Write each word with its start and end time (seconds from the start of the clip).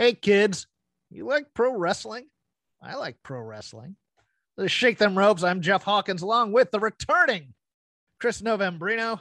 Hey, 0.00 0.14
kids, 0.14 0.66
you 1.10 1.26
like 1.26 1.52
pro 1.52 1.76
wrestling? 1.76 2.24
I 2.80 2.94
like 2.94 3.22
pro 3.22 3.38
wrestling. 3.38 3.96
Let's 4.56 4.72
shake 4.72 4.96
them 4.96 5.18
ropes. 5.18 5.42
I'm 5.42 5.60
Jeff 5.60 5.82
Hawkins, 5.82 6.22
along 6.22 6.52
with 6.52 6.70
the 6.70 6.80
returning 6.80 7.52
Chris 8.18 8.40
Novembrino. 8.40 9.20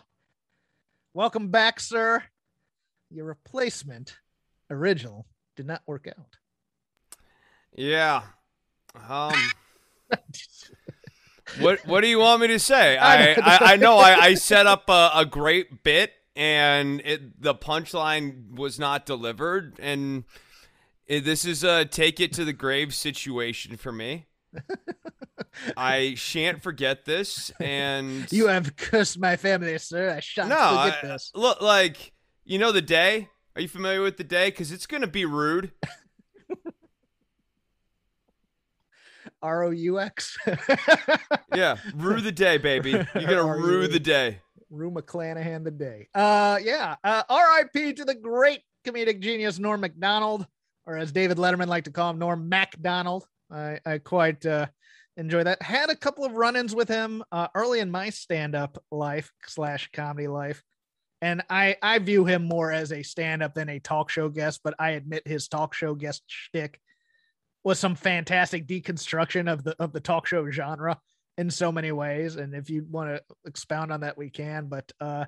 Welcome 1.13 1.49
back, 1.49 1.81
sir. 1.81 2.23
Your 3.11 3.25
replacement, 3.25 4.19
original, 4.69 5.25
did 5.57 5.65
not 5.65 5.81
work 5.85 6.07
out. 6.07 6.37
Yeah. 7.75 8.21
Um. 9.09 9.33
what 11.59 11.85
What 11.87 11.99
do 11.99 12.07
you 12.07 12.19
want 12.19 12.39
me 12.39 12.47
to 12.47 12.59
say? 12.59 12.97
I 13.01 13.33
I, 13.33 13.73
I 13.73 13.75
know 13.75 13.97
I, 13.97 14.17
I 14.17 14.33
set 14.35 14.65
up 14.65 14.87
a, 14.87 15.11
a 15.13 15.25
great 15.25 15.83
bit 15.83 16.13
and 16.37 17.01
it 17.03 17.41
the 17.41 17.53
punchline 17.53 18.55
was 18.55 18.79
not 18.79 19.05
delivered 19.05 19.77
and 19.81 20.23
this 21.09 21.43
is 21.43 21.63
a 21.63 21.85
take 21.85 22.19
it 22.19 22.33
to 22.33 22.45
the 22.45 22.53
grave 22.53 22.93
situation 22.93 23.77
for 23.77 23.91
me. 23.91 24.27
I 25.75 26.13
shan't 26.15 26.61
forget 26.61 27.05
this, 27.05 27.51
and 27.59 28.31
you 28.31 28.47
have 28.47 28.75
cursed 28.75 29.19
my 29.19 29.35
family, 29.35 29.77
sir. 29.79 30.11
I 30.11 30.19
shan't 30.19 30.49
no, 30.49 30.55
forget 30.55 31.03
I, 31.03 31.07
this. 31.07 31.31
Look, 31.33 31.61
like 31.61 32.13
you 32.45 32.59
know 32.59 32.71
the 32.71 32.83
day. 32.83 33.29
Are 33.55 33.61
you 33.61 33.67
familiar 33.67 34.01
with 34.01 34.17
the 34.17 34.23
day? 34.23 34.49
Because 34.49 34.71
it's 34.71 34.85
gonna 34.85 35.07
be 35.07 35.25
rude. 35.25 35.71
R 39.41 39.63
O 39.63 39.71
U 39.71 39.99
X. 39.99 40.37
yeah, 41.55 41.77
rue 41.95 42.21
the 42.21 42.31
day, 42.31 42.57
baby. 42.57 42.91
You're 42.91 43.05
gonna 43.13 43.57
rue 43.57 43.87
the 43.87 43.99
day. 43.99 44.41
Rue 44.69 44.91
McClanahan 44.91 45.63
the 45.63 45.71
day. 45.71 46.07
Uh, 46.13 46.59
yeah. 46.61 46.95
Uh, 47.03 47.23
R.I.P. 47.27 47.93
to 47.93 48.05
the 48.05 48.13
great 48.13 48.61
comedic 48.85 49.19
genius 49.19 49.57
Norm 49.57 49.81
Macdonald 49.81 50.45
or 50.89 50.97
as 50.97 51.11
David 51.11 51.37
Letterman 51.37 51.67
liked 51.67 51.85
to 51.85 51.91
call 51.91 52.09
him, 52.09 52.17
Norm 52.17 52.49
MacDonald. 52.49 53.27
I, 53.51 53.79
I 53.85 53.99
quite 53.99 54.43
uh, 54.43 54.65
enjoy 55.17 55.43
that. 55.43 55.61
Had 55.61 55.91
a 55.91 55.95
couple 55.95 56.25
of 56.25 56.33
run-ins 56.33 56.73
with 56.73 56.89
him 56.89 57.23
uh, 57.31 57.47
early 57.53 57.79
in 57.79 57.91
my 57.91 58.09
stand-up 58.09 58.83
life 58.91 59.31
slash 59.45 59.89
comedy 59.93 60.27
life, 60.27 60.63
and 61.21 61.43
I 61.47 61.77
I 61.81 61.99
view 61.99 62.25
him 62.25 62.43
more 62.43 62.71
as 62.71 62.91
a 62.91 63.03
stand-up 63.03 63.53
than 63.53 63.69
a 63.69 63.79
talk 63.79 64.09
show 64.09 64.29
guest. 64.29 64.61
But 64.63 64.73
I 64.79 64.91
admit 64.91 65.27
his 65.27 65.47
talk 65.47 65.75
show 65.75 65.93
guest 65.93 66.23
shtick 66.25 66.79
was 67.63 67.77
some 67.77 67.95
fantastic 67.95 68.65
deconstruction 68.65 69.51
of 69.51 69.63
the 69.63 69.75
of 69.79 69.93
the 69.93 69.99
talk 69.99 70.25
show 70.25 70.49
genre 70.49 70.97
in 71.37 71.51
so 71.51 71.71
many 71.71 71.91
ways. 71.91 72.35
And 72.35 72.55
if 72.55 72.69
you 72.69 72.85
want 72.89 73.09
to 73.09 73.21
expound 73.45 73.91
on 73.91 74.01
that, 74.01 74.17
we 74.17 74.31
can. 74.31 74.67
But 74.67 74.91
uh, 74.99 75.25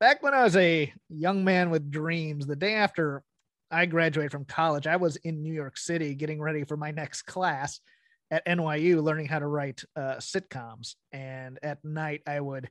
back 0.00 0.22
when 0.22 0.32
I 0.32 0.42
was 0.42 0.56
a 0.56 0.92
young 1.10 1.44
man 1.44 1.68
with 1.68 1.90
dreams, 1.90 2.46
the 2.46 2.56
day 2.56 2.74
after 2.74 3.22
I 3.70 3.86
graduated 3.86 4.32
from 4.32 4.44
college, 4.44 4.86
I 4.86 4.96
was 4.96 5.16
in 5.16 5.42
New 5.42 5.52
York 5.52 5.76
City 5.76 6.14
getting 6.14 6.40
ready 6.40 6.64
for 6.64 6.76
my 6.76 6.90
next 6.90 7.22
class 7.22 7.80
at 8.30 8.46
NYU, 8.46 9.02
learning 9.02 9.26
how 9.26 9.38
to 9.38 9.46
write 9.46 9.84
uh, 9.96 10.16
sitcoms. 10.16 10.94
And 11.12 11.58
at 11.62 11.84
night, 11.84 12.22
I 12.26 12.40
would 12.40 12.68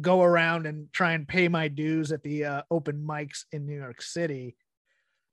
go 0.00 0.22
around 0.22 0.66
and 0.66 0.92
try 0.92 1.12
and 1.12 1.26
pay 1.26 1.48
my 1.48 1.68
dues 1.68 2.12
at 2.12 2.22
the 2.22 2.44
uh, 2.44 2.62
open 2.70 3.04
mics 3.06 3.44
in 3.52 3.66
New 3.66 3.76
York 3.76 4.02
City. 4.02 4.56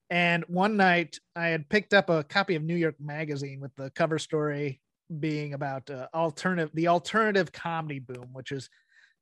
And 0.09 0.43
one 0.47 0.77
night, 0.77 1.19
I 1.35 1.47
had 1.47 1.69
picked 1.69 1.93
up 1.93 2.09
a 2.09 2.23
copy 2.23 2.55
of 2.55 2.63
New 2.63 2.75
York 2.75 2.95
Magazine 2.99 3.59
with 3.59 3.75
the 3.75 3.89
cover 3.91 4.19
story 4.19 4.81
being 5.19 5.53
about 5.53 5.89
uh, 5.89 6.07
alternative, 6.13 6.71
the 6.73 6.87
alternative 6.87 7.51
comedy 7.51 7.99
boom, 7.99 8.29
which 8.31 8.51
is 8.51 8.69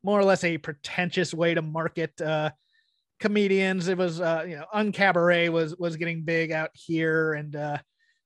more 0.03 0.19
or 0.19 0.25
less 0.25 0.43
a 0.43 0.57
pretentious 0.57 1.33
way 1.33 1.53
to 1.53 1.61
market 1.61 2.19
uh, 2.21 2.51
comedians. 3.19 3.87
It 3.87 3.97
was 3.97 4.21
uh, 4.21 4.45
you 4.47 4.57
know, 4.57 4.65
Uncabaret 4.73 5.49
was 5.49 5.75
was 5.77 5.97
getting 5.97 6.23
big 6.23 6.51
out 6.51 6.71
here, 6.73 7.33
and 7.33 7.55
uh, 7.55 7.77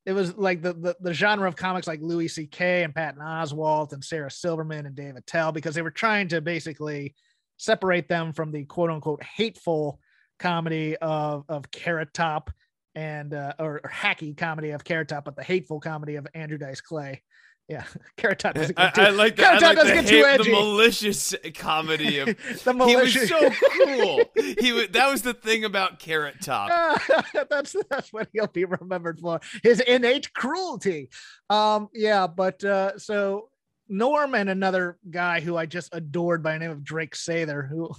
it 0.06 0.14
was 0.14 0.38
like 0.38 0.62
the, 0.62 0.74
the, 0.74 0.96
the 1.02 1.14
genre 1.14 1.48
of 1.48 1.56
comics 1.56 1.88
like 1.88 2.00
Louis 2.02 2.30
C.K. 2.30 2.84
and 2.84 2.96
Patton 2.96 3.22
Oswalt 3.22 3.92
and 3.92 4.04
Sarah 4.04 4.32
Silverman 4.32 4.86
and 4.86 4.96
Dave 4.96 5.18
Attell 5.18 5.52
because 5.52 5.76
they 5.76 5.82
were 5.82 5.92
trying 5.92 6.30
to 6.30 6.40
basically 6.40 7.14
separate 7.58 8.08
them 8.08 8.32
from 8.32 8.52
the 8.52 8.64
quote 8.64 8.90
unquote 8.90 9.22
hateful 9.22 10.00
comedy 10.40 10.96
of 10.98 11.44
of 11.50 11.70
Carrot 11.72 12.14
Top 12.14 12.52
and 12.96 13.34
uh, 13.34 13.54
or, 13.60 13.82
or 13.84 13.92
hacky 13.94 14.36
comedy 14.36 14.72
of 14.72 14.84
Carrot 14.84 15.10
Top, 15.10 15.26
but 15.26 15.36
the 15.36 15.44
hateful 15.44 15.80
comedy 15.80 16.16
of 16.16 16.26
Andrew 16.34 16.58
Dice 16.58 16.82
Clay. 16.82 17.22
Yeah, 17.70 17.84
Carrot 18.16 18.40
Top 18.40 18.56
doesn't 18.56 18.78
get 18.78 18.96
too, 18.96 19.02
I, 19.02 19.08
I 19.08 19.10
like 19.10 19.36
that. 19.36 19.62
I 19.62 19.68
like 19.68 19.76
doesn't 19.76 19.94
get 19.94 20.08
too 20.08 20.24
edgy. 20.24 20.52
The 20.52 20.56
malicious 20.56 21.36
comedy 21.56 22.20
of 22.20 22.28
the 22.64 22.74
malicious. 22.74 23.28
He 23.28 23.36
was 23.36 23.58
so 23.58 23.68
cool. 23.84 24.22
he 24.60 24.72
was, 24.72 24.88
that 24.90 25.12
was 25.12 25.22
the 25.22 25.34
thing 25.34 25.66
about 25.66 26.00
Carrot 26.00 26.36
Top. 26.42 26.70
Uh, 26.72 27.22
that's 27.50 27.76
that's 27.90 28.14
what 28.14 28.30
he'll 28.32 28.48
be 28.48 28.64
remembered 28.64 29.20
for. 29.20 29.42
His 29.64 29.82
innate 29.82 30.34
cruelty. 30.34 31.10
Um, 31.50 31.90
yeah, 31.94 32.26
but 32.28 32.64
uh, 32.64 32.98
so 32.98 33.50
Norm 33.90 34.34
and 34.34 34.50
another 34.50 34.98
guy 35.10 35.42
who 35.42 35.58
I 35.58 35.66
just 35.66 35.94
adored 35.94 36.42
by 36.42 36.54
the 36.54 36.60
name 36.60 36.72
of 36.72 36.86
Drake 36.86 37.16
Sather, 37.16 37.68
who 37.68 37.90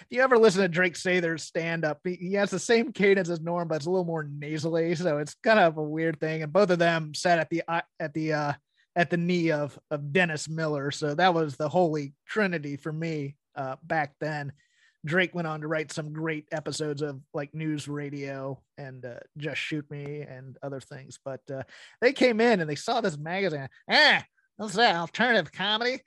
if 0.00 0.06
you 0.10 0.22
ever 0.22 0.38
listen 0.38 0.62
to 0.62 0.68
Drake 0.68 0.94
Sather's 0.94 1.42
stand 1.42 1.84
up, 1.84 2.00
he, 2.04 2.14
he, 2.14 2.32
has 2.34 2.50
the 2.50 2.58
same 2.58 2.92
cadence 2.92 3.28
as 3.28 3.40
Norm, 3.40 3.68
but 3.68 3.76
it's 3.76 3.86
a 3.86 3.90
little 3.90 4.04
more 4.04 4.22
nasally. 4.24 4.94
So 4.94 5.18
it's 5.18 5.34
kind 5.42 5.58
of 5.58 5.76
a 5.76 5.82
weird 5.82 6.20
thing. 6.20 6.42
And 6.42 6.52
both 6.52 6.70
of 6.70 6.78
them 6.78 7.12
sat 7.14 7.38
at 7.38 7.50
the 7.50 7.62
uh, 7.66 7.80
at 7.98 8.14
the 8.14 8.32
uh, 8.32 8.52
at 8.96 9.10
the 9.10 9.16
knee 9.16 9.52
of 9.52 9.78
of 9.90 10.12
Dennis 10.12 10.48
Miller. 10.48 10.90
So 10.90 11.14
that 11.14 11.34
was 11.34 11.56
the 11.56 11.68
holy 11.68 12.14
trinity 12.26 12.76
for 12.76 12.92
me 12.92 13.36
uh, 13.54 13.76
back 13.84 14.14
then. 14.20 14.52
Drake 15.04 15.34
went 15.34 15.46
on 15.46 15.60
to 15.60 15.68
write 15.68 15.92
some 15.92 16.12
great 16.12 16.46
episodes 16.50 17.00
of 17.00 17.20
like 17.32 17.54
news 17.54 17.86
radio 17.86 18.60
and 18.76 19.04
uh, 19.04 19.20
just 19.36 19.60
shoot 19.60 19.88
me 19.88 20.22
and 20.22 20.58
other 20.62 20.80
things. 20.80 21.20
But 21.24 21.42
uh, 21.52 21.62
they 22.00 22.12
came 22.12 22.40
in 22.40 22.60
and 22.60 22.68
they 22.68 22.74
saw 22.74 23.00
this 23.00 23.16
magazine. 23.16 23.68
Ah, 23.88 24.24
what's 24.56 24.74
that? 24.74 24.96
Alternative 24.96 25.52
comedy? 25.52 26.00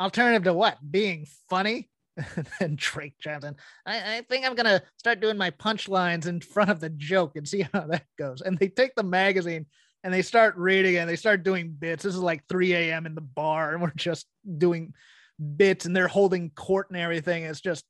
Alternative 0.00 0.44
to 0.44 0.54
what? 0.54 0.78
Being 0.90 1.26
funny? 1.50 1.90
and 2.60 2.78
Drake 2.78 3.14
Johnson. 3.20 3.56
I, 3.84 4.16
I 4.16 4.20
think 4.22 4.46
I'm 4.46 4.54
gonna 4.54 4.82
start 4.98 5.20
doing 5.20 5.36
my 5.36 5.50
punchlines 5.50 6.26
in 6.26 6.40
front 6.40 6.70
of 6.70 6.80
the 6.80 6.90
joke 6.90 7.36
and 7.36 7.46
see 7.46 7.66
how 7.72 7.86
that 7.88 8.04
goes. 8.18 8.40
And 8.40 8.58
they 8.58 8.68
take 8.68 8.94
the 8.94 9.02
magazine 9.02 9.66
and 10.02 10.12
they 10.12 10.22
start 10.22 10.56
reading 10.56 10.96
and 10.96 11.08
they 11.08 11.16
start 11.16 11.42
doing 11.42 11.70
bits. 11.70 12.04
This 12.04 12.14
is 12.14 12.20
like 12.20 12.46
3 12.48 12.74
a.m. 12.74 13.06
in 13.06 13.14
the 13.14 13.20
bar, 13.20 13.72
and 13.72 13.82
we're 13.82 13.92
just 13.96 14.26
doing 14.58 14.94
bits 15.56 15.86
and 15.86 15.96
they're 15.96 16.08
holding 16.08 16.50
court 16.50 16.88
and 16.90 16.98
everything. 16.98 17.44
It's 17.44 17.60
just 17.60 17.84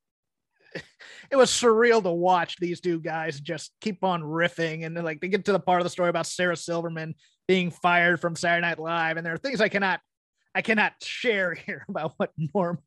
it 1.30 1.36
was 1.36 1.50
surreal 1.50 2.02
to 2.02 2.12
watch 2.12 2.56
these 2.58 2.80
two 2.80 3.00
guys 3.00 3.40
just 3.40 3.72
keep 3.80 4.04
on 4.04 4.22
riffing 4.22 4.86
and 4.86 4.94
like 5.02 5.20
they 5.20 5.26
get 5.28 5.44
to 5.46 5.52
the 5.52 5.58
part 5.58 5.80
of 5.80 5.84
the 5.84 5.90
story 5.90 6.08
about 6.08 6.26
Sarah 6.26 6.56
Silverman 6.56 7.14
being 7.48 7.72
fired 7.72 8.20
from 8.20 8.36
Saturday 8.36 8.66
Night 8.66 8.78
Live, 8.78 9.16
and 9.16 9.26
there 9.26 9.34
are 9.34 9.38
things 9.38 9.60
I 9.60 9.68
cannot 9.68 10.00
I 10.54 10.62
cannot 10.62 10.92
share 11.02 11.54
here 11.66 11.84
about 11.88 12.14
what 12.16 12.32
Norm 12.54 12.78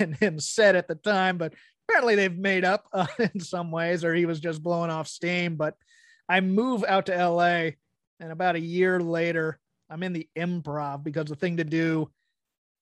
and 0.00 0.16
him 0.16 0.40
said 0.40 0.76
at 0.76 0.88
the 0.88 0.94
time, 0.94 1.38
but 1.38 1.54
apparently 1.88 2.14
they've 2.14 2.36
made 2.36 2.64
up 2.64 2.86
uh, 2.92 3.06
in 3.18 3.40
some 3.40 3.70
ways, 3.70 4.04
or 4.04 4.14
he 4.14 4.26
was 4.26 4.40
just 4.40 4.62
blowing 4.62 4.90
off 4.90 5.08
steam. 5.08 5.56
But 5.56 5.74
I 6.28 6.40
move 6.40 6.84
out 6.86 7.06
to 7.06 7.28
LA, 7.28 7.70
and 8.20 8.32
about 8.32 8.56
a 8.56 8.60
year 8.60 9.00
later, 9.00 9.58
I'm 9.90 10.02
in 10.02 10.12
the 10.12 10.28
improv 10.36 11.02
because 11.02 11.26
the 11.26 11.36
thing 11.36 11.58
to 11.58 11.64
do 11.64 12.10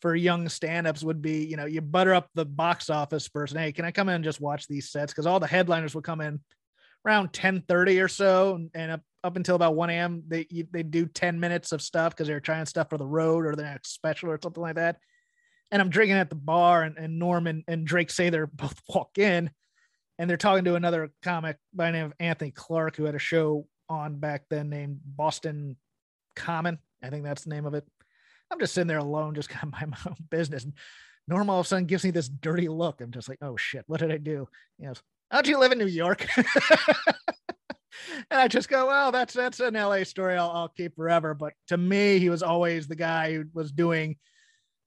for 0.02 0.14
young 0.14 0.48
stand-ups 0.48 1.02
would 1.02 1.22
be, 1.22 1.44
you 1.44 1.56
know, 1.56 1.64
you 1.64 1.80
butter 1.80 2.14
up 2.14 2.28
the 2.34 2.44
box 2.44 2.90
office 2.90 3.28
person. 3.28 3.58
Hey, 3.58 3.72
can 3.72 3.84
I 3.84 3.90
come 3.90 4.08
in 4.08 4.16
and 4.16 4.24
just 4.24 4.40
watch 4.40 4.66
these 4.66 4.90
sets? 4.90 5.12
Because 5.12 5.26
all 5.26 5.40
the 5.40 5.46
headliners 5.46 5.94
would 5.94 6.04
come 6.04 6.20
in 6.20 6.40
around 7.06 7.32
10 7.32 7.62
30 7.68 8.00
or 8.00 8.08
so 8.08 8.60
and 8.74 8.90
up, 8.90 9.00
up 9.22 9.36
until 9.36 9.54
about 9.54 9.76
1 9.76 9.90
a.m 9.90 10.22
they 10.26 10.46
they 10.72 10.82
do 10.82 11.06
10 11.06 11.38
minutes 11.38 11.72
of 11.72 11.80
stuff 11.80 12.12
because 12.12 12.26
they're 12.26 12.40
trying 12.40 12.66
stuff 12.66 12.90
for 12.90 12.98
the 12.98 13.06
road 13.06 13.46
or 13.46 13.54
the 13.54 13.62
next 13.62 13.92
special 13.92 14.30
or 14.30 14.38
something 14.42 14.62
like 14.62 14.74
that 14.74 14.98
and 15.70 15.80
i'm 15.80 15.88
drinking 15.88 16.16
at 16.16 16.28
the 16.28 16.36
bar 16.36 16.82
and, 16.82 16.98
and 16.98 17.18
norman 17.18 17.64
and 17.68 17.86
drake 17.86 18.08
Sather 18.08 18.48
both 18.52 18.80
walk 18.88 19.18
in 19.18 19.50
and 20.18 20.28
they're 20.28 20.36
talking 20.36 20.64
to 20.64 20.74
another 20.74 21.10
comic 21.22 21.56
by 21.72 21.90
name 21.92 22.06
of 22.06 22.12
anthony 22.18 22.50
clark 22.50 22.96
who 22.96 23.04
had 23.04 23.14
a 23.14 23.20
show 23.20 23.66
on 23.88 24.16
back 24.16 24.44
then 24.50 24.68
named 24.68 25.00
boston 25.04 25.76
common. 26.34 26.78
I 27.02 27.10
think 27.10 27.24
that's 27.24 27.44
the 27.44 27.50
name 27.50 27.66
of 27.66 27.74
it. 27.74 27.84
I'm 28.50 28.60
just 28.60 28.74
sitting 28.74 28.88
there 28.88 28.98
alone 28.98 29.34
just 29.34 29.48
kind 29.50 29.72
of 29.72 29.90
my 29.90 29.96
own 30.06 30.16
business. 30.30 30.64
And 30.64 30.72
norm 31.28 31.50
all 31.50 31.60
of 31.60 31.66
a 31.66 31.68
sudden 31.68 31.86
gives 31.86 32.04
me 32.04 32.10
this 32.10 32.28
dirty 32.28 32.68
look. 32.68 33.00
I'm 33.00 33.12
just 33.12 33.28
like 33.28 33.38
oh 33.42 33.56
shit 33.56 33.84
what 33.86 34.00
did 34.00 34.12
i 34.12 34.18
do? 34.18 34.48
You 34.78 34.88
know 34.88 34.94
don't 35.32 35.48
you 35.48 35.58
live 35.58 35.72
in 35.72 35.78
New 35.78 35.86
York? 35.86 36.26
and 38.30 38.40
I 38.40 38.48
just 38.48 38.68
go, 38.68 38.86
well, 38.86 39.12
that's 39.12 39.34
that's 39.34 39.60
an 39.60 39.74
LA 39.74 40.04
story 40.04 40.36
I'll, 40.36 40.50
I'll 40.50 40.68
keep 40.68 40.94
forever. 40.96 41.34
But 41.34 41.54
to 41.68 41.76
me, 41.76 42.18
he 42.18 42.28
was 42.28 42.42
always 42.42 42.86
the 42.86 42.96
guy 42.96 43.34
who 43.34 43.44
was 43.52 43.72
doing 43.72 44.16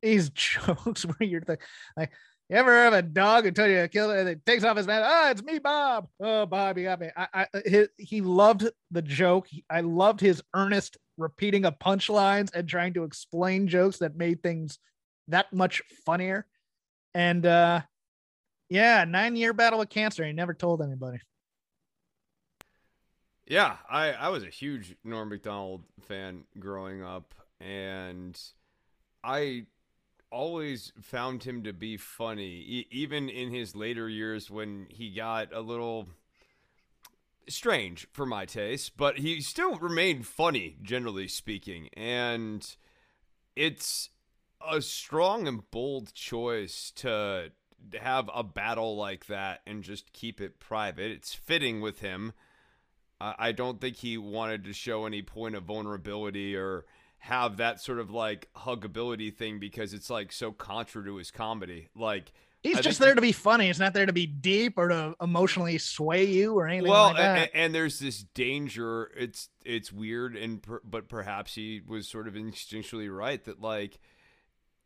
these 0.01 0.29
jokes 0.33 1.03
where 1.03 1.27
you're 1.27 1.43
like, 1.47 2.11
you 2.49 2.55
ever 2.55 2.83
have 2.83 2.93
a 2.93 3.01
dog 3.01 3.43
who 3.43 3.51
told 3.51 3.69
you 3.69 3.81
to 3.81 3.87
kill 3.87 4.11
it 4.11 4.19
and 4.19 4.29
it 4.29 4.45
takes 4.45 4.63
off 4.63 4.77
his 4.77 4.87
mask? 4.87 5.07
Oh, 5.09 5.31
it's 5.31 5.43
me, 5.43 5.59
Bob. 5.59 6.07
Oh, 6.19 6.45
Bob, 6.45 6.77
you 6.77 6.85
got 6.85 6.99
me. 6.99 7.09
I, 7.15 7.27
I 7.33 7.61
his, 7.65 7.89
he 7.97 8.21
loved 8.21 8.67
the 8.91 9.01
joke. 9.01 9.47
I 9.69 9.81
loved 9.81 10.19
his 10.19 10.41
earnest 10.53 10.97
repeating 11.17 11.65
of 11.65 11.77
punchlines 11.79 12.49
and 12.53 12.67
trying 12.67 12.93
to 12.93 13.03
explain 13.03 13.67
jokes 13.67 13.99
that 13.99 14.15
made 14.15 14.41
things 14.41 14.79
that 15.27 15.53
much 15.53 15.81
funnier. 16.05 16.45
And 17.13 17.45
uh 17.45 17.81
yeah, 18.69 19.03
nine 19.05 19.35
year 19.35 19.53
battle 19.53 19.79
with 19.79 19.89
cancer. 19.89 20.25
He 20.25 20.31
never 20.31 20.53
told 20.53 20.81
anybody. 20.81 21.19
Yeah, 23.47 23.77
I, 23.89 24.11
I 24.11 24.29
was 24.29 24.43
a 24.43 24.49
huge 24.49 24.95
Norm 25.03 25.29
Macdonald 25.29 25.81
fan 26.07 26.43
growing 26.59 27.03
up, 27.03 27.33
and 27.59 28.39
I 29.23 29.65
always 30.31 30.91
found 31.01 31.43
him 31.43 31.63
to 31.63 31.73
be 31.73 31.97
funny, 31.97 32.43
e- 32.43 32.87
even 32.91 33.29
in 33.29 33.51
his 33.51 33.75
later 33.75 34.07
years 34.09 34.49
when 34.49 34.87
he 34.89 35.09
got 35.09 35.53
a 35.53 35.61
little 35.61 36.07
strange 37.47 38.07
for 38.11 38.25
my 38.25 38.45
taste, 38.45 38.95
but 38.97 39.19
he 39.19 39.41
still 39.41 39.77
remained 39.77 40.27
funny, 40.27 40.77
generally 40.81 41.27
speaking. 41.27 41.89
And 41.93 42.75
it's 43.55 44.09
a 44.65 44.81
strong 44.81 45.47
and 45.47 45.69
bold 45.71 46.13
choice 46.13 46.91
to 46.97 47.51
have 47.99 48.29
a 48.33 48.43
battle 48.43 48.95
like 48.95 49.27
that 49.27 49.61
and 49.65 49.83
just 49.83 50.13
keep 50.13 50.41
it 50.41 50.59
private. 50.59 51.11
It's 51.11 51.33
fitting 51.33 51.81
with 51.81 51.99
him. 51.99 52.33
I 53.21 53.51
don't 53.51 53.81
think 53.81 53.97
he 53.97 54.17
wanted 54.17 54.63
to 54.63 54.71
show 54.71 55.05
any 55.05 55.21
point 55.21 55.55
of 55.55 55.63
vulnerability 55.63 56.55
or 56.55 56.85
have 57.19 57.57
that 57.57 57.81
sort 57.81 57.99
of 57.99 58.09
like 58.09 58.49
huggability 58.55 59.33
thing 59.33 59.59
because 59.59 59.93
it's 59.93 60.09
like 60.09 60.31
so 60.31 60.51
contra 60.51 61.03
to 61.03 61.17
his 61.17 61.31
comedy. 61.31 61.89
Like 61.95 62.31
he's 62.63 62.77
I 62.77 62.81
just 62.81 62.99
there 62.99 63.13
to 63.13 63.21
be 63.21 63.31
funny. 63.31 63.67
He's 63.67 63.79
not 63.79 63.93
there 63.93 64.05
to 64.05 64.13
be 64.13 64.25
deep 64.25 64.77
or 64.77 64.87
to 64.87 65.15
emotionally 65.21 65.77
sway 65.77 66.25
you 66.25 66.57
or 66.57 66.67
anything. 66.67 66.89
Well, 66.89 67.09
like 67.09 67.19
and, 67.19 67.49
and, 67.53 67.75
there's 67.75 67.99
this 67.99 68.23
danger. 68.33 69.11
It's 69.17 69.49
it's 69.65 69.91
weird, 69.91 70.35
and 70.35 70.61
per, 70.61 70.81
but 70.83 71.09
perhaps 71.09 71.55
he 71.55 71.81
was 71.85 72.07
sort 72.07 72.27
of 72.27 72.35
instinctually 72.35 73.15
right 73.15 73.43
that 73.45 73.61
like 73.61 73.99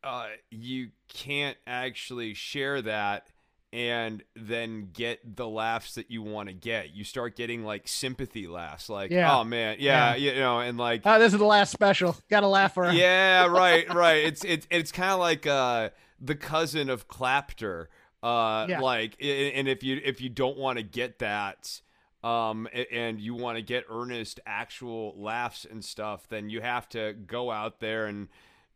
uh, 0.04 0.28
you 0.50 0.90
can't 1.08 1.58
actually 1.66 2.34
share 2.34 2.82
that 2.82 3.28
and 3.74 4.24
then 4.36 4.90
get 4.94 5.36
the 5.36 5.48
laughs 5.48 5.96
that 5.96 6.12
you 6.12 6.22
want 6.22 6.48
to 6.48 6.54
get. 6.54 6.96
You 6.96 7.04
start 7.04 7.36
getting 7.36 7.66
like 7.66 7.88
sympathy 7.88 8.46
laughs, 8.46 8.88
like, 8.88 9.10
yeah. 9.10 9.36
oh 9.36 9.44
man, 9.44 9.78
yeah, 9.80 10.14
yeah, 10.14 10.32
you 10.32 10.40
know, 10.40 10.60
and 10.60 10.78
like, 10.78 11.02
oh, 11.06 11.18
this 11.18 11.34
is 11.34 11.40
the 11.40 11.46
last 11.46 11.72
special. 11.72 12.16
Got 12.30 12.42
to 12.42 12.48
laugh 12.48 12.76
for 12.76 12.86
him. 12.86 12.96
Yeah, 12.96 13.48
right, 13.50 13.92
right. 13.92 14.26
It's 14.26 14.46
it's 14.46 14.68
it's 14.70 14.92
kind 14.92 15.12
of 15.12 15.20
like 15.20 15.48
uh 15.48 15.90
the 16.22 16.36
cousin 16.36 16.90
of 16.92 17.08
Clapter. 17.08 17.90
Uh, 18.22 18.68
yeah. 18.70 18.80
like, 18.80 19.18
and 19.22 19.68
if 19.68 19.84
you 19.84 20.00
if 20.06 20.22
you 20.22 20.30
don't 20.30 20.58
want 20.58 20.78
to 20.78 20.84
get 20.84 21.20
that, 21.20 21.82
um, 22.24 22.70
and 22.92 23.20
you 23.20 23.34
want 23.34 23.58
to 23.58 23.62
get 23.64 23.86
earnest, 23.90 24.40
actual 24.46 25.16
laughs 25.18 25.66
and 25.70 25.84
stuff, 25.84 26.28
then 26.30 26.50
you 26.50 26.62
have 26.62 26.88
to 26.90 27.14
go 27.14 27.52
out 27.52 27.80
there 27.80 28.06
and 28.06 28.30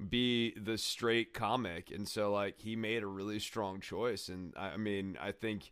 be 0.09 0.53
the 0.57 0.77
straight 0.77 1.33
comic. 1.33 1.91
And 1.91 2.07
so 2.07 2.31
like 2.31 2.59
he 2.59 2.75
made 2.75 3.03
a 3.03 3.07
really 3.07 3.39
strong 3.39 3.79
choice. 3.79 4.29
And 4.29 4.53
i 4.57 4.77
mean 4.77 5.17
i 5.21 5.31
think 5.31 5.71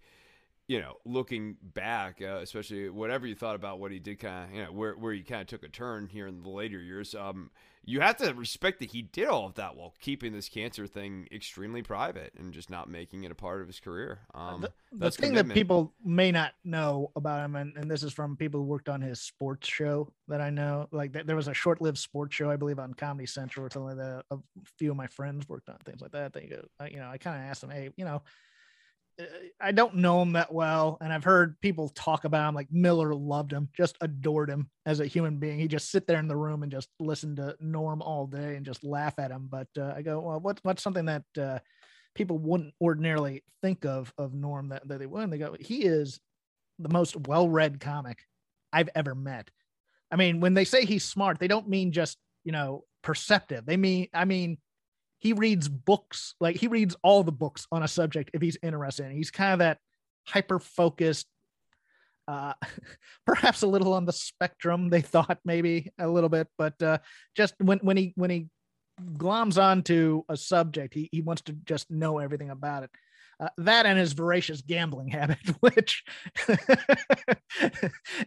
you 0.68 0.80
know 0.80 0.96
looking 1.06 1.56
back 1.62 2.22
uh, 2.22 2.40
especially 2.42 2.90
whatever 2.90 3.28
you 3.28 3.36
thought 3.36 3.56
about 3.56 3.80
what 3.80 3.92
he 3.92 4.00
did 4.00 4.20
kind 4.20 4.50
of 4.50 4.56
you 4.56 4.64
know 4.64 4.72
where, 4.72 4.94
where 4.94 5.14
he 5.14 5.22
kind 5.22 5.42
of 5.42 5.48
took 5.48 5.64
a 5.64 5.70
turn 5.70 6.08
here 6.08 6.28
in 6.28 6.42
the 6.42 6.50
later 6.50 6.80
years 6.80 7.14
um 7.16 7.50
you 7.88 8.02
have 8.02 8.18
to 8.18 8.34
respect 8.34 8.80
that 8.80 8.92
he 8.92 9.04
did 9.04 9.28
all 9.28 9.46
of 9.46 9.56
that 9.56 9.76
while 9.76 9.94
keeping 10.00 10.34
this 10.34 10.50
cancer 10.50 10.88
thing 10.88 11.28
extremely 11.32 11.84
private 11.84 12.34
and 12.38 12.52
just 12.52 12.70
not 12.70 12.90
making 12.90 13.24
it 13.24 13.32
a 13.32 13.36
part 13.36 13.62
of 13.62 13.68
his 13.68 13.80
career. 13.80 14.22
Um, 14.34 14.62
the, 14.62 14.72
the 14.92 15.12
thing 15.12 15.30
commitment. 15.30 15.50
that 15.50 15.54
people 15.54 15.94
may 16.04 16.32
not 16.32 16.54
know 16.64 17.12
about 17.16 17.46
him, 17.46 17.56
and, 17.56 17.78
and 17.78 17.90
this 17.90 18.02
is 18.02 18.12
from 18.12 18.36
people 18.38 18.62
who 18.62 18.66
worked 18.66 18.90
on 18.90 19.02
his 19.02 19.22
sports 19.22 19.68
show 19.68 20.12
that 20.28 20.42
I 20.42 20.50
know, 20.50 20.88
like 20.92 21.14
th- 21.14 21.28
there 21.28 21.36
was 21.36 21.48
a 21.48 21.54
short 21.54 21.80
lived 21.80 22.00
sports 22.00 22.36
show, 22.36 22.50
I 22.50 22.56
believe, 22.56 22.80
on 22.80 22.94
Comedy 22.96 23.28
Central 23.28 23.66
or 23.66 23.70
something 23.70 23.98
like 23.98 23.98
that. 23.98 24.24
A 24.32 24.38
few 24.80 24.90
of 24.90 24.98
my 24.98 25.08
friends 25.08 25.48
worked 25.48 25.70
on 25.70 25.78
things 25.86 26.02
like 26.02 26.12
that. 26.12 26.34
They, 26.34 26.48
go, 26.48 26.66
you 26.88 26.98
know, 26.98 27.10
I 27.10 27.20
kind 27.20 27.38
of 27.38 27.44
asked 27.44 27.62
them, 27.62 27.70
hey, 27.70 27.92
you 27.98 28.06
know, 28.06 28.24
I 29.62 29.72
don't 29.72 29.96
know 29.96 30.22
him 30.22 30.34
that 30.34 30.54
well, 30.54 30.98
and 31.00 31.14
I've 31.14 31.24
heard 31.24 31.60
people 31.62 31.90
talk 31.90 32.26
about 32.26 32.50
him. 32.50 32.56
Like 32.56 32.72
Miller 32.72 33.16
loved 33.16 33.52
him, 33.52 33.70
just 33.74 33.98
adored 34.02 34.50
him 34.50 34.70
as 34.86 35.00
a 35.00 35.06
human 35.06 35.38
being. 35.38 35.58
He 35.58 35.68
just 35.68 35.90
sit 35.90 36.06
there 36.06 36.20
in 36.20 36.28
the 36.28 36.36
room 36.36 36.64
and 36.64 36.72
just 36.72 36.90
listen 37.00 37.36
to 37.38 37.56
Norm 37.62 38.02
all 38.02 38.28
day 38.28 38.56
and 38.56 38.66
just 38.66 38.84
laugh 38.84 39.18
at 39.18 39.32
him. 39.32 39.48
But 39.50 39.68
uh, 39.78 39.94
I 39.96 40.02
go, 40.02 40.20
well, 40.20 40.40
what's 40.40 40.62
what's 40.64 40.84
something 40.84 41.06
that 41.06 41.24
uh, 41.40 41.60
people 42.14 42.38
wouldn't 42.38 42.74
ordinarily 42.82 43.44
think 43.62 43.86
of 43.86 44.14
of 44.18 44.34
Norm 44.34 44.70
that, 44.70 44.88
that 44.88 45.00
they 45.00 45.06
would? 45.06 45.24
And 45.24 45.32
they 45.32 45.38
go, 45.38 45.56
he 45.60 45.84
is 45.84 46.20
the 46.80 46.90
most 46.90 47.16
well-read 47.28 47.80
comic 47.80 48.20
I've 48.74 48.90
ever 48.96 49.16
met. 49.16 49.50
I 50.12 50.18
mean, 50.18 50.42
when 50.42 50.54
they 50.54 50.66
say 50.66 50.86
he's 50.86 51.06
smart, 51.06 51.40
they 51.40 51.48
don't 51.48 51.70
mean 51.70 51.94
just 51.94 52.18
you 52.44 52.52
know 52.52 52.84
perceptive. 53.02 53.66
They 53.66 53.78
mean, 53.78 54.10
I 54.14 54.26
mean, 54.26 54.58
he 55.20 55.34
reads 55.34 55.68
books 55.68 56.36
like 56.40 56.56
he 56.56 56.68
reads 56.68 56.96
all 57.04 57.24
the 57.24 57.32
books 57.32 57.68
on 57.72 57.84
a 57.84 57.88
subject 57.88 58.32
if 58.34 58.42
he's 58.42 58.58
interested 58.62 59.06
in. 59.06 59.12
He's 59.12 59.32
kind 59.32 59.54
of 59.54 59.60
that 59.60 59.80
hyper 60.26 60.60
focused 60.60 61.28
uh 62.28 62.54
perhaps 63.26 63.62
a 63.62 63.68
little 63.68 63.94
on 63.94 64.06
the 64.06 64.14
spectrum 64.14 64.90
they 64.90 65.02
thought 65.02 65.40
maybe 65.46 65.92
a 66.00 66.08
little 66.08 66.30
bit 66.30 66.48
but 66.58 66.82
uh 66.82 66.98
just 67.36 67.54
when 67.60 67.78
when 67.80 67.98
he 67.98 68.14
when 68.16 68.30
he 68.30 68.48
gloms 69.18 69.62
onto 69.62 70.24
a 70.30 70.36
subject 70.36 70.94
he, 70.94 71.10
he 71.12 71.22
wants 71.22 71.44
to 71.44 71.54
just 71.66 71.92
know 71.92 72.18
everything 72.18 72.50
about 72.50 72.84
it 72.84 72.90
uh, 73.40 73.50
that 73.58 73.86
and 73.86 74.00
his 74.00 74.14
voracious 74.14 74.62
gambling 74.62 75.10
habit, 75.10 75.38
which 75.60 76.04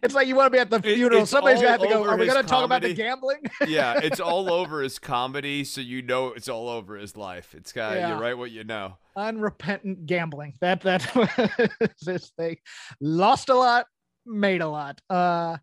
it's 0.03 0.13
like 0.13 0.27
you 0.27 0.35
want 0.35 0.47
to 0.47 0.51
be 0.51 0.59
at 0.59 0.69
the 0.69 0.81
funeral. 0.81 1.23
It's 1.23 1.33
gonna 1.33 1.55
have 1.67 1.81
to 1.81 1.87
go. 1.87 2.05
Are 2.05 2.17
we 2.17 2.27
going 2.27 2.41
to 2.41 2.47
talk 2.47 2.63
about 2.63 2.81
the 2.81 2.93
gambling? 2.93 3.39
yeah, 3.67 3.99
it's 4.01 4.19
all 4.19 4.51
over 4.51 4.81
his 4.81 4.99
comedy, 4.99 5.63
so 5.63 5.81
you 5.81 6.01
know 6.01 6.27
it's 6.27 6.49
all 6.49 6.69
over 6.69 6.95
his 6.95 7.17
life. 7.17 7.55
It's 7.55 7.71
got 7.71 7.95
yeah. 7.95 8.15
you 8.15 8.21
write 8.21 8.37
what 8.37 8.51
you 8.51 8.63
know. 8.63 8.97
Unrepentant 9.15 10.05
gambling. 10.05 10.53
That 10.61 10.81
that 10.81 11.03
his 12.05 12.31
thing. 12.37 12.57
Lost 13.01 13.49
a 13.49 13.55
lot, 13.55 13.87
made 14.25 14.61
a 14.61 14.67
lot. 14.67 15.01
Uh, 15.09 15.57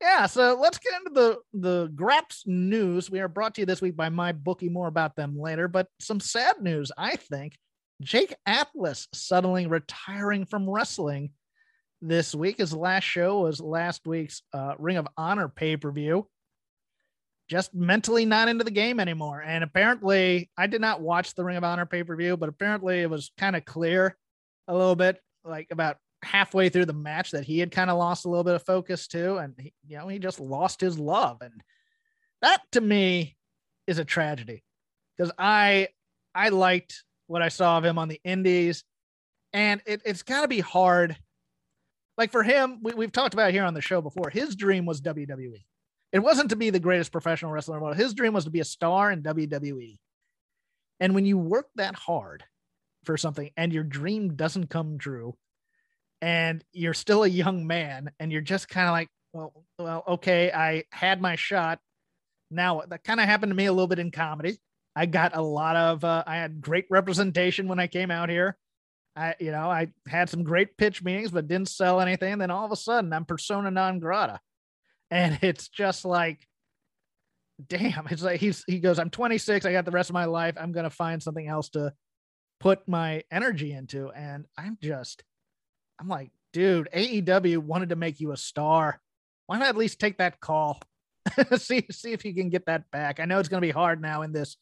yeah, 0.00 0.26
so 0.26 0.58
let's 0.60 0.78
get 0.78 0.92
into 0.94 1.10
the 1.10 1.38
the 1.58 1.92
Graps 1.94 2.44
news. 2.46 3.10
We 3.10 3.20
are 3.20 3.28
brought 3.28 3.54
to 3.54 3.62
you 3.62 3.66
this 3.66 3.82
week 3.82 3.96
by 3.96 4.08
my 4.08 4.32
bookie. 4.32 4.68
More 4.68 4.88
about 4.88 5.16
them 5.16 5.38
later, 5.38 5.68
but 5.68 5.88
some 6.00 6.20
sad 6.20 6.62
news, 6.62 6.90
I 6.96 7.16
think. 7.16 7.56
Jake 8.00 8.34
Atlas 8.44 9.08
suddenly 9.12 9.66
retiring 9.66 10.44
from 10.44 10.68
wrestling 10.68 11.30
this 12.02 12.34
week. 12.34 12.58
His 12.58 12.74
last 12.74 13.04
show 13.04 13.40
was 13.40 13.60
last 13.60 14.06
week's 14.06 14.42
uh, 14.52 14.74
Ring 14.78 14.96
of 14.96 15.08
Honor 15.16 15.48
pay 15.48 15.76
per 15.76 15.90
view. 15.90 16.28
Just 17.48 17.74
mentally 17.74 18.26
not 18.26 18.48
into 18.48 18.64
the 18.64 18.70
game 18.70 18.98
anymore. 18.98 19.40
And 19.40 19.62
apparently, 19.62 20.50
I 20.58 20.66
did 20.66 20.80
not 20.80 21.00
watch 21.00 21.34
the 21.34 21.44
Ring 21.44 21.56
of 21.56 21.64
Honor 21.64 21.86
pay 21.86 22.02
per 22.02 22.16
view, 22.16 22.36
but 22.36 22.48
apparently 22.48 23.00
it 23.00 23.10
was 23.10 23.30
kind 23.38 23.56
of 23.56 23.64
clear 23.64 24.16
a 24.68 24.76
little 24.76 24.96
bit, 24.96 25.20
like 25.44 25.68
about 25.70 25.96
halfway 26.22 26.68
through 26.68 26.86
the 26.86 26.92
match, 26.92 27.30
that 27.30 27.44
he 27.44 27.60
had 27.60 27.70
kind 27.70 27.88
of 27.88 27.98
lost 27.98 28.24
a 28.24 28.28
little 28.28 28.44
bit 28.44 28.56
of 28.56 28.64
focus 28.64 29.06
too. 29.06 29.36
And, 29.38 29.54
he, 29.58 29.72
you 29.86 29.96
know, 29.96 30.08
he 30.08 30.18
just 30.18 30.40
lost 30.40 30.80
his 30.80 30.98
love. 30.98 31.38
And 31.40 31.62
that 32.42 32.62
to 32.72 32.80
me 32.80 33.36
is 33.86 33.98
a 33.98 34.04
tragedy 34.04 34.64
because 35.16 35.32
I 35.38 35.88
I 36.34 36.50
liked 36.50 37.04
what 37.26 37.42
I 37.42 37.48
saw 37.48 37.78
of 37.78 37.84
him 37.84 37.98
on 37.98 38.08
the 38.08 38.20
Indies, 38.24 38.84
and 39.52 39.80
it, 39.86 40.02
it's 40.04 40.22
got 40.22 40.42
to 40.42 40.48
be 40.48 40.60
hard. 40.60 41.16
Like 42.18 42.32
for 42.32 42.42
him, 42.42 42.80
we, 42.82 42.94
we've 42.94 43.12
talked 43.12 43.34
about 43.34 43.52
here 43.52 43.64
on 43.64 43.74
the 43.74 43.80
show 43.80 44.00
before. 44.00 44.30
His 44.30 44.56
dream 44.56 44.86
was 44.86 45.00
WWE. 45.00 45.64
It 46.12 46.18
wasn't 46.20 46.50
to 46.50 46.56
be 46.56 46.70
the 46.70 46.80
greatest 46.80 47.12
professional 47.12 47.50
wrestler 47.50 47.76
in 47.76 47.80
the 47.80 47.84
world. 47.84 47.96
His 47.96 48.14
dream 48.14 48.32
was 48.32 48.44
to 48.44 48.50
be 48.50 48.60
a 48.60 48.64
star 48.64 49.10
in 49.10 49.22
WWE. 49.22 49.98
And 51.00 51.14
when 51.14 51.26
you 51.26 51.36
work 51.36 51.66
that 51.76 51.94
hard 51.94 52.44
for 53.04 53.16
something 53.16 53.50
and 53.56 53.72
your 53.72 53.82
dream 53.82 54.34
doesn't 54.34 54.70
come 54.70 54.98
true, 54.98 55.36
and 56.22 56.64
you're 56.72 56.94
still 56.94 57.24
a 57.24 57.28
young 57.28 57.66
man, 57.66 58.10
and 58.18 58.32
you're 58.32 58.40
just 58.40 58.68
kind 58.68 58.86
of 58.88 58.92
like, 58.92 59.08
well, 59.32 59.52
well, 59.78 60.02
okay, 60.08 60.50
I 60.50 60.84
had 60.90 61.20
my 61.20 61.36
shot. 61.36 61.78
Now 62.50 62.82
that 62.88 63.04
kind 63.04 63.20
of 63.20 63.26
happened 63.26 63.50
to 63.50 63.56
me 63.56 63.66
a 63.66 63.72
little 63.72 63.86
bit 63.86 63.98
in 63.98 64.10
comedy. 64.10 64.56
I 64.96 65.04
got 65.04 65.36
a 65.36 65.42
lot 65.42 65.76
of, 65.76 66.02
uh, 66.04 66.24
I 66.26 66.36
had 66.36 66.62
great 66.62 66.86
representation 66.88 67.68
when 67.68 67.78
I 67.78 67.86
came 67.86 68.10
out 68.10 68.30
here. 68.30 68.56
I, 69.14 69.34
you 69.38 69.50
know, 69.50 69.70
I 69.70 69.88
had 70.08 70.30
some 70.30 70.42
great 70.42 70.78
pitch 70.78 71.04
meetings, 71.04 71.30
but 71.30 71.46
didn't 71.46 71.68
sell 71.68 72.00
anything. 72.00 72.32
And 72.32 72.40
then 72.40 72.50
all 72.50 72.64
of 72.64 72.72
a 72.72 72.76
sudden, 72.76 73.12
I'm 73.12 73.26
persona 73.26 73.70
non 73.70 73.98
grata, 73.98 74.40
and 75.10 75.38
it's 75.42 75.68
just 75.68 76.04
like, 76.04 76.46
damn. 77.68 78.06
It's 78.08 78.22
like 78.22 78.40
he's 78.40 78.64
he 78.66 78.78
goes, 78.78 78.98
I'm 78.98 79.10
26. 79.10 79.64
I 79.66 79.72
got 79.72 79.84
the 79.84 79.90
rest 79.90 80.10
of 80.10 80.14
my 80.14 80.24
life. 80.24 80.54
I'm 80.58 80.72
gonna 80.72 80.90
find 80.90 81.22
something 81.22 81.46
else 81.46 81.70
to 81.70 81.92
put 82.60 82.86
my 82.88 83.22
energy 83.30 83.72
into, 83.72 84.10
and 84.10 84.46
I'm 84.56 84.78
just, 84.82 85.22
I'm 85.98 86.08
like, 86.08 86.30
dude, 86.52 86.88
AEW 86.94 87.58
wanted 87.58 87.90
to 87.90 87.96
make 87.96 88.20
you 88.20 88.32
a 88.32 88.36
star. 88.36 89.00
Why 89.46 89.58
not 89.58 89.68
at 89.68 89.76
least 89.76 90.00
take 90.00 90.18
that 90.18 90.40
call? 90.40 90.80
see 91.56 91.86
see 91.90 92.12
if 92.12 92.24
you 92.24 92.34
can 92.34 92.50
get 92.50 92.66
that 92.66 92.90
back. 92.90 93.20
I 93.20 93.24
know 93.24 93.38
it's 93.38 93.48
gonna 93.48 93.60
be 93.60 93.70
hard 93.70 94.00
now 94.02 94.22
in 94.22 94.32
this 94.32 94.56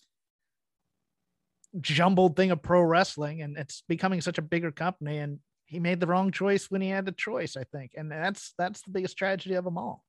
jumbled 1.81 2.37
thing 2.37 2.51
of 2.51 2.63
pro 2.63 2.83
wrestling 2.83 3.43
and 3.43 3.57
it's 3.57 3.83
becoming 3.89 4.21
such 4.21 4.39
a 4.39 4.43
bigger 4.43 4.71
company 4.71 5.19
and 5.19 5.39
he 5.67 5.81
made 5.81 6.01
the 6.01 6.07
wrong 6.07 6.31
choice 6.31 6.71
when 6.71 6.81
he 6.81 6.89
had 6.89 7.05
the 7.05 7.13
choice 7.13 7.57
i 7.57 7.65
think 7.65 7.93
and 7.97 8.11
that's 8.11 8.55
that's 8.59 8.83
the 8.83 8.91
biggest 8.91 9.17
tragedy 9.17 9.55
of 9.55 9.65
them 9.65 9.79
all. 9.79 10.05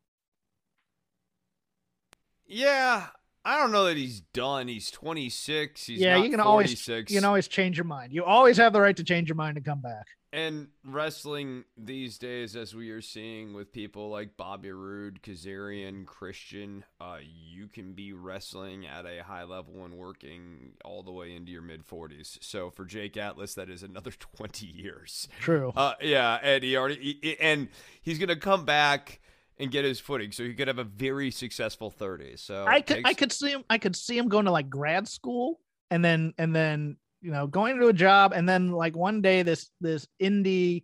Yeah 2.48 3.08
i 3.46 3.58
don't 3.60 3.72
know 3.72 3.86
that 3.86 3.98
he's 3.98 4.20
done 4.34 4.68
he's 4.68 4.92
26 4.92 5.86
he's 5.86 6.00
yeah 6.00 6.18
you 6.18 6.30
can 6.30 6.42
46. 6.42 6.46
always 6.46 6.88
you 7.12 7.18
can 7.20 7.26
always 7.26 7.48
change 7.48 7.78
your 7.78 7.86
mind 7.86 8.12
you 8.12 8.24
always 8.24 8.58
have 8.58 8.74
the 8.74 8.82
right 8.82 8.98
to 8.98 9.04
change 9.04 9.30
your 9.30 9.36
mind 9.36 9.56
and 9.58 9.66
come 9.66 9.82
back 9.82 10.08
and 10.36 10.68
wrestling 10.84 11.64
these 11.78 12.18
days, 12.18 12.58
as 12.58 12.76
we 12.76 12.90
are 12.90 13.00
seeing 13.02 13.54
with 13.54 13.72
people 13.72 14.10
like 14.10 14.36
Bobby 14.36 14.70
Roode, 14.70 15.22
Kazarian, 15.24 16.06
Christian, 16.06 16.84
uh, 17.00 17.20
you 17.22 17.70
can 17.70 17.94
be 17.94 18.12
wrestling 18.12 18.86
at 18.86 19.06
a 19.06 19.24
high 19.24 19.46
level 19.46 19.86
and 19.86 19.94
working 19.94 20.74
all 20.84 21.04
the 21.04 21.12
way 21.14 21.34
into 21.34 21.54
your 21.54 21.62
mid 21.62 21.88
40s. 21.88 22.38
So 22.42 22.70
for 22.70 22.84
Jake 22.84 23.16
Atlas, 23.16 23.54
that 23.54 23.70
is 23.70 23.82
another 23.82 24.12
20 24.36 24.66
years. 24.66 25.30
True. 25.40 25.72
Uh, 25.74 25.94
yeah, 26.02 26.38
and 26.44 26.66
he 26.66 26.76
already 26.76 27.18
he, 27.22 27.40
and 27.40 27.70
he's 28.02 28.20
gonna 28.20 28.36
come 28.36 28.66
back 28.66 29.22
and 29.58 29.72
get 29.72 29.86
his 29.86 30.00
footing, 30.00 30.32
so 30.32 30.44
he 30.44 30.54
could 30.54 30.68
have 30.68 30.80
a 30.80 30.84
very 30.84 31.32
successful 31.32 31.90
30. 31.90 32.38
So 32.38 32.66
I 32.68 32.82
could 32.82 32.96
takes- 32.98 33.10
I 33.10 33.14
could 33.14 33.32
see 33.32 33.52
him 33.52 33.64
I 33.70 33.78
could 33.78 33.96
see 33.96 34.18
him 34.18 34.28
going 34.28 34.46
to 34.46 34.52
like 34.52 34.70
grad 34.70 35.08
school 35.08 35.60
and 35.92 36.04
then 36.04 36.34
and 36.38 36.56
then 36.56 36.98
you 37.22 37.32
know, 37.32 37.48
going 37.48 37.80
to 37.80 37.88
a 37.88 37.94
job 37.94 38.34
and 38.34 38.48
then 38.48 38.72
like 38.72 38.96
one 38.96 39.22
day 39.22 39.42
this 39.42 39.70
this 39.82 40.08
indie 40.22 40.84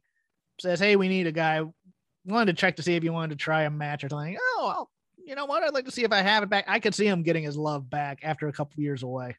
says, 0.60 0.80
"Hey, 0.80 0.96
we 0.96 1.08
need 1.08 1.28
a 1.28 1.32
guy." 1.32 1.62
Wanted 2.24 2.56
to 2.56 2.60
check 2.60 2.76
to 2.76 2.84
see 2.84 2.94
if 2.96 3.04
you 3.04 3.12
wanted 3.12 3.32
to 3.32 3.36
try 3.44 3.64
a 3.64 3.70
match 3.72 4.04
or 4.04 4.10
something. 4.10 4.38
Oh, 4.40 4.64
well, 4.68 4.92
you 5.26 5.34
know 5.34 5.46
what? 5.46 5.64
I'd 5.64 5.74
like 5.74 5.86
to 5.86 5.92
see 5.92 6.04
if 6.04 6.12
I 6.12 6.22
have 6.22 6.44
it 6.44 6.50
back. 6.50 6.66
I 6.68 6.80
could 6.80 6.94
see 6.94 7.08
him 7.08 7.24
getting 7.24 7.44
his 7.44 7.58
love 7.58 7.90
back 7.90 8.20
after 8.22 8.48
a 8.48 8.54
couple 8.54 8.80
years 8.84 9.02
away. 9.02 9.38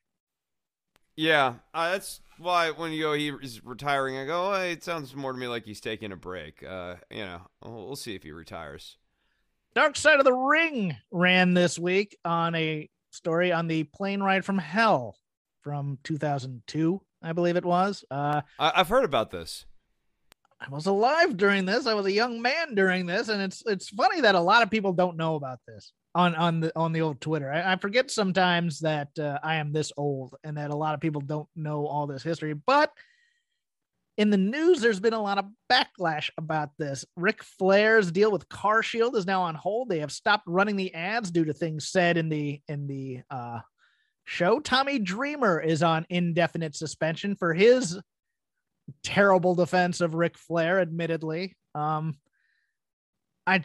Yeah, 1.14 1.54
uh, 1.74 1.92
that's 1.92 2.20
why 2.38 2.70
when 2.70 2.90
you 2.90 3.02
go 3.02 3.12
he's 3.12 3.64
retiring, 3.64 4.16
I 4.16 4.24
go, 4.24 4.52
oh, 4.52 4.62
it 4.62 4.82
sounds 4.82 5.14
more 5.14 5.32
to 5.32 5.38
me 5.38 5.46
like 5.46 5.64
he's 5.64 5.80
taking 5.80 6.10
a 6.10 6.16
break. 6.16 6.64
Uh, 6.64 6.96
you 7.10 7.24
know, 7.24 7.42
we'll, 7.62 7.86
we'll 7.86 7.96
see 7.96 8.14
if 8.16 8.22
he 8.24 8.32
retires. 8.32 8.96
Dark 9.74 9.96
Side 9.96 10.18
of 10.18 10.24
the 10.24 10.34
Ring 10.34 10.96
ran 11.10 11.54
this 11.54 11.78
week 11.78 12.16
on 12.24 12.54
a 12.54 12.88
story 13.10 13.52
on 13.52 13.68
the 13.68 13.84
plane 13.84 14.22
ride 14.22 14.44
from 14.44 14.58
hell 14.58 15.16
from 15.62 15.98
2002, 16.04 17.00
I 17.22 17.32
believe 17.32 17.56
it 17.56 17.64
was. 17.64 18.04
Uh, 18.10 18.42
I- 18.58 18.72
have 18.76 18.88
heard 18.88 19.04
about 19.04 19.30
this. 19.30 19.64
I 20.60 20.68
was 20.68 20.86
alive 20.86 21.36
during 21.36 21.64
this. 21.64 21.86
I 21.86 21.94
was 21.94 22.06
a 22.06 22.12
young 22.12 22.40
man 22.40 22.76
during 22.76 23.04
this, 23.04 23.28
and 23.28 23.42
it's 23.42 23.64
it's 23.66 23.88
funny 23.88 24.20
that 24.20 24.36
a 24.36 24.40
lot 24.40 24.62
of 24.62 24.70
people 24.70 24.92
don't 24.92 25.16
know 25.16 25.34
about 25.34 25.58
this 25.66 25.92
on 26.14 26.36
on 26.36 26.60
the 26.60 26.72
on 26.78 26.92
the 26.92 27.00
old 27.00 27.20
Twitter. 27.20 27.50
I, 27.50 27.72
I 27.72 27.76
forget 27.76 28.12
sometimes 28.12 28.78
that 28.80 29.08
uh, 29.18 29.40
I 29.42 29.56
am 29.56 29.72
this 29.72 29.90
old 29.96 30.36
and 30.44 30.56
that 30.58 30.70
a 30.70 30.76
lot 30.76 30.94
of 30.94 31.00
people 31.00 31.20
don't 31.20 31.48
know 31.56 31.86
all 31.88 32.06
this 32.06 32.22
history. 32.22 32.52
But 32.52 32.92
in 34.18 34.30
the 34.30 34.36
news, 34.36 34.80
there's 34.80 35.00
been 35.00 35.14
a 35.14 35.22
lot 35.22 35.38
of 35.38 35.46
backlash 35.70 36.30
about 36.36 36.70
this. 36.78 37.04
Ric 37.16 37.42
Flair's 37.42 38.12
deal 38.12 38.30
with 38.30 38.48
CarShield 38.48 39.16
is 39.16 39.26
now 39.26 39.42
on 39.42 39.54
hold. 39.54 39.88
They 39.88 40.00
have 40.00 40.12
stopped 40.12 40.44
running 40.46 40.76
the 40.76 40.94
ads 40.94 41.30
due 41.30 41.46
to 41.46 41.54
things 41.54 41.88
said 41.88 42.16
in 42.16 42.28
the 42.28 42.60
in 42.68 42.86
the 42.86 43.22
uh, 43.30 43.60
show. 44.24 44.60
Tommy 44.60 44.98
Dreamer 44.98 45.60
is 45.60 45.82
on 45.82 46.06
indefinite 46.10 46.76
suspension 46.76 47.36
for 47.36 47.54
his 47.54 47.98
terrible 49.02 49.54
defense 49.54 50.00
of 50.00 50.14
Ric 50.14 50.36
Flair, 50.36 50.80
admittedly. 50.80 51.56
Um, 51.74 52.14
I 53.46 53.62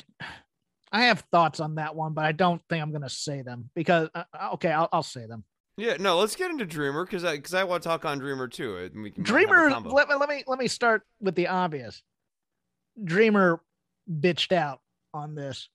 I 0.92 1.04
have 1.04 1.25
thoughts 1.32 1.60
on 1.60 1.75
that 1.75 1.96
one, 1.96 2.13
but 2.13 2.25
I 2.25 2.32
don't 2.32 2.62
think 2.70 2.82
I'm 2.82 2.92
going 2.92 3.01
to 3.01 3.10
say 3.10 3.42
them 3.42 3.70
because 3.75 4.10
uh, 4.16 4.24
uh, 4.34 4.50
okay, 4.54 4.72
I'll, 4.72 4.89
I'll 4.92 5.04
say 5.04 5.25
them. 5.25 5.44
Yeah, 5.77 5.98
no, 6.00 6.17
let's 6.17 6.36
get 6.36 6.50
into 6.50 6.65
Dreamer 6.65 7.05
because 7.05 7.24
I 7.24 7.36
because 7.36 7.53
I 7.53 7.63
want 7.63 7.84
to 7.84 7.89
talk 7.89 8.03
on 8.03 8.17
Dreamer 8.17 8.48
too. 8.48 8.89
We 8.96 9.12
can 9.12 9.24
Dreamer. 9.24 9.69
Let, 9.69 10.10
let 10.10 10.27
me 10.27 10.43
let 10.48 10.57
me 10.57 10.67
start 10.67 11.03
with 11.22 11.36
the 11.36 11.48
obvious. 11.48 12.01
Dreamer 13.01 13.62
bitched 14.10 14.51
out 14.51 14.81
on 15.13 15.36
this 15.36 15.69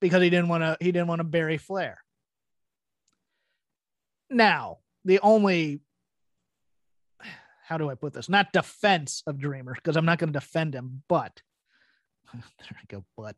because 0.00 0.22
he 0.22 0.30
didn't 0.30 0.48
want 0.48 0.62
to 0.62 0.76
he 0.80 0.92
didn't 0.92 1.08
want 1.08 1.18
to 1.18 1.24
bury 1.24 1.58
Flair. 1.58 1.98
Now, 4.30 4.78
the 5.04 5.18
only 5.20 5.80
how 7.68 7.76
do 7.76 7.90
I 7.90 7.96
put 7.96 8.14
this? 8.14 8.28
Not 8.28 8.52
defense 8.52 9.22
of 9.26 9.38
Dreamer, 9.38 9.74
because 9.74 9.96
I'm 9.96 10.06
not 10.06 10.18
going 10.18 10.32
to 10.32 10.38
defend 10.38 10.74
him, 10.74 11.02
but 11.08 11.42
there 12.32 12.42
I 12.70 12.84
go, 12.88 13.04
but 13.16 13.36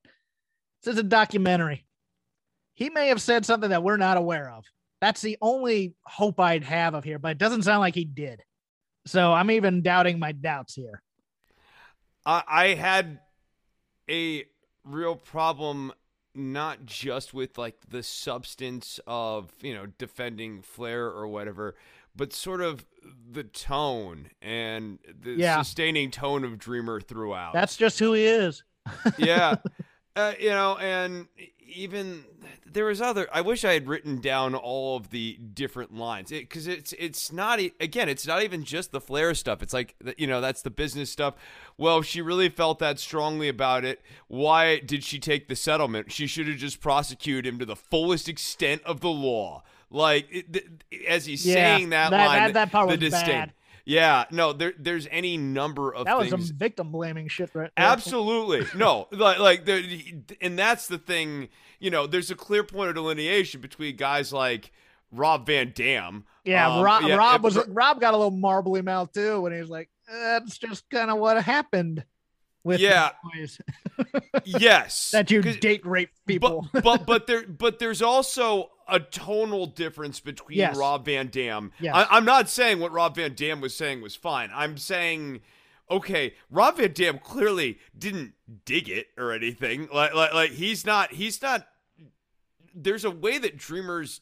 this 0.85 0.95
is 0.95 1.01
a 1.01 1.05
documentary. 1.05 1.87
He 2.75 2.91
may 2.91 3.09
have 3.09 3.21
said 3.21 3.45
something 3.45 3.71
that 3.71 3.83
we're 3.83 3.97
not 3.97 4.17
aware 4.17 4.51
of. 4.51 4.65
That's 5.01 5.23
the 5.23 5.39
only 5.41 5.95
hope 6.05 6.39
I'd 6.39 6.65
have 6.65 6.95
of 6.95 7.05
here, 7.05 7.19
but 7.19 7.33
it 7.33 7.39
doesn't 7.39 7.63
sound 7.63 7.81
like 7.81 7.95
he 7.95 8.05
did. 8.05 8.43
So 9.07 9.33
I'm 9.33 9.51
even 9.51 9.83
doubting 9.83 10.19
my 10.19 10.33
doubts 10.33 10.75
here. 10.75 11.03
I, 12.27 12.43
I 12.47 12.67
had 12.75 13.21
a 14.09 14.45
real 14.85 15.17
problem 15.17 15.93
not 16.35 16.85
just 16.85 17.35
with 17.35 17.59
like 17.59 17.77
the 17.89 18.03
substance 18.03 19.01
of 19.07 19.51
you 19.63 19.75
know 19.75 19.87
defending 19.99 20.63
Flair 20.63 21.07
or 21.07 21.27
whatever, 21.27 21.75
but 22.15 22.33
sort 22.33 22.61
of 22.61 22.85
the 23.31 23.45
tone 23.45 24.31
and 24.41 24.99
the 25.23 25.33
yeah. 25.33 25.61
sustaining 25.61 26.11
tone 26.11 26.45
of 26.45 26.59
Dreamer 26.59 27.01
throughout. 27.01 27.53
That's 27.53 27.77
just 27.77 27.99
who 27.99 28.13
he 28.13 28.25
is. 28.25 28.63
yeah, 29.19 29.57
uh, 30.17 30.35
you 30.39 30.51
know, 30.51 30.77
and 30.79 31.27
even 31.71 32.25
there 32.73 32.85
was 32.85 33.01
other. 33.01 33.29
I 33.33 33.41
wish 33.41 33.65
I 33.65 33.73
had 33.73 33.89
written 33.89 34.21
down 34.21 34.55
all 34.55 34.97
of 34.97 35.11
the 35.11 35.39
different 35.55 35.95
lines 35.95 36.31
because 36.31 36.67
it, 36.67 36.79
it's 36.79 36.93
it's 36.95 37.33
not 37.33 37.59
again. 37.59 38.09
It's 38.09 38.27
not 38.27 38.43
even 38.43 38.65
just 38.65 38.93
the 38.93 39.01
Flair 39.01 39.35
stuff. 39.35 39.63
It's 39.63 39.73
like 39.73 39.95
you 40.17 40.27
know 40.27 40.41
that's 40.41 40.63
the 40.63 40.71
business 40.71 41.11
stuff. 41.11 41.35
Well, 41.77 42.03
she 42.03 42.21
really 42.21 42.49
felt 42.49 42.79
that 42.81 42.99
strongly 42.99 43.49
about 43.49 43.85
it. 43.85 44.03
Why 44.29 44.79
did 44.79 45.05
she 45.05 45.19
take 45.19 45.49
the 45.49 45.57
settlement? 45.57 46.13
She 46.13 46.27
should 46.27 46.49
have 46.49 46.59
just 46.59 46.81
prosecuted 46.81 47.47
him 47.47 47.59
to 47.59 47.67
the 47.67 47.77
fullest 47.77 48.29
extent 48.29 48.83
of 48.85 49.01
the 49.01 49.09
law. 49.09 49.63
Like 49.91 50.29
it, 50.31 50.85
as 51.09 51.27
he's 51.27 51.45
yeah, 51.45 51.55
saying 51.55 51.91
that, 51.91 52.11
that 52.11 52.27
line, 52.27 52.39
that, 52.39 52.53
that 52.55 52.73
part 52.73 52.89
the 52.89 52.93
was 52.93 53.01
disdain. 53.01 53.27
bad. 53.27 53.53
Yeah, 53.85 54.25
no, 54.31 54.53
there, 54.53 54.73
there's 54.79 55.09
any 55.11 55.37
number 55.37 55.93
of 55.95 56.07
things. 56.07 56.07
that 56.07 56.19
was 56.19 56.31
things. 56.31 56.49
some 56.49 56.57
victim 56.57 56.93
blaming 56.93 57.29
shit, 57.29 57.55
right? 57.55 57.71
Absolutely, 57.77 58.67
no, 58.77 59.09
like, 59.11 59.39
like, 59.39 59.69
and 60.41 60.59
that's 60.59 60.87
the 60.87 60.99
thing. 60.99 61.49
You 61.79 61.91
know, 61.91 62.07
there's 62.07 62.31
a 62.31 62.35
clear 62.35 62.63
point 62.63 62.91
of 62.91 62.95
delineation 62.95 63.61
between 63.61 63.97
guys 63.97 64.33
like 64.33 64.73
Rob 65.13 65.47
Van 65.47 65.73
Dam. 65.75 66.25
Yeah, 66.45 66.77
um, 66.77 66.83
Rob, 66.83 67.03
yeah, 67.03 67.17
Rob 67.17 67.43
was 67.43 67.59
Rob 67.69 68.01
got 68.01 68.15
a 68.15 68.17
little 68.17 68.31
marbly 68.31 68.83
mouth 68.83 69.13
too 69.13 69.41
when 69.41 69.53
he 69.53 69.61
was 69.61 69.71
like, 69.71 69.89
"That's 70.09 70.59
just 70.59 70.89
kind 70.91 71.11
of 71.11 71.19
what 71.19 71.43
happened." 71.43 72.05
With 72.63 72.81
yeah, 72.81 73.13
yes, 74.45 75.13
that 75.13 75.31
you 75.31 75.41
date 75.41 75.85
rape 75.87 76.11
people. 76.27 76.69
But, 76.73 76.83
but 76.85 77.07
but 77.07 77.27
there 77.27 77.47
but 77.47 77.79
there's 77.79 78.03
also 78.03 78.71
a 78.91 79.01
tonal 79.01 79.67
difference 79.67 80.21
between 80.21 80.59
yes. 80.59 80.77
Rob 80.77 81.05
Van 81.05 81.29
Dam. 81.29 81.73
Yes. 81.81 81.95
I, 81.95 82.17
am 82.17 82.25
not 82.25 82.49
saying 82.49 82.81
what 82.81 82.93
Rob 82.93 83.17
Van 83.17 83.35
Dam 83.35 83.61
was 83.61 83.75
saying 83.75 84.01
was 84.03 84.17
fine. 84.17 84.51
I'm 84.55 84.77
saying, 84.77 85.41
okay, 85.91 86.35
Rob 86.51 86.77
Van 86.77 86.93
Dam 86.93 87.19
clearly 87.19 87.79
didn't 87.97 88.35
dig 88.65 88.89
it 88.89 89.09
or 89.17 89.33
anything. 89.33 89.89
Like, 89.93 90.15
like, 90.15 90.35
like 90.35 90.51
he's 90.51 90.85
not, 90.85 91.13
he's 91.13 91.41
not. 91.41 91.67
There's 92.75 93.05
a 93.05 93.11
way 93.11 93.39
that 93.39 93.57
Dreamers 93.57 94.21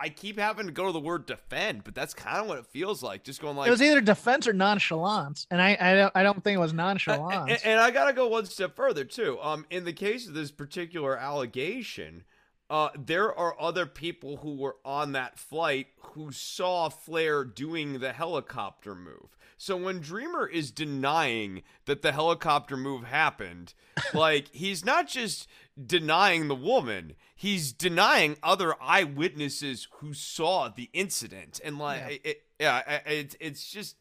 I 0.00 0.08
keep 0.08 0.38
having 0.38 0.66
to 0.66 0.72
go 0.72 0.86
to 0.86 0.92
the 0.92 1.00
word 1.00 1.26
defend, 1.26 1.82
but 1.82 1.94
that's 1.94 2.14
kind 2.14 2.38
of 2.38 2.46
what 2.46 2.58
it 2.58 2.66
feels 2.66 3.02
like. 3.02 3.24
Just 3.24 3.42
going 3.42 3.56
like 3.56 3.66
it 3.66 3.70
was 3.70 3.82
either 3.82 4.00
defense 4.00 4.46
or 4.46 4.52
nonchalance, 4.52 5.46
and 5.50 5.60
I 5.60 5.76
I 5.80 5.94
don't 5.94 6.12
I 6.14 6.22
don't 6.22 6.42
think 6.44 6.56
it 6.56 6.60
was 6.60 6.72
nonchalance. 6.72 7.50
And, 7.50 7.72
and 7.72 7.80
I 7.80 7.90
gotta 7.90 8.12
go 8.12 8.28
one 8.28 8.46
step 8.46 8.76
further 8.76 9.04
too. 9.04 9.38
Um, 9.42 9.66
in 9.70 9.84
the 9.84 9.92
case 9.92 10.28
of 10.28 10.34
this 10.34 10.52
particular 10.52 11.16
allegation, 11.16 12.22
uh, 12.70 12.90
there 12.96 13.34
are 13.34 13.58
other 13.60 13.86
people 13.86 14.38
who 14.38 14.56
were 14.56 14.76
on 14.84 15.12
that 15.12 15.38
flight 15.38 15.88
who 16.12 16.30
saw 16.32 16.88
Flair 16.88 17.44
doing 17.44 17.98
the 17.98 18.12
helicopter 18.12 18.94
move. 18.94 19.36
So 19.56 19.76
when 19.76 20.00
Dreamer 20.00 20.46
is 20.46 20.70
denying 20.70 21.62
that 21.86 22.02
the 22.02 22.12
helicopter 22.12 22.76
move 22.76 23.04
happened, 23.04 23.74
like 24.14 24.48
he's 24.52 24.84
not 24.84 25.08
just 25.08 25.48
denying 25.84 26.48
the 26.48 26.54
woman, 26.54 27.14
he's 27.34 27.72
denying 27.72 28.36
other 28.42 28.74
eyewitnesses 28.80 29.88
who 29.98 30.12
saw 30.12 30.68
the 30.68 30.90
incident. 30.92 31.60
And 31.64 31.78
like, 31.78 32.00
yeah, 32.00 32.30
it, 32.30 32.42
yeah 32.60 33.00
it, 33.06 33.34
it's 33.40 33.70
just 33.70 33.96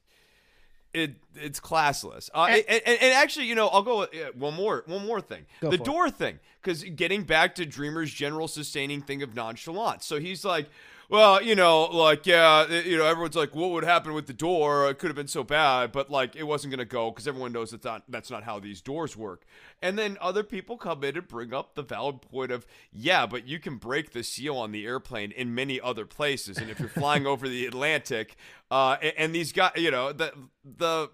it 0.97 1.15
it's 1.35 1.59
classless. 1.59 2.29
Uh, 2.33 2.47
and, 2.49 2.65
and, 2.67 3.01
and, 3.01 3.13
actually, 3.13 3.45
you 3.45 3.55
know, 3.55 3.67
I'll 3.67 3.83
go 3.83 3.99
with, 3.99 4.35
one 4.35 4.53
more 4.53 4.83
one 4.87 5.05
more 5.05 5.21
thing. 5.21 5.45
the 5.61 5.77
door 5.77 6.07
it. 6.07 6.15
thing, 6.15 6.39
because 6.61 6.83
getting 6.83 7.23
back 7.23 7.55
to 7.55 7.65
Dreamer's 7.65 8.11
general 8.11 8.47
sustaining 8.47 9.01
thing 9.01 9.21
of 9.23 9.35
nonchalance. 9.35 10.05
So 10.05 10.19
he's 10.19 10.43
like, 10.43 10.69
well, 11.09 11.41
you 11.41 11.55
know, 11.55 11.85
like 11.85 12.25
yeah, 12.25 12.67
you 12.69 12.97
know, 12.97 13.05
everyone's 13.05 13.35
like, 13.35 13.55
what 13.55 13.71
would 13.71 13.85
happen 13.85 14.13
with 14.13 14.27
the 14.27 14.33
door? 14.33 14.89
It 14.89 14.99
could 14.99 15.07
have 15.07 15.15
been 15.15 15.27
so 15.27 15.43
bad, 15.43 15.91
but 15.91 16.09
like 16.09 16.35
it 16.35 16.43
wasn't 16.43 16.71
gonna 16.71 16.85
go 16.85 17.11
because 17.11 17.27
everyone 17.27 17.53
knows 17.53 17.71
that's 17.71 17.85
not 17.85 18.03
that's 18.09 18.29
not 18.29 18.43
how 18.43 18.59
these 18.59 18.81
doors 18.81 19.15
work. 19.15 19.45
And 19.81 19.97
then 19.97 20.17
other 20.19 20.43
people 20.43 20.77
come 20.77 21.03
in 21.03 21.15
and 21.15 21.27
bring 21.27 21.53
up 21.53 21.75
the 21.75 21.83
valid 21.83 22.21
point 22.21 22.51
of 22.51 22.65
yeah, 22.91 23.25
but 23.25 23.47
you 23.47 23.59
can 23.59 23.77
break 23.77 24.11
the 24.11 24.23
seal 24.23 24.57
on 24.57 24.71
the 24.71 24.85
airplane 24.85 25.31
in 25.31 25.55
many 25.55 25.79
other 25.79 26.05
places, 26.05 26.57
and 26.57 26.69
if 26.69 26.79
you're 26.79 26.89
flying 26.89 27.25
over 27.25 27.47
the 27.47 27.65
Atlantic, 27.65 28.35
uh, 28.69 28.97
and, 29.01 29.13
and 29.17 29.35
these 29.35 29.53
guys, 29.53 29.73
you 29.77 29.91
know, 29.91 30.11
the 30.11 30.33
the 30.63 31.09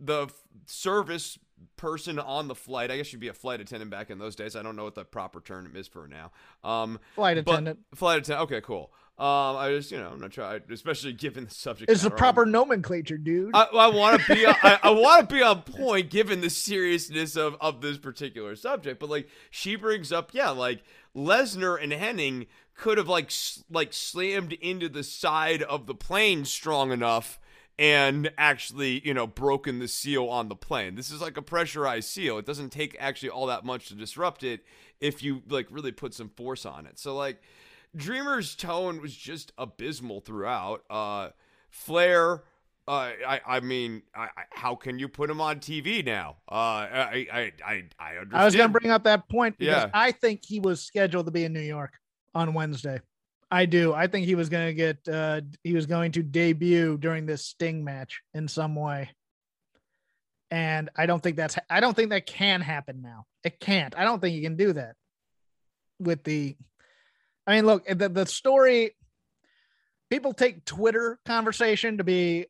the 0.00 0.28
service 0.66 1.38
person 1.76 2.18
on 2.18 2.48
the 2.48 2.54
flight. 2.54 2.90
I 2.90 2.96
guess 2.96 3.12
you'd 3.12 3.20
be 3.20 3.28
a 3.28 3.32
flight 3.32 3.60
attendant 3.60 3.90
back 3.90 4.10
in 4.10 4.18
those 4.18 4.36
days. 4.36 4.56
I 4.56 4.62
don't 4.62 4.76
know 4.76 4.84
what 4.84 4.94
the 4.94 5.04
proper 5.04 5.40
term 5.40 5.74
is 5.74 5.88
for 5.88 6.08
now. 6.08 6.32
Um, 6.62 6.98
flight 7.14 7.38
attendant. 7.38 7.78
Flight 7.94 8.18
attendant. 8.18 8.44
Okay, 8.44 8.60
cool. 8.60 8.92
Um, 9.18 9.56
I 9.56 9.70
just, 9.70 9.90
you 9.90 9.98
know, 9.98 10.10
I'm 10.10 10.20
not 10.20 10.30
trying, 10.30 10.60
especially 10.70 11.12
given 11.12 11.46
the 11.46 11.50
subject. 11.50 11.90
It's 11.90 12.02
the 12.02 12.10
proper 12.10 12.42
I'm, 12.42 12.52
nomenclature, 12.52 13.18
dude. 13.18 13.50
I, 13.52 13.64
I 13.64 13.88
want 13.88 14.22
to 14.22 14.34
be, 14.34 14.46
I, 14.46 14.78
I 14.80 14.90
want 14.90 15.28
to 15.28 15.34
be 15.34 15.42
on 15.42 15.62
point 15.62 16.08
given 16.08 16.40
the 16.40 16.50
seriousness 16.50 17.36
of 17.36 17.56
of 17.60 17.80
this 17.80 17.98
particular 17.98 18.54
subject. 18.54 19.00
But 19.00 19.10
like, 19.10 19.28
she 19.50 19.74
brings 19.74 20.12
up, 20.12 20.30
yeah, 20.34 20.50
like 20.50 20.84
Lesnar 21.16 21.82
and 21.82 21.90
Hennig 21.90 22.46
could 22.74 22.96
have 22.96 23.08
like 23.08 23.32
like 23.68 23.92
slammed 23.92 24.52
into 24.52 24.88
the 24.88 25.02
side 25.02 25.62
of 25.64 25.86
the 25.86 25.94
plane 25.94 26.44
strong 26.44 26.92
enough 26.92 27.40
and 27.78 28.30
actually, 28.38 29.04
you 29.06 29.14
know, 29.14 29.26
broken 29.26 29.78
the 29.78 29.88
seal 29.88 30.26
on 30.26 30.48
the 30.48 30.56
plane. 30.56 30.96
This 30.96 31.10
is 31.10 31.20
like 31.20 31.36
a 31.36 31.42
pressurized 31.42 32.08
seal. 32.08 32.38
It 32.38 32.46
doesn't 32.46 32.70
take 32.70 32.96
actually 32.98 33.30
all 33.30 33.46
that 33.46 33.64
much 33.64 33.88
to 33.88 33.94
disrupt 33.94 34.42
it 34.42 34.64
if 35.00 35.22
you 35.22 35.42
like 35.48 35.66
really 35.70 35.92
put 35.92 36.14
some 36.14 36.28
force 36.28 36.66
on 36.66 36.86
it. 36.86 36.98
So 36.98 37.16
like 37.16 37.40
Dreamer's 37.96 38.54
tone 38.54 39.00
was 39.00 39.14
just 39.14 39.52
abysmal 39.58 40.20
throughout. 40.20 40.84
Uh, 40.90 41.30
Flair, 41.70 42.42
uh, 42.86 43.12
I, 43.26 43.40
I 43.46 43.60
mean, 43.60 44.02
I, 44.14 44.24
I, 44.24 44.28
how 44.50 44.74
can 44.74 44.98
you 44.98 45.08
put 45.08 45.28
him 45.28 45.40
on 45.40 45.60
TV 45.60 46.04
now? 46.04 46.36
Uh, 46.50 46.54
I, 46.54 47.26
I, 47.32 47.52
I, 47.64 47.84
I 47.98 48.10
understand. 48.16 48.34
I 48.34 48.44
was 48.44 48.56
going 48.56 48.72
to 48.72 48.80
bring 48.80 48.90
up 48.90 49.04
that 49.04 49.28
point 49.28 49.58
because 49.58 49.84
yeah. 49.84 49.90
I 49.92 50.12
think 50.12 50.44
he 50.44 50.60
was 50.60 50.82
scheduled 50.82 51.26
to 51.26 51.32
be 51.32 51.44
in 51.44 51.52
New 51.52 51.60
York 51.60 51.92
on 52.34 52.54
Wednesday. 52.54 53.00
I 53.50 53.66
do. 53.66 53.94
I 53.94 54.06
think 54.06 54.26
he 54.26 54.34
was 54.34 54.48
going 54.48 54.66
to 54.68 54.74
get, 54.74 55.08
uh, 55.08 55.40
he 55.64 55.74
was 55.74 55.86
going 55.86 56.12
to 56.12 56.22
debut 56.22 56.98
during 56.98 57.26
this 57.26 57.44
Sting 57.44 57.84
match 57.84 58.20
in 58.34 58.48
some 58.48 58.74
way. 58.74 59.10
And 60.50 60.88
I 60.96 61.06
don't 61.06 61.22
think 61.22 61.36
that's, 61.36 61.58
I 61.68 61.80
don't 61.80 61.94
think 61.94 62.10
that 62.10 62.26
can 62.26 62.60
happen 62.60 63.02
now. 63.02 63.26
It 63.44 63.60
can't. 63.60 63.96
I 63.96 64.04
don't 64.04 64.20
think 64.20 64.34
you 64.34 64.42
can 64.42 64.56
do 64.56 64.72
that 64.74 64.96
with 65.98 66.24
the 66.24 66.56
I 67.48 67.56
mean, 67.56 67.66
look, 67.66 67.86
the, 67.86 68.10
the 68.10 68.26
story, 68.26 68.94
people 70.10 70.34
take 70.34 70.66
Twitter 70.66 71.18
conversation 71.24 71.96
to 71.96 72.04
be 72.04 72.46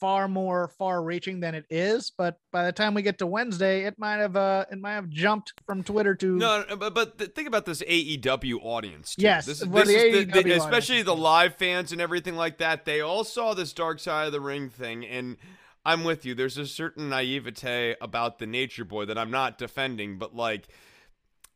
far 0.00 0.28
more 0.28 0.68
far 0.78 1.02
reaching 1.02 1.40
than 1.40 1.56
it 1.56 1.64
is 1.70 2.12
but 2.16 2.38
by 2.52 2.64
the 2.64 2.70
time 2.70 2.94
we 2.94 3.02
get 3.02 3.18
to 3.18 3.26
wednesday 3.26 3.84
it 3.84 3.98
might 3.98 4.18
have 4.18 4.36
uh 4.36 4.64
it 4.70 4.78
might 4.80 4.92
have 4.92 5.08
jumped 5.08 5.52
from 5.66 5.82
twitter 5.82 6.14
to 6.14 6.36
no 6.36 6.64
but, 6.78 6.94
but 6.94 7.34
think 7.34 7.48
about 7.48 7.64
this 7.64 7.82
aew 7.82 8.58
audience 8.62 9.16
too. 9.16 9.22
yes 9.22 9.44
this, 9.44 9.58
this 9.58 9.68
the 9.68 9.92
is 9.92 10.26
the, 10.32 10.42
the, 10.42 10.52
especially 10.52 11.02
the 11.02 11.16
live 11.16 11.56
fans 11.56 11.90
and 11.90 12.00
everything 12.00 12.36
like 12.36 12.58
that 12.58 12.84
they 12.84 13.00
all 13.00 13.24
saw 13.24 13.54
this 13.54 13.72
dark 13.72 13.98
side 13.98 14.26
of 14.26 14.32
the 14.32 14.40
ring 14.40 14.68
thing 14.68 15.04
and 15.04 15.36
i'm 15.84 16.04
with 16.04 16.24
you 16.24 16.32
there's 16.32 16.58
a 16.58 16.66
certain 16.66 17.08
naivete 17.08 17.96
about 18.00 18.38
the 18.38 18.46
nature 18.46 18.84
boy 18.84 19.04
that 19.04 19.18
i'm 19.18 19.32
not 19.32 19.58
defending 19.58 20.16
but 20.16 20.32
like 20.32 20.68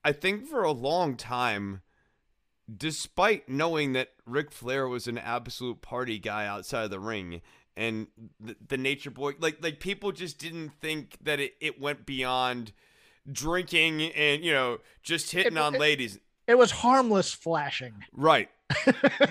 i 0.05 0.11
think 0.11 0.49
for 0.49 0.65
a 0.65 0.73
long 0.73 1.17
time 1.17 1.81
despite 2.75 3.49
knowing 3.49 3.93
that 3.93 4.11
Ric 4.27 4.51
Flair 4.51 4.89
was 4.89 5.07
an 5.07 5.19
absolute 5.19 5.83
party 5.83 6.19
guy 6.19 6.47
outside 6.47 6.85
of 6.85 6.91
the 6.91 7.01
ring 7.01 7.41
and 7.77 8.07
the, 8.39 8.57
the 8.69 8.77
nature 8.77 9.11
boy 9.11 9.33
like 9.41 9.63
like 9.63 9.81
people 9.81 10.13
just 10.13 10.39
didn't 10.39 10.71
think 10.81 11.17
that 11.23 11.41
it, 11.41 11.55
it 11.61 11.81
went 11.81 12.05
beyond 12.05 12.73
drinking 13.31 14.03
and 14.13 14.45
you 14.45 14.53
know 14.53 14.79
just 15.03 15.31
hitting 15.33 15.57
it, 15.57 15.59
on 15.59 15.75
it, 15.75 15.81
ladies. 15.81 16.19
It 16.47 16.59
was 16.59 16.71
harmless 16.71 17.33
flashing. 17.33 17.95
Right. 18.13 18.49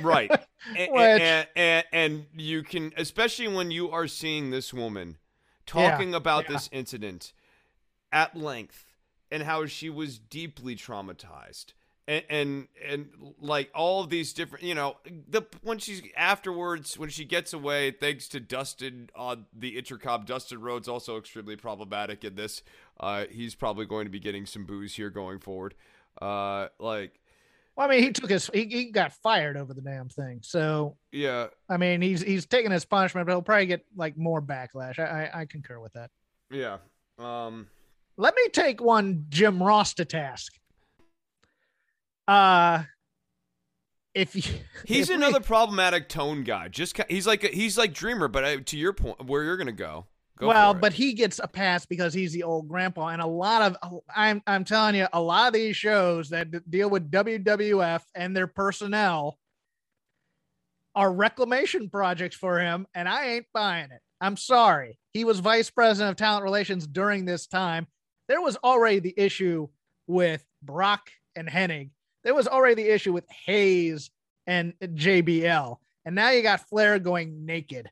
Right. 0.02 0.32
And, 0.78 0.92
and, 0.96 1.48
and, 1.56 1.86
and, 1.92 2.26
you 2.36 2.62
can 2.62 2.94
especially 2.96 3.48
when 3.48 3.72
you 3.72 3.90
are 3.90 4.08
seeing 4.08 4.52
this 4.52 4.72
woman 4.72 5.18
talking 5.66 6.12
yeah, 6.12 6.18
about 6.18 6.44
yeah. 6.44 6.52
this 6.52 6.70
incident 6.72 7.34
at 8.12 8.36
length 8.36 8.86
and 9.32 9.42
how 9.42 9.66
she 9.66 9.90
was 9.90 10.20
deeply 10.20 10.76
traumatized 10.76 11.74
and, 12.12 12.24
and 12.30 12.68
and 12.86 13.10
like 13.40 13.72
all 13.74 14.04
of 14.04 14.10
these 14.10 14.34
different 14.34 14.66
you 14.66 14.76
know 14.76 14.98
the 15.30 15.44
when 15.62 15.80
she's 15.80 16.02
afterwards 16.18 16.98
when 16.98 17.10
she 17.10 17.24
gets 17.24 17.54
away 17.54 17.92
thanks 17.92 18.28
to 18.28 18.40
dustin 18.40 19.10
on 19.16 19.40
uh, 19.40 19.42
the 19.58 19.78
intercom 19.78 20.26
dustin 20.26 20.60
rhodes 20.60 20.88
also 20.88 21.18
extremely 21.18 21.56
problematic 21.56 22.24
in 22.24 22.36
this 22.36 22.64
uh 23.00 23.26
he's 23.32 23.56
probably 23.56 23.86
going 23.86 24.06
to 24.06 24.12
be 24.12 24.20
getting 24.20 24.46
some 24.46 24.66
boos 24.66 24.96
here 24.96 25.10
going 25.10 25.40
forward 25.40 25.74
uh 26.22 26.68
like 26.80 27.20
well, 27.78 27.88
I 27.88 27.90
mean, 27.90 28.04
he 28.04 28.12
took 28.12 28.30
his 28.30 28.50
he, 28.54 28.66
he 28.66 28.92
got 28.92 29.14
fired 29.14 29.56
over 29.56 29.74
the 29.74 29.80
damn 29.80 30.10
thing. 30.10 30.42
So 30.44 30.98
yeah, 31.14 31.48
I 31.70 31.78
mean, 31.78 32.02
he's 32.02 32.22
he's 32.22 32.46
taking 32.46 32.70
his 32.70 32.84
punishment, 32.84 33.26
but 33.26 33.32
he'll 33.32 33.42
probably 33.42 33.66
get 33.66 33.86
like 33.96 34.18
more 34.18 34.42
backlash. 34.42 35.00
I 35.00 35.30
I, 35.34 35.42
I 35.42 35.46
concur 35.46 35.80
with 35.80 35.94
that. 35.94 36.12
Yeah. 36.52 36.80
Um. 37.18 37.68
Let 38.18 38.36
me 38.36 38.50
take 38.50 38.82
one 38.82 39.26
Jim 39.30 39.64
Ross 39.64 39.94
to 39.96 40.06
task. 40.06 40.60
Uh 42.32 42.84
if 44.14 44.36
you, 44.36 44.44
he's 44.86 45.10
if 45.10 45.16
another 45.16 45.40
we, 45.40 45.46
problematic 45.46 46.10
tone 46.10 46.44
guy. 46.44 46.68
Just 46.68 47.00
he's 47.10 47.28
like 47.28 47.44
he's 47.44 47.78
like 47.78 47.94
Dreamer, 47.94 48.28
but 48.28 48.44
uh, 48.44 48.58
to 48.66 48.78
your 48.78 48.94
point, 48.94 49.26
where 49.26 49.44
you're 49.44 49.58
gonna 49.58 49.72
go. 49.72 50.06
go 50.38 50.48
well, 50.48 50.74
but 50.74 50.94
he 50.94 51.14
gets 51.14 51.40
a 51.42 51.48
pass 51.48 51.86
because 51.86 52.14
he's 52.14 52.34
the 52.34 52.44
old 52.44 52.68
grandpa, 52.68 53.08
and 53.08 53.22
a 53.22 53.28
lot 53.28 53.62
of 53.62 54.02
I'm 54.16 54.42
I'm 54.48 54.64
telling 54.64 54.96
you, 54.96 55.08
a 55.14 55.22
lot 55.22 55.48
of 55.48 55.54
these 55.54 55.76
shows 55.76 56.30
that 56.30 56.70
deal 56.70 56.90
with 56.90 57.12
WWF 57.12 58.02
and 58.16 58.36
their 58.36 58.48
personnel 58.48 59.38
are 60.94 61.12
reclamation 61.12 61.90
projects 61.90 62.36
for 62.36 62.60
him, 62.60 62.86
and 62.94 63.08
I 63.08 63.28
ain't 63.28 63.46
buying 63.54 63.92
it. 63.92 64.02
I'm 64.20 64.36
sorry. 64.36 65.00
He 65.14 65.24
was 65.24 65.40
vice 65.40 65.70
president 65.70 66.12
of 66.12 66.18
talent 66.18 66.44
relations 66.44 66.86
during 66.86 67.26
this 67.26 67.48
time. 67.48 67.88
There 68.28 68.42
was 68.42 68.58
already 68.58 69.00
the 69.00 69.14
issue 69.18 69.68
with 70.06 70.46
Brock 70.62 71.10
and 71.36 71.48
Hennig 71.48 71.92
there 72.24 72.36
was 72.36 72.48
already 72.48 72.84
the 72.84 72.94
issue 72.94 73.14
with 73.14 73.30
Hayes 73.46 74.10
and 74.48 74.74
JBL. 74.82 75.78
And 76.06 76.16
now 76.16 76.32
you 76.32 76.42
got 76.42 76.68
Flair 76.68 77.00
going 77.00 77.46
naked. 77.46 77.90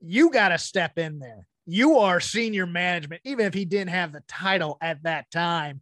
You 0.00 0.30
got 0.30 0.48
to 0.48 0.58
step 0.58 0.98
in 0.98 1.18
there. 1.18 1.46
You 1.66 1.98
are 1.98 2.20
senior 2.20 2.66
management, 2.66 3.22
even 3.24 3.46
if 3.46 3.54
he 3.54 3.64
didn't 3.64 3.90
have 3.90 4.12
the 4.12 4.22
title 4.28 4.76
at 4.80 5.02
that 5.04 5.30
time. 5.30 5.80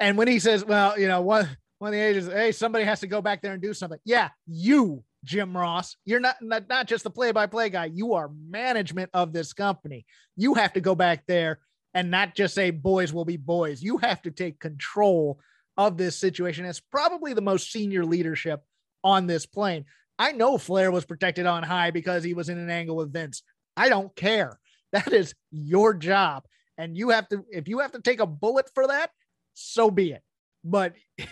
And 0.00 0.18
when 0.18 0.26
he 0.26 0.38
says, 0.40 0.64
well, 0.64 0.98
you 0.98 1.06
know, 1.06 1.20
one, 1.20 1.48
one 1.78 1.88
of 1.88 1.92
the 1.92 2.04
agents, 2.04 2.28
hey, 2.28 2.52
somebody 2.52 2.84
has 2.84 3.00
to 3.00 3.06
go 3.06 3.22
back 3.22 3.42
there 3.42 3.52
and 3.52 3.62
do 3.62 3.74
something. 3.74 4.00
Yeah, 4.04 4.30
you, 4.46 5.04
Jim 5.24 5.56
Ross, 5.56 5.96
you're 6.04 6.20
not, 6.20 6.36
not, 6.42 6.68
not 6.68 6.88
just 6.88 7.04
the 7.04 7.10
play 7.10 7.30
by 7.30 7.46
play 7.46 7.70
guy. 7.70 7.84
You 7.86 8.14
are 8.14 8.30
management 8.48 9.10
of 9.14 9.32
this 9.32 9.52
company. 9.52 10.04
You 10.36 10.54
have 10.54 10.72
to 10.72 10.80
go 10.80 10.96
back 10.96 11.24
there 11.26 11.60
and 11.94 12.10
not 12.10 12.34
just 12.34 12.54
say 12.54 12.70
boys 12.70 13.12
will 13.12 13.24
be 13.24 13.36
boys. 13.36 13.82
You 13.82 13.98
have 13.98 14.20
to 14.22 14.32
take 14.32 14.58
control 14.58 15.38
of 15.76 15.96
this 15.96 16.18
situation 16.18 16.64
It's 16.64 16.80
probably 16.80 17.34
the 17.34 17.40
most 17.40 17.72
senior 17.72 18.04
leadership 18.04 18.62
on 19.02 19.26
this 19.26 19.46
plane. 19.46 19.84
I 20.18 20.32
know 20.32 20.58
Flair 20.58 20.90
was 20.90 21.04
protected 21.04 21.46
on 21.46 21.62
high 21.62 21.90
because 21.90 22.22
he 22.22 22.34
was 22.34 22.48
in 22.48 22.58
an 22.58 22.70
angle 22.70 22.96
with 22.96 23.12
Vince. 23.12 23.42
I 23.76 23.88
don't 23.88 24.14
care. 24.16 24.58
That 24.92 25.10
is 25.10 25.34
your 25.50 25.94
job. 25.94 26.44
And 26.76 26.98
you 26.98 27.08
have 27.08 27.26
to, 27.30 27.46
if 27.48 27.66
you 27.66 27.78
have 27.78 27.92
to 27.92 28.02
take 28.02 28.20
a 28.20 28.26
bullet 28.26 28.68
for 28.74 28.86
that, 28.88 29.10
so 29.54 29.90
be 29.90 30.12
it. 30.12 30.22
But 30.62 30.92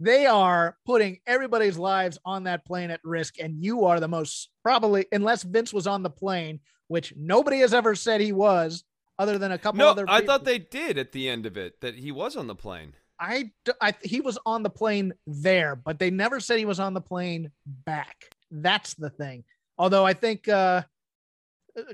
they 0.00 0.26
are 0.26 0.76
putting 0.84 1.20
everybody's 1.24 1.78
lives 1.78 2.18
on 2.24 2.42
that 2.42 2.64
plane 2.64 2.90
at 2.90 2.98
risk. 3.04 3.38
And 3.38 3.62
you 3.62 3.84
are 3.84 4.00
the 4.00 4.08
most 4.08 4.48
probably, 4.64 5.06
unless 5.12 5.44
Vince 5.44 5.72
was 5.72 5.86
on 5.86 6.02
the 6.02 6.10
plane, 6.10 6.58
which 6.88 7.14
nobody 7.16 7.60
has 7.60 7.72
ever 7.72 7.94
said 7.94 8.20
he 8.20 8.32
was, 8.32 8.82
other 9.16 9.38
than 9.38 9.52
a 9.52 9.58
couple 9.58 9.78
no, 9.78 9.90
other. 9.90 10.04
I 10.08 10.26
thought 10.26 10.44
they 10.44 10.58
did 10.58 10.98
at 10.98 11.12
the 11.12 11.28
end 11.28 11.46
of 11.46 11.56
it 11.56 11.80
that 11.82 11.94
he 11.94 12.10
was 12.10 12.34
on 12.34 12.48
the 12.48 12.56
plane. 12.56 12.94
I, 13.22 13.52
I 13.80 13.94
he 14.02 14.20
was 14.20 14.36
on 14.44 14.64
the 14.64 14.70
plane 14.70 15.12
there, 15.26 15.76
but 15.76 15.98
they 16.00 16.10
never 16.10 16.40
said 16.40 16.58
he 16.58 16.64
was 16.64 16.80
on 16.80 16.92
the 16.92 17.00
plane 17.00 17.52
back. 17.64 18.16
That's 18.50 18.94
the 18.94 19.10
thing. 19.10 19.44
Although 19.78 20.04
I 20.04 20.12
think 20.12 20.48
uh, 20.48 20.82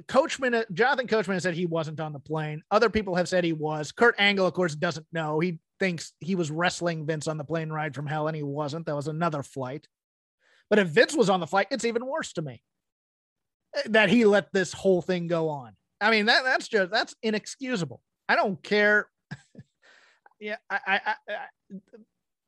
Coachman, 0.08 0.64
Jonathan 0.72 1.06
Coachman 1.06 1.40
said 1.40 1.54
he 1.54 1.66
wasn't 1.66 2.00
on 2.00 2.14
the 2.14 2.18
plane. 2.18 2.62
Other 2.70 2.88
people 2.88 3.14
have 3.14 3.28
said 3.28 3.44
he 3.44 3.52
was. 3.52 3.92
Kurt 3.92 4.14
Angle, 4.18 4.46
of 4.46 4.54
course, 4.54 4.74
doesn't 4.74 5.06
know. 5.12 5.38
He 5.38 5.58
thinks 5.78 6.14
he 6.18 6.34
was 6.34 6.50
wrestling 6.50 7.06
Vince 7.06 7.28
on 7.28 7.36
the 7.36 7.44
plane 7.44 7.70
ride 7.70 7.94
from 7.94 8.06
hell, 8.06 8.26
and 8.26 8.36
he 8.36 8.42
wasn't. 8.42 8.86
That 8.86 8.96
was 8.96 9.08
another 9.08 9.42
flight. 9.42 9.86
But 10.70 10.78
if 10.78 10.88
Vince 10.88 11.14
was 11.14 11.28
on 11.28 11.40
the 11.40 11.46
flight, 11.46 11.68
it's 11.70 11.84
even 11.84 12.06
worse 12.06 12.32
to 12.34 12.42
me 12.42 12.62
eh, 13.76 13.82
that 13.90 14.08
he 14.08 14.24
let 14.24 14.52
this 14.52 14.72
whole 14.72 15.02
thing 15.02 15.26
go 15.26 15.50
on. 15.50 15.74
I 16.00 16.10
mean, 16.10 16.26
that 16.26 16.44
that's 16.44 16.68
just 16.68 16.90
that's 16.90 17.14
inexcusable. 17.22 18.00
I 18.28 18.36
don't 18.36 18.62
care. 18.62 19.08
Yeah, 20.40 20.56
I, 20.70 20.78
I, 20.86 21.00
I, 21.28 21.76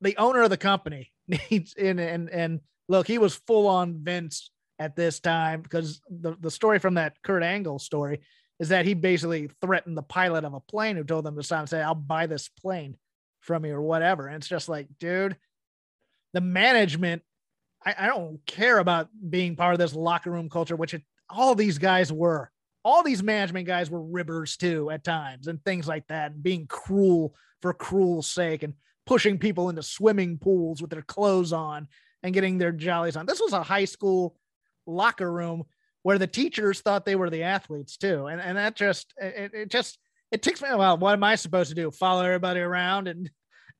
the 0.01 0.17
owner 0.17 0.41
of 0.41 0.49
the 0.49 0.57
company 0.57 1.11
needs 1.27 1.73
in 1.73 1.99
and 1.99 2.29
and 2.29 2.61
look, 2.87 3.07
he 3.07 3.17
was 3.17 3.35
full 3.47 3.67
on 3.67 3.99
Vince 4.03 4.51
at 4.79 4.95
this 4.95 5.19
time 5.19 5.61
because 5.61 6.01
the, 6.09 6.35
the 6.39 6.51
story 6.51 6.79
from 6.79 6.95
that 6.95 7.21
Kurt 7.23 7.43
Angle 7.43 7.79
story 7.79 8.21
is 8.59 8.69
that 8.69 8.85
he 8.85 8.93
basically 8.93 9.49
threatened 9.61 9.97
the 9.97 10.03
pilot 10.03 10.43
of 10.43 10.53
a 10.53 10.59
plane 10.59 10.95
who 10.95 11.03
told 11.03 11.25
them 11.25 11.35
to 11.35 11.43
stop 11.43 11.59
and 11.59 11.69
say, 11.69 11.81
I'll 11.81 11.95
buy 11.95 12.27
this 12.27 12.49
plane 12.49 12.97
from 13.39 13.65
you 13.65 13.73
or 13.73 13.81
whatever. 13.81 14.27
And 14.27 14.37
it's 14.37 14.47
just 14.47 14.69
like, 14.69 14.87
dude, 14.99 15.37
the 16.33 16.41
management, 16.41 17.23
I, 17.83 17.95
I 17.97 18.07
don't 18.07 18.39
care 18.45 18.77
about 18.77 19.09
being 19.29 19.55
part 19.55 19.73
of 19.73 19.79
this 19.79 19.95
locker 19.95 20.31
room 20.31 20.49
culture, 20.49 20.75
which 20.75 20.93
it, 20.93 21.03
all 21.29 21.55
these 21.55 21.77
guys 21.77 22.11
were. 22.11 22.51
All 22.83 23.03
these 23.03 23.21
management 23.21 23.67
guys 23.67 23.89
were 23.91 24.01
ribbers 24.01 24.57
too 24.57 24.89
at 24.89 25.03
times 25.03 25.47
and 25.47 25.63
things 25.63 25.87
like 25.87 26.07
that, 26.07 26.31
and 26.31 26.41
being 26.41 26.65
cruel 26.65 27.35
for 27.61 27.73
cruel 27.73 28.21
sake 28.21 28.63
and 28.63 28.73
pushing 29.05 29.37
people 29.37 29.69
into 29.69 29.83
swimming 29.83 30.37
pools 30.37 30.81
with 30.81 30.91
their 30.91 31.01
clothes 31.01 31.53
on 31.53 31.87
and 32.23 32.33
getting 32.33 32.57
their 32.57 32.71
jollies 32.71 33.15
on. 33.15 33.25
This 33.25 33.41
was 33.41 33.53
a 33.53 33.63
high 33.63 33.85
school 33.85 34.35
locker 34.85 35.31
room 35.31 35.63
where 36.03 36.17
the 36.17 36.27
teachers 36.27 36.81
thought 36.81 37.05
they 37.05 37.15
were 37.15 37.29
the 37.29 37.43
athletes 37.43 37.97
too. 37.97 38.27
And, 38.27 38.41
and 38.41 38.57
that 38.57 38.75
just, 38.75 39.13
it, 39.17 39.51
it 39.53 39.69
just, 39.69 39.99
it 40.31 40.41
takes 40.41 40.61
me 40.61 40.69
a 40.69 40.77
while. 40.77 40.97
What 40.97 41.13
am 41.13 41.23
I 41.23 41.35
supposed 41.35 41.69
to 41.69 41.75
do? 41.75 41.91
Follow 41.91 42.23
everybody 42.23 42.59
around 42.59 43.07
and, 43.07 43.29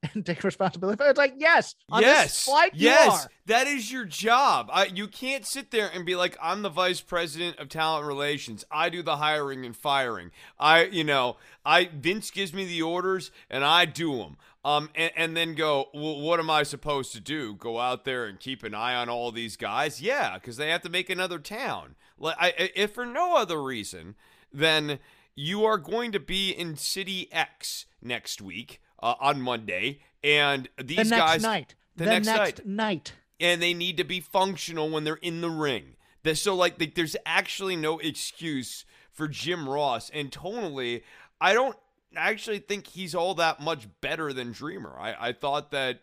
and 0.14 0.26
take 0.26 0.42
responsibility. 0.42 0.96
But 0.96 1.10
it's 1.10 1.18
like, 1.18 1.34
yes, 1.38 1.74
yes, 1.98 2.44
flight, 2.44 2.72
yes, 2.74 3.28
that 3.46 3.66
is 3.66 3.92
your 3.92 4.04
job. 4.04 4.68
I, 4.72 4.86
you 4.86 5.06
can't 5.06 5.46
sit 5.46 5.70
there 5.70 5.90
and 5.92 6.04
be 6.04 6.16
like, 6.16 6.36
I'm 6.42 6.62
the 6.62 6.68
vice 6.68 7.00
president 7.00 7.58
of 7.58 7.68
talent 7.68 8.06
relations. 8.06 8.64
I 8.70 8.88
do 8.88 9.02
the 9.02 9.16
hiring 9.16 9.64
and 9.64 9.76
firing. 9.76 10.30
I, 10.58 10.84
you 10.84 11.04
know, 11.04 11.36
I 11.64 11.88
Vince 11.94 12.30
gives 12.30 12.52
me 12.52 12.64
the 12.64 12.82
orders 12.82 13.30
and 13.48 13.64
I 13.64 13.84
do 13.84 14.16
them. 14.18 14.36
Um, 14.64 14.90
and, 14.94 15.10
and 15.16 15.36
then 15.36 15.56
go, 15.56 15.88
well, 15.92 16.20
what 16.20 16.38
am 16.38 16.48
I 16.48 16.62
supposed 16.62 17.12
to 17.14 17.20
do? 17.20 17.54
Go 17.54 17.80
out 17.80 18.04
there 18.04 18.26
and 18.26 18.38
keep 18.38 18.62
an 18.62 18.76
eye 18.76 18.94
on 18.94 19.08
all 19.08 19.32
these 19.32 19.56
guys? 19.56 20.00
Yeah, 20.00 20.34
because 20.34 20.56
they 20.56 20.70
have 20.70 20.82
to 20.82 20.88
make 20.88 21.10
another 21.10 21.40
town. 21.40 21.96
Like, 22.16 22.36
I, 22.38 22.70
if 22.76 22.92
for 22.92 23.04
no 23.04 23.36
other 23.36 23.60
reason, 23.60 24.14
then 24.52 25.00
you 25.34 25.64
are 25.64 25.78
going 25.78 26.12
to 26.12 26.20
be 26.20 26.50
in 26.50 26.76
City 26.76 27.28
X 27.32 27.86
next 28.00 28.40
week 28.40 28.80
uh, 29.02 29.14
on 29.20 29.40
Monday, 29.40 30.00
and 30.22 30.68
these 30.82 31.10
the 31.10 31.16
guys 31.16 31.42
night, 31.42 31.74
the, 31.96 32.04
the 32.04 32.10
next, 32.10 32.26
next 32.26 32.58
night. 32.58 32.66
night, 32.66 33.12
and 33.40 33.60
they 33.60 33.74
need 33.74 33.96
to 33.96 34.04
be 34.04 34.20
functional 34.20 34.88
when 34.88 35.04
they're 35.04 35.14
in 35.16 35.40
the 35.40 35.50
ring. 35.50 35.96
They're, 36.22 36.34
so 36.34 36.54
like, 36.54 36.78
like 36.78 36.94
there's 36.94 37.16
actually 37.26 37.76
no 37.76 37.98
excuse 37.98 38.84
for 39.10 39.28
Jim 39.28 39.68
Ross, 39.68 40.10
and 40.10 40.30
tonally, 40.30 41.02
I 41.40 41.52
don't 41.52 41.76
actually 42.16 42.60
think 42.60 42.86
he's 42.88 43.14
all 43.14 43.34
that 43.34 43.60
much 43.60 43.88
better 44.00 44.32
than 44.32 44.52
Dreamer. 44.52 44.96
I, 44.98 45.28
I 45.28 45.32
thought 45.32 45.70
that 45.72 46.00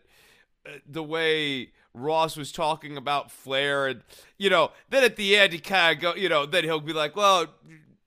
uh, 0.66 0.72
the 0.86 1.02
way 1.02 1.70
Ross 1.94 2.36
was 2.36 2.52
talking 2.52 2.96
about 2.96 3.30
Flair, 3.30 3.86
and 3.86 4.02
you 4.38 4.50
know, 4.50 4.72
then 4.90 5.04
at 5.04 5.16
the 5.16 5.36
end 5.36 5.52
he 5.52 5.58
kind 5.58 5.96
of 5.96 6.02
go, 6.02 6.14
you 6.14 6.28
know, 6.28 6.46
then 6.46 6.64
he'll 6.64 6.80
be 6.80 6.92
like, 6.92 7.16
"Well, 7.16 7.46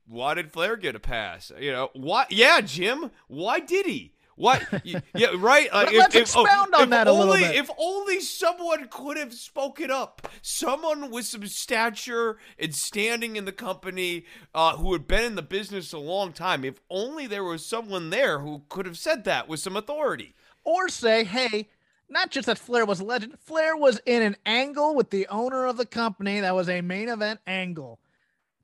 why 0.07 0.35
did 0.35 0.51
Flair 0.51 0.77
get 0.77 0.95
a 0.95 0.99
pass? 0.99 1.51
You 1.59 1.71
know, 1.71 1.89
why? 1.93 2.25
Yeah, 2.29 2.61
Jim, 2.61 3.11
why 3.27 3.59
did 3.59 3.85
he? 3.85 4.12
What? 4.35 4.63
yeah, 4.83 5.29
right. 5.37 5.69
If, 5.71 5.93
let's 5.93 6.15
if, 6.15 6.21
expound 6.21 6.73
oh, 6.73 6.81
on 6.81 6.89
that 6.89 7.07
only, 7.07 7.21
a 7.21 7.25
little 7.25 7.47
bit. 7.47 7.55
If 7.55 7.69
only 7.77 8.19
someone 8.19 8.87
could 8.89 9.17
have 9.17 9.33
spoken 9.33 9.91
up. 9.91 10.27
Someone 10.41 11.11
with 11.11 11.25
some 11.25 11.45
stature 11.47 12.37
and 12.57 12.73
standing 12.73 13.35
in 13.35 13.45
the 13.45 13.51
company, 13.51 14.25
uh, 14.53 14.77
who 14.77 14.93
had 14.93 15.07
been 15.07 15.23
in 15.23 15.35
the 15.35 15.41
business 15.41 15.93
a 15.93 15.99
long 15.99 16.33
time. 16.33 16.63
If 16.63 16.79
only 16.89 17.27
there 17.27 17.43
was 17.43 17.65
someone 17.65 18.09
there 18.09 18.39
who 18.39 18.63
could 18.69 18.85
have 18.85 18.97
said 18.97 19.23
that 19.25 19.47
with 19.47 19.59
some 19.59 19.77
authority. 19.77 20.33
Or 20.63 20.89
say, 20.89 21.23
hey, 21.25 21.69
not 22.09 22.31
just 22.31 22.45
that 22.45 22.57
Flair 22.57 22.85
was 22.85 22.99
a 22.99 23.03
legend. 23.03 23.37
Flair 23.39 23.75
was 23.75 23.99
in 24.05 24.21
an 24.21 24.37
angle 24.45 24.95
with 24.95 25.09
the 25.09 25.27
owner 25.27 25.65
of 25.65 25.77
the 25.77 25.85
company 25.85 26.39
that 26.39 26.55
was 26.55 26.69
a 26.69 26.81
main 26.81 27.09
event 27.09 27.39
angle. 27.45 27.99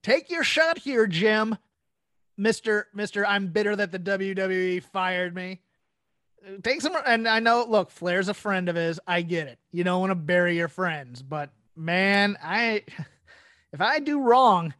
Take 0.02 0.30
your 0.30 0.44
shot 0.44 0.80
here, 0.80 1.08
Jim. 1.08 1.58
Mister 2.40 2.88
Mister, 2.94 3.26
I'm 3.26 3.48
bitter 3.48 3.76
that 3.76 3.92
the 3.92 4.00
WWE 4.00 4.82
fired 4.82 5.36
me. 5.36 5.60
Take 6.64 6.80
some, 6.82 6.96
and 7.06 7.28
I 7.28 7.40
know. 7.40 7.66
Look, 7.68 7.92
Flair's 7.92 8.30
a 8.30 8.34
friend 8.34 8.70
of 8.70 8.78
his. 8.78 8.98
I 9.06 9.24
get 9.24 9.48
it. 9.48 9.60
You 9.74 9.84
don't 9.84 10.00
want 10.00 10.12
to 10.12 10.16
bury 10.16 10.56
your 10.56 10.70
friends, 10.70 11.22
but 11.22 11.50
man, 11.76 12.38
I 12.42 12.84
if 13.74 13.82
I 13.82 14.00
do 14.00 14.22
wrong, 14.22 14.74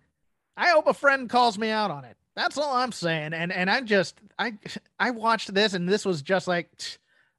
I 0.56 0.70
hope 0.70 0.88
a 0.88 0.94
friend 0.94 1.30
calls 1.30 1.58
me 1.58 1.70
out 1.70 1.92
on 1.92 2.06
it. 2.06 2.16
That's 2.34 2.58
all 2.58 2.74
I'm 2.74 2.94
saying. 2.94 3.34
And 3.34 3.52
and 3.52 3.70
I 3.70 3.82
just 3.82 4.16
I 4.40 4.54
I 5.00 5.12
watched 5.12 5.54
this, 5.54 5.74
and 5.74 5.88
this 5.88 6.06
was 6.06 6.22
just 6.22 6.48
like. 6.48 6.70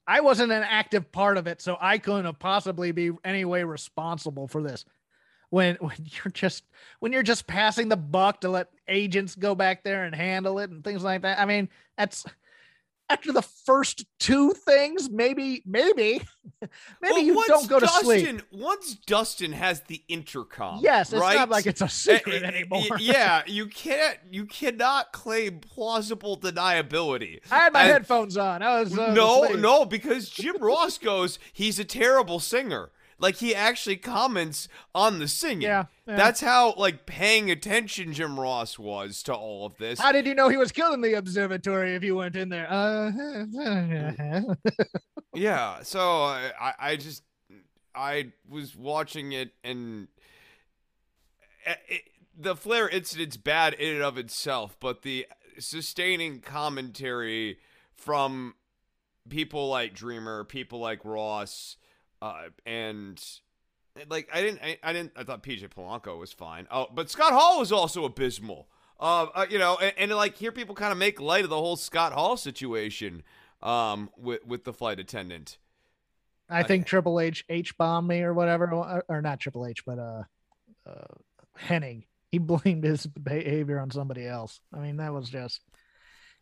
I 0.07 0.23
wasn't 0.23 0.51
an 0.51 0.65
active 0.65 1.13
part 1.13 1.37
of 1.37 1.47
it, 1.47 1.63
so 1.63 1.77
I 1.81 1.99
couldn't 1.99 2.25
have 2.25 2.41
possibly 2.41 2.91
be 2.91 3.13
any 3.23 3.45
way 3.45 3.63
responsible 3.63 4.49
for 4.49 4.61
this 4.61 4.85
when 5.51 5.77
when 5.81 5.97
you're 5.99 6.33
just 6.33 6.65
when 7.01 7.13
you're 7.13 7.23
just 7.23 7.47
passing 7.47 7.89
the 7.89 7.97
buck 7.97 8.41
to 8.41 8.49
let 8.49 8.69
agents 8.89 9.35
go 9.35 9.55
back 9.55 9.85
there 9.85 10.05
and 10.05 10.15
handle 10.15 10.59
it 10.59 10.71
and 10.71 10.83
things 10.83 11.03
like 11.05 11.23
that. 11.23 11.39
I 11.39 11.45
mean, 11.45 11.69
that's 11.99 12.25
after 13.11 13.33
the 13.33 13.43
first 13.43 14.07
two 14.21 14.53
things, 14.53 15.11
maybe, 15.11 15.63
maybe, 15.67 16.23
maybe 16.63 16.71
well, 17.03 17.19
you 17.19 17.45
don't 17.49 17.69
go 17.69 17.81
Dustin, 17.81 18.01
to 18.01 18.05
sleep. 18.05 18.43
Once 18.53 18.95
Dustin 18.95 19.53
has 19.53 19.81
the 19.83 20.01
intercom, 20.09 20.79
yes, 20.81 21.13
it's 21.13 21.21
right? 21.21 21.35
not 21.35 21.51
like 21.51 21.67
it's 21.67 21.81
a 21.81 21.87
eh, 21.87 21.89
secret 21.89 22.43
eh, 22.45 22.47
eh, 22.47 22.49
anymore. 22.49 22.99
yeah, 23.01 23.43
you 23.47 23.67
can't, 23.67 24.19
you 24.31 24.47
cannot 24.47 25.13
claim 25.13 25.59
plausible 25.59 26.39
deniability. 26.39 27.41
I 27.51 27.59
had 27.59 27.73
my 27.73 27.83
and, 27.83 27.93
headphones 27.93 28.37
on. 28.37 28.63
I 28.63 28.81
was 28.81 28.97
uh, 28.97 29.13
no, 29.13 29.45
asleep. 29.45 29.61
no, 29.61 29.85
because 29.85 30.31
Jim 30.31 30.57
Ross 30.61 30.97
goes, 30.97 31.41
he's 31.53 31.81
a 31.81 31.85
terrible 31.85 32.39
singer. 32.39 32.93
Like 33.21 33.37
he 33.37 33.55
actually 33.55 33.97
comments 33.97 34.67
on 34.95 35.19
the 35.19 35.29
singing. 35.29 35.63
Yeah, 35.63 35.85
yeah, 36.07 36.17
That's 36.17 36.41
how 36.41 36.75
like 36.77 37.05
paying 37.05 37.51
attention 37.51 38.15
Jim 38.15 38.41
Ross 38.41 38.79
was 38.79 39.23
to 39.25 39.35
all 39.35 39.67
of 39.67 39.77
this. 39.77 40.01
How 40.01 40.11
did 40.11 40.27
you 40.27 40.35
know 40.35 40.49
he 40.49 40.57
was 40.57 40.73
killing 40.73 41.03
the 41.03 41.15
observatory 41.15 41.95
if 41.95 42.03
you 42.03 42.17
went 42.17 42.35
in 42.35 42.49
there? 42.49 42.67
Uh, 42.71 44.55
yeah. 45.35 45.83
So 45.83 46.01
I, 46.01 46.73
I 46.79 46.97
just 46.97 47.23
I 47.95 48.33
was 48.49 48.75
watching 48.75 49.33
it 49.33 49.53
and 49.63 50.09
eh, 51.67 51.75
it, 51.89 52.03
the 52.37 52.57
Flair 52.57 52.89
incident's 52.89 53.37
bad 53.37 53.75
in 53.75 53.97
and 53.97 54.03
of 54.03 54.17
itself, 54.17 54.77
but 54.81 55.03
the 55.03 55.27
sustaining 55.59 56.41
commentary 56.41 57.59
from 57.93 58.55
people 59.29 59.69
like 59.69 59.93
Dreamer, 59.95 60.45
people 60.45 60.79
like 60.79 61.05
Ross, 61.05 61.77
uh, 62.23 62.45
and 62.67 63.23
like 64.09 64.29
I 64.33 64.41
didn't, 64.41 64.61
I, 64.63 64.79
I, 64.83 64.93
didn't, 64.93 65.13
I 65.17 65.25
thought 65.25 65.43
PJ 65.43 65.69
Polaco 65.69 66.19
was 66.19 66.33
fine. 66.33 66.67
Oh, 66.71 66.87
but 66.93 67.11
Scott 67.11 67.33
Hall 67.33 67.59
was 67.59 67.73
also 67.73 68.05
abysmal. 68.05 68.69
Uh, 68.99 69.27
uh 69.35 69.47
you 69.49 69.59
know, 69.59 69.79
and, 69.81 69.93
and, 69.97 70.11
like 70.13 70.37
hear 70.37 70.53
people 70.53 70.75
kind 70.75 70.93
of 70.93 70.99
make 70.99 71.21
light 71.21 71.45
of 71.45 71.51
the 71.51 71.57
whole 71.57 71.77
Scott 71.77 72.13
Hall 72.13 72.37
situation, 72.37 73.23
um, 73.63 74.11
with 74.17 74.45
with 74.47 74.65
the 74.65 74.73
flight 74.73 75.01
attendant. 75.01 75.59
I 76.49 76.65
think 76.65 76.87
Triple 76.87 77.21
H 77.21 77.45
H 77.49 77.77
bombed 77.79 78.09
me 78.09 78.23
or 78.23 78.35
whatever, 78.35 78.73
or, 78.73 79.05
or 79.09 79.23
not 79.23 79.41
Triple 79.41 79.67
H, 79.67 79.85
but 79.85 79.99
uh, 79.99 80.23
uh, 80.87 81.15
Hennig. 81.59 82.07
He 82.31 82.39
blamed 82.39 82.85
his 82.85 83.07
behavior 83.07 83.79
on 83.79 83.91
somebody 83.91 84.27
else. 84.27 84.61
I 84.75 84.79
mean, 84.79 84.99
that 84.99 85.13
was 85.13 85.29
just. 85.29 85.61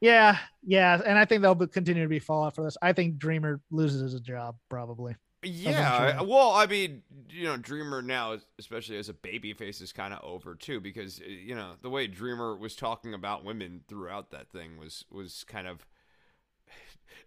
Yeah, 0.00 0.38
yeah, 0.62 1.00
and 1.04 1.18
I 1.18 1.24
think 1.24 1.42
there'll 1.42 1.66
continue 1.66 2.04
to 2.04 2.08
be 2.08 2.20
fallout 2.20 2.54
for 2.54 2.62
this. 2.62 2.76
I 2.80 2.92
think 2.92 3.18
Dreamer 3.18 3.60
loses 3.70 4.12
his 4.12 4.20
job 4.20 4.56
probably. 4.68 5.16
Yeah, 5.42 6.22
well, 6.22 6.50
I 6.50 6.66
mean, 6.66 7.02
you 7.30 7.44
know, 7.44 7.56
Dreamer 7.56 8.02
now, 8.02 8.38
especially 8.58 8.96
as 8.96 9.08
a 9.08 9.14
baby 9.14 9.52
face, 9.52 9.80
is 9.80 9.92
kind 9.92 10.12
of 10.12 10.22
over 10.24 10.56
too 10.56 10.80
because 10.80 11.20
uh, 11.20 11.28
you 11.28 11.54
know 11.54 11.74
the 11.80 11.90
way 11.90 12.08
Dreamer 12.08 12.56
was 12.56 12.74
talking 12.74 13.14
about 13.14 13.44
women 13.44 13.82
throughout 13.86 14.32
that 14.32 14.50
thing 14.50 14.78
was 14.78 15.04
was 15.12 15.44
kind 15.46 15.68
of 15.68 15.86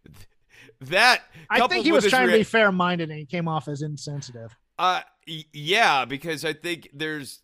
that 0.81 1.21
I 1.49 1.65
think 1.67 1.85
he 1.85 1.93
was 1.93 2.05
trying 2.07 2.27
rea- 2.27 2.33
to 2.33 2.39
be 2.39 2.43
fair 2.43 2.71
minded 2.71 3.09
and 3.09 3.19
he 3.19 3.25
came 3.25 3.47
off 3.47 3.69
as 3.69 3.81
insensitive. 3.81 4.57
Uh, 4.77 5.01
yeah, 5.25 6.05
because 6.05 6.43
I 6.43 6.53
think 6.53 6.89
there's 6.93 7.41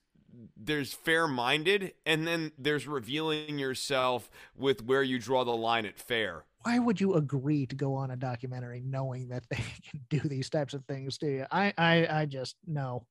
there's 0.56 0.94
fair 0.94 1.28
minded 1.28 1.94
and 2.06 2.28
then 2.28 2.52
there's 2.58 2.88
revealing 2.88 3.58
yourself 3.58 4.30
with 4.56 4.84
where 4.84 5.02
you 5.02 5.18
draw 5.18 5.44
the 5.44 5.56
line 5.56 5.86
at 5.86 5.98
fair 5.98 6.44
why 6.68 6.80
would 6.80 7.00
you 7.00 7.14
agree 7.14 7.66
to 7.66 7.76
go 7.78 7.94
on 7.94 8.12
a 8.12 8.18
documentary 8.18 8.82
knowing 8.86 9.30
that 9.30 9.46
they 9.50 9.56
can 9.90 10.02
do 10.10 10.20
these 10.20 10.50
types 10.50 10.74
of 10.74 10.84
things 10.86 11.18
to 11.18 11.28
you 11.28 11.46
i 11.52 11.74
i, 11.78 12.08
I 12.22 12.26
just 12.26 12.56
no 12.66 13.06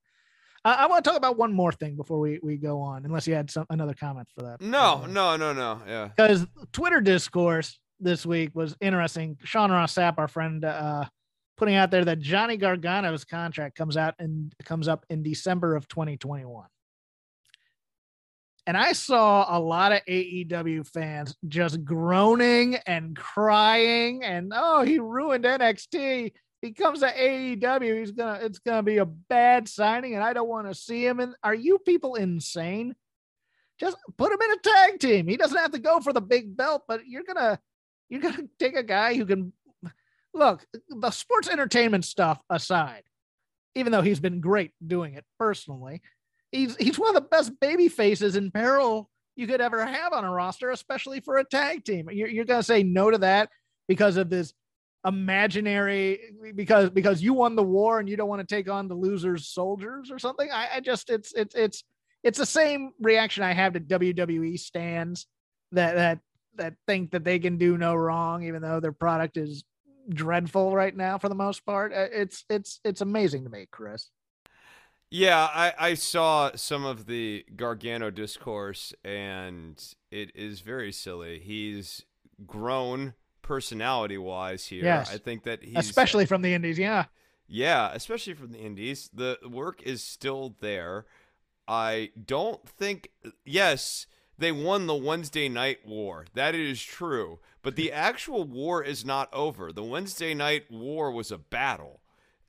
I, 0.65 0.75
I 0.75 0.87
want 0.87 1.03
to 1.03 1.09
talk 1.09 1.17
about 1.17 1.39
one 1.39 1.53
more 1.53 1.73
thing 1.73 1.95
before 1.95 2.19
we, 2.19 2.41
we 2.43 2.57
go 2.57 2.81
on, 2.81 3.05
unless 3.05 3.29
you 3.29 3.35
had 3.35 3.51
some 3.53 3.67
another 3.71 3.95
comment 3.95 4.27
for 4.35 4.43
that. 4.43 4.61
No, 4.61 5.03
uh, 5.05 5.07
no, 5.07 5.37
no, 5.37 5.53
no. 5.53 5.81
Yeah. 5.87 6.09
Because 6.09 6.45
Twitter 6.73 7.01
discourse 7.01 7.79
this 8.01 8.27
week 8.27 8.51
was 8.53 8.77
interesting. 8.81 9.39
Sean 9.45 9.71
Ross 9.71 9.95
Sapp, 9.95 10.19
our 10.19 10.27
friend, 10.27 10.65
uh, 10.65 11.05
putting 11.57 11.77
out 11.77 11.93
there 11.93 12.05
that 12.05 12.19
Johnny 12.19 12.57
Gargano's 12.57 13.25
contract 13.25 13.77
comes 13.77 13.97
out 13.97 14.15
and 14.19 14.53
comes 14.65 14.89
up 14.89 15.07
in 15.09 15.23
December 15.23 15.77
of 15.77 15.87
2021. 15.87 16.67
And 18.67 18.77
I 18.77 18.93
saw 18.93 19.57
a 19.57 19.61
lot 19.61 19.93
of 19.93 20.01
AEW 20.09 20.89
fans 20.93 21.37
just 21.47 21.85
groaning 21.85 22.75
and 22.87 23.15
crying 23.15 24.25
and 24.25 24.53
oh, 24.55 24.83
he 24.83 24.99
ruined 24.99 25.45
NXT. 25.45 26.33
He 26.63 26.73
comes 26.73 27.01
to 27.01 27.07
AEW, 27.07 28.01
he's 28.01 28.11
gonna 28.11 28.41
it's 28.43 28.59
gonna 28.59 28.83
be 28.83 28.97
a 28.97 29.07
bad 29.07 29.69
signing, 29.69 30.15
and 30.15 30.25
I 30.25 30.33
don't 30.33 30.49
want 30.49 30.67
to 30.67 30.75
see 30.75 31.07
him. 31.07 31.21
And 31.21 31.37
are 31.45 31.55
you 31.55 31.79
people 31.79 32.17
insane? 32.17 32.97
Just 33.79 33.99
put 34.17 34.33
him 34.33 34.39
in 34.43 34.51
a 34.51 34.57
tag 34.57 34.99
team. 34.99 35.29
He 35.29 35.37
doesn't 35.37 35.59
have 35.59 35.73
to 35.73 35.79
go 35.79 36.01
for 36.01 36.13
the 36.13 36.21
big 36.21 36.57
belt, 36.57 36.83
but 36.89 37.07
you're 37.07 37.23
gonna 37.23 37.61
you're 38.09 38.23
gonna 38.23 38.49
take 38.59 38.75
a 38.75 38.83
guy 38.83 39.15
who 39.15 39.27
can 39.27 39.53
look 40.35 40.67
the 40.89 41.11
sports 41.13 41.49
entertainment 41.49 42.05
stuff 42.05 42.41
aside, 42.51 43.05
even 43.77 43.93
though 43.93 44.03
he's 44.03 44.21
been 44.21 44.41
great 44.41 44.73
doing 44.85 45.15
it 45.15 45.25
personally 45.39 46.03
he's 46.53 46.77
he's 46.77 46.99
one 46.99 47.17
of 47.17 47.23
the 47.23 47.29
best 47.29 47.59
baby 47.61 47.89
faces 47.89 48.37
in 48.37 48.51
peril 48.51 49.11
you 49.37 49.47
could 49.47 49.61
ever 49.61 49.85
have 49.85 50.13
on 50.13 50.25
a 50.25 50.31
roster, 50.31 50.71
especially 50.71 51.21
for 51.21 51.37
a 51.37 51.45
tag 51.45 51.85
team. 51.85 52.09
You're, 52.11 52.29
you're 52.29 52.45
gonna 52.45 52.63
say 52.63 52.83
no 52.83 53.11
to 53.11 53.19
that 53.19 53.51
because 53.89 54.17
of 54.17 54.31
this 54.31 54.53
imaginary 55.07 56.19
because 56.55 56.91
because 56.91 57.23
you 57.23 57.33
won 57.33 57.55
the 57.55 57.63
war 57.63 58.01
and 58.01 58.09
you 58.09 58.17
don't 58.17 58.29
want 58.29 58.47
to 58.47 58.55
take 58.55 58.69
on 58.69 58.89
the 58.89 58.95
losers 58.95 59.49
soldiers 59.49 60.11
or 60.11 60.19
something. 60.19 60.51
I, 60.51 60.69
I 60.77 60.81
just 60.81 61.11
it's 61.11 61.33
it's 61.33 61.55
it's 61.55 61.85
it's 62.23 62.39
the 62.39 62.47
same 62.47 62.91
reaction 63.01 63.45
I 63.45 63.53
have 63.53 63.75
to 63.75 63.81
WWE 63.81 64.59
stands 64.59 65.27
that 65.73 65.95
that 65.95 66.19
that 66.57 66.75
think 66.87 67.13
that 67.13 67.25
they 67.25 67.39
can 67.39 67.59
do 67.59 67.79
no 67.79 67.95
wrong 67.95 68.43
even 68.43 68.63
though 68.63 68.81
their 68.81 68.93
product 68.93 69.37
is 69.37 69.63
dreadful 70.09 70.75
right 70.75 70.97
now 70.97 71.19
for 71.19 71.29
the 71.29 71.35
most 71.35 71.65
part. 71.65 71.93
Uh, 71.93 72.09
it's 72.13 72.45
it's 72.49 72.81
it's 72.85 73.01
amazing 73.01 73.45
to 73.45 73.51
me, 73.51 73.67
Chris. 73.71 74.11
Yeah, 75.17 75.49
I, 75.51 75.73
I 75.79 75.95
saw 75.95 76.51
some 76.57 76.85
of 76.85 77.07
the 77.07 77.47
Gargano 77.57 78.11
discourse, 78.11 78.93
and 79.03 79.83
it 80.11 80.31
is 80.37 80.61
very 80.61 80.93
silly. 80.93 81.39
He's 81.39 82.05
grown 82.47 83.15
personality 83.41 84.19
wise 84.19 84.67
here. 84.67 84.85
Yes. 84.85 85.11
I 85.11 85.17
think 85.17 85.45
that 85.45 85.65
he's 85.65 85.79
especially 85.79 86.27
from 86.27 86.43
the 86.43 86.53
Indies. 86.53 86.79
Yeah, 86.79 87.07
yeah, 87.49 87.93
especially 87.95 88.35
from 88.35 88.53
the 88.53 88.59
Indies. 88.59 89.09
The 89.11 89.39
work 89.49 89.83
is 89.85 90.03
still 90.03 90.55
there. 90.61 91.07
I 91.67 92.11
don't 92.23 92.69
think. 92.69 93.09
Yes, 93.47 94.07
they 94.37 94.53
won 94.53 94.87
the 94.87 94.95
Wednesday 94.95 95.49
night 95.49 95.79
war. 95.87 96.27
That 96.35 96.55
is 96.55 96.83
true. 96.83 97.39
But 97.63 97.77
the 97.77 97.91
actual 98.11 98.45
war 98.45 98.85
is 98.85 99.03
not 99.03 99.33
over. 99.33 99.73
The 99.73 99.83
Wednesday 99.83 100.35
night 100.35 100.71
war 100.71 101.11
was 101.11 101.31
a 101.31 101.39
battle. 101.39 102.03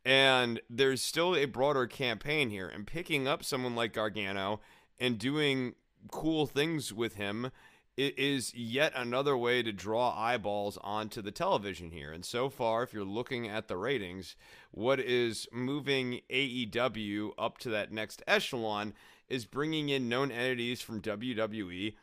And 0.08 0.62
there's 0.70 1.02
still 1.02 1.36
a 1.36 1.44
broader 1.44 1.86
campaign 1.86 2.50
here. 2.50 2.70
And 2.70 2.88
picking 2.88 3.28
up 3.28 3.44
someone 3.44 3.76
like 3.76 3.92
Gargano 3.92 4.62
and 4.98 5.20
doing 5.20 5.76
cool 6.12 6.46
things 6.46 6.94
with 6.94 7.16
him 7.16 7.52
is 7.98 8.54
yet 8.54 8.94
another 8.96 9.36
way 9.36 9.62
to 9.62 9.74
draw 9.74 10.18
eyeballs 10.18 10.78
onto 10.80 11.22
the 11.22 11.32
television 11.32 11.92
here. 11.92 12.14
And 12.14 12.24
so 12.24 12.48
far, 12.48 12.84
if 12.84 12.94
you're 12.94 13.04
looking 13.04 13.50
at 13.50 13.68
the 13.68 13.76
ratings, 13.76 14.38
what 14.72 15.02
is 15.02 15.46
moving 15.52 16.22
AEW 16.30 17.32
up 17.38 17.58
to 17.58 17.70
that 17.72 17.92
next 17.92 18.24
echelon 18.26 18.94
is 19.28 19.44
bringing 19.44 19.90
in 19.90 20.08
known 20.08 20.32
entities 20.32 20.80
from 20.80 21.02
WWE 21.02 21.96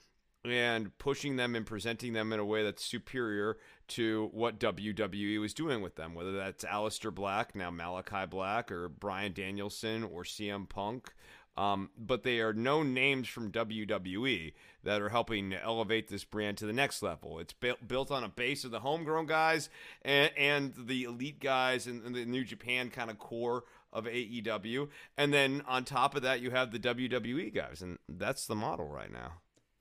and 0.45 0.99
pushing 0.99 1.37
them 1.37 1.55
and 1.55 1.65
presenting 1.65 2.13
them 2.13 2.35
in 2.35 2.39
a 2.39 2.45
way 2.45 2.63
that's 2.63 2.85
superior 2.85 3.57
to 3.89 4.31
what 4.33 4.59
WWE 4.59 5.41
was 5.41 5.55
doing 5.55 5.81
with 5.81 5.97
them, 5.97 6.15
whether 6.15 6.33
that's 6.33 6.65
Aleister 6.65 7.15
Black, 7.15 7.55
now 7.55 7.71
Malachi 7.71 8.27
Black, 8.29 8.71
or 8.73 8.89
Bryan 8.89 9.33
Danielson, 9.33 10.05
or 10.05 10.23
CM 10.25 10.69
Punk. 10.69 11.13
Um, 11.57 11.91
but 11.97 12.25
they 12.25 12.41
are 12.41 12.53
known 12.53 12.95
names 12.95 13.29
from 13.29 13.53
WWE 13.53 14.53
that 14.83 15.01
are 15.01 15.11
helping 15.11 15.53
elevate 15.53 16.09
this 16.09 16.25
brand 16.25 16.59
to 16.59 16.67
the 16.67 16.73
next 16.73 17.01
level. 17.01 17.39
It's 17.39 17.53
built 17.53 17.87
built 17.87 18.11
on 18.11 18.25
a 18.25 18.29
base 18.29 18.65
of 18.65 18.73
the 18.73 18.81
homegrown 18.81 19.27
guys 19.27 19.69
and, 20.03 20.33
and 20.37 20.75
the 20.77 21.05
elite 21.05 21.39
guys 21.39 21.87
and, 21.87 22.05
and 22.05 22.15
the 22.15 22.25
New 22.25 22.43
Japan 22.43 22.91
kind 22.91 23.09
of 23.09 23.21
core 23.21 23.63
of 23.93 24.07
AEW. 24.07 24.89
And 25.17 25.33
then 25.33 25.63
on 25.69 25.85
top 25.85 26.17
of 26.17 26.23
that, 26.23 26.41
you 26.41 26.51
have 26.51 26.73
the 26.73 26.81
WWE 26.81 27.55
guys. 27.55 27.81
And 27.81 27.99
that's 28.09 28.47
the 28.47 28.57
model 28.57 28.89
right 28.89 29.13
now. 29.13 29.35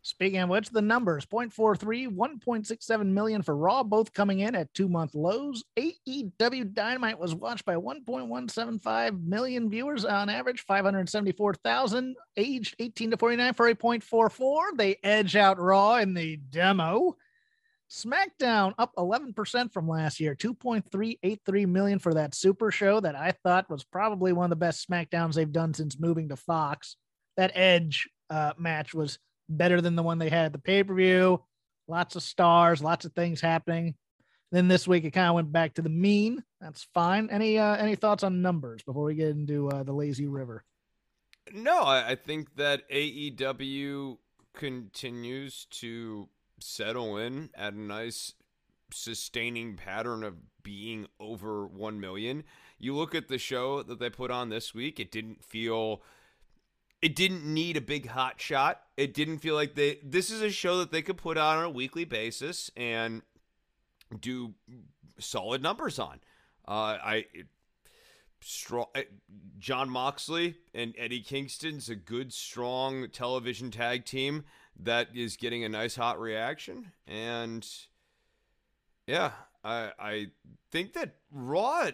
Speaking 0.05 0.41
of 0.41 0.49
which, 0.49 0.69
the 0.69 0.81
numbers 0.81 1.25
0.43, 1.25 2.13
1.67 2.13 3.05
million 3.07 3.41
for 3.41 3.55
Raw, 3.55 3.83
both 3.83 4.11
coming 4.11 4.41
in 4.41 4.53
at 4.53 4.73
two 4.73 4.89
month 4.89 5.15
lows. 5.15 5.63
AEW 5.77 6.73
Dynamite 6.73 7.17
was 7.17 7.33
watched 7.33 7.63
by 7.63 7.75
1.175 7.75 9.23
million 9.23 9.69
viewers 9.69 10.03
on 10.03 10.29
average, 10.29 10.65
574,000, 10.65 12.17
aged 12.35 12.75
18 12.79 13.11
to 13.11 13.17
49 13.17 13.53
for 13.53 13.69
a 13.69 13.75
0.44. 13.75 14.61
They 14.75 14.97
edge 15.03 15.37
out 15.37 15.57
Raw 15.57 15.95
in 15.95 16.13
the 16.13 16.35
demo. 16.35 17.15
SmackDown 17.89 18.73
up 18.77 18.93
11% 18.97 19.71
from 19.71 19.87
last 19.87 20.19
year, 20.19 20.35
2.383 20.35 21.65
million 21.67 21.99
for 21.99 22.13
that 22.15 22.35
super 22.35 22.71
show 22.71 22.99
that 22.99 23.15
I 23.15 23.31
thought 23.31 23.69
was 23.69 23.85
probably 23.85 24.33
one 24.33 24.45
of 24.45 24.49
the 24.49 24.57
best 24.57 24.89
SmackDowns 24.89 25.35
they've 25.35 25.49
done 25.49 25.73
since 25.73 25.97
moving 25.97 26.27
to 26.27 26.35
Fox. 26.35 26.97
That 27.37 27.51
Edge 27.55 28.09
uh, 28.29 28.53
match 28.57 28.93
was 28.93 29.17
better 29.57 29.81
than 29.81 29.95
the 29.95 30.03
one 30.03 30.17
they 30.19 30.29
had 30.29 30.45
at 30.45 30.53
the 30.53 30.59
pay 30.59 30.83
per 30.83 30.93
view. 30.93 31.41
Lots 31.87 32.15
of 32.15 32.23
stars, 32.23 32.81
lots 32.81 33.05
of 33.05 33.13
things 33.13 33.41
happening. 33.41 33.95
Then 34.51 34.67
this 34.67 34.87
week 34.87 35.03
it 35.03 35.11
kind 35.11 35.27
of 35.27 35.35
went 35.35 35.51
back 35.51 35.73
to 35.75 35.81
the 35.81 35.89
mean. 35.89 36.43
That's 36.61 36.87
fine. 36.93 37.29
Any 37.31 37.57
uh, 37.57 37.75
any 37.75 37.95
thoughts 37.95 38.23
on 38.23 38.41
numbers 38.41 38.83
before 38.83 39.05
we 39.05 39.15
get 39.15 39.29
into 39.29 39.69
uh, 39.69 39.83
the 39.83 39.93
lazy 39.93 40.27
river? 40.27 40.63
No, 41.51 41.81
I, 41.81 42.11
I 42.11 42.15
think 42.15 42.55
that 42.55 42.89
AEW 42.89 44.17
continues 44.53 45.65
to 45.71 46.29
settle 46.59 47.17
in 47.17 47.49
at 47.55 47.73
a 47.73 47.79
nice 47.79 48.33
sustaining 48.91 49.75
pattern 49.75 50.23
of 50.23 50.35
being 50.61 51.07
over 51.19 51.65
1 51.65 51.99
million. 51.99 52.43
You 52.79 52.95
look 52.95 53.15
at 53.15 53.27
the 53.27 53.37
show 53.37 53.83
that 53.83 53.99
they 53.99 54.09
put 54.09 54.31
on 54.31 54.49
this 54.49 54.73
week, 54.73 54.99
it 54.99 55.11
didn't 55.11 55.43
feel 55.43 56.01
it 57.03 57.17
didn't 57.17 57.43
need 57.43 57.75
a 57.75 57.81
big 57.81 58.07
hot 58.07 58.39
shot. 58.39 58.81
It 58.95 59.13
didn't 59.13 59.39
feel 59.39 59.55
like 59.55 59.75
they. 59.75 59.99
This 60.01 60.29
is 60.29 60.41
a 60.41 60.49
show 60.49 60.77
that 60.77 60.93
they 60.93 61.01
could 61.01 61.17
put 61.17 61.37
out 61.37 61.57
on 61.57 61.65
a 61.65 61.69
weekly 61.69 62.05
basis 62.05 62.71
and 62.77 63.23
do 64.21 64.53
solid 65.19 65.61
numbers 65.61 65.99
on. 65.99 66.21
Uh, 66.65 66.95
I 67.03 67.25
strong 68.39 68.85
uh, 68.95 69.01
Jon 69.59 69.89
Moxley 69.89 70.55
and 70.73 70.93
Eddie 70.97 71.19
Kingston's 71.19 71.89
a 71.89 71.95
good, 71.95 72.31
strong 72.31 73.09
television 73.09 73.69
tag 73.69 74.05
team 74.05 74.45
that 74.79 75.09
is 75.13 75.35
getting 75.35 75.65
a 75.65 75.69
nice 75.69 75.97
hot 75.97 76.21
reaction, 76.21 76.93
and 77.05 77.67
yeah, 79.07 79.31
I 79.61 79.91
I 79.99 80.27
think 80.71 80.93
that 80.93 81.15
Raw 81.33 81.91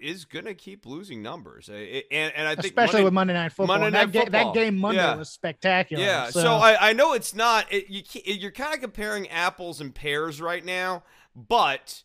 is 0.00 0.24
going 0.24 0.44
to 0.44 0.54
keep 0.54 0.86
losing 0.86 1.22
numbers. 1.22 1.68
And, 1.68 2.04
and 2.10 2.48
I 2.48 2.54
think 2.54 2.66
especially 2.66 2.94
Monday, 2.94 3.04
with 3.04 3.12
Monday 3.14 3.34
Night 3.34 3.52
Football. 3.52 3.78
Monday 3.78 3.90
Night 3.90 4.12
that, 4.12 4.24
football. 4.24 4.44
Ga- 4.44 4.52
that 4.52 4.54
game 4.54 4.78
Monday 4.78 5.00
yeah. 5.00 5.16
was 5.16 5.30
spectacular. 5.30 6.02
Yeah. 6.02 6.30
So, 6.30 6.40
so 6.40 6.52
I, 6.54 6.90
I, 6.90 6.92
know 6.92 7.12
it's 7.12 7.34
not. 7.34 7.66
It, 7.72 7.88
you 7.88 8.02
you're 8.24 8.50
kind 8.50 8.74
of 8.74 8.80
comparing 8.80 9.28
apples 9.28 9.80
and 9.80 9.94
pears 9.94 10.40
right 10.40 10.64
now, 10.64 11.02
but 11.34 12.02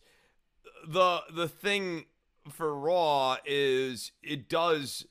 the 0.86 1.20
the 1.34 1.48
thing 1.48 2.06
for 2.50 2.74
Raw 2.74 3.36
is 3.44 4.12
it 4.22 4.48
does 4.48 5.06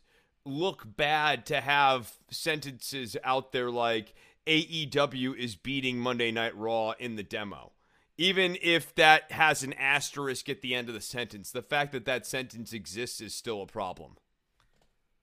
look 0.45 0.83
bad 0.85 1.45
to 1.47 1.59
have 1.61 2.13
sentences 2.29 3.17
out 3.23 3.51
there 3.51 3.71
like 3.71 4.13
AEW 4.47 5.35
is 5.35 5.55
beating 5.55 5.97
Monday 5.97 6.31
Night 6.31 6.55
Raw 6.55 6.93
in 6.99 7.15
the 7.15 7.23
demo 7.23 7.71
even 8.17 8.57
if 8.61 8.93
that 8.95 9.31
has 9.31 9.63
an 9.63 9.73
asterisk 9.73 10.49
at 10.49 10.61
the 10.61 10.73
end 10.73 10.87
of 10.87 10.95
the 10.95 11.01
sentence, 11.01 11.51
the 11.51 11.61
fact 11.61 11.91
that 11.91 12.05
that 12.05 12.25
sentence 12.25 12.73
exists 12.73 13.21
is 13.21 13.35
still 13.35 13.61
a 13.61 13.67
problem. 13.67 14.15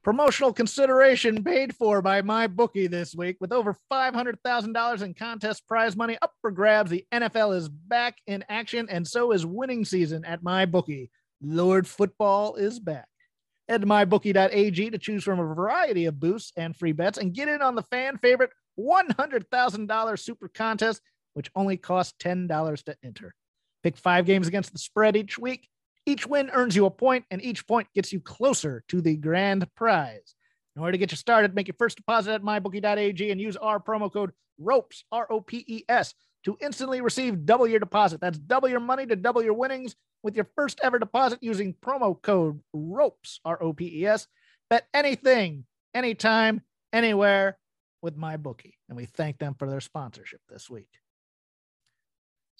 Promotional 0.03 0.53
consideration 0.53 1.45
paid 1.45 1.77
for 1.77 2.03
by 2.03 2.23
my 2.23 2.49
bookie 2.49 2.89
this 2.89 3.15
week 3.15 3.37
with 3.41 3.53
over 3.53 3.77
$500,000 3.91 5.03
in 5.03 5.15
contest 5.15 5.67
prize 5.69 5.97
money 5.97 6.19
up 6.21 6.33
for 6.41 6.51
grabs. 6.51 6.91
The 6.91 7.07
NFL 7.13 7.57
is 7.57 7.69
back 7.69 8.17
in 8.27 8.45
action, 8.49 8.89
and 8.91 9.07
so 9.07 9.31
is 9.31 9.47
winning 9.47 9.85
season 9.85 10.25
at 10.25 10.43
my 10.43 10.67
bookie. 10.67 11.11
Lord 11.41 11.87
Football 11.87 12.57
is 12.57 12.81
back. 12.81 13.07
Head 13.69 13.83
to 13.83 13.87
mybookie.ag 13.87 14.91
to 14.91 14.99
choose 14.99 15.23
from 15.23 15.39
a 15.39 15.55
variety 15.55 16.07
of 16.07 16.19
boosts 16.19 16.53
and 16.57 16.77
free 16.77 16.93
bets 16.93 17.19
and 17.19 17.33
get 17.33 17.47
in 17.47 17.63
on 17.63 17.77
the 17.77 17.83
fan 17.85 18.19
favorite 18.19 18.51
$100,000 18.79 20.19
super 20.19 20.49
contest, 20.49 21.01
which 21.35 21.51
only 21.55 21.77
costs 21.77 22.15
$10 22.21 22.83
to 22.85 22.97
enter. 23.03 23.35
Pick 23.83 23.97
five 23.97 24.27
games 24.27 24.49
against 24.49 24.73
the 24.73 24.79
spread 24.79 25.17
each 25.17 25.39
week 25.39 25.69
each 26.05 26.27
win 26.27 26.51
earns 26.51 26.75
you 26.75 26.87
a 26.87 26.91
point, 26.91 27.25
and 27.31 27.43
each 27.43 27.67
point 27.67 27.89
gets 27.95 28.13
you 28.13 28.21
closer 28.21 28.83
to 28.89 29.01
the 29.01 29.17
grand 29.17 29.73
prize. 29.75 30.35
In 30.75 30.83
order 30.83 30.93
to 30.93 30.99
get 30.99 31.11
you 31.11 31.17
started, 31.17 31.55
make 31.55 31.69
your 31.69 31.77
first 31.79 31.97
deposit 31.97 32.33
at 32.33 32.43
mybookie.ag 32.43 33.31
and 33.31 33.41
use 33.41 33.57
our 33.57 33.79
promo 33.79 34.13
code 34.13 34.33
ROPES, 34.59 35.05
R 35.13 35.27
O 35.31 35.41
P 35.41 35.65
E 35.67 35.85
S, 35.89 36.15
to 36.45 36.57
instantly 36.61 37.01
receive 37.01 37.47
double 37.47 37.69
your 37.69 37.79
deposit. 37.79 38.21
That's 38.21 38.39
double 38.39 38.69
your 38.69 38.81
money 38.81 39.07
to 39.07 39.17
double 39.17 39.43
your 39.43 39.55
winnings 39.55 39.95
with 40.23 40.35
your 40.35 40.49
first 40.57 40.81
ever 40.83 40.99
deposit 40.99 41.39
using 41.43 41.75
promo 41.75 42.21
code 42.21 42.61
ROPES, 42.73 43.41
R 43.45 43.63
O 43.63 43.73
P 43.73 44.03
E 44.03 44.07
S. 44.07 44.27
Bet 44.71 44.87
anything, 44.95 45.67
anytime, 45.95 46.63
anywhere 46.93 47.59
with 48.01 48.17
MyBookie. 48.17 48.75
And 48.89 48.97
we 48.97 49.05
thank 49.05 49.39
them 49.39 49.55
for 49.55 49.69
their 49.69 49.81
sponsorship 49.81 50.41
this 50.49 50.69
week. 50.69 50.89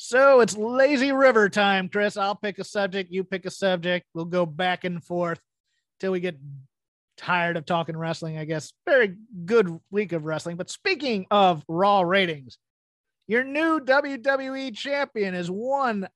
So 0.05 0.41
it's 0.41 0.57
lazy 0.57 1.13
river 1.13 1.49
time, 1.49 1.89
Chris. 1.89 2.17
I'll 2.17 2.35
pick 2.35 2.59
a 2.59 2.65
subject, 2.65 3.13
you 3.13 3.23
pick 3.23 3.47
a 3.47 3.53
subject. 3.53 4.05
We'll 4.15 4.25
go 4.25 4.45
back 4.45 4.83
and 4.83 5.03
forth 5.03 5.39
till 6.01 6.11
we 6.11 6.19
get 6.19 6.37
tired 7.17 7.57
of 7.57 7.67
talking 7.67 7.97
wrestling, 7.97 8.37
I 8.37 8.45
guess. 8.45 8.73
Very 8.85 9.15
good 9.45 9.79
week 9.93 10.11
of 10.11 10.25
wrestling. 10.25 10.57
But 10.57 10.71
speaking 10.71 11.27
of 11.31 11.63
raw 11.69 12.01
ratings, 12.01 12.59
your 13.29 13.45
new 13.45 13.79
WWE 13.79 14.75
champion 14.75 15.37
is 15.37 15.49
one 15.49 16.09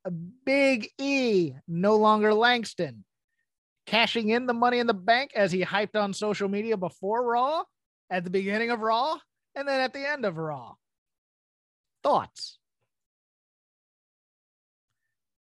Big 0.44 0.88
E, 0.99 1.53
no 1.68 1.94
longer 1.94 2.35
Langston, 2.35 3.05
cashing 3.87 4.31
in 4.31 4.46
the 4.46 4.53
money 4.53 4.81
in 4.81 4.88
the 4.88 4.94
bank 4.94 5.31
as 5.37 5.53
he 5.53 5.64
hyped 5.64 5.94
on 5.94 6.12
social 6.12 6.49
media 6.49 6.77
before 6.77 7.25
Raw, 7.25 7.62
at 8.11 8.25
the 8.25 8.31
beginning 8.31 8.70
of 8.70 8.81
Raw, 8.81 9.16
and 9.55 9.68
then 9.68 9.81
at 9.81 9.92
the 9.92 10.05
end 10.05 10.25
of 10.25 10.38
Raw. 10.38 10.75
Thoughts? 12.03 12.59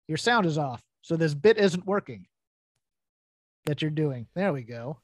Your 0.07 0.17
sound 0.17 0.45
is 0.45 0.57
off. 0.57 0.83
So 1.01 1.15
this 1.15 1.33
bit 1.33 1.57
isn't 1.57 1.85
working 1.85 2.27
that 3.65 3.81
you're 3.81 3.91
doing. 3.91 4.27
There 4.33 4.51
we 4.51 4.63
go. 4.63 4.97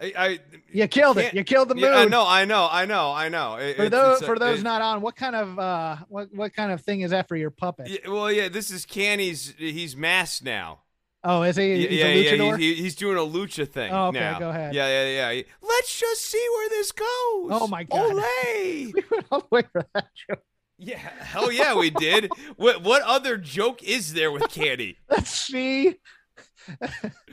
I, 0.00 0.12
I 0.16 0.38
you 0.72 0.86
killed 0.88 1.18
it. 1.18 1.34
You 1.34 1.44
killed 1.44 1.68
the 1.68 1.74
mood. 1.74 1.84
Yeah, 1.84 1.96
I 1.96 2.04
know, 2.06 2.26
I 2.26 2.44
know, 2.44 2.68
I 2.70 2.84
know, 2.84 3.12
I 3.12 3.28
know. 3.28 3.56
It, 3.56 3.76
for 3.76 3.88
those 3.88 4.22
for 4.22 4.38
those 4.38 4.60
it, 4.60 4.64
not 4.64 4.82
on, 4.82 5.00
what 5.00 5.14
kind 5.14 5.36
of 5.36 5.58
uh 5.58 5.96
what 6.08 6.34
what 6.34 6.52
kind 6.52 6.72
of 6.72 6.80
thing 6.80 7.02
is 7.02 7.12
that 7.12 7.28
for 7.28 7.36
your 7.36 7.50
puppet? 7.50 7.88
Yeah, 7.88 8.10
well, 8.10 8.30
yeah, 8.30 8.48
this 8.48 8.70
is 8.70 8.84
Canny's. 8.84 9.54
He's 9.56 9.96
masked 9.96 10.44
now. 10.44 10.80
Oh, 11.22 11.42
is 11.42 11.56
he? 11.56 11.74
He's 11.76 11.90
yeah, 11.90 12.08
yeah, 12.08 12.56
he's, 12.56 12.78
he's, 12.78 12.94
doing 12.96 13.16
a 13.16 13.20
lucha 13.20 13.66
thing. 13.66 13.90
Oh, 13.90 14.08
okay, 14.08 14.20
now. 14.20 14.38
go 14.38 14.50
ahead. 14.50 14.74
Yeah, 14.74 14.88
yeah, 14.88 15.30
yeah. 15.30 15.42
Let's 15.62 15.98
just 15.98 16.20
see 16.22 16.46
where 16.54 16.68
this 16.68 16.92
goes. 16.92 17.06
Oh 17.08 17.66
my 17.70 17.84
god! 17.84 18.12
Olay! 18.12 18.92
we 18.94 19.04
went 19.10 19.24
all 19.30 19.40
the 19.40 19.46
way 19.50 19.62
for 19.72 19.86
that 19.94 20.08
joke. 20.28 20.42
Yeah, 20.78 20.98
hell 20.98 21.52
yeah, 21.52 21.76
we 21.76 21.90
did. 21.90 22.30
what 22.56 22.82
what 22.82 23.02
other 23.02 23.36
joke 23.36 23.82
is 23.82 24.12
there 24.12 24.32
with 24.32 24.48
Canny? 24.48 24.96
Let's 25.10 25.30
see. 25.30 25.94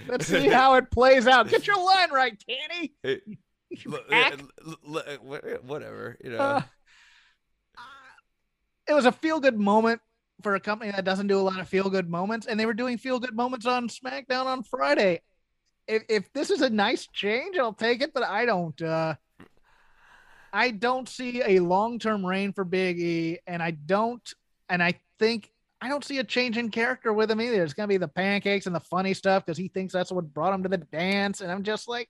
Let's 0.08 0.28
see 0.28 0.48
how 0.48 0.76
it 0.76 0.92
plays 0.92 1.26
out. 1.26 1.50
Get 1.50 1.66
your 1.66 1.84
line 1.84 2.12
right, 2.12 2.42
Canny. 2.48 2.94
whatever, 5.64 6.18
you 6.24 6.32
know. 6.32 6.38
Uh, 6.38 6.62
it 8.88 8.94
was 8.94 9.06
a 9.06 9.12
feel 9.12 9.40
good 9.40 9.58
moment 9.58 10.02
for 10.42 10.56
a 10.56 10.60
company 10.60 10.92
that 10.92 11.06
doesn't 11.06 11.28
do 11.28 11.40
a 11.40 11.42
lot 11.42 11.60
of 11.60 11.70
feel 11.70 11.90
good 11.90 12.10
moments, 12.10 12.48
and 12.48 12.60
they 12.60 12.66
were 12.66 12.74
doing 12.74 12.98
feel 12.98 13.20
good 13.20 13.36
moments 13.36 13.66
on 13.66 13.88
SmackDown 13.88 14.46
on 14.46 14.64
Friday. 14.64 15.22
If, 15.88 16.04
if 16.10 16.34
this 16.34 16.50
is 16.50 16.62
a 16.62 16.70
nice 16.70 17.08
change, 17.08 17.58
I'll 17.58 17.74
take 17.74 18.02
it, 18.02 18.14
but 18.14 18.24
I 18.24 18.46
don't. 18.46 18.80
Uh, 18.82 19.16
I 20.54 20.72
don't 20.72 21.08
see 21.08 21.42
a 21.46 21.60
long 21.60 22.00
term 22.00 22.26
reign 22.26 22.54
for 22.54 22.64
Big 22.64 23.00
E, 23.00 23.40
and 23.48 23.62
I 23.62 23.72
don't, 23.72 24.34
and 24.70 24.84
I 24.84 25.00
think 25.20 25.52
I 25.82 25.88
don't 25.88 26.04
see 26.04 26.20
a 26.20 26.24
change 26.24 26.58
in 26.58 26.70
character 26.70 27.14
with 27.14 27.32
him 27.32 27.42
either. 27.42 27.64
It's 27.64 27.74
gonna 27.74 27.88
be 27.88 27.98
the 27.98 28.08
pancakes 28.08 28.66
and 28.66 28.76
the 28.76 28.82
funny 28.82 29.14
stuff 29.14 29.46
because 29.46 29.58
he 29.58 29.68
thinks 29.68 29.94
that's 29.94 30.12
what 30.12 30.34
brought 30.34 30.54
him 30.54 30.64
to 30.64 30.70
the 30.70 30.78
dance, 30.78 31.42
and 31.42 31.52
I'm 31.52 31.64
just 31.64 31.88
like, 31.88 32.10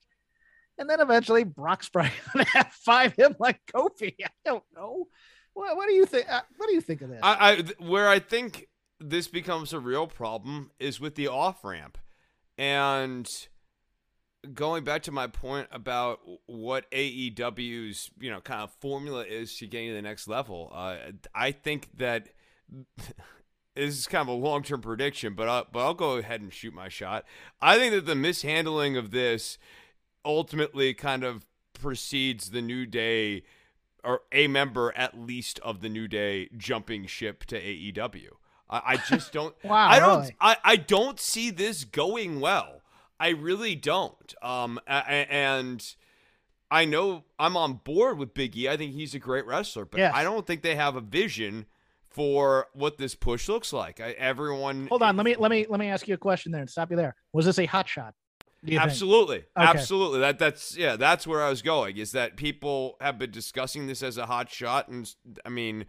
and 0.77 0.89
then 0.89 0.99
eventually 0.99 1.43
Brock's 1.43 1.89
probably 1.89 2.11
gonna 2.33 2.45
have 2.49 2.71
five 2.71 3.13
him 3.15 3.35
like 3.39 3.59
Kofi. 3.73 4.15
I 4.23 4.29
don't 4.45 4.63
know. 4.75 5.07
What, 5.53 5.75
what 5.75 5.87
do 5.87 5.93
you 5.93 6.05
think? 6.05 6.31
Uh, 6.31 6.41
what 6.57 6.67
do 6.67 6.73
you 6.73 6.81
think 6.81 7.01
of 7.01 7.09
this? 7.09 7.19
I, 7.21 7.51
I 7.51 7.83
where 7.83 8.07
I 8.07 8.19
think 8.19 8.67
this 8.99 9.27
becomes 9.27 9.73
a 9.73 9.79
real 9.79 10.07
problem 10.07 10.71
is 10.79 10.99
with 10.99 11.15
the 11.15 11.27
off 11.27 11.63
ramp, 11.63 11.97
and 12.57 13.27
going 14.53 14.83
back 14.83 15.03
to 15.03 15.11
my 15.11 15.27
point 15.27 15.67
about 15.71 16.19
what 16.45 16.89
AEW's 16.91 18.09
you 18.19 18.31
know 18.31 18.41
kind 18.41 18.61
of 18.61 18.71
formula 18.79 19.23
is 19.23 19.55
to 19.57 19.67
getting 19.67 19.89
to 19.89 19.93
the 19.93 20.01
next 20.01 20.27
level, 20.27 20.71
uh, 20.73 20.97
I 21.33 21.51
think 21.51 21.89
that 21.97 22.29
this 23.75 23.97
is 23.97 24.07
kind 24.07 24.21
of 24.21 24.27
a 24.29 24.37
long 24.37 24.63
term 24.63 24.81
prediction, 24.81 25.33
but 25.35 25.47
I'll, 25.47 25.67
but 25.71 25.79
I'll 25.79 25.93
go 25.93 26.17
ahead 26.17 26.41
and 26.41 26.51
shoot 26.53 26.73
my 26.73 26.89
shot. 26.89 27.25
I 27.61 27.77
think 27.77 27.93
that 27.93 28.05
the 28.05 28.15
mishandling 28.15 28.97
of 28.97 29.11
this 29.11 29.57
ultimately 30.25 30.93
kind 30.93 31.23
of 31.23 31.45
precedes 31.73 32.51
the 32.51 32.61
New 32.61 32.85
Day 32.85 33.43
or 34.03 34.21
a 34.31 34.47
member 34.47 34.93
at 34.95 35.19
least 35.19 35.59
of 35.59 35.81
the 35.81 35.89
New 35.89 36.07
Day 36.07 36.49
jumping 36.57 37.05
ship 37.05 37.45
to 37.45 37.61
AEW. 37.61 38.29
I, 38.69 38.81
I 38.85 38.97
just 38.97 39.31
don't. 39.31 39.55
wow, 39.63 39.89
I 39.89 39.99
don't. 39.99 40.21
really? 40.21 40.35
I, 40.39 40.57
I 40.63 40.75
don't 40.75 41.19
see 41.19 41.49
this 41.49 41.83
going 41.83 42.39
well. 42.39 42.80
I 43.21 43.29
really 43.29 43.75
don't. 43.75 44.33
Um, 44.41 44.79
and 44.87 45.95
I 46.71 46.85
know 46.85 47.23
I'm 47.37 47.55
on 47.55 47.73
board 47.83 48.17
with 48.17 48.33
Big 48.33 48.57
E. 48.57 48.67
I 48.67 48.77
think 48.77 48.93
he's 48.93 49.13
a 49.13 49.19
great 49.19 49.45
wrestler, 49.45 49.85
but 49.85 49.99
yes. 49.99 50.11
I 50.15 50.23
don't 50.23 50.47
think 50.47 50.63
they 50.63 50.73
have 50.73 50.95
a 50.95 51.01
vision 51.01 51.67
for 52.09 52.65
what 52.73 52.97
this 52.97 53.13
push 53.13 53.47
looks 53.47 53.71
like. 53.71 54.01
I, 54.01 54.13
everyone, 54.13 54.87
hold 54.87 55.03
on. 55.03 55.15
Let 55.17 55.25
me 55.25 55.35
let 55.35 55.51
me 55.51 55.67
let 55.69 55.79
me 55.79 55.89
ask 55.89 56.07
you 56.07 56.15
a 56.15 56.17
question 56.17 56.51
there 56.51 56.61
and 56.61 56.69
stop 56.69 56.89
you 56.89 56.97
there. 56.97 57.15
Was 57.31 57.45
this 57.45 57.59
a 57.59 57.67
hot 57.67 57.87
shot? 57.87 58.15
Absolutely, 58.67 59.37
okay. 59.37 59.45
absolutely. 59.55 60.19
That 60.21 60.39
that's 60.39 60.75
yeah, 60.75 60.95
that's 60.95 61.27
where 61.27 61.43
I 61.43 61.49
was 61.49 61.61
going. 61.61 61.97
Is 61.97 62.13
that 62.13 62.37
people 62.37 62.97
have 63.01 63.19
been 63.19 63.31
discussing 63.31 63.85
this 63.85 64.01
as 64.01 64.17
a 64.17 64.25
hot 64.25 64.49
shot, 64.49 64.87
and 64.87 65.13
I 65.45 65.49
mean, 65.49 65.85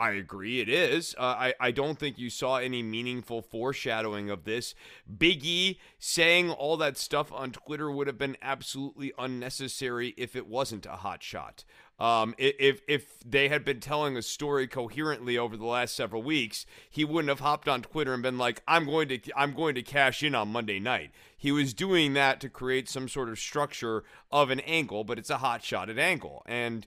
I 0.00 0.12
agree, 0.12 0.60
it 0.60 0.68
is. 0.68 1.16
Uh, 1.18 1.22
I, 1.22 1.54
I 1.58 1.70
don't 1.72 1.98
think 1.98 2.18
you 2.18 2.30
saw 2.30 2.58
any 2.58 2.84
meaningful 2.84 3.42
foreshadowing 3.42 4.30
of 4.30 4.44
this. 4.44 4.76
Big 5.18 5.44
E 5.44 5.80
saying 5.98 6.50
all 6.50 6.76
that 6.76 6.96
stuff 6.96 7.32
on 7.32 7.50
Twitter 7.50 7.90
would 7.90 8.06
have 8.06 8.18
been 8.18 8.36
absolutely 8.40 9.12
unnecessary 9.18 10.14
if 10.16 10.36
it 10.36 10.46
wasn't 10.46 10.86
a 10.86 10.96
hot 10.96 11.24
shot. 11.24 11.64
Um, 11.98 12.36
if 12.38 12.80
if 12.86 13.18
they 13.26 13.48
had 13.48 13.64
been 13.64 13.80
telling 13.80 14.16
a 14.16 14.22
story 14.22 14.68
coherently 14.68 15.36
over 15.36 15.56
the 15.56 15.66
last 15.66 15.96
several 15.96 16.22
weeks, 16.22 16.64
he 16.88 17.04
wouldn't 17.04 17.28
have 17.28 17.40
hopped 17.40 17.66
on 17.68 17.82
Twitter 17.82 18.14
and 18.14 18.22
been 18.22 18.38
like, 18.38 18.62
"I'm 18.68 18.86
going 18.86 19.08
to 19.08 19.18
I'm 19.36 19.52
going 19.52 19.74
to 19.74 19.82
cash 19.82 20.22
in 20.22 20.32
on 20.36 20.52
Monday 20.52 20.78
night." 20.78 21.10
He 21.36 21.50
was 21.50 21.74
doing 21.74 22.12
that 22.14 22.40
to 22.40 22.48
create 22.48 22.88
some 22.88 23.08
sort 23.08 23.28
of 23.28 23.38
structure 23.40 24.04
of 24.30 24.50
an 24.50 24.60
angle, 24.60 25.02
but 25.02 25.18
it's 25.18 25.30
a 25.30 25.38
hot 25.38 25.64
shot 25.64 25.90
at 25.90 25.98
angle, 25.98 26.44
and 26.46 26.86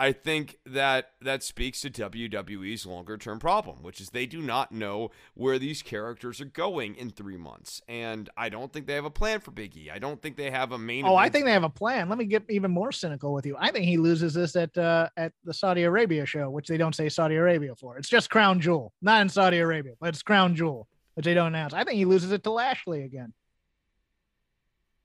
I 0.00 0.12
think 0.12 0.56
that 0.64 1.10
that 1.20 1.42
speaks 1.42 1.82
to 1.82 1.90
WWE's 1.90 2.86
longer 2.86 3.18
term 3.18 3.38
problem, 3.38 3.82
which 3.82 4.00
is 4.00 4.08
they 4.08 4.24
do 4.24 4.40
not 4.40 4.72
know 4.72 5.10
where 5.34 5.58
these 5.58 5.82
characters 5.82 6.40
are 6.40 6.46
going 6.46 6.94
in 6.94 7.10
three 7.10 7.36
months. 7.36 7.82
And 7.86 8.30
I 8.34 8.48
don't 8.48 8.72
think 8.72 8.86
they 8.86 8.94
have 8.94 9.04
a 9.04 9.10
plan 9.10 9.40
for 9.40 9.50
Big 9.50 9.76
E. 9.76 9.90
I 9.90 9.98
don't 9.98 10.22
think 10.22 10.38
they 10.38 10.50
have 10.50 10.72
a 10.72 10.78
main. 10.78 11.04
Oh. 11.04 11.16
I 11.16 11.28
think 11.28 11.44
they 11.44 11.52
have 11.52 11.64
a 11.64 11.68
plan. 11.68 12.08
Let 12.08 12.16
me 12.16 12.24
get 12.24 12.44
even 12.48 12.70
more 12.70 12.92
cynical 12.92 13.34
with 13.34 13.44
you. 13.44 13.56
I 13.60 13.70
think 13.72 13.84
he 13.84 13.98
loses 13.98 14.32
this 14.32 14.56
at 14.56 14.74
uh, 14.78 15.10
at 15.18 15.34
the 15.44 15.52
Saudi 15.52 15.82
Arabia 15.82 16.24
show, 16.24 16.48
which 16.48 16.66
they 16.66 16.78
don't 16.78 16.94
say 16.94 17.10
Saudi 17.10 17.34
Arabia 17.34 17.74
for. 17.74 17.98
It's 17.98 18.08
just 18.08 18.30
Crown 18.30 18.58
Jewel, 18.58 18.94
not 19.02 19.20
in 19.20 19.28
Saudi 19.28 19.58
Arabia, 19.58 19.92
but 20.00 20.08
it's 20.08 20.22
Crown 20.22 20.54
Jewel, 20.54 20.88
which 21.12 21.26
they 21.26 21.34
don't 21.34 21.48
announce. 21.48 21.74
I 21.74 21.84
think 21.84 21.98
he 21.98 22.06
loses 22.06 22.32
it 22.32 22.42
to 22.44 22.50
Lashley 22.50 23.02
again. 23.02 23.34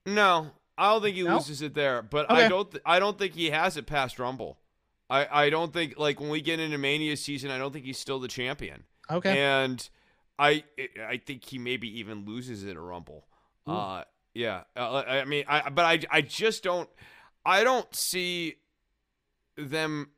No, 0.05 0.51
I 0.77 0.93
don't 0.93 1.01
think 1.01 1.17
he 1.17 1.23
no? 1.23 1.35
loses 1.35 1.61
it 1.61 1.73
there, 1.73 2.01
but 2.01 2.29
okay. 2.29 2.45
I 2.45 2.47
don't. 2.47 2.71
Th- 2.71 2.83
I 2.85 2.99
don't 2.99 3.19
think 3.19 3.33
he 3.33 3.49
has 3.49 3.75
it 3.75 3.87
past 3.87 4.19
Rumble. 4.19 4.57
I, 5.09 5.45
I 5.45 5.49
don't 5.49 5.71
think 5.71 5.97
like 5.97 6.19
when 6.19 6.29
we 6.29 6.41
get 6.41 6.59
into 6.59 6.77
Mania 6.77 7.17
season, 7.17 7.51
I 7.51 7.57
don't 7.57 7.71
think 7.71 7.85
he's 7.85 7.99
still 7.99 8.19
the 8.19 8.27
champion. 8.27 8.83
Okay. 9.09 9.39
And 9.39 9.87
I 10.39 10.63
I 11.07 11.17
think 11.17 11.45
he 11.45 11.57
maybe 11.57 11.99
even 11.99 12.25
loses 12.25 12.63
it 12.63 12.75
a 12.75 12.81
Rumble. 12.81 13.27
Ooh. 13.69 13.73
Uh 13.73 14.03
yeah. 14.33 14.63
Uh, 14.75 15.03
I 15.07 15.25
mean 15.25 15.45
I 15.47 15.69
but 15.69 15.85
I 15.85 15.99
I 16.09 16.21
just 16.21 16.63
don't 16.63 16.89
I 17.45 17.63
don't 17.63 17.93
see 17.95 18.55
them 19.57 20.09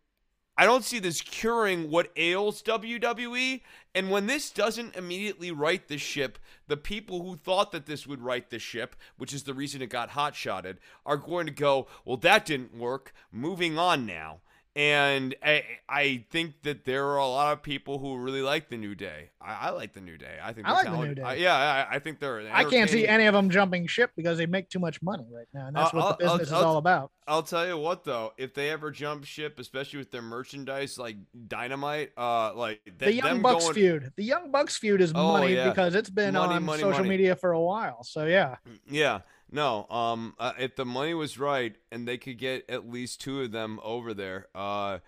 I 0.60 0.66
don't 0.66 0.84
see 0.84 0.98
this 0.98 1.22
curing 1.22 1.92
what 1.92 2.12
ails 2.16 2.64
WWE. 2.64 3.62
And 3.94 4.10
when 4.10 4.26
this 4.26 4.50
doesn't 4.50 4.96
immediately 4.96 5.52
right 5.52 5.88
the 5.88 6.00
ship, 6.00 6.40
the 6.68 6.78
people 6.78 7.22
who 7.22 7.36
thought 7.36 7.72
that 7.74 7.86
this 7.86 8.08
would 8.08 8.22
right 8.22 8.50
the 8.50 8.58
ship, 8.58 8.96
which 9.18 9.34
is 9.34 9.44
the 9.44 9.54
reason 9.54 9.84
it 9.84 9.92
got 9.92 10.10
hot 10.10 10.36
shotted, 10.36 10.80
are 11.06 11.18
going 11.18 11.46
to 11.46 11.54
go, 11.54 11.88
well, 12.06 12.18
that 12.18 12.46
didn't 12.46 12.76
work. 12.76 13.14
Moving 13.32 13.78
on 13.78 14.08
now. 14.08 14.40
And 14.78 15.34
I, 15.44 15.64
I 15.90 16.26
think 16.30 16.62
that 16.62 16.86
there 16.86 17.04
are 17.08 17.18
a 17.18 17.26
lot 17.28 17.52
of 17.54 17.64
people 17.64 17.98
who 17.98 18.16
really 18.18 18.44
like 18.44 18.70
the 18.70 18.78
New 18.78 18.94
Day. 18.94 19.32
I, 19.42 19.68
I 19.68 19.70
like 19.72 19.94
the 19.94 20.02
New 20.02 20.20
Day. 20.20 20.38
I 20.42 20.54
think 20.54 20.68
I 20.68 20.74
like 20.74 20.86
talent, 20.86 21.02
the 21.02 21.08
New 21.08 21.16
Day. 21.16 21.22
I, 21.24 21.34
yeah, 21.34 21.88
I, 21.90 21.96
I 21.96 22.00
think 22.00 22.20
they're. 22.20 22.48
I 22.54 22.64
can't 22.64 22.88
see 22.88 23.08
any 23.08 23.26
of 23.26 23.34
them 23.34 23.50
jumping 23.50 23.88
ship 23.88 24.12
because 24.16 24.38
they 24.38 24.46
make 24.46 24.70
too 24.70 24.78
much 24.78 25.02
money 25.02 25.26
right 25.32 25.48
now, 25.52 25.66
and 25.66 25.76
that's 25.76 25.92
I'll- 25.96 26.00
what 26.02 26.20
the 26.20 26.26
I'll- 26.26 26.38
business 26.38 26.52
I'll- 26.54 26.60
is 26.60 26.66
all 26.66 26.78
about. 26.78 27.12
I'll 27.30 27.44
tell 27.44 27.68
you 27.68 27.78
what 27.78 28.06
though, 28.06 28.32
if 28.38 28.54
they 28.54 28.70
ever 28.70 28.90
jump 28.92 29.26
ship, 29.26 29.60
especially 29.60 30.00
with 30.00 30.12
their 30.12 30.22
merchandise 30.22 30.98
like 30.98 31.18
Dynamite, 31.48 32.12
uh, 32.16 32.54
like 32.54 32.82
th- 32.86 32.98
The 33.00 33.14
Young 33.14 33.42
Bucks 33.42 33.64
going, 33.66 33.74
feud. 33.74 34.14
The 34.16 34.24
Young 34.24 34.50
Bucks 34.52 34.78
feud 34.78 35.02
is 35.02 35.12
Oh, 35.14 35.34
money 35.34 35.56
yeah. 35.56 35.68
because 35.70 35.94
it's 35.96 36.10
been 36.10 36.36
Money, 36.36 36.54
on 36.56 36.64
money, 36.64 36.82
social 36.84 37.00
money. 37.00 37.10
media 37.10 37.36
for 37.36 37.52
a 37.52 37.60
while. 37.60 38.04
So 38.06 38.26
yeah, 38.26 38.56
Yeah, 38.90 39.20
no. 39.52 39.88
Um, 39.90 40.36
uh, 40.40 40.54
if 40.60 40.76
the 40.76 40.86
money 40.86 41.14
was 41.14 41.40
right 41.40 41.76
and 41.92 42.08
they 42.08 42.18
could 42.18 42.38
get 42.38 42.70
at 42.70 42.90
least 42.90 43.22
two 43.22 43.42
of 43.42 43.52
them 43.52 43.80
over 43.84 44.14
there, 44.14 44.48
uh, 44.56 45.00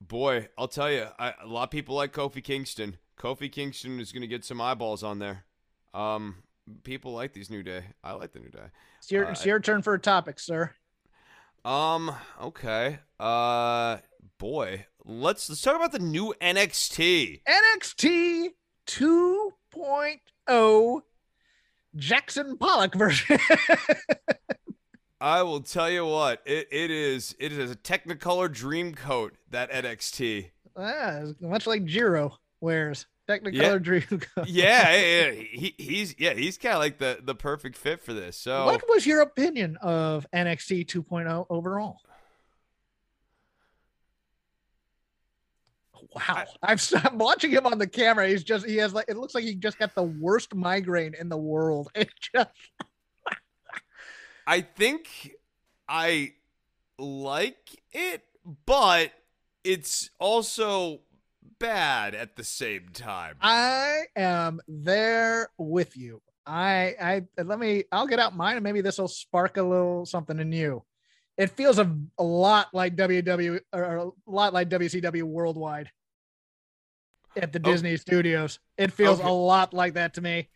boy, 0.00 0.48
I'll 0.56 0.68
tell 0.68 0.90
you, 0.90 1.06
I, 1.18 1.34
a 1.42 1.46
lot 1.46 1.64
of 1.64 1.70
people 1.70 1.94
like 1.94 2.12
Kofi 2.12 2.42
Kingston. 2.42 2.98
Kofi 3.18 3.50
Kingston 3.50 4.00
is 4.00 4.12
going 4.12 4.22
to 4.22 4.28
get 4.28 4.44
some 4.44 4.60
eyeballs 4.60 5.02
on 5.02 5.18
there. 5.18 5.44
Um, 5.92 6.36
people 6.82 7.12
like 7.12 7.32
these 7.32 7.50
New 7.50 7.62
Day. 7.62 7.84
I 8.02 8.12
like 8.12 8.32
the 8.32 8.40
New 8.40 8.50
Day. 8.50 8.66
it's 8.98 9.10
your 9.10 9.26
Uh, 9.26 9.30
it's 9.32 9.46
your 9.46 9.60
turn 9.60 9.82
for 9.82 9.94
a 9.94 9.98
topic, 9.98 10.40
sir. 10.40 10.72
Um, 11.64 12.14
okay. 12.40 12.98
Uh, 13.18 13.98
boy, 14.38 14.86
let's 15.04 15.48
let's 15.48 15.62
talk 15.62 15.76
about 15.76 15.92
the 15.92 15.98
new 15.98 16.34
NXT. 16.40 17.42
NXT 17.46 18.48
2.0 18.86 21.00
Jackson 21.96 22.56
Pollock 22.56 22.94
version. 22.94 23.38
I 25.20 25.42
will 25.42 25.60
tell 25.60 25.88
you 25.90 26.04
what, 26.04 26.42
it, 26.44 26.68
it 26.70 26.90
is 26.90 27.34
it 27.38 27.52
is 27.52 27.70
a 27.70 27.76
Technicolor 27.76 28.52
dream 28.52 28.94
coat 28.94 29.34
that 29.50 29.70
NXT. 29.70 30.50
ah, 30.76 31.20
much 31.40 31.66
like 31.66 31.84
Jiro 31.84 32.38
wears 32.60 33.06
Technicolor 33.28 33.52
Yeah. 33.54 33.78
Dream. 33.78 34.02
Coat. 34.34 34.46
Yeah, 34.48 34.94
yeah, 34.94 35.30
he, 35.30 35.74
he's 35.78 36.14
yeah, 36.18 36.34
he's 36.34 36.58
kind 36.58 36.74
of 36.74 36.80
like 36.80 36.98
the 36.98 37.20
the 37.22 37.34
perfect 37.34 37.76
fit 37.76 38.02
for 38.02 38.12
this. 38.12 38.36
So 38.36 38.66
What 38.66 38.82
was 38.88 39.06
your 39.06 39.22
opinion 39.22 39.78
of 39.80 40.26
NXT 40.34 40.86
2.0 40.86 41.46
overall? 41.48 42.00
Wow, 46.14 46.44
I've 46.62 46.92
I'm 47.04 47.18
watching 47.18 47.50
him 47.50 47.66
on 47.66 47.78
the 47.78 47.86
camera. 47.86 48.28
He's 48.28 48.44
just 48.44 48.66
he 48.66 48.76
has 48.76 48.92
like 48.92 49.06
it 49.08 49.16
looks 49.16 49.34
like 49.34 49.44
he 49.44 49.54
just 49.54 49.78
got 49.78 49.94
the 49.94 50.02
worst 50.02 50.54
migraine 50.54 51.14
in 51.18 51.28
the 51.28 51.36
world. 51.36 51.90
It 51.94 52.10
just 52.34 52.50
I 54.46 54.60
think 54.60 55.36
I 55.88 56.32
like 56.98 57.82
it, 57.92 58.22
but 58.66 59.12
it's 59.62 60.10
also 60.18 61.00
bad 61.58 62.14
at 62.14 62.36
the 62.36 62.44
same 62.44 62.90
time. 62.92 63.36
I 63.40 64.02
am 64.16 64.60
there 64.68 65.48
with 65.56 65.96
you. 65.96 66.20
I 66.46 66.94
I 67.38 67.42
let 67.42 67.58
me 67.58 67.84
I'll 67.90 68.06
get 68.06 68.18
out 68.18 68.36
mine 68.36 68.56
and 68.56 68.64
maybe 68.64 68.82
this 68.82 68.98
will 68.98 69.08
spark 69.08 69.56
a 69.56 69.62
little 69.62 70.04
something 70.04 70.38
in 70.38 70.52
you. 70.52 70.84
It 71.36 71.50
feels 71.50 71.78
a, 71.78 71.96
a 72.18 72.22
lot 72.22 72.68
like 72.72 72.94
WW 72.96 73.60
or 73.72 73.82
a 73.96 74.10
lot 74.26 74.52
like 74.52 74.68
WCW 74.68 75.24
worldwide 75.24 75.90
at 77.36 77.52
the 77.52 77.58
Oh. 77.58 77.62
Disney 77.70 77.96
studios. 77.96 78.60
It 78.78 78.92
feels 78.92 79.18
Okay. 79.18 79.28
a 79.28 79.32
lot 79.32 79.74
like 79.74 79.94
that 79.94 80.14
to 80.14 80.20
me. 80.20 80.48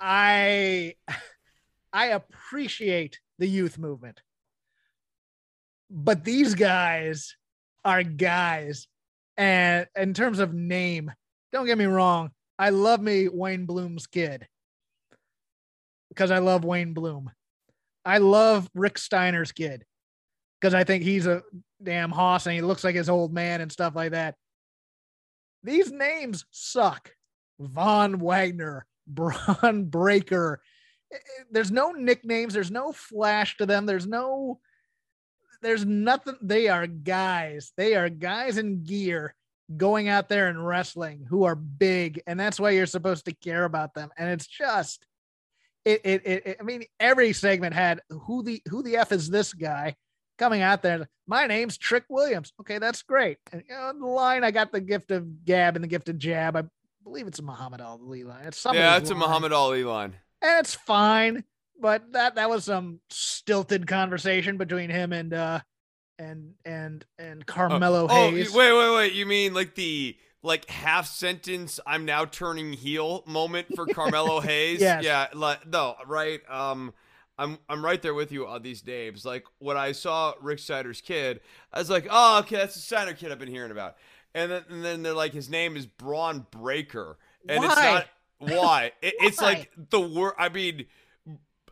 I 0.00 0.96
I 1.92 2.06
appreciate 2.08 3.20
the 3.38 3.46
youth 3.46 3.78
movement. 3.78 4.20
But 5.90 6.24
these 6.24 6.54
guys 6.54 7.36
are 7.84 8.02
guys 8.02 8.86
and 9.36 9.86
in 9.96 10.14
terms 10.14 10.38
of 10.38 10.52
name, 10.54 11.10
don't 11.52 11.66
get 11.66 11.78
me 11.78 11.84
wrong, 11.86 12.30
I 12.58 12.70
love 12.70 13.00
me 13.00 13.28
Wayne 13.28 13.66
Bloom's 13.66 14.06
kid 14.06 14.46
because 16.10 16.30
I 16.30 16.38
love 16.38 16.64
Wayne 16.64 16.92
Bloom. 16.92 17.30
I 18.04 18.18
love 18.18 18.68
Rick 18.74 18.98
Steiner's 18.98 19.52
kid 19.52 19.84
because 20.62 20.74
I 20.74 20.84
think 20.84 21.02
he's 21.02 21.26
a 21.26 21.42
damn 21.82 22.12
hoss 22.12 22.46
and 22.46 22.54
he 22.54 22.62
looks 22.62 22.84
like 22.84 22.94
his 22.94 23.08
old 23.08 23.32
man 23.34 23.60
and 23.60 23.72
stuff 23.72 23.96
like 23.96 24.12
that. 24.12 24.36
These 25.64 25.90
names 25.90 26.44
suck. 26.52 27.10
Von 27.58 28.20
Wagner, 28.20 28.86
Bron 29.06 29.84
Breakker. 29.86 30.60
Eh, 31.12 31.16
eh, 31.16 31.42
There's 31.50 31.72
no 31.72 31.90
nicknames. 31.90 32.54
There's 32.54 32.70
no 32.70 32.92
flash 32.92 33.56
to 33.56 33.66
them. 33.66 33.86
There's 33.86 34.06
no, 34.06 34.60
there's 35.62 35.84
nothing. 35.84 36.36
They 36.40 36.68
are 36.68 36.86
guys. 36.86 37.72
They 37.76 37.96
are 37.96 38.08
guys 38.08 38.56
in 38.56 38.84
gear 38.84 39.34
going 39.76 40.08
out 40.08 40.28
there 40.28 40.46
and 40.46 40.64
wrestling 40.64 41.26
who 41.28 41.42
are 41.44 41.56
big. 41.56 42.22
And 42.28 42.38
that's 42.38 42.60
why 42.60 42.70
you're 42.70 42.86
supposed 42.86 43.24
to 43.24 43.34
care 43.34 43.64
about 43.64 43.94
them. 43.94 44.10
And 44.16 44.30
it's 44.30 44.46
just, 44.46 45.04
it, 45.84 46.00
it, 46.04 46.22
it, 46.24 46.46
it- 46.46 46.56
I 46.60 46.62
mean, 46.62 46.84
every 47.00 47.32
segment 47.32 47.74
had 47.74 48.00
who 48.10 48.44
the, 48.44 48.62
who 48.68 48.84
the 48.84 48.96
F 48.98 49.10
is 49.10 49.28
this 49.28 49.52
guy 49.52 49.96
coming 50.38 50.62
out 50.62 50.82
there. 50.82 51.08
My 51.26 51.46
name's 51.46 51.78
Trick 51.78 52.04
Williams. 52.08 52.52
Okay, 52.60 52.78
that's 52.78 53.02
great. 53.02 53.38
And 53.52 53.62
you 53.68 53.74
know, 53.74 53.92
the 53.98 54.06
line 54.06 54.44
I 54.44 54.50
got 54.50 54.72
the 54.72 54.80
gift 54.80 55.10
of 55.10 55.44
gab 55.44 55.76
and 55.76 55.82
the 55.82 55.88
gift 55.88 56.08
of 56.08 56.18
jab. 56.18 56.56
I 56.56 56.64
believe 57.04 57.26
it's 57.26 57.38
a 57.38 57.42
Muhammad 57.42 57.80
Ali 57.80 58.24
line. 58.24 58.46
It's 58.46 58.64
yeah, 58.72 58.96
it's 58.96 59.10
a. 59.10 59.14
Muhammad 59.14 59.52
Ali 59.52 59.84
line. 59.84 60.14
and 60.40 60.60
it's 60.60 60.74
fine. 60.74 61.44
But 61.80 62.12
that 62.12 62.36
that 62.36 62.48
was 62.48 62.64
some 62.64 63.00
stilted 63.10 63.86
conversation 63.86 64.56
between 64.56 64.90
him 64.90 65.12
and 65.12 65.34
uh 65.34 65.60
and 66.18 66.54
and 66.64 67.04
and 67.18 67.44
Carmelo 67.44 68.06
oh, 68.08 68.30
Hayes. 68.30 68.52
wait, 68.52 68.72
wait, 68.72 68.94
wait. 68.94 69.12
You 69.14 69.26
mean 69.26 69.54
like 69.54 69.74
the 69.74 70.16
like 70.42 70.68
half 70.68 71.06
sentence 71.06 71.80
I'm 71.86 72.04
now 72.04 72.24
turning 72.24 72.72
heel 72.72 73.24
moment 73.26 73.68
for 73.74 73.86
Carmelo 73.86 74.40
Hayes? 74.42 74.80
Yes. 74.80 75.04
Yeah, 75.04 75.28
like 75.34 75.66
no, 75.66 75.96
right. 76.06 76.40
Um 76.48 76.92
I'm 77.38 77.58
I'm 77.68 77.84
right 77.84 78.00
there 78.00 78.14
with 78.14 78.30
you 78.30 78.46
on 78.46 78.62
these 78.62 78.86
names. 78.86 79.24
Like 79.24 79.44
when 79.58 79.76
I 79.76 79.92
saw 79.92 80.34
Rick 80.40 80.58
Steiner's 80.58 81.00
kid, 81.00 81.40
I 81.72 81.78
was 81.78 81.90
like, 81.90 82.06
oh, 82.10 82.40
okay, 82.40 82.56
that's 82.56 82.74
the 82.74 82.80
Steiner 82.80 83.14
kid 83.14 83.32
I've 83.32 83.38
been 83.38 83.48
hearing 83.48 83.70
about. 83.70 83.96
And 84.34 84.50
then 84.50 84.64
and 84.68 84.84
then 84.84 85.02
they're 85.02 85.14
like, 85.14 85.32
his 85.32 85.48
name 85.48 85.76
is 85.76 85.86
Bron 85.86 86.46
Breakker, 86.50 87.16
and 87.48 87.64
it's 87.64 87.76
Why? 87.76 87.92
not 87.92 88.06
why. 88.38 88.92
It, 89.02 89.14
it's 89.20 89.40
like 89.40 89.70
the 89.90 90.00
word. 90.00 90.34
I 90.38 90.48
mean, 90.48 90.86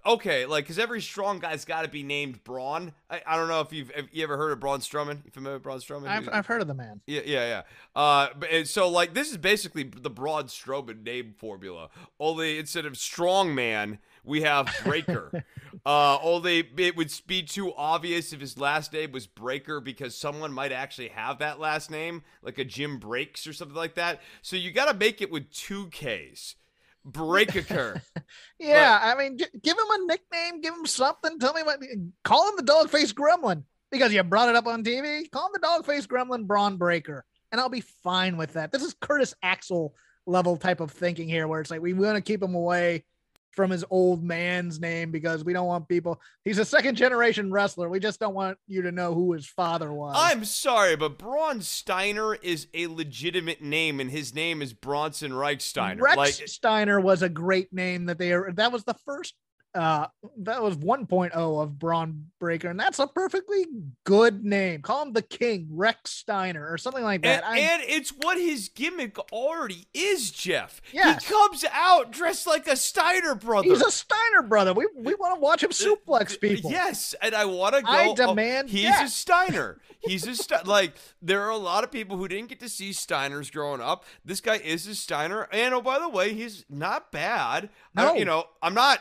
okay, 0.04 0.46
like 0.46 0.64
because 0.64 0.78
every 0.78 1.00
strong 1.00 1.38
guy's 1.38 1.64
got 1.64 1.82
to 1.82 1.88
be 1.88 2.02
named 2.02 2.42
Braun. 2.44 2.92
I, 3.08 3.22
I 3.26 3.36
don't 3.36 3.48
know 3.48 3.60
if 3.60 3.72
you've 3.72 3.90
if 3.94 4.06
you 4.12 4.22
ever 4.22 4.36
heard 4.36 4.52
of 4.52 4.60
Braun 4.60 4.80
Strowman. 4.80 5.24
You 5.24 5.30
familiar 5.30 5.56
with 5.56 5.62
Braun 5.62 5.78
Strowman? 5.78 6.08
I've 6.08 6.28
I've 6.28 6.46
heard 6.46 6.60
of 6.60 6.68
the 6.68 6.74
man. 6.74 7.00
Yeah, 7.06 7.22
yeah, 7.24 7.46
yeah. 7.46 7.62
Uh, 8.00 8.28
but 8.38 8.50
and 8.50 8.66
so 8.68 8.88
like 8.88 9.14
this 9.14 9.30
is 9.30 9.36
basically 9.36 9.84
the 9.84 10.10
Braun 10.10 10.44
Strowman 10.44 11.04
name 11.04 11.34
formula. 11.36 11.90
Only 12.18 12.58
instead 12.58 12.86
of 12.86 12.96
strong 12.96 13.54
man, 13.54 13.98
we 14.24 14.42
have 14.42 14.68
Breaker. 14.84 15.44
uh, 15.86 16.18
only 16.22 16.68
it 16.76 16.96
would 16.96 17.12
be 17.26 17.42
too 17.42 17.72
obvious 17.74 18.32
if 18.32 18.40
his 18.40 18.58
last 18.58 18.92
name 18.92 19.12
was 19.12 19.26
Breaker 19.26 19.80
because 19.80 20.14
someone 20.14 20.52
might 20.52 20.72
actually 20.72 21.08
have 21.08 21.38
that 21.38 21.60
last 21.60 21.90
name, 21.90 22.22
like 22.42 22.58
a 22.58 22.64
Jim 22.64 22.98
Breaks 22.98 23.46
or 23.46 23.52
something 23.52 23.76
like 23.76 23.94
that. 23.94 24.20
So 24.42 24.56
you 24.56 24.70
got 24.70 24.90
to 24.90 24.96
make 24.96 25.20
it 25.22 25.30
with 25.30 25.50
two 25.50 25.88
K's. 25.88 26.56
Breaker. 27.04 28.02
Yeah, 28.58 28.98
I 29.02 29.16
mean, 29.16 29.38
gi- 29.38 29.46
give 29.62 29.76
him 29.76 29.86
a 29.90 30.06
nickname, 30.06 30.60
give 30.60 30.74
him 30.74 30.84
something. 30.84 31.38
Tell 31.38 31.54
me 31.54 31.62
what. 31.62 31.80
Call 32.24 32.50
him 32.50 32.56
the 32.56 32.62
dog 32.62 32.90
face 32.90 33.12
gremlin 33.12 33.64
because 33.90 34.12
you 34.12 34.22
brought 34.22 34.50
it 34.50 34.54
up 34.54 34.66
on 34.66 34.84
TV. 34.84 35.28
Call 35.30 35.46
him 35.46 35.52
the 35.54 35.60
dog 35.60 35.86
face 35.86 36.06
gremlin 36.06 36.46
Braun 36.46 36.76
Breaker, 36.76 37.24
and 37.50 37.60
I'll 37.60 37.70
be 37.70 37.80
fine 37.80 38.36
with 38.36 38.52
that. 38.52 38.70
This 38.70 38.82
is 38.82 38.94
Curtis 39.00 39.34
Axel 39.42 39.94
level 40.26 40.58
type 40.58 40.80
of 40.80 40.90
thinking 40.90 41.28
here, 41.28 41.48
where 41.48 41.60
it's 41.60 41.70
like 41.70 41.80
we 41.80 41.94
want 41.94 42.16
to 42.16 42.20
keep 42.20 42.42
him 42.42 42.54
away 42.54 43.04
from 43.50 43.70
his 43.70 43.84
old 43.90 44.22
man's 44.22 44.80
name 44.80 45.10
because 45.10 45.44
we 45.44 45.52
don't 45.52 45.66
want 45.66 45.88
people. 45.88 46.20
He's 46.44 46.58
a 46.58 46.64
second 46.64 46.94
generation 46.94 47.50
wrestler. 47.50 47.88
We 47.88 48.00
just 48.00 48.20
don't 48.20 48.34
want 48.34 48.58
you 48.66 48.82
to 48.82 48.92
know 48.92 49.14
who 49.14 49.32
his 49.32 49.46
father 49.46 49.92
was. 49.92 50.16
I'm 50.18 50.44
sorry, 50.44 50.96
but 50.96 51.18
Braun 51.18 51.60
Steiner 51.62 52.34
is 52.34 52.68
a 52.74 52.86
legitimate 52.86 53.62
name, 53.62 54.00
and 54.00 54.10
his 54.10 54.34
name 54.34 54.62
is 54.62 54.72
Bronson 54.72 55.32
Rechsteiner. 55.32 56.00
Rex 56.00 56.16
like 56.16 56.48
Steiner 56.48 57.00
was 57.00 57.22
a 57.22 57.28
great 57.28 57.72
name 57.72 58.06
that 58.06 58.18
they 58.18 58.34
that 58.54 58.72
was 58.72 58.84
the 58.84 58.94
first 59.04 59.34
Uh, 59.72 60.08
that 60.38 60.60
was 60.60 60.76
1.0 60.76 61.32
of 61.32 61.78
Bron 61.78 62.26
Breakker, 62.40 62.68
and 62.68 62.80
that's 62.80 62.98
a 62.98 63.06
perfectly 63.06 63.66
good 64.02 64.44
name. 64.44 64.82
Call 64.82 65.02
him 65.02 65.12
the 65.12 65.22
King, 65.22 65.68
Rex 65.70 66.10
Steiner, 66.10 66.68
or 66.68 66.76
something 66.76 67.04
like 67.04 67.22
that. 67.22 67.44
And, 67.46 67.58
and 67.58 67.82
it's 67.86 68.10
what 68.10 68.36
his 68.36 68.68
gimmick 68.68 69.16
already 69.32 69.86
is, 69.94 70.32
Jeff. 70.32 70.82
Yes. 70.92 71.24
He 71.24 71.32
comes 71.32 71.64
out 71.72 72.10
dressed 72.10 72.48
like 72.48 72.66
a 72.66 72.74
Steiner 72.74 73.36
brother. 73.36 73.68
He's 73.68 73.82
a 73.82 73.92
Steiner 73.92 74.42
brother. 74.42 74.74
We 74.74 74.88
we 74.96 75.14
want 75.14 75.36
to 75.36 75.40
watch 75.40 75.62
him 75.62 75.70
suplex 75.70 76.40
people. 76.40 76.72
Yes, 76.72 77.14
and 77.22 77.32
I 77.32 77.44
want 77.44 77.76
to 77.76 77.82
go. 77.82 77.88
I 77.88 78.08
oh, 78.08 78.16
demand 78.16 78.70
he's 78.70 78.82
yes. 78.82 79.08
a 79.08 79.16
Steiner. 79.16 79.80
He's 80.02 80.26
a 80.26 80.64
like 80.64 80.94
there 81.20 81.42
are 81.42 81.50
a 81.50 81.58
lot 81.58 81.84
of 81.84 81.92
people 81.92 82.16
who 82.16 82.26
didn't 82.26 82.48
get 82.48 82.60
to 82.60 82.70
see 82.70 82.88
Steiners 82.90 83.52
growing 83.52 83.82
up. 83.82 84.06
This 84.24 84.40
guy 84.40 84.56
is 84.56 84.86
a 84.86 84.94
Steiner, 84.94 85.46
and 85.52 85.74
oh 85.74 85.82
by 85.82 85.98
the 85.98 86.08
way, 86.08 86.32
he's 86.32 86.64
not 86.70 87.12
bad. 87.12 87.68
I- 87.94 88.04
No. 88.04 88.14
you 88.14 88.24
know, 88.24 88.46
I'm 88.62 88.72
not 88.72 89.00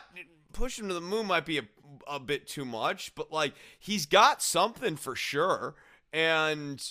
pushing 0.53 0.85
him 0.85 0.89
to 0.89 0.93
the 0.95 1.01
moon. 1.01 1.27
Might 1.27 1.45
be 1.45 1.57
a 1.59 1.63
a 2.07 2.19
bit 2.19 2.47
too 2.47 2.65
much, 2.65 3.13
but 3.15 3.31
like 3.31 3.53
he's 3.79 4.05
got 4.05 4.41
something 4.41 4.95
for 4.95 5.15
sure. 5.15 5.75
And 6.13 6.83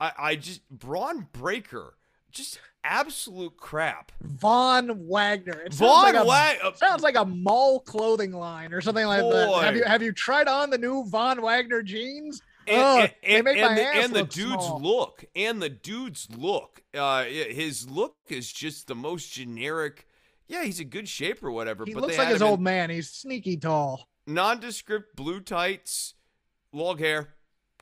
I 0.00 0.12
I 0.18 0.36
just 0.36 0.68
Bron 0.70 1.28
Breakker, 1.32 1.94
just 2.30 2.58
absolute 2.84 3.56
crap. 3.56 4.12
Von 4.22 5.06
Wagner. 5.08 5.60
It 5.66 5.74
sounds 5.74 6.14
like 6.26 6.62
a- 6.62 6.76
Sounds 6.76 7.02
like 7.02 7.16
a 7.16 7.24
mall 7.24 7.80
clothing 7.80 8.32
line 8.32 8.72
or 8.72 8.80
something 8.80 9.06
like 9.06 9.20
Boy. 9.20 9.32
that. 9.32 9.64
Have 9.64 9.76
you 9.76 9.84
have 9.84 10.02
you 10.02 10.12
tried 10.12 10.48
on 10.48 10.70
the 10.70 10.78
new 10.78 11.04
Von 11.06 11.42
Wagner 11.42 11.82
jeans? 11.82 12.42
and, 12.66 12.80
Ugh, 12.80 13.00
and, 13.00 13.10
they 13.22 13.36
and, 13.36 13.44
make 13.44 13.56
and 13.56 13.66
my 13.68 13.74
the, 13.74 13.86
ass 13.86 14.04
and 14.04 14.14
the 14.14 14.20
look 14.20 14.30
dude's 14.30 14.64
small. 14.66 14.80
look 14.80 15.24
and 15.34 15.62
the 15.62 15.70
dude's 15.70 16.28
look 16.36 16.82
uh 16.94 17.24
his 17.24 17.88
look 17.88 18.16
is 18.28 18.52
just 18.52 18.86
the 18.86 18.94
most 18.94 19.32
generic 19.32 20.06
yeah 20.50 20.64
he's 20.64 20.80
a 20.80 20.84
good 20.84 21.08
shape 21.08 21.42
or 21.42 21.50
whatever 21.50 21.84
He 21.86 21.94
but 21.94 22.02
looks 22.02 22.18
like 22.18 22.28
his 22.28 22.42
old 22.42 22.60
man. 22.60 22.90
He's 22.90 23.08
sneaky 23.10 23.56
tall. 23.56 24.06
nondescript 24.26 25.16
blue 25.16 25.40
tights 25.40 26.14
long 26.72 26.98
hair 26.98 27.34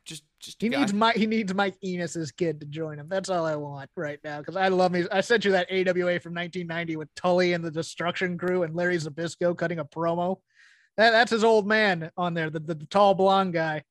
just 0.05 0.23
just 0.41 0.63
He 0.63 0.69
guy. 0.69 0.79
needs 0.81 0.93
Mike. 0.95 1.17
He 1.17 1.27
needs 1.27 1.53
Mike 1.53 1.75
Enos's 1.85 2.31
kid 2.33 2.61
to 2.61 2.67
join 2.67 2.99
him. 2.99 3.09
That's 3.09 3.29
all 3.29 3.45
I 3.45 3.57
want 3.57 3.91
right 3.97 4.19
now 4.25 4.39
because 4.39 4.57
I 4.57 4.69
love 4.69 4.91
me. 4.93 5.05
I 5.13 5.21
sent 5.21 5.45
you 5.45 5.51
that 5.53 5.67
AWA 5.71 6.21
from 6.21 6.33
1990 6.35 6.97
with 6.97 7.15
Tully 7.15 7.53
and 7.53 7.63
the 7.65 7.71
Destruction 7.71 8.39
Crew 8.39 8.63
and 8.63 8.75
Larry 8.75 8.97
Zbyszko 8.97 9.57
cutting 9.59 9.81
a 9.81 9.85
promo. 9.85 10.37
That, 10.97 11.11
that's 11.11 11.31
his 11.33 11.45
old 11.45 11.67
man 11.67 12.11
on 12.17 12.35
there, 12.35 12.49
the, 12.51 12.61
the, 12.61 12.75
the 12.75 12.87
tall 12.87 13.15
blonde 13.15 13.53
guy. 13.53 13.83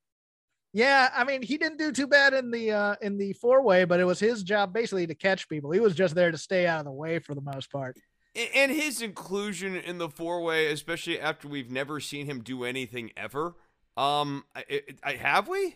Yeah, 0.74 1.10
I 1.16 1.24
mean 1.24 1.42
he 1.42 1.58
didn't 1.58 1.78
do 1.78 1.92
too 1.92 2.08
bad 2.08 2.34
in 2.34 2.50
the 2.52 2.72
uh 2.72 2.96
in 3.02 3.18
the 3.18 3.34
four 3.34 3.62
way, 3.62 3.84
but 3.86 4.00
it 4.00 4.06
was 4.06 4.20
his 4.20 4.42
job 4.44 4.74
basically 4.74 5.06
to 5.08 5.16
catch 5.16 5.48
people. 5.50 5.72
He 5.72 5.80
was 5.80 5.96
just 5.96 6.16
there 6.16 6.32
to 6.32 6.38
stay 6.38 6.66
out 6.66 6.80
of 6.80 6.86
the 6.86 6.92
way 6.92 7.20
for 7.20 7.36
the 7.36 7.42
most 7.42 7.72
part. 7.72 7.96
And 8.56 8.72
his 8.72 9.02
inclusion 9.02 9.76
in 9.76 9.98
the 9.98 10.10
four 10.10 10.42
way 10.44 10.68
especially 10.72 11.20
after 11.20 11.48
we've 11.48 11.72
never 11.72 12.00
seen 12.00 12.26
him 12.28 12.42
do 12.44 12.64
anything 12.64 13.12
ever 13.18 13.56
um 13.96 14.44
I, 14.56 14.82
I, 15.04 15.14
have 15.14 15.48
we 15.48 15.76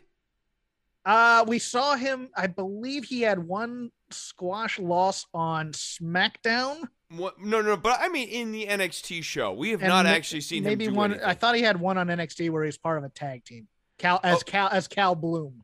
Uh, 1.04 1.44
we 1.48 1.58
saw 1.58 1.96
him. 1.96 2.30
I 2.38 2.46
believe 2.48 3.06
he 3.06 3.22
had 3.22 3.40
one 3.40 3.92
squash 4.12 4.78
loss 4.78 5.26
on 5.34 5.72
SmackDown. 5.72 6.84
what, 7.10 7.40
no 7.42 7.62
no 7.62 7.76
but 7.76 7.98
i 8.00 8.08
mean 8.10 8.28
in 8.30 8.52
the 8.52 8.68
nxt 8.68 9.24
show 9.24 9.52
we 9.54 9.72
have 9.72 9.82
and 9.82 9.90
not 9.90 10.06
ma- 10.06 10.12
actually 10.12 10.42
seen 10.42 10.64
maybe 10.64 10.86
him 10.86 10.92
do 10.94 10.98
one. 10.98 11.12
anything. 11.12 11.28
I 11.28 11.34
thought 11.34 11.56
he 11.56 11.62
had 11.64 11.80
one 11.80 11.98
on 11.98 12.08
NXT 12.08 12.50
where 12.52 12.64
he 12.64 12.68
was 12.68 12.78
part 12.78 12.98
of 13.00 13.04
a 13.04 13.10
tag 13.10 13.44
team. 13.44 13.68
Cal 13.98 14.20
as 14.24 14.38
Oh. 14.38 14.44
Cal 14.46 14.70
as 14.72 14.88
Cal 14.88 15.16
Bloom. 15.16 15.64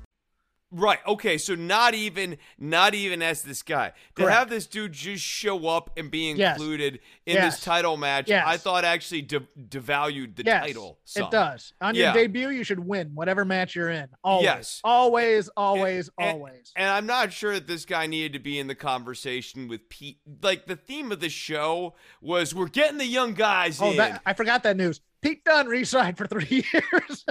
Right. 0.73 0.99
Okay. 1.05 1.37
So 1.37 1.53
not 1.55 1.93
even, 1.93 2.37
not 2.57 2.93
even 2.95 3.21
as 3.21 3.41
this 3.41 3.61
guy 3.61 3.89
to 4.15 4.23
Correct. 4.23 4.37
have 4.37 4.49
this 4.49 4.67
dude 4.67 4.93
just 4.93 5.21
show 5.23 5.67
up 5.67 5.89
and 5.97 6.09
be 6.09 6.31
Yes. 6.31 6.55
included 6.57 6.99
in 7.25 7.35
Yes. 7.35 7.55
this 7.55 7.63
title 7.65 7.97
match. 7.97 8.29
Yes. 8.29 8.45
I 8.47 8.55
thought 8.55 8.85
actually 8.85 9.23
de- 9.23 9.41
devalued 9.69 10.35
the 10.37 10.43
yes, 10.45 10.63
title. 10.65 10.97
some. 11.03 11.23
it 11.25 11.31
does. 11.31 11.73
On 11.81 11.93
Yeah. 11.93 12.13
your 12.13 12.23
debut, 12.23 12.49
you 12.51 12.63
should 12.63 12.79
win 12.79 13.11
whatever 13.13 13.43
match 13.43 13.75
you're 13.75 13.89
in. 13.89 14.07
Always, 14.23 14.45
Yes. 14.45 14.81
always, 14.83 15.49
always, 15.57 16.09
And- 16.17 16.29
always. 16.37 16.71
And 16.77 16.89
I'm 16.89 17.05
not 17.05 17.33
sure 17.33 17.53
that 17.53 17.67
this 17.67 17.83
guy 17.85 18.07
needed 18.07 18.31
to 18.33 18.39
be 18.39 18.57
in 18.57 18.67
the 18.67 18.75
conversation 18.75 19.67
with 19.67 19.89
Pete. 19.89 20.19
Like 20.41 20.67
the 20.67 20.77
theme 20.77 21.11
of 21.11 21.19
the 21.19 21.29
show 21.29 21.95
was 22.21 22.55
we're 22.55 22.67
getting 22.67 22.97
the 22.97 23.05
young 23.05 23.33
guys 23.33 23.81
oh, 23.81 23.91
in. 23.91 23.97
that 23.97 24.21
I 24.25 24.33
forgot 24.33 24.63
that 24.63 24.77
news. 24.77 25.01
Pete 25.21 25.43
Dunne 25.43 25.67
re-signed 25.67 26.17
for 26.17 26.27
three 26.27 26.63
years. 26.73 27.25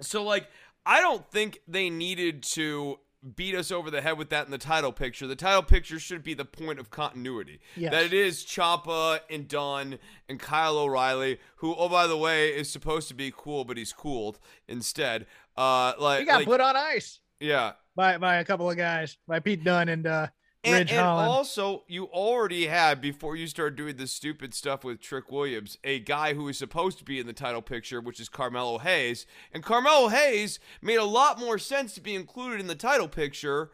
So 0.00 0.22
like 0.24 0.48
I 0.86 1.00
don't 1.00 1.28
think 1.30 1.60
they 1.68 1.90
needed 1.90 2.42
to 2.54 2.98
beat 3.36 3.54
us 3.54 3.70
over 3.70 3.90
the 3.90 4.00
head 4.00 4.16
with 4.16 4.30
that 4.30 4.46
in 4.46 4.50
the 4.50 4.58
title 4.58 4.92
picture. 4.92 5.26
The 5.26 5.36
title 5.36 5.62
picture 5.62 5.98
should 5.98 6.22
be 6.22 6.32
the 6.32 6.44
point 6.44 6.78
of 6.78 6.90
continuity. 6.90 7.60
Yes. 7.76 7.92
That 7.92 8.04
it 8.04 8.12
is 8.14 8.44
Ciampa 8.44 9.20
and 9.28 9.46
Dunne 9.46 9.98
and 10.28 10.40
Kyle 10.40 10.78
O'Reilly, 10.78 11.38
who 11.56 11.74
oh 11.76 11.88
by 11.88 12.06
the 12.06 12.16
way 12.16 12.48
is 12.48 12.70
supposed 12.70 13.08
to 13.08 13.14
be 13.14 13.32
cool, 13.36 13.64
but 13.64 13.76
he's 13.76 13.92
cooled 13.92 14.38
instead. 14.68 15.26
Uh 15.56 15.92
like, 15.98 16.20
he 16.20 16.24
got 16.26 16.36
like- 16.36 16.46
put 16.46 16.60
on 16.60 16.76
ice 16.76 17.20
yeah. 17.40 17.72
by 17.96 18.18
by 18.18 18.36
a 18.36 18.44
couple 18.44 18.70
of 18.70 18.76
guys, 18.76 19.18
by 19.26 19.40
Pete 19.40 19.64
Dunne 19.64 19.88
and 19.88 20.06
uh, 20.06 20.28
And, 20.62 20.90
and 20.90 21.00
also, 21.00 21.84
you 21.88 22.04
already 22.06 22.66
had 22.66 23.00
before 23.00 23.34
you 23.34 23.46
started 23.46 23.76
doing 23.76 23.96
this 23.96 24.12
stupid 24.12 24.52
stuff 24.52 24.84
with 24.84 25.00
Trick 25.00 25.32
Williams, 25.32 25.78
a 25.84 26.00
guy 26.00 26.34
who 26.34 26.48
is 26.48 26.58
supposed 26.58 26.98
to 26.98 27.04
be 27.04 27.18
in 27.18 27.26
the 27.26 27.32
title 27.32 27.62
picture, 27.62 27.98
which 28.00 28.20
is 28.20 28.28
Carmelo 28.28 28.78
Hayes. 28.78 29.24
And 29.52 29.62
Carmelo 29.62 30.08
Hayes 30.08 30.60
made 30.82 30.96
a 30.96 31.04
lot 31.04 31.38
more 31.38 31.56
sense 31.58 31.94
to 31.94 32.02
be 32.02 32.14
included 32.14 32.60
in 32.60 32.66
the 32.66 32.74
title 32.74 33.08
picture 33.08 33.70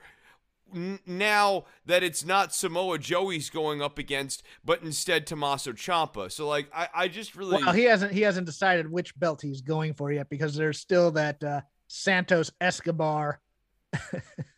now 0.73 1.65
that 1.87 2.03
it's 2.03 2.25
not 2.25 2.55
Samoa 2.55 2.99
Joey's 2.99 3.51
going 3.51 3.83
up 3.83 3.99
against, 3.99 4.43
but 4.65 4.83
instead 4.83 5.27
Tommaso 5.27 5.73
Ciampa. 5.73 6.31
So, 6.31 6.47
like, 6.47 6.69
I, 6.75 6.89
I 6.95 7.09
just 7.09 7.35
really. 7.35 7.63
Well, 7.63 7.73
he 7.73 7.85
hasn't 7.85 8.13
he 8.13 8.21
hasn't 8.21 8.47
decided 8.47 8.91
which 8.91 9.17
belt 9.19 9.43
he's 9.43 9.61
going 9.61 9.95
for 9.95 10.13
yet 10.13 10.29
because 10.29 10.55
there's 10.55 10.79
still 10.79 11.11
that 11.13 11.43
uh, 11.43 11.61
Santos 11.89 12.53
Escobar. 12.61 13.41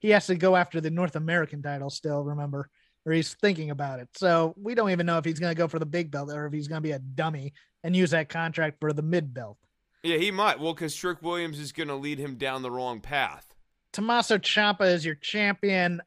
he 0.00 0.10
has 0.10 0.26
to 0.26 0.34
go 0.34 0.56
after 0.56 0.80
the 0.80 0.90
North 0.90 1.14
American 1.14 1.62
title 1.62 1.90
still. 1.90 2.24
Remember, 2.24 2.68
or 3.06 3.12
he's 3.12 3.34
thinking 3.34 3.70
about 3.70 4.00
it. 4.00 4.08
So 4.14 4.54
we 4.60 4.74
don't 4.74 4.90
even 4.90 5.06
know 5.06 5.18
if 5.18 5.24
he's 5.24 5.38
going 5.38 5.54
to 5.54 5.58
go 5.58 5.68
for 5.68 5.78
the 5.78 5.86
big 5.86 6.10
belt 6.10 6.30
or 6.30 6.46
if 6.46 6.52
he's 6.52 6.68
going 6.68 6.82
to 6.82 6.86
be 6.86 6.92
a 6.92 6.98
dummy 6.98 7.52
and 7.84 7.96
use 7.96 8.10
that 8.10 8.28
contract 8.28 8.78
for 8.80 8.92
the 8.92 9.02
mid 9.02 9.32
belt. 9.32 9.56
yeah, 10.02 10.16
he 10.18 10.30
might. 10.30 10.60
Well, 10.60 10.74
because 10.74 10.94
Trick 10.94 11.22
Williams 11.22 11.58
is 11.58 11.72
going 11.72 11.88
to 11.88 11.94
lead 11.94 12.18
him 12.18 12.34
down 12.34 12.62
the 12.62 12.70
wrong 12.70 13.00
path. 13.00 13.54
Tommaso 13.92 14.38
Ciampa 14.38 14.82
is 14.92 15.04
your 15.04 15.14
champion. 15.16 16.00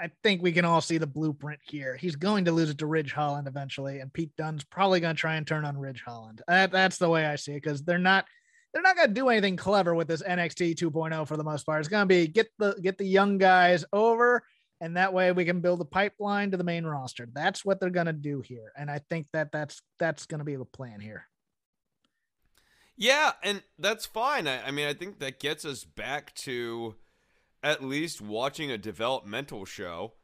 I 0.00 0.10
think 0.22 0.42
we 0.42 0.52
can 0.52 0.64
all 0.64 0.80
see 0.80 0.98
the 0.98 1.08
blueprint 1.08 1.58
here. 1.64 1.96
He's 1.96 2.14
going 2.14 2.44
to 2.44 2.52
lose 2.52 2.70
it 2.70 2.78
to 2.78 2.86
Ridge 2.86 3.12
Holland 3.12 3.48
eventually, 3.48 3.98
and 3.98 4.12
Pete 4.12 4.30
Dunne's 4.36 4.62
probably 4.62 5.00
going 5.00 5.16
to 5.16 5.20
try 5.20 5.34
and 5.34 5.44
turn 5.46 5.64
on 5.64 5.76
Ridge 5.76 6.04
Holland. 6.06 6.40
That, 6.46 6.70
that's 6.70 6.98
the 6.98 7.08
way 7.08 7.26
I 7.26 7.34
see 7.34 7.52
it 7.52 7.62
because 7.62 7.82
they're 7.82 7.98
not 7.98 8.26
they're 8.72 8.82
not 8.82 8.96
going 8.96 9.08
to 9.08 9.14
do 9.14 9.28
anything 9.28 9.56
clever 9.56 9.94
with 9.94 10.08
this 10.08 10.22
NXT 10.22 10.74
2.0 10.76 11.26
for 11.26 11.36
the 11.36 11.44
most 11.44 11.64
part. 11.64 11.80
It's 11.80 11.88
going 11.88 12.02
to 12.02 12.06
be 12.06 12.28
get 12.28 12.48
the 12.58 12.74
get 12.82 12.98
the 12.98 13.06
young 13.06 13.38
guys 13.38 13.84
over, 13.92 14.42
and 14.80 14.96
that 14.96 15.12
way 15.12 15.32
we 15.32 15.44
can 15.44 15.60
build 15.60 15.80
a 15.80 15.84
pipeline 15.86 16.50
to 16.50 16.56
the 16.56 16.64
main 16.64 16.84
roster. 16.84 17.28
That's 17.32 17.64
what 17.64 17.80
they're 17.80 17.90
going 17.90 18.06
to 18.06 18.12
do 18.12 18.40
here, 18.40 18.72
and 18.76 18.90
I 18.90 19.00
think 19.10 19.26
that 19.32 19.52
that's 19.52 19.80
that's 19.98 20.26
going 20.26 20.40
to 20.40 20.44
be 20.44 20.56
the 20.56 20.64
plan 20.64 21.00
here. 21.00 21.26
Yeah, 22.96 23.32
and 23.44 23.62
that's 23.78 24.06
fine. 24.06 24.48
I, 24.48 24.66
I 24.66 24.70
mean, 24.72 24.88
I 24.88 24.92
think 24.92 25.20
that 25.20 25.38
gets 25.38 25.64
us 25.64 25.84
back 25.84 26.34
to 26.34 26.96
at 27.62 27.82
least 27.82 28.20
watching 28.20 28.70
a 28.70 28.78
developmental 28.78 29.64
show. 29.64 30.14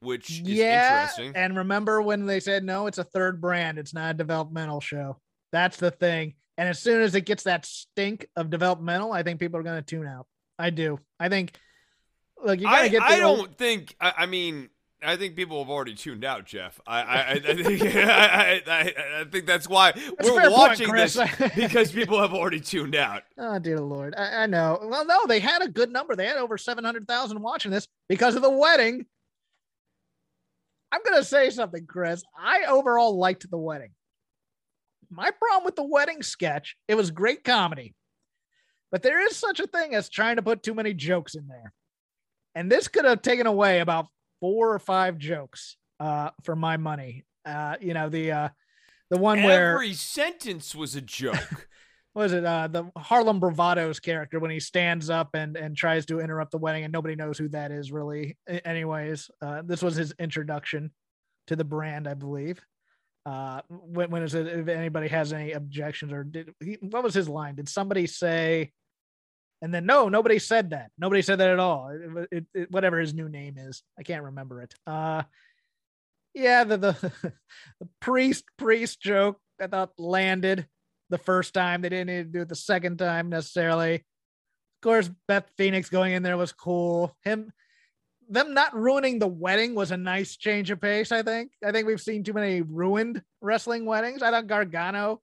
which 0.00 0.30
is 0.30 0.40
yeah, 0.40 1.02
interesting. 1.02 1.32
and 1.34 1.56
remember 1.56 2.00
when 2.02 2.26
they 2.26 2.40
said 2.40 2.64
no, 2.64 2.86
it's 2.86 2.98
a 2.98 3.04
third 3.04 3.40
brand. 3.40 3.78
It's 3.78 3.94
not 3.94 4.14
a 4.14 4.18
developmental 4.18 4.80
show. 4.80 5.18
That's 5.52 5.78
the 5.78 5.90
thing. 5.90 6.34
And 6.58 6.68
as 6.68 6.80
soon 6.80 7.00
as 7.02 7.14
it 7.14 7.22
gets 7.22 7.44
that 7.44 7.64
stink 7.64 8.26
of 8.36 8.50
developmental, 8.50 9.12
I 9.12 9.22
think 9.22 9.38
people 9.38 9.60
are 9.60 9.62
going 9.62 9.76
to 9.76 9.82
tune 9.82 10.06
out. 10.06 10.26
I 10.58 10.70
do. 10.70 10.98
I 11.18 11.28
think. 11.28 11.56
Look, 12.44 12.58
you 12.58 12.66
got 12.66 12.78
to 12.78 12.82
I, 12.82 12.88
get. 12.88 13.02
I 13.02 13.18
don't 13.18 13.56
think. 13.56 13.94
I, 14.00 14.12
I 14.18 14.26
mean, 14.26 14.68
I 15.02 15.16
think 15.16 15.36
people 15.36 15.62
have 15.62 15.70
already 15.70 15.94
tuned 15.94 16.24
out, 16.24 16.44
Jeff. 16.44 16.80
I 16.84 17.00
I, 17.00 17.30
I, 17.30 17.38
think, 17.62 17.82
I, 17.94 18.62
I, 18.66 18.94
I 19.20 19.24
think 19.30 19.46
that's 19.46 19.68
why 19.68 19.92
fair 19.92 20.12
we're 20.20 20.50
watching 20.50 20.88
Chris. 20.88 21.14
this 21.14 21.30
because 21.54 21.92
people 21.92 22.20
have 22.20 22.34
already 22.34 22.60
tuned 22.60 22.96
out. 22.96 23.22
Oh 23.38 23.58
dear 23.60 23.78
lord, 23.80 24.14
I, 24.16 24.42
I 24.42 24.46
know. 24.46 24.80
Well, 24.82 25.06
no, 25.06 25.26
they 25.26 25.38
had 25.38 25.62
a 25.62 25.68
good 25.68 25.92
number. 25.92 26.16
They 26.16 26.26
had 26.26 26.38
over 26.38 26.58
seven 26.58 26.84
hundred 26.84 27.06
thousand 27.06 27.40
watching 27.40 27.70
this 27.70 27.86
because 28.08 28.34
of 28.34 28.42
the 28.42 28.50
wedding. 28.50 29.06
I'm 30.90 31.00
gonna 31.04 31.22
say 31.22 31.50
something, 31.50 31.86
Chris. 31.86 32.24
I 32.36 32.64
overall 32.64 33.16
liked 33.16 33.48
the 33.48 33.58
wedding. 33.58 33.90
My 35.10 35.30
problem 35.30 35.64
with 35.64 35.76
the 35.76 35.84
wedding 35.84 36.22
sketch, 36.22 36.76
it 36.86 36.94
was 36.94 37.10
great 37.10 37.44
comedy, 37.44 37.94
but 38.90 39.02
there 39.02 39.26
is 39.26 39.36
such 39.36 39.60
a 39.60 39.66
thing 39.66 39.94
as 39.94 40.08
trying 40.08 40.36
to 40.36 40.42
put 40.42 40.62
too 40.62 40.74
many 40.74 40.94
jokes 40.94 41.34
in 41.34 41.46
there, 41.46 41.72
and 42.54 42.70
this 42.70 42.88
could 42.88 43.04
have 43.04 43.22
taken 43.22 43.46
away 43.46 43.80
about 43.80 44.06
four 44.40 44.72
or 44.72 44.78
five 44.78 45.18
jokes 45.18 45.76
uh, 46.00 46.30
for 46.44 46.54
my 46.54 46.76
money. 46.76 47.24
Uh, 47.44 47.76
you 47.80 47.94
know 47.94 48.08
the 48.08 48.32
uh, 48.32 48.48
the 49.10 49.18
one 49.18 49.42
where 49.42 49.74
Every 49.74 49.94
sentence 49.94 50.74
was 50.74 50.94
a 50.94 51.00
joke. 51.00 51.66
was 52.14 52.32
it? 52.32 52.44
Uh 52.44 52.68
the 52.68 52.90
harlem 52.96 53.40
bravado's 53.40 54.00
character 54.00 54.38
when 54.40 54.50
he 54.50 54.60
stands 54.60 55.08
up 55.08 55.30
and 55.34 55.56
and 55.56 55.76
tries 55.76 56.04
to 56.06 56.20
interrupt 56.20 56.50
the 56.50 56.58
wedding 56.58 56.84
and 56.84 56.92
nobody 56.92 57.14
knows 57.14 57.38
who 57.38 57.48
that 57.48 57.70
is 57.70 57.92
really. 57.92 58.36
Anyways 58.46 59.30
uh 59.40 59.62
this 59.64 59.82
was 59.82 59.94
his 59.96 60.12
introduction 60.18 60.90
to 61.46 61.56
the 61.56 61.64
brand 61.64 62.06
i 62.06 62.12
believe 62.12 62.60
uh 63.28 63.60
when, 63.68 64.10
when 64.10 64.22
is 64.22 64.34
it 64.34 64.46
if 64.46 64.68
anybody 64.68 65.08
has 65.08 65.32
any 65.32 65.52
objections 65.52 66.12
or 66.12 66.24
did 66.24 66.50
he, 66.60 66.78
what 66.80 67.02
was 67.02 67.14
his 67.14 67.28
line 67.28 67.54
did 67.54 67.68
somebody 67.68 68.06
say 68.06 68.70
and 69.62 69.74
then 69.74 69.84
no 69.86 70.08
nobody 70.08 70.38
said 70.38 70.70
that 70.70 70.90
nobody 70.98 71.20
said 71.22 71.38
that 71.38 71.50
at 71.50 71.58
all 71.58 71.88
it, 71.90 72.28
it, 72.30 72.46
it- 72.54 72.70
whatever 72.70 72.98
his 72.98 73.12
new 73.12 73.28
name 73.28 73.56
is 73.58 73.82
i 73.98 74.02
can't 74.02 74.24
remember 74.24 74.62
it 74.62 74.74
uh 74.86 75.22
yeah 76.34 76.64
the 76.64 76.76
the, 76.76 76.92
the 77.80 77.88
priest 78.00 78.44
priest 78.56 79.00
joke 79.00 79.38
i 79.60 79.66
thought 79.66 79.92
landed 79.98 80.66
the 81.10 81.18
first 81.18 81.54
time. 81.54 81.82
They 81.82 81.88
didn't 81.88 82.06
need 82.08 82.32
to 82.32 82.38
do 82.38 82.42
it 82.42 82.48
the 82.48 82.54
second 82.54 82.98
time 82.98 83.28
necessarily. 83.28 83.94
Of 83.94 84.82
course, 84.82 85.10
Beth 85.26 85.50
Phoenix 85.56 85.88
going 85.88 86.12
in 86.12 86.22
there 86.22 86.36
was 86.36 86.52
cool. 86.52 87.16
Him, 87.24 87.52
them 88.28 88.54
not 88.54 88.74
ruining 88.74 89.18
the 89.18 89.28
wedding 89.28 89.74
was 89.74 89.90
a 89.90 89.96
nice 89.96 90.36
change 90.36 90.70
of 90.70 90.80
pace. 90.80 91.12
I 91.12 91.22
think. 91.22 91.52
I 91.64 91.72
think 91.72 91.86
we've 91.86 92.00
seen 92.00 92.24
too 92.24 92.32
many 92.32 92.62
ruined 92.62 93.22
wrestling 93.40 93.84
weddings. 93.84 94.22
I 94.22 94.30
thought 94.30 94.46
Gargano, 94.46 95.20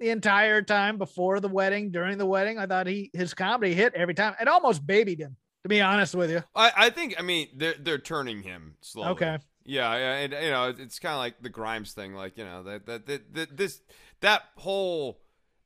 the 0.00 0.10
entire 0.10 0.62
time 0.62 0.98
before 0.98 1.40
the 1.40 1.48
wedding, 1.48 1.90
during 1.90 2.18
the 2.18 2.26
wedding, 2.26 2.58
I 2.58 2.66
thought 2.66 2.86
he 2.86 3.10
his 3.12 3.34
comedy 3.34 3.74
hit 3.74 3.94
every 3.94 4.14
time. 4.14 4.34
It 4.40 4.48
almost 4.48 4.86
babied 4.86 5.20
him. 5.20 5.36
To 5.64 5.68
be 5.68 5.80
honest 5.80 6.14
with 6.14 6.30
you. 6.30 6.44
I, 6.54 6.70
I 6.76 6.90
think. 6.90 7.16
I 7.18 7.22
mean, 7.22 7.48
they're 7.56 7.74
they're 7.76 7.98
turning 7.98 8.42
him 8.42 8.76
slowly. 8.82 9.10
Okay. 9.10 9.38
Yeah, 9.64 9.96
yeah, 9.96 10.14
and 10.18 10.32
you 10.32 10.50
know, 10.50 10.72
it's 10.78 11.00
kind 11.00 11.12
of 11.12 11.18
like 11.18 11.42
the 11.42 11.48
Grimes 11.48 11.92
thing. 11.92 12.14
Like 12.14 12.38
you 12.38 12.44
know, 12.44 12.62
that 12.62 12.86
that, 12.86 13.06
that 13.06 13.34
that 13.34 13.56
this 13.56 13.82
that 14.20 14.42
whole 14.56 15.20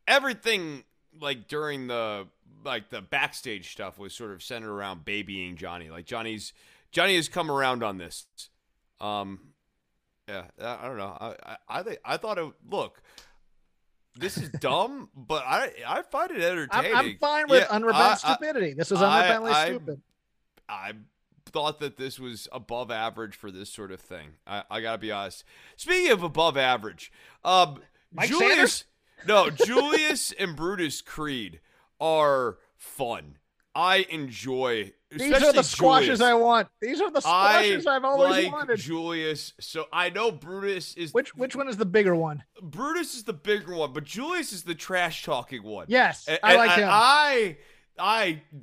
everything 0.08 0.84
like 1.20 1.48
during 1.48 1.86
the 1.86 2.28
like 2.64 2.90
the 2.90 3.00
backstage 3.00 3.72
stuff 3.72 3.98
was 3.98 4.14
sort 4.14 4.32
of 4.32 4.42
centered 4.42 4.70
around 4.72 5.04
babying 5.04 5.56
Johnny. 5.56 5.90
Like 5.90 6.06
Johnny's 6.06 6.52
Johnny 6.92 7.16
has 7.16 7.28
come 7.28 7.50
around 7.50 7.82
on 7.82 7.98
this. 7.98 8.26
Um, 9.00 9.40
yeah, 10.28 10.44
I 10.60 10.86
don't 10.86 10.96
know. 10.98 11.16
I 11.20 11.34
I 11.44 11.56
I, 11.68 11.82
think, 11.82 11.98
I 12.04 12.16
thought 12.16 12.38
it. 12.38 12.52
Look, 12.70 13.02
this 14.16 14.36
is 14.36 14.48
dumb, 14.60 15.08
but 15.14 15.44
I 15.46 15.70
I 15.86 16.02
find 16.02 16.30
it 16.30 16.36
I'm, 16.36 16.42
entertaining. 16.42 16.94
I'm 16.96 17.16
fine 17.18 17.48
with 17.48 17.62
Yeah, 17.62 17.74
unrepentant 17.76 18.24
I- 18.24 18.34
stupidity. 18.34 18.74
This 18.74 18.92
is 18.92 18.98
unrepentantly 18.98 19.50
I- 19.52 19.66
stupid. 19.66 20.02
I 20.68 20.92
thought 21.46 21.80
that 21.80 21.96
this 21.96 22.20
was 22.20 22.46
above 22.52 22.92
average 22.92 23.34
for 23.34 23.50
this 23.50 23.70
sort 23.70 23.90
of 23.90 24.00
thing. 24.00 24.28
I, 24.46 24.62
I 24.70 24.80
gotta 24.80 24.98
be 24.98 25.10
honest. 25.10 25.42
Speaking 25.76 26.12
of 26.12 26.22
above 26.22 26.56
average, 26.56 27.10
um, 27.44 27.80
Mike 28.12 28.28
Julius, 28.28 28.84
no, 29.26 29.50
Julius 29.66 30.30
and 30.38 30.54
Brutus 30.54 31.00
Creed 31.02 31.60
are 32.00 32.58
fun. 32.76 33.36
I 33.74 34.06
enjoy. 34.10 34.92
These 35.12 35.42
are 35.42 35.52
the 35.52 35.62
squashes 35.62 36.18
Julius. 36.18 36.20
I 36.20 36.34
want. 36.34 36.68
These 36.80 37.00
are 37.00 37.10
the 37.10 37.20
squashes 37.20 37.86
I 37.86 37.96
I've 37.96 38.04
always 38.04 38.44
like 38.44 38.52
wanted. 38.52 38.78
Julius. 38.78 39.52
So 39.60 39.86
I 39.92 40.10
know 40.10 40.30
Brutus 40.32 40.94
is 40.96 41.12
Which 41.14 41.34
which 41.36 41.54
one 41.56 41.68
is 41.68 41.76
the 41.76 41.84
bigger 41.86 42.14
one? 42.16 42.42
Brutus 42.62 43.14
is 43.14 43.24
the 43.24 43.32
bigger 43.32 43.74
one, 43.74 43.92
but 43.92 44.04
Julius 44.04 44.52
is 44.52 44.64
the 44.64 44.74
trash 44.74 45.24
talking 45.24 45.62
one. 45.62 45.86
Yes, 45.88 46.26
And- 46.28 46.38
I 46.42 46.50
and 46.50 46.58
like 46.58 46.70
him. 46.78 46.88
I, 46.88 46.92
I, 46.92 47.56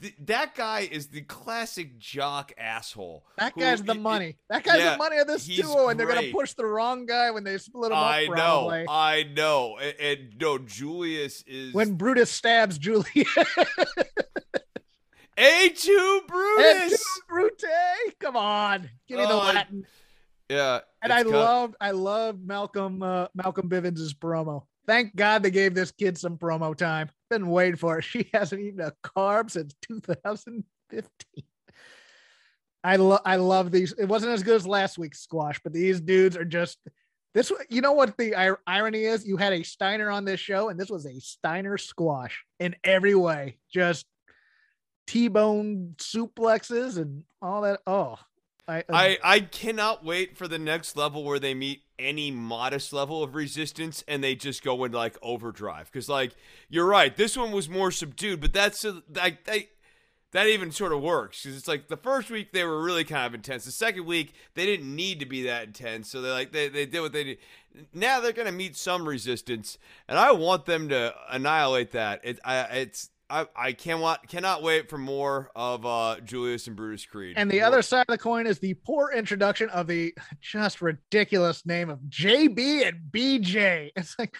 th- 0.02 0.16
that 0.26 0.56
guy 0.56 0.82
is 0.92 1.08
the 1.08 1.22
classic 1.22 1.98
jock 2.00 2.52
asshole. 2.58 3.26
that 3.38 3.54
who- 3.54 3.62
guy's 3.62 3.82
the 3.84 3.94
i- 3.94 3.96
i- 3.96 4.00
money. 4.00 4.38
That 4.50 4.64
guy's 4.64 4.80
yeah, 4.80 4.92
the 4.94 4.98
money 4.98 5.18
of 5.18 5.28
this 5.28 5.46
duo, 5.46 5.90
and 5.90 6.00
they're 6.00 6.08
gonna 6.08 6.32
push 6.32 6.54
the 6.54 6.66
wrong 6.66 7.06
guy 7.06 7.32
when 7.32 7.44
they 7.44 7.58
split 7.58 7.92
him 7.92 7.98
I 7.98 8.26
up. 8.26 8.36
know, 8.38 8.86
I 8.90 9.24
know, 9.24 9.78
and, 9.78 9.96
and 10.00 10.34
no, 10.42 10.58
Julius 10.58 11.44
is 11.48 11.74
when 11.74 11.94
Brutus 11.96 12.32
stabs 12.32 12.78
Juliet. 12.78 13.28
A 15.40 15.70
two 15.70 16.18
and 16.22 16.28
Brutus. 16.28 17.04
Brute, 17.30 17.64
come 18.20 18.36
on, 18.36 18.90
give 19.08 19.20
me 19.20 19.26
the 19.26 19.32
Oh, 19.34 19.40
I- 19.40 19.54
Latin. 19.54 19.86
Yeah, 20.50 20.80
And 21.02 21.12
I 21.12 21.22
it's 21.22 21.30
loved, 21.30 21.76
I 21.82 21.92
loved 21.92 22.46
Malcolm, 22.48 23.04
uh, 23.04 23.28
Malcolm 23.36 23.70
Bivens' 23.70 24.14
promo. 24.16 24.64
Thank 24.88 25.16
God 25.16 25.44
they 25.44 25.52
gave 25.52 25.76
this 25.76 25.92
kid 25.92 26.18
some 26.18 26.38
promo 26.38 26.76
time. 26.76 27.10
Been 27.30 27.50
waiting 27.50 27.76
for 27.76 28.00
it. 28.00 28.06
She 28.06 28.30
hasn't 28.34 28.62
eaten 28.62 28.80
a 28.80 28.94
carb 29.04 29.52
since 29.52 29.76
2015. 29.84 31.44
I 32.84 32.96
love, 32.96 33.22
I 33.26 33.36
love 33.36 33.72
these. 33.72 33.94
It 33.94 34.06
wasn't 34.06 34.32
as 34.32 34.44
good 34.44 34.56
as 34.56 34.66
last 34.66 34.98
week's 34.98 35.20
squash, 35.20 35.60
but 35.62 35.74
these 35.74 36.00
dudes 36.00 36.38
are 36.38 36.46
just 36.46 36.78
this. 37.34 37.52
You 37.70 37.82
know 37.82 37.92
what 37.92 38.16
the 38.18 38.34
ir- 38.34 38.62
irony 38.66 39.04
is? 39.04 39.28
You 39.28 39.36
had 39.36 39.52
a 39.52 39.64
Steiner 39.64 40.10
on 40.10 40.24
this 40.24 40.40
show, 40.40 40.70
and 40.70 40.80
this 40.80 40.90
was 40.90 41.06
a 41.06 41.20
Steiner 41.20 41.78
squash 41.78 42.46
in 42.60 42.76
every 42.86 43.16
way. 43.16 43.58
Just 43.74 44.06
T-bone 45.08 45.96
suplexes 45.98 46.98
and 46.98 47.24
all 47.42 47.62
that. 47.62 47.82
Oh, 47.86 48.18
I, 48.68 48.84
I, 48.90 49.16
uh, 49.16 49.18
I 49.24 49.40
cannot 49.42 50.06
wait 50.06 50.38
for 50.38 50.48
the 50.48 50.60
next 50.60 50.96
level 50.96 51.24
where 51.24 51.40
they 51.40 51.54
meet 51.54 51.82
any 52.00 52.32
modest 52.32 52.94
level 52.94 53.24
of 53.24 53.36
resistance 53.36 54.04
and 54.08 54.24
they 54.24 54.36
just 54.36 54.64
go 54.64 54.84
into 54.84 54.98
like 54.98 55.18
overdrive. 55.22 55.92
Because 55.92 56.10
like 56.10 56.34
you're 56.70 56.86
right, 56.86 57.16
this 57.16 57.38
one 57.38 57.52
was 57.52 57.70
more 57.70 57.92
subdued, 57.92 58.42
but 58.42 58.54
that's 58.54 58.86
like 59.14 59.46
they 59.46 59.70
that 60.32 60.48
even 60.48 60.72
sort 60.72 60.92
of 60.92 61.02
works 61.02 61.44
because 61.44 61.58
it's 61.58 61.68
like 61.68 61.88
the 61.88 61.98
first 61.98 62.30
week 62.30 62.52
they 62.52 62.64
were 62.64 62.84
really 62.84 63.04
kind 63.04 63.26
of 63.26 63.34
intense. 63.34 63.66
The 63.66 63.72
second 63.72 64.06
week 64.06 64.34
they 64.56 64.66
didn't 64.66 64.94
need 64.94 65.20
to 65.20 65.26
be 65.26 65.44
that 65.44 65.64
intense, 65.68 66.12
so 66.12 66.22
they 66.22 66.30
like 66.30 66.52
they, 66.52 66.68
they 66.70 66.86
did 66.86 67.00
what 67.00 67.14
they 67.14 67.24
did. 67.24 67.38
Now 67.94 68.20
they're 68.20 68.34
gonna 68.34 68.52
meet 68.52 68.76
some 68.76 69.08
resistance, 69.08 69.78
and 70.08 70.20
I 70.20 70.32
want 70.34 70.66
them 70.66 70.90
to 70.90 71.14
annihilate 71.30 71.92
that. 71.92 72.22
It 72.24 72.40
I 72.44 72.60
it's. 72.64 73.10
I, 73.30 73.46
I 73.56 73.74
can't 73.74 74.00
want, 74.00 74.28
cannot 74.28 74.64
wait 74.64 74.90
for 74.90 74.98
more 74.98 75.52
of 75.56 75.86
uh, 75.86 76.18
Julius 76.24 76.68
and 76.68 76.76
Brutus 76.76 77.06
Creed. 77.06 77.36
And 77.38 77.52
the 77.52 77.60
More- 77.60 77.68
other 77.68 77.82
side 77.82 78.06
of 78.08 78.14
the 78.14 78.18
coin 78.18 78.48
is 78.48 78.60
the 78.60 78.74
poor 78.74 79.12
introduction 79.12 79.70
of 79.70 79.88
the 79.88 80.14
just 80.40 80.82
ridiculous 80.82 81.66
name 81.66 81.90
of 81.90 82.00
JB 82.10 82.88
and 82.88 83.00
BJ. 83.12 83.92
It's 83.96 84.18
like, 84.18 84.36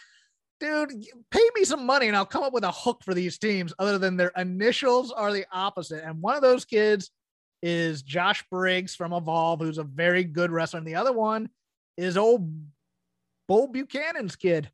dude, 0.60 1.06
pay 1.32 1.50
me 1.56 1.64
some 1.66 1.86
money 1.86 2.08
and 2.08 2.16
I'll 2.16 2.26
come 2.26 2.44
up 2.44 2.54
with 2.54 2.64
a 2.64 2.72
hook 2.72 3.02
for 3.04 3.14
these 3.14 3.38
teams 3.38 3.74
other 3.78 3.98
than 3.98 4.16
their 4.16 4.32
initials 4.38 5.12
are 5.12 5.34
the 5.34 5.46
opposite. 5.52 6.04
And 6.04 6.22
one 6.22 6.36
of 6.36 6.42
those 6.42 6.64
kids 6.66 7.12
is 7.62 8.04
Josh 8.04 8.46
Briggs 8.50 8.96
from 8.96 9.14
Evolve, 9.14 9.60
who's 9.60 9.80
a 9.80 9.84
very 9.84 10.24
good 10.24 10.52
wrestler. 10.52 10.78
And 10.78 10.88
the 10.88 10.96
other 10.96 11.14
one 11.14 11.50
is 11.98 12.18
old 12.18 12.50
Bull 13.48 13.68
Buchanan's 13.68 14.36
kid. 14.36 14.72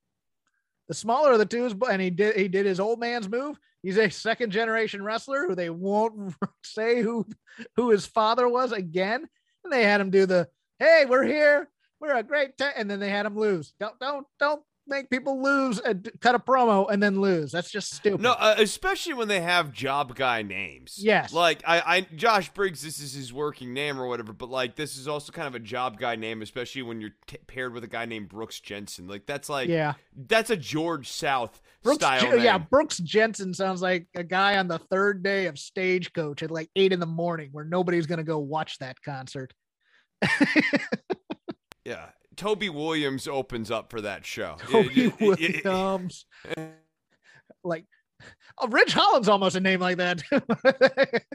The 0.88 0.94
smaller 0.94 1.32
of 1.32 1.40
the 1.40 1.46
two 1.46 1.66
is, 1.66 1.74
and 1.90 2.02
he 2.02 2.10
did 2.10 2.36
he 2.36 2.48
did 2.48 2.66
his 2.66 2.80
old 2.80 3.00
man's 3.00 3.30
move. 3.30 3.58
He's 3.82 3.98
a 3.98 4.10
second 4.10 4.52
generation 4.52 5.04
wrestler 5.04 5.46
who 5.48 5.56
they 5.56 5.70
won't 5.70 6.36
say 6.64 7.02
who 7.02 7.26
who 7.76 7.90
his 7.90 8.06
father 8.06 8.48
was 8.48 8.72
again. 8.72 9.28
And 9.64 9.72
they 9.72 9.84
had 9.84 10.02
him 10.02 10.10
do 10.10 10.26
the, 10.26 10.50
hey, 10.80 11.06
we're 11.08 11.24
here. 11.24 11.70
We're 12.00 12.16
a 12.16 12.24
great 12.24 12.52
and 12.76 12.92
then 12.92 13.00
they 13.00 13.10
had 13.10 13.26
him 13.26 13.38
lose. 13.38 13.74
Don't 13.80 13.98
don't 14.00 14.28
don't 14.40 14.62
make 14.88 15.10
people 15.10 15.42
lose 15.42 15.80
and 15.80 16.10
cut 16.20 16.36
a 16.36 16.40
promo 16.40 16.92
and 16.92 17.02
then 17.02 17.22
lose. 17.22 17.52
That's 17.52 17.72
just 17.72 17.94
stupid. 17.94 18.22
No, 18.22 18.32
uh, 18.34 18.56
especially 18.58 19.14
when 19.14 19.28
they 19.28 19.42
have 19.42 19.72
job 19.72 20.16
guy 20.16 20.42
names. 20.42 20.98
Yes. 20.98 21.34
Like 21.34 21.64
I, 21.66 21.82
I, 21.86 22.02
Josh 22.16 22.50
Briggs, 22.50 22.82
this 22.82 23.00
is 23.00 23.14
his 23.14 23.32
working 23.32 23.74
name 23.74 24.00
or 24.00 24.08
whatever. 24.08 24.34
But 24.34 24.50
like, 24.50 24.76
this 24.76 24.98
is 24.98 25.08
also 25.08 25.32
kind 25.32 25.48
of 25.48 25.56
a 25.56 25.60
job 25.60 25.98
guy 25.98 26.16
name, 26.16 26.42
especially 26.42 26.82
when 26.82 27.02
you're 27.02 27.16
t- 27.28 27.38
paired 27.48 27.74
with 27.74 27.84
a 27.84 27.88
guy 27.88 28.06
named 28.06 28.30
Brooks 28.30 28.60
Jensen. 28.60 29.08
Like 29.08 29.26
that's 29.26 29.50
like, 29.50 29.70
yeah. 29.70 29.94
that's 30.28 30.50
a 30.50 30.58
George 30.58 31.10
South 31.10 31.62
Brooks, 31.84 31.98
style 31.98 32.32
name. 32.32 32.44
yeah, 32.44 32.58
Brooks 32.58 32.98
Jensen 32.98 33.54
sounds 33.54 33.82
like 33.82 34.08
a 34.16 34.24
guy 34.24 34.58
on 34.58 34.68
the 34.68 34.80
third 34.80 35.24
day 35.24 35.48
of 35.48 35.58
Stagecoach 35.58 36.44
at 36.44 36.52
like 36.52 36.70
eight 36.76 36.94
in 36.94 37.00
the 37.00 37.06
morning, 37.06 37.50
where 37.52 37.66
nobody's 37.66 38.06
gonna 38.06 38.24
go 38.24 38.40
watch 38.40 38.80
that 38.80 39.02
concert. 39.02 39.54
yeah, 41.86 42.10
Toby 42.36 42.70
Williams 42.70 43.28
opens 43.28 43.72
up 43.72 43.90
for 43.90 44.02
that 44.02 44.26
show. 44.26 44.58
Toby 44.70 45.14
Williams. 45.20 46.26
like, 47.64 47.86
oh, 48.58 48.68
Ridge 48.68 48.94
Holland's 48.94 49.30
almost 49.30 49.56
a 49.56 49.60
name 49.60 49.80
like 49.80 49.98
that. 49.98 50.24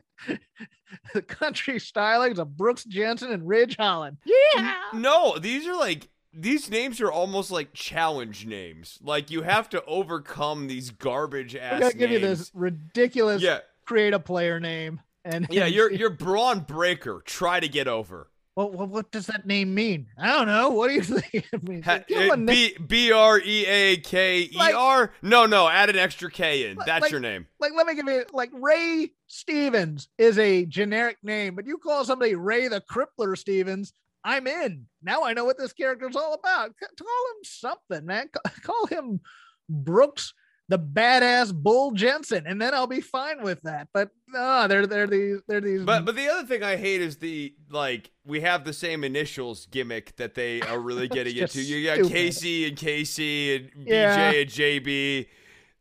the 1.15 1.23
country 1.23 1.79
stylings 1.79 2.39
of 2.39 2.57
Brooks 2.57 2.85
Jensen 2.85 3.33
and 3.33 3.47
Ridge 3.47 3.77
Holland. 3.77 4.19
Yeah. 4.25 4.75
No, 4.93 5.39
these 5.39 5.67
are 5.67 5.77
like 5.77 6.09
these 6.33 6.71
names 6.71 7.01
are 7.01 7.11
almost 7.11 7.51
like 7.51 7.73
challenge 7.73 8.47
names. 8.47 8.99
Like 9.03 9.31
you 9.31 9.43
have 9.43 9.69
to 9.71 9.85
overcome 9.85 10.67
these 10.67 10.91
garbage 10.91 11.57
ass. 11.57 11.75
I 11.75 11.81
gotta 11.81 11.97
give 11.97 12.11
names. 12.11 12.23
you 12.23 12.29
this 12.29 12.51
ridiculous. 12.55 13.43
Yeah. 13.43 13.61
Create 13.85 14.15
a 14.15 14.21
player 14.21 14.61
name. 14.61 15.01
And 15.25 15.47
yeah, 15.51 15.67
you're 15.67 15.91
you're 15.91 16.11
Bron 16.11 16.61
Breakker. 16.61 17.23
Try 17.25 17.61
to 17.61 17.69
get 17.69 17.89
over. 17.89 18.31
Well, 18.59 18.73
what, 18.73 18.89
what 18.89 19.11
does 19.13 19.27
that 19.27 19.47
name 19.47 19.73
mean? 19.73 20.09
I 20.19 20.33
don't 20.33 20.49
know. 20.49 20.71
What 20.71 20.89
do 20.89 20.95
you 20.95 21.03
think? 21.05 21.47
I 21.55 21.59
mean, 21.63 21.81
ha, 21.81 22.01
uh, 22.13 22.37
B 22.37 22.77
B 22.89 23.13
R 23.13 23.39
E 23.39 23.65
A 23.67 23.99
K 23.99 24.51
E 24.53 24.73
R. 24.75 25.13
No, 25.23 25.47
no. 25.47 25.69
Add 25.69 25.91
an 25.91 25.97
extra 25.97 26.29
K 26.29 26.69
in. 26.69 26.77
That's 26.85 27.03
like, 27.03 27.13
your 27.13 27.21
name. 27.21 27.47
Like, 27.61 27.71
let 27.77 27.87
me 27.87 27.95
give 27.95 28.09
you 28.09 28.25
like 28.33 28.51
Ray 28.53 29.13
Stevens 29.29 30.09
is 30.19 30.41
a 30.41 30.65
generic 30.65 31.19
name, 31.23 31.55
but 31.55 31.69
you 31.69 31.79
call 31.79 32.05
somebody 32.05 32.35
Ray 32.35 32.67
the 32.67 32.81
Crippler 32.81 33.39
Stevens, 33.39 33.93
I'm 34.25 34.49
in. 34.49 34.87
Now 35.05 35.23
I 35.23 35.35
know 35.35 35.45
what 35.45 35.57
this 35.57 35.73
character 35.73 36.09
is 36.09 36.17
all 36.17 36.35
about. 36.35 36.75
Call 36.81 37.07
him 37.07 37.45
something, 37.45 38.07
man. 38.07 38.29
Call 38.65 38.87
him 38.87 39.21
Brooks 39.69 40.35
the 40.69 40.79
badass 40.79 41.55
Bull 41.55 41.93
Jensen, 41.93 42.47
and 42.47 42.61
then 42.61 42.75
I'll 42.75 42.87
be 42.87 43.01
fine 43.01 43.43
with 43.43 43.61
that. 43.63 43.89
But 43.95 44.11
no, 44.29 44.39
uh, 44.39 44.67
they're 44.67 44.87
they're 44.87 45.07
these 45.07 45.39
they're 45.49 45.63
these. 45.63 45.83
But 45.83 46.05
but 46.05 46.15
the 46.15 46.29
other 46.29 46.47
thing 46.47 46.63
I 46.63 46.77
hate 46.77 47.01
is 47.01 47.17
the 47.17 47.55
like 47.71 48.11
we 48.25 48.43
have 48.43 48.65
the 48.65 48.75
same 48.75 49.03
initials 49.03 49.67
gimmick 49.67 50.15
that 50.17 50.35
they 50.35 50.61
are 50.63 50.79
really 50.79 51.09
getting 51.09 51.37
into. 51.37 51.63
You 51.63 51.87
got 51.87 51.95
stupid. 51.95 52.13
Casey 52.13 52.69
and 52.69 52.77
Casey 52.77 53.57
and 53.57 53.71
yeah. 53.87 54.33
BJ 54.33 54.43
and 54.43 54.51
JB. 54.51 55.27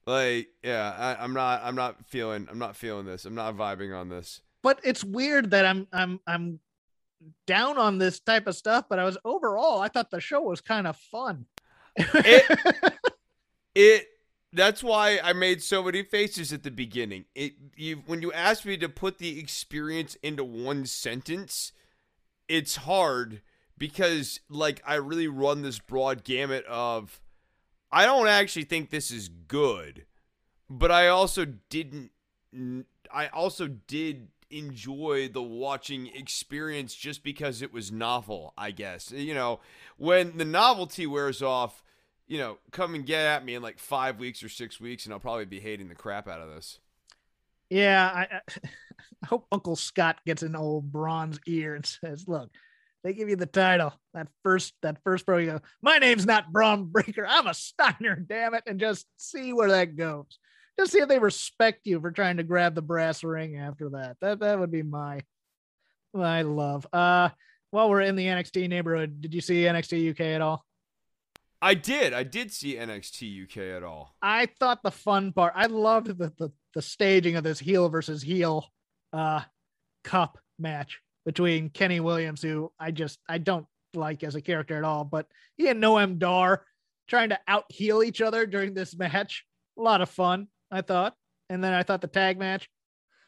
Like 0.05 0.47
yeah, 0.63 0.95
I, 0.97 1.23
I'm 1.23 1.33
not 1.33 1.61
I'm 1.63 1.75
not 1.75 2.07
feeling 2.07 2.47
I'm 2.49 2.59
not 2.59 2.77
feeling 2.77 3.05
this. 3.05 3.25
I'm 3.25 3.35
not 3.35 3.57
vibing 3.57 3.97
on 3.97 4.07
this. 4.07 4.41
But 4.63 4.79
it's 4.83 5.03
weird 5.03 5.51
that 5.51 5.65
I'm 5.65 5.87
I'm 5.91 6.21
I'm 6.25 6.61
down 7.45 7.77
on 7.77 7.97
this 7.97 8.21
type 8.21 8.47
of 8.47 8.55
stuff. 8.55 8.85
But 8.89 8.99
I 8.99 9.03
was 9.03 9.17
overall 9.25 9.81
I 9.81 9.89
thought 9.89 10.11
the 10.11 10.21
show 10.21 10.39
was 10.39 10.61
kind 10.61 10.87
of 10.87 10.95
fun. 10.95 11.45
It, 11.97 12.93
it 13.75 14.07
that's 14.53 14.83
why 14.83 15.19
I 15.23 15.33
made 15.33 15.61
so 15.61 15.83
many 15.83 16.03
faces 16.03 16.53
at 16.53 16.63
the 16.63 16.71
beginning. 16.71 17.25
It 17.35 17.53
you 17.75 18.03
when 18.05 18.21
you 18.21 18.31
ask 18.33 18.65
me 18.65 18.77
to 18.77 18.89
put 18.89 19.17
the 19.17 19.39
experience 19.39 20.15
into 20.23 20.43
one 20.43 20.85
sentence, 20.85 21.73
it's 22.47 22.77
hard 22.77 23.41
because 23.77 24.39
like 24.49 24.81
I 24.85 24.95
really 24.95 25.27
run 25.27 25.61
this 25.61 25.79
broad 25.79 26.23
gamut 26.23 26.65
of 26.65 27.19
I 27.91 28.05
don't 28.05 28.27
actually 28.27 28.65
think 28.65 28.89
this 28.89 29.11
is 29.11 29.29
good, 29.29 30.05
but 30.69 30.91
I 30.91 31.07
also 31.07 31.45
didn't 31.69 32.11
I 33.11 33.27
also 33.27 33.67
did 33.67 34.29
enjoy 34.49 35.27
the 35.27 35.41
watching 35.41 36.07
experience 36.07 36.95
just 36.95 37.21
because 37.21 37.61
it 37.61 37.73
was 37.73 37.91
novel, 37.91 38.53
I 38.57 38.71
guess. 38.71 39.11
You 39.11 39.33
know, 39.33 39.59
when 39.97 40.37
the 40.37 40.45
novelty 40.45 41.05
wears 41.05 41.41
off, 41.41 41.83
you 42.27 42.37
know, 42.37 42.57
come 42.71 42.93
and 42.93 43.05
get 43.05 43.25
at 43.25 43.45
me 43.45 43.55
in 43.55 43.61
like 43.61 43.79
five 43.79 44.19
weeks 44.19 44.43
or 44.43 44.49
six 44.49 44.79
weeks, 44.79 45.05
and 45.05 45.13
I'll 45.13 45.19
probably 45.19 45.45
be 45.45 45.59
hating 45.59 45.87
the 45.87 45.95
crap 45.95 46.27
out 46.27 46.41
of 46.41 46.49
this. 46.49 46.79
Yeah, 47.69 48.05
I, 48.13 48.41
I 48.63 48.67
hope 49.25 49.47
Uncle 49.51 49.75
Scott 49.75 50.19
gets 50.25 50.43
an 50.43 50.55
old 50.55 50.91
bronze 50.91 51.39
ear 51.47 51.75
and 51.75 51.85
says, 51.85 52.27
"Look, 52.27 52.49
they 53.03 53.13
give 53.13 53.29
you 53.29 53.37
the 53.37 53.45
title 53.45 53.93
that 54.13 54.27
first 54.43 54.73
that 54.81 54.97
first 55.03 55.25
pro. 55.25 55.37
You 55.37 55.45
go, 55.47 55.61
my 55.81 55.97
name's 55.97 56.25
not 56.25 56.51
Bron 56.51 56.85
Breakker. 56.85 57.25
I'm 57.27 57.47
a 57.47 57.53
Steiner. 57.53 58.15
Damn 58.15 58.53
it!" 58.53 58.63
And 58.67 58.79
just 58.79 59.05
see 59.17 59.53
where 59.53 59.69
that 59.69 59.95
goes. 59.95 60.37
Just 60.77 60.91
see 60.91 60.99
if 60.99 61.07
they 61.07 61.19
respect 61.19 61.87
you 61.87 61.99
for 61.99 62.11
trying 62.11 62.37
to 62.37 62.43
grab 62.43 62.75
the 62.75 62.81
brass 62.81 63.23
ring 63.23 63.57
after 63.57 63.89
that. 63.91 64.17
That 64.21 64.39
that 64.39 64.59
would 64.59 64.71
be 64.71 64.83
my 64.83 65.21
my 66.13 66.41
love. 66.41 66.85
Uh, 66.91 67.29
while 67.71 67.89
we're 67.89 68.01
in 68.01 68.15
the 68.15 68.25
NXT 68.25 68.69
neighborhood, 68.69 69.21
did 69.21 69.33
you 69.33 69.41
see 69.41 69.63
NXT 69.63 70.11
UK 70.11 70.19
at 70.21 70.41
all? 70.41 70.66
I 71.61 71.73
did. 71.73 72.13
I 72.13 72.23
did 72.23 72.51
see 72.51 72.75
NXT 72.75 73.43
UK 73.43 73.75
at 73.75 73.83
all. 73.83 74.15
I 74.21 74.47
thought 74.59 74.83
the 74.83 74.91
fun 74.91 75.33
part. 75.33 75.53
I 75.55 75.65
loved 75.65 76.07
the 76.07 76.31
the, 76.37 76.51
the 76.73 76.81
staging 76.81 77.35
of 77.35 77.43
this 77.43 77.59
heel 77.59 77.89
versus 77.89 78.21
heel 78.21 78.65
uh 79.13 79.41
cup 80.03 80.37
match 80.59 80.99
between 81.25 81.69
Kenny 81.69 81.99
Williams, 81.99 82.41
who 82.41 82.71
I 82.79 82.91
just 82.91 83.19
I 83.27 83.39
don't 83.39 83.65
like 83.93 84.23
as 84.23 84.35
a 84.35 84.41
character 84.41 84.77
at 84.77 84.83
all, 84.83 85.03
but 85.03 85.27
he 85.55 85.67
and 85.67 85.81
Noam 85.81 86.19
Dar 86.19 86.63
trying 87.07 87.29
to 87.29 87.39
out 87.47 87.65
heel 87.69 88.03
each 88.03 88.21
other 88.21 88.45
during 88.45 88.73
this 88.73 88.95
match. 88.97 89.45
A 89.77 89.81
lot 89.81 90.01
of 90.01 90.09
fun, 90.09 90.47
I 90.71 90.81
thought. 90.81 91.15
And 91.49 91.63
then 91.63 91.73
I 91.73 91.83
thought 91.83 92.01
the 92.01 92.07
tag 92.07 92.37
match. 92.37 92.69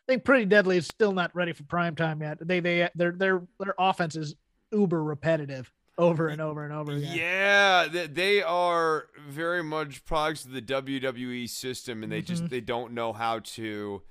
I 0.07 0.11
think 0.11 0.25
Pretty 0.25 0.45
Deadly 0.45 0.77
is 0.77 0.87
still 0.87 1.13
not 1.13 1.35
ready 1.35 1.53
for 1.53 1.63
prime 1.63 1.95
time 1.95 2.21
yet. 2.21 2.37
They 2.41 2.59
they 2.59 2.89
their 2.95 3.11
their 3.11 3.41
their 3.59 3.75
offense 3.79 4.15
is 4.15 4.35
uber 4.71 5.03
repetitive 5.03 5.71
over 5.99 6.29
and 6.29 6.41
over 6.41 6.63
and 6.63 6.73
over 6.73 6.93
again. 6.93 7.15
Yeah, 7.15 8.05
they 8.07 8.41
are 8.41 9.07
very 9.27 9.61
much 9.61 10.05
products 10.05 10.45
of 10.45 10.51
the 10.51 10.61
WWE 10.61 11.47
system, 11.49 12.01
and 12.01 12.11
they 12.11 12.19
mm-hmm. 12.19 12.27
just 12.27 12.49
they 12.49 12.61
don't 12.61 12.93
know 12.93 13.13
how 13.13 13.39
to. 13.39 14.01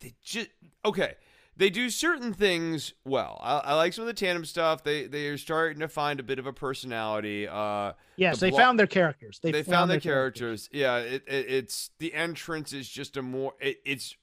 They 0.00 0.14
just 0.22 0.48
okay. 0.84 1.14
They 1.54 1.68
do 1.68 1.90
certain 1.90 2.32
things 2.32 2.94
well. 3.04 3.38
I, 3.42 3.58
I, 3.58 3.74
like 3.74 3.92
some 3.92 4.02
of 4.02 4.06
the 4.06 4.14
tandem 4.14 4.44
stuff. 4.44 4.82
They 4.82 5.06
they 5.06 5.28
are 5.28 5.38
starting 5.38 5.80
to 5.80 5.88
find 5.88 6.18
a 6.18 6.22
bit 6.22 6.38
of 6.38 6.46
a 6.46 6.52
personality. 6.52 7.46
Uh, 7.46 7.92
yes, 8.16 8.40
the 8.40 8.46
they 8.46 8.50
blo- 8.50 8.58
found 8.58 8.78
their 8.78 8.86
characters. 8.86 9.38
They, 9.40 9.52
they 9.52 9.62
found, 9.62 9.72
found, 9.72 9.90
their, 9.90 10.00
characters. 10.00 10.68
characters. 10.68 10.70
Yeah, 10.72 10.96
it, 10.96 11.22
it, 11.28 11.50
it's 11.50 11.90
the 11.98 12.14
entrance 12.14 12.72
is 12.72 12.88
just 12.88 13.16
a 13.16 13.22
more. 13.22 13.52
It, 13.60 13.80
it's 13.84 14.16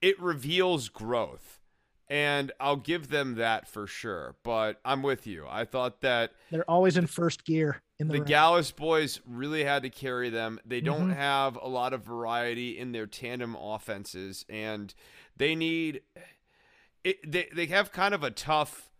it 0.00 0.20
reveals 0.20 0.90
growth 0.90 1.57
and 2.10 2.52
I'll 2.58 2.76
give 2.76 3.08
them 3.08 3.36
that 3.36 3.68
for 3.68 3.86
sure. 3.86 4.36
But 4.42 4.80
I'm 4.84 5.02
with 5.02 5.26
you. 5.26 5.46
I 5.48 5.64
thought 5.64 6.00
that 6.00 6.32
they're 6.50 6.68
always 6.70 6.96
in 6.96 7.06
first 7.06 7.44
gear. 7.44 7.82
In 7.98 8.08
the, 8.08 8.18
the 8.18 8.24
Gallus 8.24 8.70
boys 8.70 9.20
really 9.26 9.64
had 9.64 9.82
to 9.82 9.90
carry 9.90 10.30
them. 10.30 10.60
They 10.64 10.80
don't 10.80 11.08
mm-hmm. 11.08 11.12
have 11.12 11.56
a 11.56 11.68
lot 11.68 11.92
of 11.92 12.02
variety 12.02 12.78
in 12.78 12.92
their 12.92 13.06
tandem 13.06 13.56
offenses, 13.56 14.44
and 14.48 14.94
they 15.36 15.54
need. 15.54 16.02
It, 17.04 17.30
they 17.30 17.48
they 17.54 17.66
have 17.66 17.92
kind 17.92 18.14
of 18.14 18.22
a 18.22 18.30
tough 18.30 18.90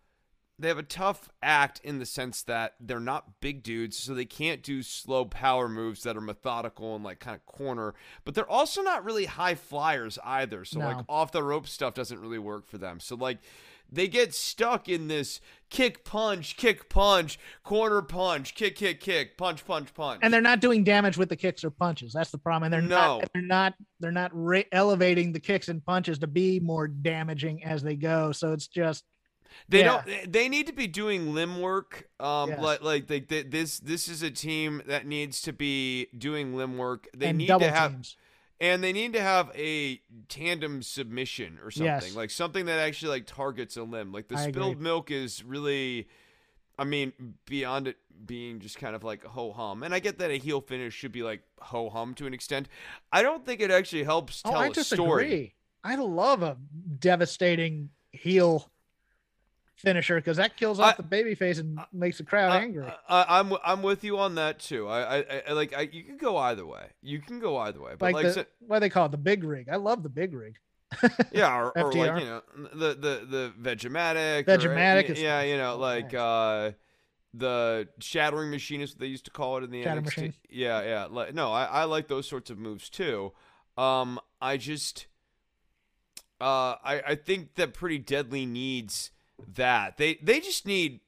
they 0.59 0.69
have 0.69 0.79
a 0.79 0.83
tough 0.83 1.29
act 1.43 1.81
in 1.85 1.99
the 1.99 2.07
sense 2.07 2.43
that 2.43 2.75
they're 2.81 2.99
not 2.99 3.41
big 3.41 3.63
dudes, 3.63 3.97
so 3.97 4.15
they 4.15 4.25
can't 4.25 4.63
do 4.63 4.83
slow 4.83 5.25
power 5.25 5.69
moves 5.69 6.03
that 6.03 6.17
are 6.17 6.21
methodical 6.21 6.97
and 6.97 7.05
like 7.05 7.21
kind 7.21 7.37
of 7.37 7.47
corner. 7.47 7.95
But 8.25 8.35
they're 8.35 8.49
also 8.49 8.83
not 8.83 9.05
really 9.05 9.27
high 9.27 9.55
flyers 9.55 10.19
either. 10.25 10.65
So 10.65 10.81
no. 10.81 10.87
like 10.87 11.05
off 11.09 11.31
the 11.31 11.45
rope 11.45 11.69
stuff 11.69 11.95
doesn't 11.95 12.21
really 12.21 12.39
work 12.39 12.67
for 12.67 12.79
them. 12.79 12.99
So 12.99 13.15
like 13.15 13.39
they 13.91 14.09
get 14.09 14.35
stuck 14.35 14.89
in 14.89 15.09
this 15.09 15.41
kick 15.71 16.05
punch, 16.05 16.57
kick 16.57 16.89
punch, 16.89 17.39
corner 17.63 18.03
punch, 18.03 18.55
kick 18.55 18.75
kick 18.75 19.01
kick, 19.01 19.39
punch 19.39 19.65
punch 19.65 19.95
punch. 19.95 20.21
And 20.23 20.33
they're 20.33 20.41
not 20.41 20.61
doing 20.61 20.83
damage 20.83 21.17
with 21.17 21.29
the 21.29 21.37
kicks 21.37 21.63
or 21.63 21.71
punches. 21.71 22.13
That's 22.13 22.31
the 22.31 22.39
problem. 22.39 22.65
And 22.65 22.75
they're 22.75 22.89
no. 22.89 23.19
not 23.19 23.31
they're 23.33 23.43
not 23.43 23.75
they're 24.01 24.13
not 24.13 24.31
re- 24.35 24.67
elevating 24.73 25.33
the 25.33 25.41
kicks 25.41 25.69
and 25.69 25.85
punches 25.85 26.19
to 26.19 26.27
be 26.27 26.59
more 26.59 26.89
damaging 26.89 27.63
as 27.65 27.83
they 27.83 27.95
go. 27.95 28.33
So 28.33 28.53
it's 28.53 28.67
just 28.67 29.05
they 29.69 29.81
yeah. 29.81 30.03
don't. 30.05 30.33
They 30.33 30.49
need 30.49 30.67
to 30.67 30.73
be 30.73 30.87
doing 30.87 31.35
limb 31.35 31.61
work. 31.61 32.09
Um, 32.21 32.51
yes. 32.51 32.61
like 32.61 32.83
like 32.83 33.07
they, 33.07 33.21
they, 33.21 33.43
this 33.43 33.79
this 33.81 34.09
is 34.09 34.23
a 34.23 34.31
team 34.31 34.83
that 34.87 35.07
needs 35.07 35.43
to 35.43 35.53
be 35.53 36.07
doing 36.17 36.57
limb 36.57 36.79
work. 36.79 37.09
They 37.17 37.29
and 37.29 37.39
need 37.39 37.49
to 37.49 37.71
have. 37.71 37.93
Teams. 37.93 38.17
And 38.61 38.83
they 38.83 38.93
need 38.93 39.13
to 39.13 39.21
have 39.21 39.53
a 39.55 40.01
tandem 40.29 40.83
submission 40.83 41.61
or 41.63 41.71
something 41.71 41.87
yes. 41.87 42.17
like 42.17 42.31
something 42.31 42.67
that 42.67 42.81
actually 42.81 43.11
like 43.11 43.27
targets 43.27 43.77
a 43.77 43.85
limb. 43.85 44.13
Like 44.13 44.27
the 44.27 44.37
I 44.37 44.49
spilled 44.49 44.73
agree. 44.73 44.83
milk 44.83 45.11
is 45.13 45.45
really, 45.45 46.09
I 46.77 46.83
mean, 46.83 47.13
beyond 47.47 47.87
it 47.87 47.99
being 48.27 48.59
just 48.59 48.79
kind 48.79 48.97
of 48.97 49.05
like 49.05 49.23
ho 49.25 49.53
hum. 49.53 49.85
And 49.85 49.95
I 49.95 50.01
get 50.01 50.19
that 50.19 50.33
a 50.33 50.39
heel 50.39 50.61
finish 50.61 50.93
should 50.93 51.13
be 51.13 51.23
like 51.23 51.43
ho 51.61 51.89
hum 51.89 52.15
to 52.15 52.27
an 52.27 52.35
extent. 52.35 52.69
I 53.13 53.23
don't 53.23 53.47
think 53.47 53.61
it 53.61 53.71
actually 53.71 54.03
helps 54.03 54.43
tell 54.43 54.57
oh, 54.57 54.59
I 54.59 54.67
a 54.69 54.75
story. 54.75 55.55
I 55.85 55.95
love 55.95 56.43
a 56.43 56.57
devastating 56.99 57.91
heel 58.11 58.71
finisher 59.79 60.17
because 60.17 60.37
that 60.37 60.57
kills 60.57 60.81
off 60.81 60.95
I, 60.95 60.97
the 60.97 61.03
baby 61.05 61.35
face 61.35 61.59
and 61.59 61.79
makes 61.93 62.19
the 62.19 62.25
crowd 62.25 62.53
I, 62.53 62.63
angry. 62.63 62.87
I, 63.09 63.41
am 63.41 63.53
I'm, 63.53 63.59
I'm 63.65 63.83
with 63.83 64.05
you 64.05 64.19
on 64.19 64.35
that 64.35 64.59
too. 64.59 64.89
I 64.89 65.19
I, 65.19 65.43
I 65.49 65.53
like 65.53 65.75
I, 65.75 65.89
you 65.91 66.03
can 66.05 66.17
go 66.17 66.37
either 66.37 66.67
way. 66.67 66.87
You 67.01 67.21
can 67.21 67.41
go 67.41 67.57
either 67.59 67.81
way. 67.81 67.93
But 67.99 68.13
like, 68.13 68.25
like 68.25 68.35
the, 68.35 68.47
what 68.61 68.77
do 68.77 68.81
they 68.81 68.91
call 68.91 69.07
it? 69.07 69.13
The 69.13 69.19
big 69.19 69.45
rig. 69.45 69.69
I 69.69 69.77
love 69.77 70.03
the 70.03 70.09
big 70.09 70.35
rig. 70.35 70.59
yeah, 71.33 71.55
or, 71.55 71.79
or, 71.79 71.93
like 71.93 72.21
you 72.21 72.27
know 72.27 72.43
the 72.73 72.95
the 72.95 73.27
the 73.29 73.53
Vegematic. 73.61 74.47
Vegematic. 74.47 75.11
Or, 75.11 75.21
yeah, 75.21 75.43
you 75.43 75.57
know 75.57 75.77
like 75.77 76.15
uh 76.15 76.73
the 77.35 77.89
shattering 78.01 78.51
machine 78.51 78.81
is 78.81 78.93
what 78.93 79.01
they 79.01 79.07
used 79.07 79.27
to 79.27 79.31
call 79.31 79.59
it 79.59 79.65
in 79.65 79.71
the 79.71 79.83
Shatter 79.83 80.01
NXT. 80.01 80.05
Machine. 80.05 80.35
Yeah, 80.49 80.83
yeah. 80.83 81.07
Like, 81.11 81.35
no, 81.35 81.53
I, 81.53 81.65
I 81.65 81.85
like 81.85 82.09
those 82.09 82.27
sorts 82.27 82.49
of 82.49 82.59
moves 82.59 82.89
too. 82.89 83.33
Um, 83.77 84.19
I 84.41 84.57
just 84.57 85.07
uh 86.41 86.77
I 86.83 87.03
I 87.07 87.15
think 87.15 87.55
that 87.57 87.75
pretty 87.75 87.99
deadly 87.99 88.47
needs 88.47 89.11
that. 89.55 89.97
They 89.97 90.15
they 90.23 90.41
just 90.41 90.67
need 90.67 91.01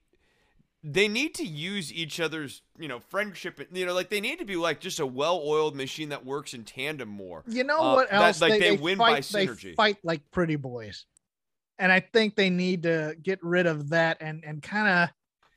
they 0.82 1.08
need 1.08 1.34
to 1.34 1.44
use 1.44 1.92
each 1.92 2.18
other's 2.20 2.62
you 2.78 2.88
know 2.88 3.00
friendship 3.00 3.60
you 3.70 3.84
know 3.84 3.92
like 3.92 4.08
they 4.08 4.20
need 4.20 4.38
to 4.38 4.46
be 4.46 4.56
like 4.56 4.80
just 4.80 4.98
a 4.98 5.06
well-oiled 5.06 5.76
machine 5.76 6.08
that 6.08 6.24
works 6.24 6.54
in 6.54 6.64
tandem 6.64 7.08
more 7.08 7.42
You 7.46 7.64
know 7.64 7.78
Uh, 7.78 7.94
what 7.96 8.10
that- 8.10 8.22
else? 8.22 8.40
like, 8.40 8.52
they 8.52 8.58
they, 8.60 8.76
win 8.76 8.96
fight, 8.96 9.12
by 9.12 9.20
synergy. 9.20 9.62
They 9.62 9.72
fight 9.74 9.98
like 10.02 10.30
pretty 10.30 10.56
boys, 10.56 11.04
and 11.78 11.92
I 11.92 12.00
think 12.00 12.34
they 12.34 12.48
need 12.48 12.84
to 12.84 13.14
get 13.22 13.40
rid 13.42 13.66
of 13.66 13.90
that 13.90 14.18
and 14.20 14.42
and 14.44 14.62
kind 14.62 15.10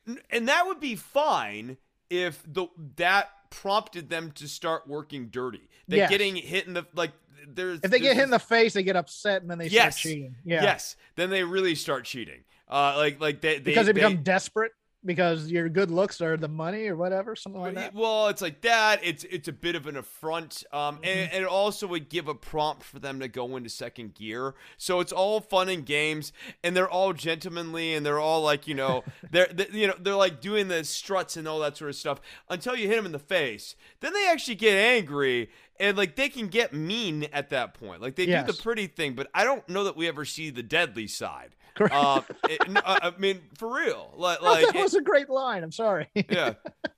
of 0.08 0.18
and 0.30 0.50
that 0.50 0.68
would 0.68 0.82
be 0.82 0.96
fine 0.96 1.78
if 2.10 2.44
the 2.46 2.68
that 2.98 3.30
prompted 3.50 4.10
them 4.10 4.32
to 4.34 4.48
start 4.48 4.88
working 4.88 5.28
dirty 5.30 5.70
they 5.88 5.98
Yes. 5.98 6.10
getting 6.10 6.36
hit 6.36 6.68
in 6.68 6.74
the 6.74 6.86
like 6.96 7.12
there's 7.48 7.80
if 7.84 7.92
they 7.92 8.00
get 8.00 8.16
hit 8.16 8.24
in 8.24 8.30
the 8.30 8.40
face, 8.40 8.74
they 8.74 8.84
get 8.84 8.96
upset 8.98 9.42
and 9.42 9.50
then 9.52 9.58
they 9.58 9.68
Yes. 9.68 9.98
start 10.00 10.14
cheating. 10.14 10.36
Yeah, 10.44 10.64
yes 10.64 10.96
then 11.16 11.30
they 11.30 11.44
really 11.46 11.76
start 11.76 12.04
cheating 12.04 12.44
uh 12.74 12.96
like 12.98 13.22
like 13.22 13.40
they, 13.42 13.56
they 13.60 13.60
because 13.72 13.86
they 13.86 13.94
they- 13.94 14.02
become 14.02 14.24
desperate 14.24 14.72
because 15.06 15.52
your 15.52 15.68
good 15.68 15.92
looks 15.92 16.22
are 16.22 16.38
the 16.38 16.48
money 16.48 16.88
or 16.88 16.96
whatever, 16.96 17.36
something 17.36 17.60
like 17.60 17.76
that. 17.76 17.94
Well, 17.94 18.30
it's 18.30 18.42
like 18.42 18.62
that. 18.62 19.02
It's 19.04 19.26
it's 19.26 19.50
a 19.50 19.52
bit 19.52 19.76
of 19.76 19.86
an 19.86 19.98
affront, 19.98 20.64
um, 20.72 20.96
and, 21.04 21.04
Mm-hmm. 21.04 21.36
and 21.36 21.44
it 21.44 21.48
also 21.50 21.88
would 21.88 22.08
give 22.08 22.30
a 22.30 22.34
prompt 22.34 22.84
for 22.84 23.00
them 23.00 23.20
to 23.20 23.28
go 23.28 23.58
into 23.58 23.70
second 23.70 24.14
gear. 24.16 24.56
So 24.78 25.02
it's 25.02 25.12
all 25.12 25.42
fun 25.42 25.68
and 25.68 25.86
games, 25.86 26.32
and 26.64 26.74
they're 26.74 26.90
all 26.90 27.12
gentlemanly, 27.12 27.94
and 27.94 28.06
they're 28.06 28.20
all 28.22 28.42
like 28.44 28.66
you 28.66 28.76
know 28.76 29.04
they're, 29.32 29.48
they, 29.48 29.68
you 29.74 29.88
know 29.88 29.96
they're 30.00 30.16
like 30.16 30.40
doing 30.40 30.70
the 30.70 30.86
struts 30.86 31.36
and 31.36 31.50
all 31.50 31.60
that 31.60 31.76
sort 31.76 31.90
of 31.90 31.98
stuff 31.98 32.22
until 32.50 32.74
you 32.78 32.88
hit 32.88 32.96
them 32.96 33.06
in 33.06 33.12
the 33.12 33.20
face. 33.20 33.76
Then 34.00 34.14
they 34.14 34.30
actually 34.30 34.56
get 34.56 34.76
angry. 34.76 35.50
And 35.82 35.98
like 35.98 36.16
they 36.16 36.30
can 36.30 36.48
get 36.48 36.72
mean 36.72 37.26
at 37.34 37.50
that 37.50 37.74
point, 37.74 38.00
like 38.02 38.16
they 38.16 38.26
do 38.28 38.32
the 38.48 38.54
pretty 38.54 38.88
thing, 38.88 39.16
but 39.16 39.28
I 39.34 39.44
don't 39.44 39.68
know 39.68 39.84
that 39.84 39.98
we 39.98 40.08
ever 40.08 40.24
see 40.24 40.50
the 40.52 40.64
deadly 40.64 41.08
side. 41.08 41.56
Correct. 41.76 41.94
Uh, 41.96 42.22
it- 42.50 42.70
no, 42.70 42.82
I 42.86 43.12
mean, 43.18 43.42
for 43.58 43.74
real, 43.76 44.14
like, 44.16 44.40
Oh, 44.42 44.46
like 44.46 44.66
that 44.74 44.76
was 44.76 44.94
a 44.96 45.02
great 45.02 45.30
line. 45.30 45.64
I'm 45.64 45.72
sorry. 45.72 46.08
yeah. 46.16 46.54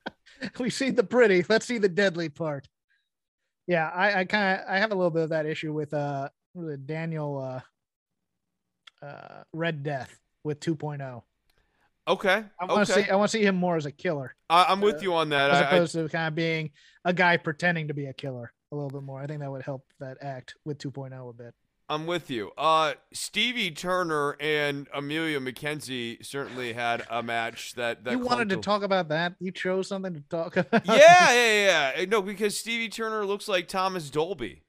we 0.59 0.69
see 0.69 0.89
the 0.89 1.03
pretty. 1.03 1.45
Let's 1.47 1.65
see 1.65 1.77
the 1.77 1.89
deadly 1.89 2.29
part. 2.29 2.67
Yeah, 3.67 3.89
I, 3.89 4.19
I 4.19 4.25
kind 4.25 4.59
of 4.59 4.65
I 4.69 4.77
have 4.79 4.91
a 4.91 4.95
little 4.95 5.09
bit 5.11 5.23
of 5.23 5.29
that 5.29 5.45
issue 5.45 5.73
with 5.73 5.93
uh 5.93 6.29
Daniel 6.85 7.39
uh 9.01 9.05
uh 9.05 9.43
Red 9.53 9.83
Death 9.83 10.19
with 10.43 10.59
2.0. 10.59 11.21
Okay. 12.07 12.43
I 12.59 12.65
want 12.65 12.85
to 12.87 12.93
okay. 12.93 13.03
see 13.05 13.09
I 13.09 13.15
want 13.15 13.31
to 13.31 13.37
see 13.37 13.43
him 13.43 13.55
more 13.55 13.77
as 13.77 13.85
a 13.87 13.91
killer 13.91 14.35
I, 14.49 14.65
I'm 14.69 14.81
with 14.81 15.01
you 15.01 15.15
on 15.15 15.29
that. 15.29 15.49
as 15.51 15.57
I- 15.57 15.63
I- 15.63 15.67
opposed 15.75 15.93
to 15.93 16.07
kind 16.09 16.27
of 16.27 16.35
being 16.35 16.71
a 17.03 17.13
guy 17.13 17.37
pretending 17.37 17.87
to 17.87 17.93
be 17.93 18.05
a 18.05 18.13
killer 18.13 18.51
a 18.71 18.75
little 18.75 18.89
bit 18.89 19.03
more. 19.03 19.21
I 19.21 19.27
think 19.27 19.39
that 19.39 19.49
would 19.51 19.63
help 19.63 19.83
that 19.99 20.17
act 20.21 20.55
with 20.65 20.77
2.0 20.79 21.29
a 21.29 21.33
bit. 21.33 21.53
I'm 21.87 22.07
with 22.07 22.31
you. 22.31 22.51
Uh, 22.57 22.93
Stevie 23.13 23.69
Turner 23.71 24.35
and 24.39 24.87
Emilia 24.93 25.39
McKenzie 25.39 26.25
certainly 26.25 26.73
had 26.73 27.05
a 27.09 27.21
match 27.21 27.75
that 27.75 28.03
that 28.05 28.11
you 28.11 28.19
wanted 28.19 28.49
to 28.49 28.57
talk 28.57 28.81
about 28.81 29.09
that? 29.09 29.35
You 29.39 29.51
chose 29.51 29.87
something 29.87 30.13
to 30.15 30.21
talk 30.21 30.57
about. 30.57 30.85
Yeah, 30.85 31.31
yeah, 31.33 31.91
yeah. 31.97 32.05
No, 32.05 32.21
because 32.21 32.59
Stevie 32.59 32.89
Turner 32.89 33.25
looks 33.25 33.47
like 33.47 33.67
Thomas 33.67 34.09
Dolby. 34.09 34.63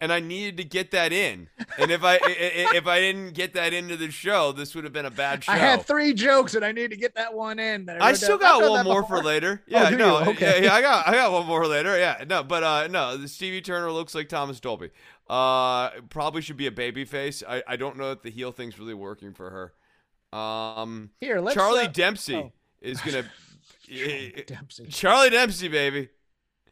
And 0.00 0.12
I 0.12 0.20
needed 0.20 0.56
to 0.58 0.64
get 0.64 0.90
that 0.92 1.12
in. 1.12 1.48
And 1.78 1.90
if 1.90 2.04
I 2.04 2.14
i- 2.14 2.18
i- 2.22 2.76
if 2.76 2.86
I 2.86 3.00
didn't 3.00 3.32
get 3.34 3.54
that 3.54 3.72
into 3.72 3.96
the 3.96 4.10
show, 4.10 4.52
this 4.52 4.74
would 4.74 4.84
have 4.84 4.92
been 4.92 5.06
a 5.06 5.10
bad 5.10 5.44
show. 5.44 5.52
I 5.52 5.56
had 5.56 5.84
three 5.84 6.12
jokes 6.14 6.54
and 6.54 6.64
I 6.64 6.72
need 6.72 6.90
to 6.90 6.96
get 6.96 7.14
that 7.16 7.34
one 7.34 7.58
in. 7.58 7.86
that 7.86 8.00
I 8.02 8.08
wrote 8.10 8.16
still. 8.16 8.38
Got 8.38 8.68
one 8.70 8.84
more 8.84 9.02
for 9.04 9.22
later. 9.22 9.62
Yeah, 9.68 9.90
do 9.90 9.96
no. 9.96 10.18
Okay. 10.30 10.58
yeah, 10.60 10.66
yeah, 10.66 10.74
I 10.74 10.80
got 10.80 11.08
I 11.08 11.12
got 11.12 11.32
one 11.32 11.46
more 11.46 11.66
later. 11.66 11.98
Yeah, 11.98 12.24
no, 12.28 12.42
but 12.42 12.62
uh, 12.62 12.86
no, 12.88 13.16
the 13.16 13.28
Stevie 13.28 13.60
Turner 13.60 13.90
looks 13.90 14.14
like 14.14 14.28
Thomas 14.28 14.60
Dolby. 14.60 14.90
Uh, 15.28 15.90
probably 16.08 16.40
should 16.42 16.56
be 16.56 16.66
a 16.66 16.72
baby 16.72 17.04
face. 17.04 17.42
I, 17.46 17.62
I 17.66 17.76
don't 17.76 17.96
know 17.98 18.12
if 18.12 18.22
the 18.22 18.30
heel 18.30 18.50
thing's 18.52 18.78
really 18.78 18.94
working 18.94 19.34
for 19.34 19.50
her. 19.50 20.38
Um, 20.38 21.10
Here, 21.20 21.40
let's 21.40 21.54
Charlie 21.54 21.84
uh, 21.84 21.88
Dempsey 21.88 22.36
oh. 22.36 22.52
is 22.80 23.00
gonna. 23.00 23.24
Charlie 23.88 24.44
Dempsey. 24.46 24.86
Charlie 24.86 25.30
Dempsey, 25.30 25.68
baby. 25.68 26.08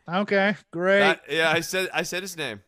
Okay, 0.09 0.55
great. 0.70 1.16
Yeah, 1.29 1.51
I 1.51 1.61
said 1.61 1.89
I 1.93 2.03
said 2.03 2.22
his 2.22 2.37
name. 2.37 2.61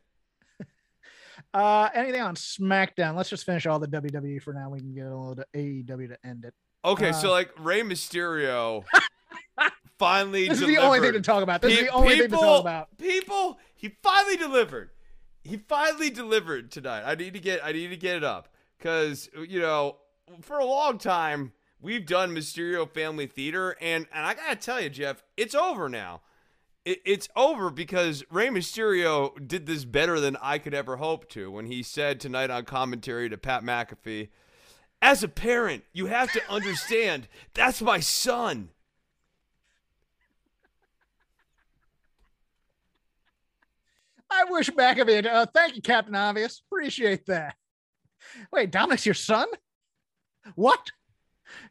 Uh, 1.54 1.88
anything 1.94 2.20
on 2.20 2.34
SmackDown? 2.34 3.14
Let's 3.16 3.30
just 3.30 3.44
finish 3.46 3.66
all 3.66 3.78
the 3.78 3.88
WWE 3.88 4.42
for 4.42 4.52
now. 4.52 4.68
We 4.70 4.80
can 4.80 4.94
get 4.94 5.06
a 5.06 5.16
little 5.16 5.36
to 5.36 5.46
AEW 5.54 6.08
to 6.08 6.18
end 6.26 6.44
it. 6.44 6.54
Okay, 6.84 7.08
Uh, 7.10 7.12
so 7.12 7.30
like 7.30 7.50
Rey 7.58 7.80
Mysterio 7.82 8.84
finally 9.98 10.48
This 10.48 10.58
is 10.60 10.66
delivered. 10.66 10.80
the 10.80 10.84
only 10.86 11.00
thing 11.00 11.12
to 11.14 11.20
talk 11.20 11.42
about. 11.42 11.62
This 11.62 11.72
is 11.78 11.86
the 11.86 11.88
only 11.92 12.18
thing 12.18 12.30
to 12.30 12.36
talk 12.36 12.60
about. 12.60 12.96
People, 12.98 13.58
he 13.74 13.96
finally 14.02 14.36
delivered. 14.36 14.90
He 15.42 15.56
finally 15.56 16.10
delivered 16.10 16.70
tonight. 16.70 17.02
I 17.06 17.14
need 17.14 17.32
to 17.34 17.40
get 17.40 17.64
I 17.64 17.72
need 17.72 17.88
to 17.88 17.96
get 17.96 18.16
it 18.16 18.24
up 18.24 18.48
cuz 18.78 19.28
you 19.48 19.60
know, 19.60 19.96
for 20.42 20.58
a 20.58 20.64
long 20.64 20.98
time 20.98 21.52
we've 21.80 22.06
done 22.06 22.34
Mysterio 22.34 22.88
family 22.88 23.26
theater 23.26 23.76
and 23.80 24.06
and 24.12 24.26
I 24.26 24.34
got 24.34 24.50
to 24.50 24.56
tell 24.56 24.80
you 24.80 24.90
Jeff, 24.90 25.22
it's 25.36 25.54
over 25.54 25.88
now. 25.88 26.20
It, 26.88 27.02
it's 27.04 27.28
over 27.36 27.68
because 27.68 28.24
Rey 28.30 28.48
Mysterio 28.48 29.46
did 29.46 29.66
this 29.66 29.84
better 29.84 30.18
than 30.18 30.38
I 30.40 30.56
could 30.56 30.72
ever 30.72 30.96
hope 30.96 31.28
to 31.30 31.50
when 31.50 31.66
he 31.66 31.82
said 31.82 32.18
tonight 32.18 32.48
on 32.48 32.64
commentary 32.64 33.28
to 33.28 33.36
Pat 33.36 33.62
McAfee, 33.62 34.30
as 35.02 35.22
a 35.22 35.28
parent, 35.28 35.84
you 35.92 36.06
have 36.06 36.32
to 36.32 36.40
understand 36.50 37.28
that's 37.52 37.82
my 37.82 38.00
son. 38.00 38.70
I 44.30 44.44
wish 44.44 44.70
McAfee. 44.70 45.26
Uh, 45.26 45.44
thank 45.52 45.76
you, 45.76 45.82
Captain 45.82 46.14
Obvious. 46.14 46.62
Appreciate 46.70 47.26
that. 47.26 47.54
Wait, 48.50 48.70
Dominic's 48.70 49.04
your 49.04 49.14
son? 49.14 49.46
What? 50.54 50.90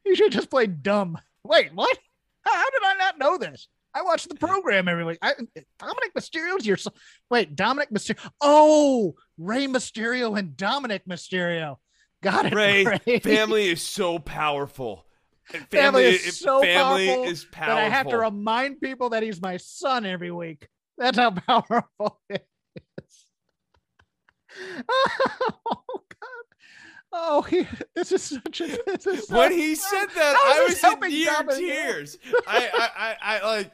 You 0.06 0.16
should 0.16 0.32
just 0.32 0.52
play 0.52 0.68
dumb. 0.68 1.18
Wait, 1.44 1.74
what? 1.74 1.98
How, 2.44 2.54
how 2.54 2.70
did 2.70 2.82
I 2.86 2.94
not 3.00 3.18
know 3.18 3.40
this? 3.40 3.68
I 3.98 4.02
watch 4.04 4.26
the 4.26 4.36
program 4.48 4.88
every 4.88 5.04
week. 5.06 5.18
I, 5.22 5.34
Dominic 5.80 6.14
Mysterio's 6.18 6.66
your 6.66 6.78
son. 6.78 6.94
Wait, 7.30 7.56
Dominic 7.56 7.90
Mysterio. 7.92 8.30
Oh, 8.42 9.16
Rey 9.38 9.68
Mysterio 9.68 10.38
and 10.38 10.56
Dominic 10.56 11.04
Mysterio. 11.10 11.78
Got 12.22 12.48
it. 12.48 12.54
Ray, 12.56 12.86
Ray. 12.86 13.20
family 13.20 13.70
is 13.70 13.82
so 13.82 14.20
powerful. 14.20 15.06
And 15.54 15.66
Family 15.70 16.04
is 16.04 16.40
so 16.40 16.62
family 16.62 17.08
powerful 17.08 17.24
is 17.26 17.46
powerful. 17.46 17.76
But 17.76 17.84
I 17.84 17.90
have 17.90 18.08
to 18.10 18.18
remind 18.18 18.82
people 18.82 19.12
that 19.12 19.24
he's 19.24 19.42
my 19.42 19.58
son 19.58 20.06
every 20.06 20.32
week. 20.32 20.68
That's 20.98 21.18
how 21.18 21.32
powerful 21.32 22.20
it 22.30 22.46
is. 23.00 23.26
Oh 25.70 26.02
God! 26.10 26.46
Oh, 27.14 27.42
he, 27.44 27.68
this 27.96 28.12
is 28.12 28.24
such 28.24 28.62
a. 28.62 28.68
This 28.86 29.08
is 29.08 29.30
when 29.30 29.52
so- 29.52 29.56
he 29.58 29.76
said 29.76 30.08
that, 30.16 30.36
How 30.36 30.66
is 30.66 30.84
I 30.84 30.94
was 30.96 31.04
in 31.04 31.10
near 31.12 31.44
tears. 31.44 32.18
I, 32.48 32.70
I, 32.74 32.90
I, 32.98 33.16
I 33.22 33.46
like. 33.46 33.72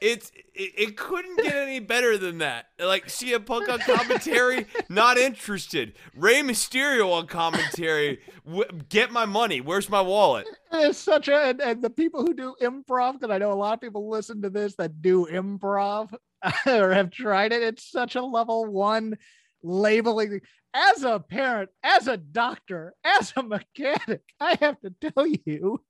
It's 0.00 0.32
it, 0.54 0.72
it 0.78 0.96
couldn't 0.96 1.36
get 1.36 1.54
any 1.54 1.80
better 1.80 2.16
than 2.16 2.38
that. 2.38 2.66
Like 2.78 3.08
CM 3.08 3.44
Punk 3.44 3.68
on 3.68 3.78
commentary, 3.80 4.66
not 4.88 5.18
interested. 5.18 5.94
Rey 6.16 6.40
Mysterio 6.40 7.12
on 7.12 7.26
commentary, 7.26 8.20
w- 8.46 8.64
get 8.88 9.12
my 9.12 9.26
money. 9.26 9.60
Where's 9.60 9.90
my 9.90 10.00
wallet? 10.00 10.46
It's 10.72 10.98
such 10.98 11.28
a 11.28 11.36
and, 11.36 11.60
and 11.60 11.82
the 11.82 11.90
people 11.90 12.22
who 12.22 12.34
do 12.34 12.54
improv 12.62 13.20
because 13.20 13.30
I 13.30 13.38
know 13.38 13.52
a 13.52 13.54
lot 13.54 13.74
of 13.74 13.80
people 13.80 14.08
listen 14.08 14.40
to 14.42 14.50
this 14.50 14.76
that 14.76 15.02
do 15.02 15.26
improv 15.26 16.14
or 16.66 16.92
have 16.92 17.10
tried 17.10 17.52
it. 17.52 17.62
It's 17.62 17.90
such 17.90 18.14
a 18.16 18.22
level 18.22 18.66
one 18.66 19.18
labeling. 19.62 20.40
As 20.72 21.02
a 21.02 21.18
parent, 21.18 21.68
as 21.82 22.06
a 22.06 22.16
doctor, 22.16 22.94
as 23.04 23.32
a 23.36 23.42
mechanic, 23.42 24.22
I 24.40 24.56
have 24.60 24.80
to 24.80 25.10
tell 25.10 25.26
you. 25.26 25.82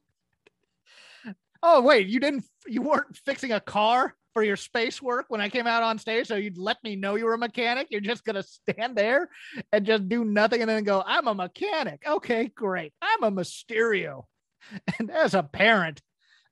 Oh 1.63 1.81
wait, 1.83 2.09
you 2.09 2.21
didn't 2.21 2.45
you 2.67 2.83
weren't 2.83 3.17
fixing 3.25 3.53
a 3.53 3.61
car 3.61 4.15
for 4.33 4.43
your 4.43 4.57
space 4.57 5.03
work 5.03 5.27
when 5.29 5.41
I 5.41 5.49
came 5.49 5.67
out 5.67 5.83
on 5.83 5.99
stage, 5.99 6.29
so 6.29 6.37
you'd 6.37 6.57
let 6.57 6.77
me 6.85 6.97
know 6.97 7.17
you 7.17 7.25
were 7.25 7.35
a 7.35 7.39
mechanic. 7.39 7.89
You're 7.91 8.01
just 8.01 8.25
gonna 8.25 8.43
stand 8.43 8.97
there 8.97 9.29
and 9.73 9.85
just 9.85 10.09
do 10.09 10.25
nothing 10.25 10.61
and 10.61 10.71
then 10.71 10.85
go, 10.85 11.03
I'm 11.05 11.27
a 11.29 11.35
mechanic. 11.35 12.03
Okay, 12.07 12.51
great. 12.55 12.93
I'm 13.03 13.25
a 13.25 13.31
Mysterio. 13.33 14.25
And 14.99 15.11
as 15.11 15.35
a 15.35 15.43
parent, 15.43 16.01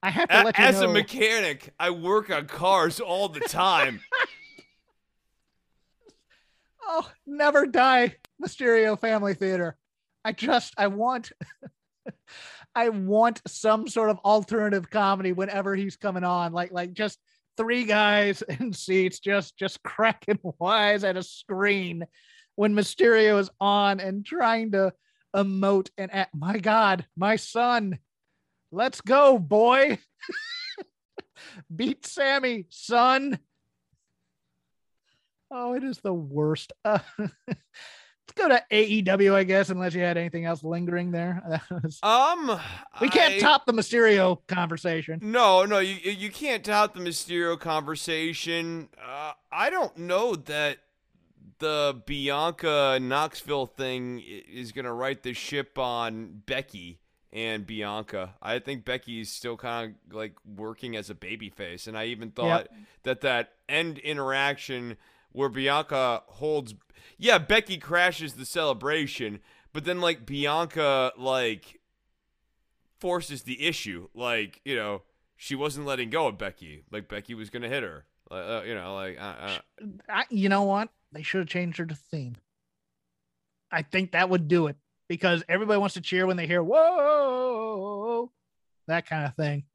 I 0.02 0.10
have 0.10 0.28
to 0.30 0.40
A- 0.40 0.44
let 0.44 0.58
you 0.58 0.64
know. 0.64 0.68
As 0.70 0.80
know. 0.80 0.90
a 0.90 0.92
mechanic, 0.92 1.72
I 1.78 1.90
work 1.90 2.30
on 2.30 2.46
cars 2.46 3.00
all 3.00 3.28
the 3.28 3.40
time. 3.40 4.00
oh, 6.82 7.08
never 7.26 7.66
die, 7.66 8.16
Mysterio 8.42 8.98
Family 8.98 9.34
Theater. 9.34 9.76
I 10.24 10.32
just, 10.32 10.72
I 10.78 10.86
want, 10.88 11.32
I 12.74 12.90
want 12.90 13.42
some 13.46 13.88
sort 13.88 14.10
of 14.10 14.18
alternative 14.18 14.88
comedy 14.90 15.32
whenever 15.32 15.74
he's 15.74 15.96
coming 15.96 16.24
on, 16.24 16.52
like, 16.52 16.72
like 16.72 16.92
just 16.92 17.18
three 17.56 17.84
guys 17.84 18.42
in 18.60 18.72
seats, 18.72 19.18
just, 19.18 19.56
just 19.58 19.82
cracking 19.82 20.38
wise 20.58 21.04
at 21.04 21.16
a 21.16 21.22
screen 21.22 22.06
when 22.54 22.74
Mysterio 22.74 23.38
is 23.38 23.50
on 23.60 24.00
and 24.00 24.24
trying 24.24 24.72
to 24.72 24.92
emote 25.34 25.90
and 25.98 26.12
act. 26.12 26.34
My 26.34 26.58
God, 26.58 27.06
my 27.16 27.36
son, 27.36 27.98
let's 28.72 29.00
go, 29.00 29.38
boy. 29.38 29.98
Beat 31.74 32.04
Sammy, 32.06 32.66
son. 32.70 33.38
Oh, 35.50 35.74
it 35.74 35.84
is 35.84 35.98
the 35.98 36.12
worst. 36.12 36.72
Uh, 36.84 36.98
go 38.34 38.48
to 38.48 38.62
AEW, 38.70 39.34
I 39.34 39.44
guess, 39.44 39.70
unless 39.70 39.94
you 39.94 40.00
had 40.00 40.16
anything 40.16 40.44
else 40.44 40.62
lingering 40.64 41.10
there. 41.10 41.60
um, 42.02 42.60
we 43.00 43.08
can't 43.08 43.34
I, 43.34 43.38
top 43.38 43.66
the 43.66 43.72
Mysterio 43.72 44.38
conversation. 44.46 45.20
No, 45.22 45.64
no, 45.64 45.78
you 45.78 45.94
you 45.94 46.30
can't 46.30 46.64
top 46.64 46.94
the 46.94 47.00
Mysterio 47.00 47.58
conversation. 47.58 48.88
Uh, 49.02 49.32
I 49.50 49.70
don't 49.70 49.96
know 49.96 50.34
that 50.34 50.78
the 51.58 52.00
Bianca 52.06 52.98
Knoxville 53.00 53.66
thing 53.66 54.20
is 54.20 54.72
going 54.72 54.84
to 54.84 54.92
right 54.92 55.22
the 55.22 55.32
ship 55.32 55.78
on 55.78 56.42
Becky 56.46 57.00
and 57.32 57.66
Bianca. 57.66 58.34
I 58.40 58.58
think 58.58 58.84
Becky's 58.84 59.30
still 59.30 59.56
kind 59.56 59.94
of 60.08 60.14
like 60.14 60.34
working 60.56 60.96
as 60.96 61.10
a 61.10 61.14
babyface, 61.14 61.86
and 61.86 61.96
I 61.96 62.06
even 62.06 62.30
thought 62.30 62.68
yep. 62.70 62.74
that 63.02 63.20
that 63.22 63.52
end 63.68 63.98
interaction 63.98 64.96
where 65.38 65.48
Bianca 65.48 66.24
holds, 66.26 66.74
yeah, 67.16 67.38
Becky 67.38 67.78
crashes 67.78 68.34
the 68.34 68.44
celebration, 68.44 69.38
but 69.72 69.84
then 69.84 70.00
like 70.00 70.26
Bianca 70.26 71.12
like 71.16 71.78
forces 72.98 73.44
the 73.44 73.64
issue, 73.64 74.08
like 74.14 74.60
you 74.64 74.74
know 74.74 75.02
she 75.36 75.54
wasn't 75.54 75.86
letting 75.86 76.10
go 76.10 76.26
of 76.26 76.38
Becky, 76.38 76.82
like 76.90 77.08
Becky 77.08 77.34
was 77.34 77.50
gonna 77.50 77.68
hit 77.68 77.84
her, 77.84 78.04
uh, 78.32 78.62
you 78.66 78.74
know, 78.74 78.96
like 78.96 79.16
uh, 79.16 79.34
uh. 79.40 79.58
I, 80.08 80.24
you 80.28 80.48
know 80.48 80.64
what 80.64 80.88
they 81.12 81.22
should 81.22 81.38
have 81.38 81.48
changed 81.48 81.78
her 81.78 81.86
to 81.86 81.94
theme. 81.94 82.34
I 83.70 83.82
think 83.82 84.10
that 84.12 84.28
would 84.28 84.48
do 84.48 84.66
it 84.66 84.76
because 85.06 85.44
everybody 85.48 85.78
wants 85.78 85.94
to 85.94 86.00
cheer 86.00 86.26
when 86.26 86.36
they 86.36 86.48
hear 86.48 86.64
"whoa," 86.64 88.32
that 88.88 89.06
kind 89.06 89.24
of 89.24 89.36
thing. 89.36 89.66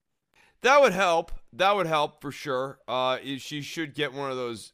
That 0.61 0.82
would 0.82 0.93
help. 0.93 1.32
That 1.53 1.74
would 1.74 1.88
help 1.88 2.22
for 2.22 2.32
sure. 2.32 2.80
Uh, 2.86 3.20
she 3.38 3.61
should 3.61 3.95
get 3.95 4.11
one 4.11 4.30
of 4.30 4.36
those. 4.36 4.74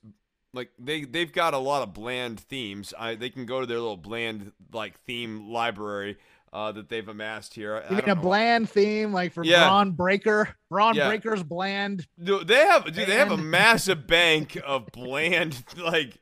Like 0.53 0.71
they 0.79 1.03
they've 1.03 1.31
got 1.31 1.53
a 1.53 1.57
lot 1.57 1.83
of 1.83 1.93
bland 1.93 2.39
themes. 2.39 2.93
I 2.97 3.15
they 3.15 3.29
can 3.29 3.45
go 3.45 3.59
to 3.59 3.65
their 3.65 3.79
little 3.79 3.97
bland 3.97 4.51
like 4.71 4.99
theme 5.01 5.49
library 5.49 6.17
uh, 6.51 6.71
that 6.71 6.89
they've 6.89 7.07
amassed 7.07 7.53
here. 7.53 7.83
You 7.89 7.97
mean 7.97 8.05
a 8.05 8.15
know. 8.15 8.21
bland 8.21 8.69
theme 8.69 9.13
like 9.13 9.33
for 9.33 9.43
yeah. 9.43 9.67
Bron 9.67 9.91
Breakker? 9.91 10.55
Bron 10.69 10.95
yeah. 10.95 11.07
Breakker's 11.07 11.43
bland. 11.43 12.07
Do 12.21 12.43
they 12.43 12.65
have 12.65 12.85
dude, 12.85 13.07
they 13.07 13.15
have 13.15 13.31
a 13.31 13.37
massive 13.37 14.07
bank 14.07 14.57
of 14.65 14.87
bland 14.91 15.63
like 15.77 16.17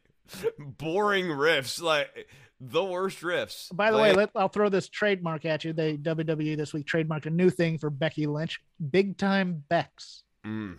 boring 0.58 1.28
riffs. 1.28 1.82
Like 1.82 2.28
the 2.60 2.84
worst 2.84 3.22
riffs. 3.22 3.76
By 3.76 3.92
the 3.92 3.98
like, 3.98 4.12
way, 4.12 4.18
let, 4.18 4.32
I'll 4.36 4.50
throw 4.50 4.70
this 4.70 4.90
trademark 4.90 5.46
at 5.46 5.64
you. 5.64 5.74
They 5.74 5.98
WWE 5.98 6.58
this 6.58 6.74
week 6.74 6.86
trademarked 6.86 7.26
a 7.26 7.30
new 7.30 7.50
thing 7.50 7.78
for 7.78 7.90
Becky 7.90 8.28
Lynch: 8.28 8.60
big 8.92 9.18
time 9.18 9.64
Becks. 9.70 10.24
Mm. 10.46 10.78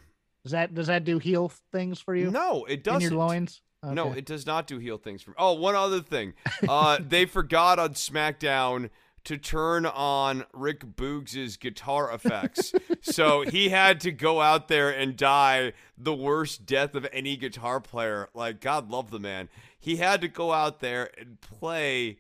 Does 0.49 0.53
that 0.53 0.75
does 0.75 0.87
that 0.89 1.05
do 1.05 1.19
heel 1.19 1.53
things 1.73 2.01
for 2.01 2.15
you? 2.15 2.31
No, 2.31 2.65
it 2.65 2.85
doesn't. 2.85 3.03
In 3.03 3.11
your 3.11 3.19
loins. 3.19 3.63
Okay. 3.85 3.95
No, 3.95 4.13
it 4.13 4.27
does 4.27 4.45
not 4.45 4.67
do 4.67 4.79
heel 4.79 4.99
things 4.99 5.23
for 5.23 5.31
me. 5.31 5.37
Oh, 5.39 5.53
one 5.53 5.77
other 5.77 6.01
thing. 6.01 6.35
Uh, 6.69 6.99
they 7.07 7.27
forgot 7.27 7.79
on 7.79 7.91
SmackDown 7.91 8.91
to 9.23 9.37
turn 9.37 9.87
on 9.87 10.45
Rick 10.53 10.81
Boogs' 10.97 11.59
guitar 11.59 12.13
effects. 12.13 12.73
so 13.03 13.43
he 13.43 13.69
had 13.69 14.01
to 14.01 14.11
go 14.11 14.41
out 14.41 14.67
there 14.67 14.91
and 14.91 15.17
die 15.17 15.75
the 15.97 16.15
worst 16.15 16.67
death 16.67 16.97
of 16.97 17.07
any 17.13 17.37
guitar 17.37 17.79
player. 17.79 18.29
Like, 18.35 18.61
God 18.61 18.91
love 18.91 19.11
the 19.11 19.21
man 19.21 19.49
he 19.79 19.97
had 19.97 20.21
to 20.21 20.29
go 20.29 20.53
out 20.53 20.81
there 20.81 21.11
and 21.17 21.41
play 21.41 22.19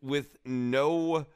with 0.00 0.36
no 0.44 1.26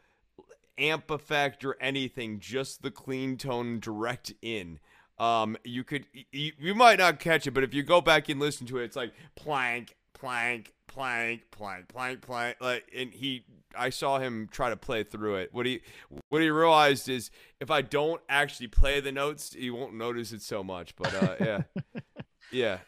amp 0.79 1.11
effect 1.11 1.65
or 1.65 1.77
anything, 1.81 2.41
just 2.41 2.83
the 2.83 2.91
clean 2.91 3.37
tone 3.37 3.79
direct 3.81 4.33
in. 4.43 4.81
Um, 5.19 5.57
you 5.65 5.85
could 5.85 6.07
you, 6.33 6.53
you 6.59 6.75
might 6.75 6.99
not 6.99 7.21
catch 7.21 7.47
it, 7.47 7.53
but 7.53 7.63
if 7.63 7.73
you 7.73 7.83
go 7.83 8.01
back 8.01 8.29
and 8.29 8.41
listen 8.41 8.67
to 8.69 8.79
it, 8.79 8.85
it's 8.85 8.97
like 8.97 9.13
plank, 9.37 9.97
plank, 10.13 10.73
plank, 10.89 11.43
plank, 11.51 11.89
plank, 11.89 12.21
plank. 12.23 12.57
Like, 12.61 12.85
and 12.97 13.13
he, 13.13 13.45
I 13.77 13.91
saw 13.91 14.19
him 14.19 14.49
try 14.51 14.71
to 14.71 14.77
play 14.77 15.05
through 15.05 15.37
it. 15.37 15.51
What 15.53 15.67
he, 15.67 15.83
what 16.31 16.43
he 16.43 16.51
realized 16.51 17.09
is 17.09 17.31
if 17.61 17.71
I 17.71 17.83
don't 17.83 18.21
actually 18.29 18.69
play 18.69 19.01
the 19.01 19.13
notes, 19.13 19.55
he 19.55 19.71
won't 19.71 19.95
notice 19.95 20.33
it 20.33 20.43
so 20.43 20.65
much. 20.65 20.97
But 20.97 21.15
uh, 21.15 21.37
yeah, 21.41 21.63
yeah. 22.53 22.79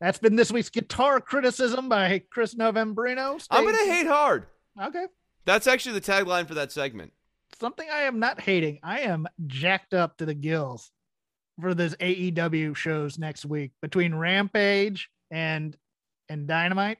That's 0.00 0.18
been 0.18 0.36
this 0.36 0.52
week's 0.52 0.68
guitar 0.68 1.20
criticism 1.20 1.88
by 1.88 2.22
Chris 2.30 2.54
Novembrino. 2.54 3.40
Stay 3.40 3.56
I'm 3.56 3.64
going 3.64 3.76
to 3.76 3.92
hate 3.92 4.06
hard. 4.06 4.46
Okay. 4.80 5.06
That's 5.46 5.66
actually 5.66 5.98
the 5.98 6.12
tagline 6.12 6.46
for 6.46 6.54
that 6.54 6.70
segment. 6.70 7.14
Something 7.58 7.88
I 7.90 8.02
am 8.02 8.18
not 8.18 8.40
hating. 8.40 8.80
I 8.82 9.00
am 9.00 9.26
jacked 9.46 9.94
up 9.94 10.18
to 10.18 10.26
the 10.26 10.34
gills 10.34 10.90
for 11.60 11.74
this 11.74 11.94
AEW 11.96 12.76
shows 12.76 13.18
next 13.18 13.44
week 13.44 13.72
between 13.80 14.14
Rampage 14.14 15.08
and 15.30 15.76
and 16.28 16.46
Dynamite. 16.46 16.98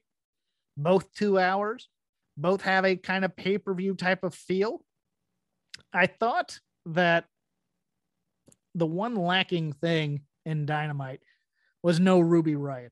Both 0.76 1.12
2 1.14 1.38
hours. 1.38 1.88
Both 2.36 2.62
have 2.62 2.84
a 2.84 2.96
kind 2.96 3.24
of 3.24 3.34
pay-per-view 3.34 3.94
type 3.94 4.22
of 4.22 4.34
feel. 4.34 4.84
I 5.92 6.06
thought 6.06 6.60
that 6.86 7.24
the 8.74 8.86
one 8.86 9.14
lacking 9.14 9.72
thing 9.72 10.22
in 10.44 10.66
Dynamite 10.66 11.20
was 11.82 11.98
no 11.98 12.20
Ruby 12.20 12.54
Riott 12.54 12.90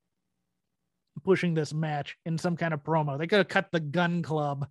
pushing 1.22 1.54
this 1.54 1.72
match 1.72 2.16
in 2.24 2.38
some 2.38 2.56
kind 2.56 2.74
of 2.74 2.82
promo. 2.82 3.18
They 3.18 3.26
could 3.26 3.38
have 3.38 3.48
cut 3.48 3.68
the 3.70 3.80
Gun 3.80 4.22
Club 4.22 4.66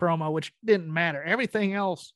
promo, 0.00 0.32
which 0.32 0.52
didn't 0.64 0.92
matter. 0.92 1.22
Everything 1.22 1.72
else 1.72 2.12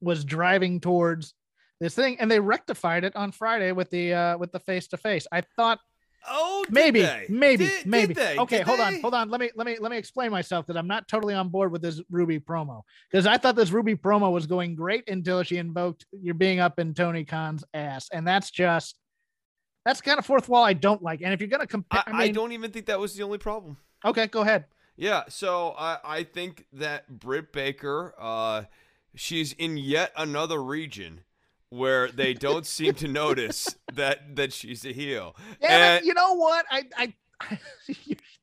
was 0.00 0.24
driving 0.24 0.80
towards 0.80 1.34
this 1.82 1.94
thing, 1.94 2.16
and 2.20 2.30
they 2.30 2.38
rectified 2.38 3.02
it 3.02 3.16
on 3.16 3.32
Friday 3.32 3.72
with 3.72 3.90
the 3.90 4.14
uh, 4.14 4.38
with 4.38 4.52
the 4.52 4.60
face 4.60 4.86
to 4.88 4.96
face. 4.96 5.26
I 5.32 5.40
thought. 5.40 5.80
Oh, 6.30 6.64
maybe, 6.70 7.02
they? 7.02 7.26
maybe, 7.28 7.66
did, 7.66 7.84
maybe. 7.84 8.14
Did 8.14 8.38
okay, 8.38 8.58
did 8.58 8.66
hold 8.68 8.78
they? 8.78 8.84
on, 8.84 9.00
hold 9.00 9.12
on. 9.12 9.28
Let 9.28 9.40
me, 9.40 9.50
let 9.56 9.66
me, 9.66 9.76
let 9.80 9.90
me 9.90 9.98
explain 9.98 10.30
myself 10.30 10.64
because 10.64 10.78
I'm 10.78 10.86
not 10.86 11.08
totally 11.08 11.34
on 11.34 11.48
board 11.48 11.72
with 11.72 11.82
this 11.82 12.00
Ruby 12.12 12.38
promo 12.38 12.82
because 13.10 13.26
I 13.26 13.38
thought 13.38 13.56
this 13.56 13.72
Ruby 13.72 13.96
promo 13.96 14.30
was 14.30 14.46
going 14.46 14.76
great 14.76 15.08
until 15.08 15.42
she 15.42 15.56
invoked 15.56 16.06
"You're 16.12 16.36
being 16.36 16.60
up 16.60 16.78
in 16.78 16.94
Tony 16.94 17.24
Khan's 17.24 17.64
ass," 17.74 18.08
and 18.12 18.24
that's 18.24 18.52
just 18.52 19.00
that's 19.84 20.00
kind 20.00 20.20
of 20.20 20.24
fourth 20.24 20.48
wall 20.48 20.62
I 20.62 20.74
don't 20.74 21.02
like. 21.02 21.22
And 21.22 21.34
if 21.34 21.40
you're 21.40 21.50
gonna 21.50 21.66
compare, 21.66 22.04
I, 22.06 22.10
I, 22.10 22.12
mean, 22.12 22.20
I, 22.20 22.28
don't 22.28 22.52
even 22.52 22.70
think 22.70 22.86
that 22.86 23.00
was 23.00 23.16
the 23.16 23.24
only 23.24 23.38
problem. 23.38 23.76
Okay, 24.04 24.28
go 24.28 24.42
ahead. 24.42 24.66
Yeah, 24.96 25.24
so 25.28 25.74
I 25.76 25.98
I 26.04 26.22
think 26.22 26.66
that 26.74 27.08
Britt 27.18 27.52
Baker, 27.52 28.14
uh, 28.16 28.62
she's 29.16 29.54
in 29.54 29.76
yet 29.76 30.12
another 30.16 30.62
region 30.62 31.22
where 31.72 32.08
they 32.08 32.34
don't 32.34 32.66
seem 32.66 32.92
to 32.92 33.08
notice 33.08 33.74
that 33.94 34.36
that 34.36 34.52
she's 34.52 34.84
a 34.84 34.92
heel. 34.92 35.34
Yeah, 35.60 35.96
and, 35.96 36.06
you 36.06 36.14
know 36.14 36.34
what? 36.34 36.66
I 36.70 36.84
I. 36.96 37.14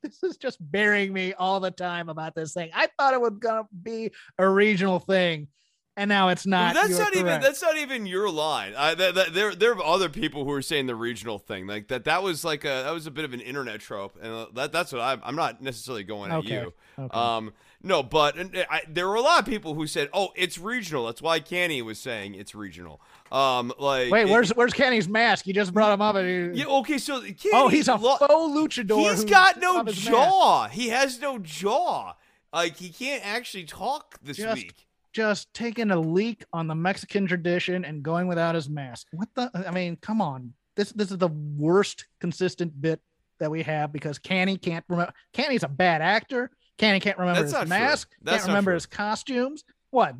this 0.04 0.24
is 0.24 0.36
just 0.36 0.58
burying 0.72 1.14
me 1.14 1.34
all 1.34 1.62
the 1.62 1.72
time 1.72 2.10
about 2.10 2.36
this 2.36 2.54
thing. 2.54 2.70
I 2.74 2.90
thought 2.98 3.14
it 3.14 3.22
was 3.22 3.34
gonna 3.40 3.68
be 3.84 4.12
a 4.38 4.50
regional 4.50 5.00
thing, 5.00 5.48
and 5.96 6.10
now 6.10 6.30
it's 6.30 6.46
not. 6.46 6.74
That's 6.74 6.98
not 6.98 7.14
correct. 7.14 7.18
even 7.18 7.42
that's 7.42 7.62
not 7.62 7.78
even 7.78 8.06
your 8.06 8.30
line. 8.30 8.74
I, 8.76 8.96
that, 8.96 9.16
that, 9.16 9.34
there 9.34 9.56
there 9.56 9.74
are 9.74 9.84
other 9.84 10.10
people 10.10 10.44
who 10.44 10.52
are 10.52 10.62
saying 10.62 10.88
the 10.88 10.96
regional 10.96 11.38
thing 11.38 11.68
like 11.68 11.88
that. 11.90 12.06
That 12.06 12.24
was 12.24 12.44
like 12.44 12.66
a 12.66 12.84
that 12.84 12.94
was 12.94 13.06
a 13.08 13.12
bit 13.12 13.26
of 13.26 13.34
an 13.34 13.42
internet 13.42 13.80
trope, 13.80 14.18
and 14.22 14.34
uh, 14.34 14.48
that 14.56 14.72
that's 14.72 14.92
what 14.92 15.02
I'm. 15.02 15.22
I'm 15.24 15.36
not 15.36 15.62
necessarily 15.62 16.04
going 16.04 16.32
okay. 16.32 16.58
at 16.58 16.64
you. 16.64 16.74
Okay. 16.98 17.18
Um, 17.18 17.54
no, 17.82 18.04
but 18.04 18.36
I, 18.70 18.82
there 18.90 19.08
were 19.08 19.16
a 19.16 19.22
lot 19.22 19.40
of 19.40 19.46
people 19.46 19.74
who 19.74 19.88
said, 19.88 20.10
"Oh, 20.14 20.30
it's 20.36 20.58
regional." 20.58 21.06
That's 21.06 21.22
why 21.22 21.40
Canny 21.40 21.82
was 21.82 21.98
saying 21.98 22.36
it's 22.36 22.54
regional. 22.54 23.00
Um, 23.32 23.72
like 23.78 24.12
wait, 24.12 24.30
where's 24.30 24.52
it, 24.52 24.58
where's 24.58 24.74
Kenny's 24.74 25.08
mask? 25.08 25.46
You 25.46 25.54
just 25.54 25.74
brought 25.74 25.94
him 25.94 26.02
up. 26.02 26.16
And 26.16 26.56
he, 26.56 26.62
yeah, 26.62 26.68
okay, 26.68 26.98
so 26.98 27.22
Kenny, 27.22 27.36
oh, 27.54 27.68
he's 27.68 27.88
a 27.88 27.96
lo- 27.96 28.18
faux 28.18 28.30
luchador. 28.30 29.12
He's 29.12 29.24
got 29.26 29.60
no 29.60 29.84
jaw. 29.84 30.68
He 30.68 30.90
has 30.90 31.20
no 31.22 31.38
jaw. 31.40 32.14
Like 32.52 32.78
he 32.78 32.90
can't 32.90 33.26
actually 33.26 33.66
talk 33.66 34.20
this 34.24 34.38
just, 34.38 34.56
week 34.56 34.88
just 35.14 35.54
taking 35.54 35.92
a 35.92 36.00
leak 36.00 36.44
on 36.54 36.68
the 36.68 36.76
Mexican 36.76 37.28
tradition 37.28 37.86
and 37.86 38.04
going 38.04 38.28
without 38.28 38.56
his 38.56 38.70
mask. 38.70 39.08
What 39.12 39.30
the? 39.36 39.52
I 39.68 39.72
mean, 39.72 39.98
come 39.98 40.22
on. 40.22 40.54
This 40.76 40.92
this 40.92 41.12
is 41.12 41.18
the 41.18 41.28
worst 41.28 42.06
consistent 42.20 42.80
bit 42.80 43.02
that 43.40 43.52
we 43.52 43.64
have 43.64 43.92
because 43.92 44.20
Kenny 44.20 44.58
can't 44.58 44.86
remember. 44.88 45.14
Kenny's 45.34 45.64
a 45.64 45.68
bad 45.68 46.02
actor. 46.02 46.52
Kenny 46.78 47.00
can't 47.00 47.18
remember 47.18 47.42
That's 47.42 47.60
his 47.60 47.70
mask. 47.70 48.10
Can't 48.26 48.46
remember 48.48 48.72
true. 48.72 48.76
his 48.76 48.86
costumes. 48.86 49.64
What? 49.92 50.16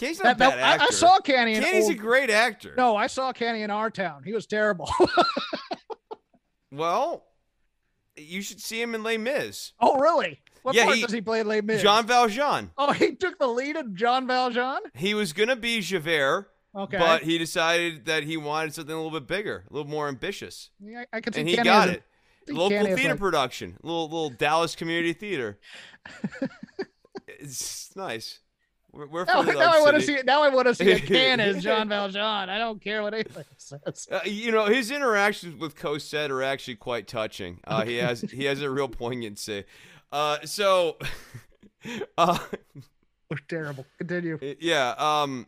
Canny's 0.00 0.22
not 0.22 0.38
that, 0.38 0.48
a 0.48 0.50
bad 0.50 0.56
no, 0.56 0.64
actor. 0.64 0.82
I, 0.82 0.86
I, 0.86 0.90
saw 0.90 1.18
Canny. 1.18 1.60
Canny's 1.60 1.84
old, 1.84 1.92
a 1.92 1.96
great 1.96 2.30
actor. 2.30 2.74
No, 2.76 2.96
I 2.96 3.06
saw 3.06 3.32
Canny 3.32 3.62
in 3.62 3.70
our 3.70 3.90
town. 3.90 4.22
He 4.24 4.32
was 4.32 4.46
terrible. 4.46 4.88
well, 6.72 7.26
you 8.16 8.40
should 8.40 8.60
see 8.60 8.80
him 8.80 8.94
in 8.94 9.02
Les 9.02 9.18
Mis. 9.18 9.72
Oh, 9.78 9.98
really? 9.98 10.40
What 10.62 10.74
yeah, 10.74 10.84
part 10.84 10.96
he, 10.96 11.02
does 11.02 11.12
he 11.12 11.20
play 11.20 11.40
in 11.40 11.48
Les 11.48 11.60
Mis? 11.60 11.82
Jean 11.82 12.06
Valjean. 12.06 12.70
Oh, 12.78 12.92
he 12.92 13.14
took 13.14 13.38
the 13.38 13.46
lead 13.46 13.76
of 13.76 13.94
Jean 13.94 14.26
Valjean? 14.26 14.80
He 14.94 15.14
was 15.14 15.32
going 15.32 15.48
to 15.48 15.56
be 15.56 15.80
Javert. 15.80 16.50
Okay. 16.74 16.98
But 16.98 17.22
he 17.22 17.36
decided 17.36 18.06
that 18.06 18.22
he 18.22 18.36
wanted 18.36 18.74
something 18.74 18.94
a 18.94 18.96
little 18.96 19.18
bit 19.18 19.26
bigger, 19.26 19.64
a 19.68 19.72
little 19.72 19.90
more 19.90 20.08
ambitious. 20.08 20.70
Yeah, 20.80 21.04
I 21.12 21.20
can 21.20 21.32
see 21.32 21.40
And 21.40 21.48
he 21.48 21.56
Kenny 21.56 21.68
got 21.68 21.88
a, 21.88 21.92
it. 21.92 22.02
Local 22.48 22.70
Kenny 22.70 22.94
theater 22.94 23.10
like, 23.10 23.18
production, 23.18 23.76
little 23.82 24.04
little 24.04 24.30
Dallas 24.30 24.74
Community 24.74 25.12
Theater. 25.12 25.58
it's 27.28 27.94
nice. 27.96 28.40
We're, 28.92 29.06
we're 29.06 29.24
now, 29.24 29.42
now 29.42 29.72
I 29.72 29.80
want 29.80 29.96
to 29.96 30.02
see. 30.02 30.18
Now 30.24 30.42
I 30.42 30.48
want 30.48 30.66
to 30.66 30.74
see 30.74 30.90
a 30.90 31.00
can 31.00 31.40
as 31.40 31.62
Jean 31.62 31.88
Valjean. 31.88 32.48
I 32.50 32.58
don't 32.58 32.82
care 32.82 33.02
what 33.02 33.14
anybody 33.14 33.46
says. 33.56 34.08
Uh, 34.10 34.20
you 34.24 34.50
know 34.50 34.66
his 34.66 34.90
interactions 34.90 35.60
with 35.60 35.76
Cosette 35.76 36.30
are 36.30 36.42
actually 36.42 36.76
quite 36.76 37.06
touching. 37.06 37.60
Uh, 37.64 37.84
he 37.84 37.96
has 37.96 38.22
he 38.22 38.44
has 38.44 38.60
a 38.62 38.70
real 38.70 38.88
poignancy. 38.88 39.64
Uh, 40.12 40.38
so, 40.44 40.96
uh, 42.18 42.38
We're 43.30 43.36
terrible. 43.48 43.86
Continue. 43.98 44.38
yeah. 44.58 44.94
Um, 44.98 45.46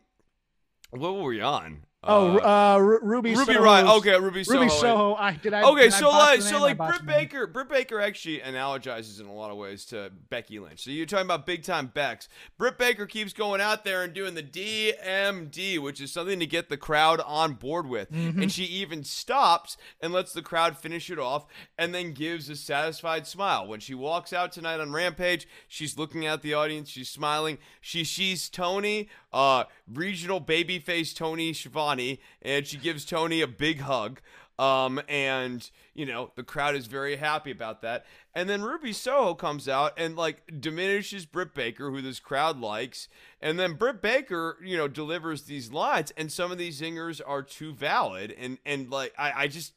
what 0.91 1.15
were 1.15 1.23
we 1.23 1.41
on? 1.41 1.83
Oh, 2.05 2.37
uh, 2.39 2.77
Ru- 2.79 2.99
Ruby. 3.01 3.33
Ruby 3.35 3.53
Riott. 3.53 3.97
Okay, 3.99 4.19
Ruby 4.19 4.43
Soho. 4.43 4.59
Ruby 4.59 4.69
Soho. 4.69 5.15
I 5.15 5.33
did. 5.33 5.53
I 5.53 5.63
Okay, 5.63 5.83
did 5.83 5.93
so 5.93 6.11
botch 6.11 6.29
like, 6.29 6.41
so 6.41 6.59
like 6.59 6.71
I 6.71 6.73
botched 6.73 7.05
Britt. 7.05 7.17
Baker, 7.17 7.47
Britt 7.47 7.69
Baker 7.69 8.01
actually 8.01 8.39
analogizes 8.39 9.19
in 9.21 9.25
a 9.27 9.33
lot 9.33 9.51
of 9.51 9.57
ways 9.57 9.85
to 9.85 10.11
Becky 10.29 10.59
Lynch. 10.59 10.83
So 10.83 10.91
you're 10.91 11.05
talking 11.05 11.25
about 11.25 11.45
big 11.45 11.63
time 11.63 11.87
Becks. 11.87 12.27
Britt 12.57 12.77
Baker 12.77 13.05
keeps 13.05 13.31
going 13.33 13.61
out 13.61 13.85
there 13.85 14.03
and 14.03 14.13
doing 14.13 14.33
the 14.35 14.43
DMD, 14.43 15.79
which 15.79 16.01
is 16.01 16.11
something 16.11 16.39
to 16.39 16.45
get 16.45 16.69
the 16.69 16.77
crowd 16.77 17.21
on 17.21 17.53
board 17.53 17.87
with, 17.87 18.11
Mm-hmm. 18.11 18.41
and 18.43 18.51
she 18.51 18.63
even 18.65 19.03
stops 19.03 19.77
and 20.01 20.11
lets 20.13 20.33
the 20.33 20.41
crowd 20.41 20.77
finish 20.77 21.09
it 21.09 21.19
off, 21.19 21.45
and 21.77 21.93
then 21.95 22.13
gives 22.13 22.49
a 22.49 22.55
satisfied 22.55 23.25
smile 23.27 23.65
when 23.67 23.79
she 23.79 23.93
walks 23.93 24.33
out 24.33 24.51
tonight 24.51 24.79
on 24.79 24.91
Rampage. 24.91 25.47
She's 25.67 25.97
looking 25.97 26.25
at 26.25 26.41
the 26.41 26.53
audience, 26.53 26.89
she's 26.89 27.09
smiling. 27.09 27.57
She 27.81 28.03
sees 28.03 28.49
Tony, 28.49 29.09
uh, 29.31 29.65
regional 29.91 30.41
babyface 30.41 31.15
Tony 31.15 31.53
Schiavone, 31.53 31.92
and 32.41 32.65
she 32.65 32.77
gives 32.77 33.05
Tony 33.05 33.41
a 33.41 33.47
big 33.47 33.81
hug. 33.81 34.21
Um, 34.59 35.01
and 35.09 35.69
you 35.95 36.05
know, 36.05 36.31
the 36.35 36.43
crowd 36.43 36.75
is 36.75 36.87
very 36.87 37.15
happy 37.15 37.51
about 37.51 37.81
that. 37.81 38.05
And 38.35 38.49
then 38.49 38.61
Ruby 38.61 38.93
Soho 38.93 39.33
comes 39.33 39.67
out 39.67 39.93
and 39.97 40.15
like 40.15 40.59
diminishes 40.59 41.25
Britt 41.25 41.53
Baker, 41.53 41.89
who 41.89 42.01
this 42.01 42.19
crowd 42.19 42.59
likes. 42.59 43.07
And 43.41 43.59
then 43.59 43.73
Britt 43.73 44.01
Baker, 44.01 44.57
you 44.63 44.77
know, 44.77 44.87
delivers 44.87 45.43
these 45.43 45.71
lines, 45.71 46.11
and 46.17 46.31
some 46.31 46.51
of 46.51 46.57
these 46.57 46.81
zingers 46.81 47.21
are 47.25 47.41
too 47.41 47.73
valid. 47.73 48.33
And 48.37 48.57
and 48.65 48.89
like 48.89 49.13
I, 49.17 49.43
I 49.43 49.47
just 49.47 49.73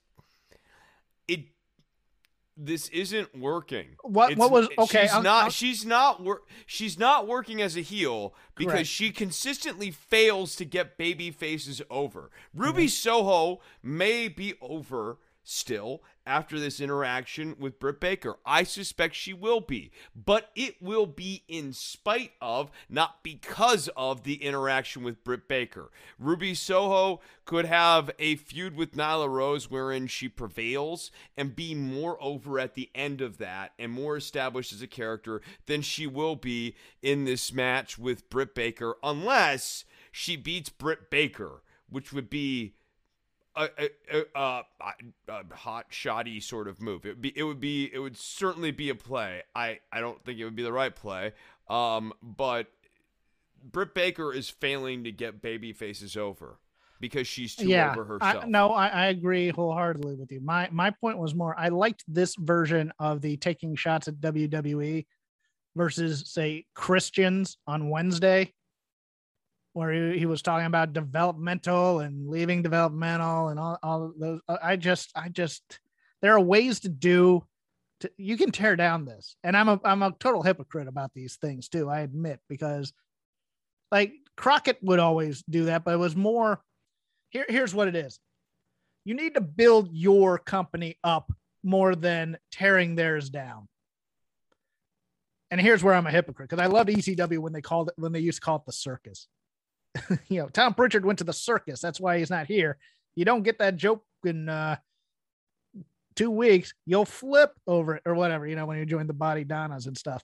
it 1.29 1.41
this 2.57 2.89
isn't 2.89 3.37
working. 3.37 3.97
What- 4.03 4.33
It's- 4.33 4.39
what 4.39 4.51
was- 4.51 4.69
okay, 4.79 5.03
She's 5.03 5.13
I'll- 5.13 5.23
not. 5.23 5.45
I'll- 5.45 5.51
she's 5.51 5.85
not. 5.85 6.23
She's 6.65 6.99
not 6.99 7.27
working 7.27 7.61
as 7.61 7.77
a 7.77 7.83
heel 7.83 8.35
because 8.55 8.73
Correct. 8.73 8.89
she 8.89 9.11
consistently 9.11 9.91
fails 9.91 10.57
to 10.57 10.65
get 10.65 10.97
baby 10.97 11.31
faces 11.31 11.83
over. 11.91 12.31
Ruby 12.55 12.85
mm-hmm. 12.85 12.89
Soho 12.89 13.61
may 13.83 14.29
be 14.29 14.55
over 14.63 15.19
still 15.49 16.03
after 16.27 16.59
this 16.59 16.81
interaction 16.81 17.55
with 17.59 17.79
Britt 17.79 18.01
Baker. 18.01 18.37
I 18.45 18.65
suspect 18.65 19.15
she 19.15 19.33
will 19.33 19.61
be, 19.61 19.93
but 20.15 20.51
it 20.57 20.83
will 20.83 21.07
be 21.07 21.45
in 21.47 21.73
spite 21.73 22.33
of, 22.41 22.71
not 22.89 23.23
because 23.23 23.89
of 23.97 24.25
the 24.25 24.43
interaction 24.43 25.05
with 25.05 25.23
Britt 25.23 25.47
Baker. 25.47 25.91
Ruby 26.19 26.53
Soho 26.53 27.21
could 27.45 27.65
have 27.65 28.11
a 28.19 28.35
feud 28.35 28.75
with 28.75 28.97
Nyla 28.97 29.29
Rose 29.29 29.71
wherein 29.71 30.09
she 30.09 30.29
prevails 30.29 31.13
and 31.37 31.55
be 31.55 31.77
more 31.77 32.21
over 32.21 32.59
at 32.59 32.75
the 32.75 32.91
end 32.93 33.21
of 33.21 33.39
that 33.39 33.73
and 33.79 33.93
more 33.93 34.17
established 34.17 34.73
as 34.73 34.83
a 34.83 34.89
character 34.89 35.41
than 35.67 35.81
she 35.81 36.09
will 36.09 36.35
be 36.35 36.75
in 37.03 37.25
this 37.25 37.53
match 37.53 37.97
with 37.97 38.29
Britt 38.29 38.53
Baker 38.53 38.97
unless 39.01 39.85
she 40.11 40.37
beats 40.37 40.71
Britt 40.71 41.09
Baker, 41.09 41.63
which 41.89 42.13
would 42.13 42.29
be 42.29 42.75
a, 43.57 44.25
a, 44.37 44.65
a, 45.29 45.55
hot 45.55 45.87
shoddy 45.89 46.41
sort 46.41 46.69
of 46.69 46.81
move. 46.81 47.07
It 47.07 47.11
would 47.11 47.23
be 47.23 47.33
it 47.37 47.43
would 47.43 47.61
be 47.61 47.91
it 47.93 47.99
would 47.99 48.17
certainly 48.17 48.71
be 48.71 48.91
a 48.91 48.95
play. 48.95 49.43
I 49.55 49.81
I 49.91 50.01
don't 50.01 50.23
think 50.25 50.39
it 50.39 50.45
would 50.45 50.57
be 50.57 50.63
the 50.63 50.73
right 50.73 50.95
play. 50.95 51.33
Um, 51.69 52.13
but 52.23 52.69
Britt 53.63 53.95
Baker 53.95 54.33
is 54.33 54.49
failing 54.51 55.05
to 55.05 55.13
get 55.13 55.43
baby 55.43 55.73
faces 55.73 56.17
over 56.17 56.59
because 57.01 57.27
she's 57.27 57.55
too 57.55 57.69
yeah, 57.69 57.95
over 57.97 58.19
I, 58.21 58.27
herself. 58.29 58.47
no, 58.47 58.73
I, 58.73 58.89
I 58.89 59.07
agree 59.07 59.51
wholeheartedly 59.51 60.15
with 60.15 60.31
you. 60.31 60.41
My 60.41 60.69
my 60.71 60.91
point 60.91 61.19
was 61.19 61.35
more. 61.35 61.59
I 61.59 61.69
liked 61.69 62.05
this 62.09 62.35
version 62.37 62.93
of 62.99 63.21
the 63.21 63.37
taking 63.37 63.75
shots 63.75 64.09
at 64.09 64.17
WWE 64.17 65.07
versus 65.75 66.25
say 66.27 66.65
Christians 66.75 67.59
on 67.67 67.91
Wednesday, 67.91 68.53
where 69.77 69.93
he, 69.93 70.21
he 70.21 70.27
was 70.27 70.41
talking 70.41 70.67
about 70.67 70.95
developmental 70.95 72.01
and 72.01 72.29
leaving 72.29 72.63
developmental 72.63 73.49
and 73.49 73.61
all 73.61 73.79
all 73.83 74.13
those. 74.19 74.41
I 74.49 74.59
I 74.63 74.77
just 74.77 75.11
I 75.15 75.29
just 75.29 75.63
there 76.23 76.33
are 76.35 76.41
ways 76.41 76.81
to 76.81 76.89
do. 76.89 77.45
To, 78.01 78.11
you 78.17 78.37
can 78.37 78.51
tear 78.51 78.77
down 78.77 79.05
this, 79.05 79.37
and 79.45 79.57
I'm 79.57 79.69
a 79.69 79.81
I'm 79.85 80.03
a 80.03 80.13
total 80.19 80.43
hypocrite 80.43 80.89
about 80.89 81.13
these 81.15 81.37
things 81.37 81.69
too. 81.69 81.91
I 81.91 82.01
admit 82.01 82.41
because 82.49 82.93
like 83.93 84.13
Crockett 84.37 84.79
would 84.83 84.99
always 84.99 85.43
do 85.49 85.67
that, 85.67 85.85
but 85.85 85.95
it 85.95 85.99
was 85.99 86.17
more 86.17 86.61
here, 87.29 87.47
here's 87.49 87.75
what 87.75 87.89
it 87.89 87.97
is 87.97 88.19
you 89.05 89.15
need 89.15 89.35
to 89.35 89.41
build 89.41 89.91
your 89.93 90.39
company 90.39 90.97
up 91.05 91.31
more 91.63 91.95
than 91.95 92.39
tearing 92.51 92.95
theirs 92.95 93.31
down 93.31 93.69
and 95.51 95.61
here's 95.61 95.83
where 95.83 95.95
i'm 95.95 96.07
a 96.07 96.11
hypocrite 96.11 96.49
because 96.49 96.63
i 96.63 96.67
loved 96.67 96.89
ecw 96.91 97.39
when 97.39 97.53
they 97.53 97.61
called 97.61 97.89
it 97.89 97.95
when 97.97 98.13
they 98.13 98.21
used 98.21 98.39
to 98.39 98.45
call 98.45 98.57
it 98.57 98.65
the 98.67 98.73
circus 98.73 99.29
you 100.29 100.41
know 100.41 100.49
Tom 100.49 100.75
Prichard 100.75 101.05
went 101.05 101.19
to 101.19 101.25
the 101.25 101.33
circus. 101.33 101.81
That's 101.81 102.01
why 102.01 102.19
he's 102.19 102.31
not 102.31 102.47
here. 102.47 102.79
You 103.15 103.25
don't 103.25 103.43
get 103.43 103.59
that 103.59 103.77
joke 103.77 104.05
in 104.25 104.49
uh 104.49 104.77
two 106.15 106.31
weeks. 106.31 106.73
You'll 106.87 107.05
flip 107.05 107.53
over 107.67 107.97
it 107.97 108.03
or 108.07 108.15
whatever 108.15 108.47
you 108.47 108.57
know 108.57 108.67
when 108.67 108.79
you 108.79 108.87
join 108.87 109.07
the 109.07 109.15
Bodydonnas 109.15 109.87
and 109.87 109.97
stuff. 109.97 110.23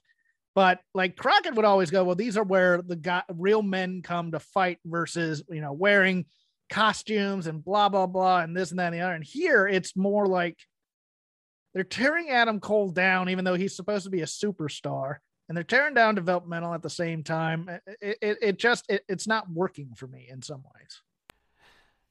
But 0.55 0.79
like 0.93 1.15
crockett 1.15 1.55
would 1.55 1.65
always 1.65 1.91
go 1.91 2.03
well 2.03 2.15
these 2.15 2.37
are 2.37 2.43
where 2.43 2.81
the 2.81 2.95
guy, 2.95 3.23
real 3.33 3.61
men 3.61 4.01
come 4.03 4.31
to 4.31 4.39
fight 4.39 4.79
versus 4.85 5.43
you 5.49 5.61
know 5.61 5.73
wearing 5.73 6.25
costumes 6.69 7.47
and 7.47 7.63
blah 7.63 7.89
blah 7.89 8.07
blah 8.07 8.39
and 8.39 8.55
this 8.55 8.71
and 8.71 8.79
that 8.79 8.87
and 8.87 8.95
the 8.95 9.01
other. 9.01 9.13
And 9.13 9.23
here 9.23 9.67
it's 9.67 9.95
more 9.95 10.27
like 10.27 10.57
they're 11.73 11.83
tearing 11.83 12.29
Adam 12.29 12.59
Cole 12.59 12.91
down, 12.91 13.29
even 13.29 13.45
though 13.45 13.55
he's 13.55 13.75
supposed 13.75 14.03
to 14.03 14.11
be 14.11 14.21
a 14.21 14.25
superstar, 14.25 15.17
and 15.47 15.55
they're 15.57 15.63
tearing 15.63 15.93
down 15.93 16.15
developmental 16.15 16.73
at 16.73 16.81
the 16.81 16.89
same 16.89 17.23
time. 17.23 17.69
It 18.01 18.17
it, 18.21 18.37
it 18.41 18.59
just 18.59 18.85
it, 18.89 19.03
it's 19.09 19.27
not 19.27 19.49
working 19.51 19.93
for 19.95 20.07
me 20.07 20.27
in 20.29 20.41
some 20.41 20.63
ways. 20.75 21.01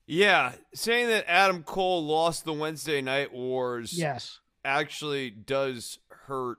yeah, 0.07 0.53
saying 0.75 1.09
that 1.09 1.25
Adam 1.29 1.63
Cole 1.63 2.05
lost 2.05 2.45
the 2.45 2.53
Wednesday 2.53 3.01
Night 3.01 3.33
Wars 3.33 3.93
Yes. 3.97 4.41
actually 4.65 5.31
does 5.31 5.99
hurt 6.09 6.59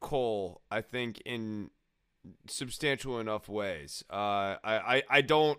Cole, 0.00 0.60
I 0.70 0.82
think, 0.82 1.20
in 1.24 1.70
substantial 2.48 3.18
enough 3.18 3.48
ways. 3.48 4.04
Uh, 4.10 4.14
I, 4.14 4.58
I, 4.64 5.02
I 5.10 5.20
don't. 5.22 5.58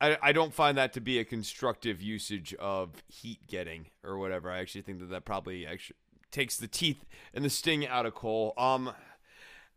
I, 0.00 0.16
I 0.22 0.32
don't 0.32 0.54
find 0.54 0.78
that 0.78 0.92
to 0.92 1.00
be 1.00 1.18
a 1.18 1.24
constructive 1.24 2.00
usage 2.00 2.54
of 2.54 2.90
heat 3.08 3.46
getting 3.48 3.86
or 4.04 4.16
whatever. 4.16 4.48
I 4.48 4.60
actually 4.60 4.82
think 4.82 5.00
that 5.00 5.06
that 5.10 5.24
probably 5.24 5.66
actually 5.66 5.96
takes 6.30 6.56
the 6.56 6.68
teeth 6.68 7.04
and 7.34 7.44
the 7.44 7.50
sting 7.50 7.86
out 7.86 8.06
of 8.06 8.14
Cole. 8.14 8.54
Um, 8.56 8.92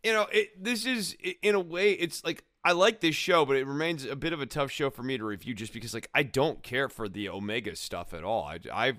you 0.03 0.13
know, 0.13 0.27
it, 0.31 0.63
this 0.63 0.85
is 0.85 1.15
in 1.41 1.55
a 1.55 1.59
way, 1.59 1.91
it's 1.91 2.23
like 2.23 2.43
I 2.63 2.73
like 2.73 3.01
this 3.01 3.15
show, 3.15 3.45
but 3.45 3.57
it 3.57 3.65
remains 3.65 4.05
a 4.05 4.15
bit 4.15 4.33
of 4.33 4.41
a 4.41 4.45
tough 4.45 4.71
show 4.71 4.89
for 4.89 5.03
me 5.03 5.17
to 5.17 5.23
review 5.23 5.53
just 5.53 5.73
because 5.73 5.93
like 5.93 6.09
I 6.13 6.23
don't 6.23 6.61
care 6.63 6.89
for 6.89 7.09
the 7.09 7.29
Omega 7.29 7.75
stuff 7.75 8.13
at 8.13 8.23
all. 8.23 8.43
I, 8.43 8.59
I 8.71 8.93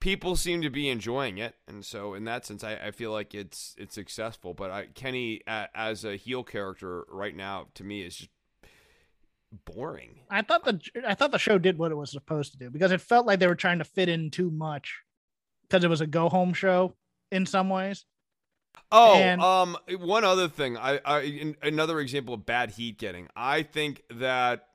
people 0.00 0.36
seem 0.36 0.62
to 0.62 0.70
be 0.70 0.88
enjoying 0.88 1.38
it, 1.38 1.54
and 1.66 1.84
so 1.84 2.14
in 2.14 2.24
that 2.24 2.44
sense, 2.44 2.62
I, 2.62 2.74
I 2.74 2.90
feel 2.90 3.12
like 3.12 3.34
it's 3.34 3.74
it's 3.78 3.94
successful. 3.94 4.52
But 4.52 4.70
I, 4.70 4.86
Kenny 4.94 5.42
a, 5.46 5.68
as 5.74 6.04
a 6.04 6.16
heel 6.16 6.44
character 6.44 7.04
right 7.10 7.34
now 7.34 7.68
to 7.74 7.84
me 7.84 8.02
is 8.02 8.16
just 8.16 8.30
boring. 9.64 10.20
I 10.30 10.42
thought 10.42 10.64
the 10.64 10.80
I 11.06 11.14
thought 11.14 11.32
the 11.32 11.38
show 11.38 11.58
did 11.58 11.78
what 11.78 11.90
it 11.90 11.96
was 11.96 12.10
supposed 12.10 12.52
to 12.52 12.58
do 12.58 12.70
because 12.70 12.92
it 12.92 13.00
felt 13.00 13.26
like 13.26 13.38
they 13.38 13.46
were 13.46 13.54
trying 13.54 13.78
to 13.78 13.84
fit 13.84 14.08
in 14.08 14.30
too 14.30 14.50
much 14.50 15.02
because 15.68 15.84
it 15.84 15.88
was 15.88 16.00
a 16.00 16.06
go 16.06 16.28
home 16.28 16.52
show 16.52 16.94
in 17.30 17.46
some 17.46 17.68
ways. 17.68 18.04
Oh, 18.90 19.14
And- 19.16 19.40
um, 19.42 19.76
one 19.98 20.24
other 20.24 20.48
thing. 20.48 20.76
I, 20.76 21.00
I, 21.04 21.54
another 21.62 22.00
example 22.00 22.34
of 22.34 22.46
bad 22.46 22.70
heat 22.72 22.98
getting. 22.98 23.28
I 23.36 23.62
think 23.62 24.02
that 24.10 24.66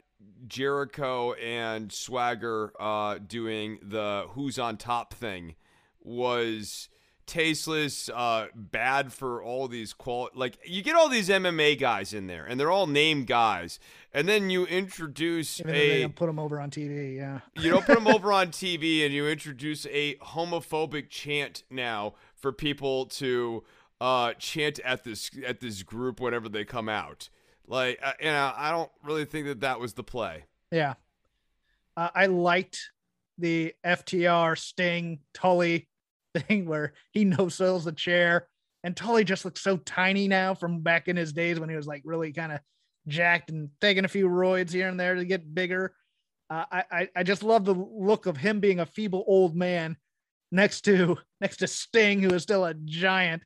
Jericho 0.47 1.33
and 1.33 1.91
Swagger, 1.91 2.73
uh, 2.79 3.17
doing 3.25 3.79
the 3.81 4.25
"Who's 4.31 4.59
on 4.59 4.77
Top" 4.77 5.13
thing 5.13 5.55
was 6.01 6.89
tasteless, 7.25 8.09
uh, 8.09 8.47
bad 8.55 9.13
for 9.13 9.41
all 9.41 9.67
these 9.67 9.93
qual. 9.93 10.29
Like 10.33 10.57
you 10.65 10.81
get 10.81 10.95
all 10.95 11.09
these 11.09 11.29
MMA 11.29 11.79
guys 11.79 12.13
in 12.13 12.27
there, 12.27 12.45
and 12.45 12.59
they're 12.59 12.71
all 12.71 12.87
named 12.87 13.27
guys, 13.27 13.79
and 14.13 14.27
then 14.27 14.49
you 14.49 14.65
introduce 14.65 15.59
Even 15.59 15.75
a 15.75 16.09
put 16.09 16.27
them 16.27 16.39
over 16.39 16.59
on 16.59 16.69
TV. 16.69 17.15
Yeah. 17.15 17.39
you 17.61 17.71
don't 17.71 17.85
put 17.85 17.95
them 17.95 18.07
over 18.07 18.31
on 18.31 18.47
TV 18.51 19.05
and 19.05 19.13
you 19.13 19.27
introduce 19.27 19.85
a 19.87 20.15
homophobic 20.15 21.09
chant 21.09 21.63
now 21.69 22.13
for 22.35 22.51
people 22.51 23.05
to 23.07 23.63
uh, 23.99 24.33
chant 24.33 24.79
at 24.79 25.03
this 25.03 25.31
at 25.45 25.59
this 25.59 25.83
group 25.83 26.19
whenever 26.19 26.49
they 26.49 26.65
come 26.65 26.89
out. 26.89 27.29
Like, 27.67 27.99
uh, 28.03 28.13
you 28.19 28.25
know, 28.25 28.53
I 28.55 28.71
don't 28.71 28.91
really 29.03 29.25
think 29.25 29.47
that 29.47 29.61
that 29.61 29.79
was 29.79 29.93
the 29.93 30.03
play. 30.03 30.45
Yeah. 30.71 30.95
Uh, 31.95 32.09
I 32.13 32.25
liked 32.25 32.91
the 33.37 33.73
FTR 33.85 34.57
Sting 34.57 35.19
Tully 35.33 35.87
thing 36.35 36.65
where 36.67 36.93
he 37.11 37.25
no 37.25 37.49
sells 37.49 37.85
the 37.85 37.91
chair 37.91 38.47
and 38.83 38.95
Tully 38.95 39.23
just 39.23 39.45
looks 39.45 39.61
so 39.61 39.77
tiny 39.77 40.27
now 40.27 40.53
from 40.53 40.81
back 40.81 41.07
in 41.07 41.15
his 41.15 41.31
days 41.31 41.59
when 41.59 41.69
he 41.69 41.75
was 41.75 41.87
like 41.87 42.01
really 42.05 42.33
kind 42.33 42.51
of 42.51 42.59
jacked 43.07 43.49
and 43.49 43.69
taking 43.79 44.05
a 44.05 44.09
few 44.09 44.27
roids 44.27 44.71
here 44.71 44.89
and 44.89 44.99
there 44.99 45.15
to 45.15 45.25
get 45.25 45.55
bigger. 45.55 45.95
Uh, 46.49 46.65
I, 46.71 47.09
I 47.15 47.23
just 47.23 47.43
love 47.43 47.65
the 47.65 47.73
look 47.73 48.25
of 48.25 48.37
him 48.37 48.59
being 48.59 48.81
a 48.81 48.85
feeble 48.85 49.23
old 49.25 49.55
man 49.55 49.95
next 50.51 50.81
to 50.81 51.17
next 51.41 51.57
to 51.57 51.67
Sting 51.67 52.21
who 52.21 52.33
is 52.33 52.43
still 52.43 52.65
a 52.65 52.73
giant 52.73 53.43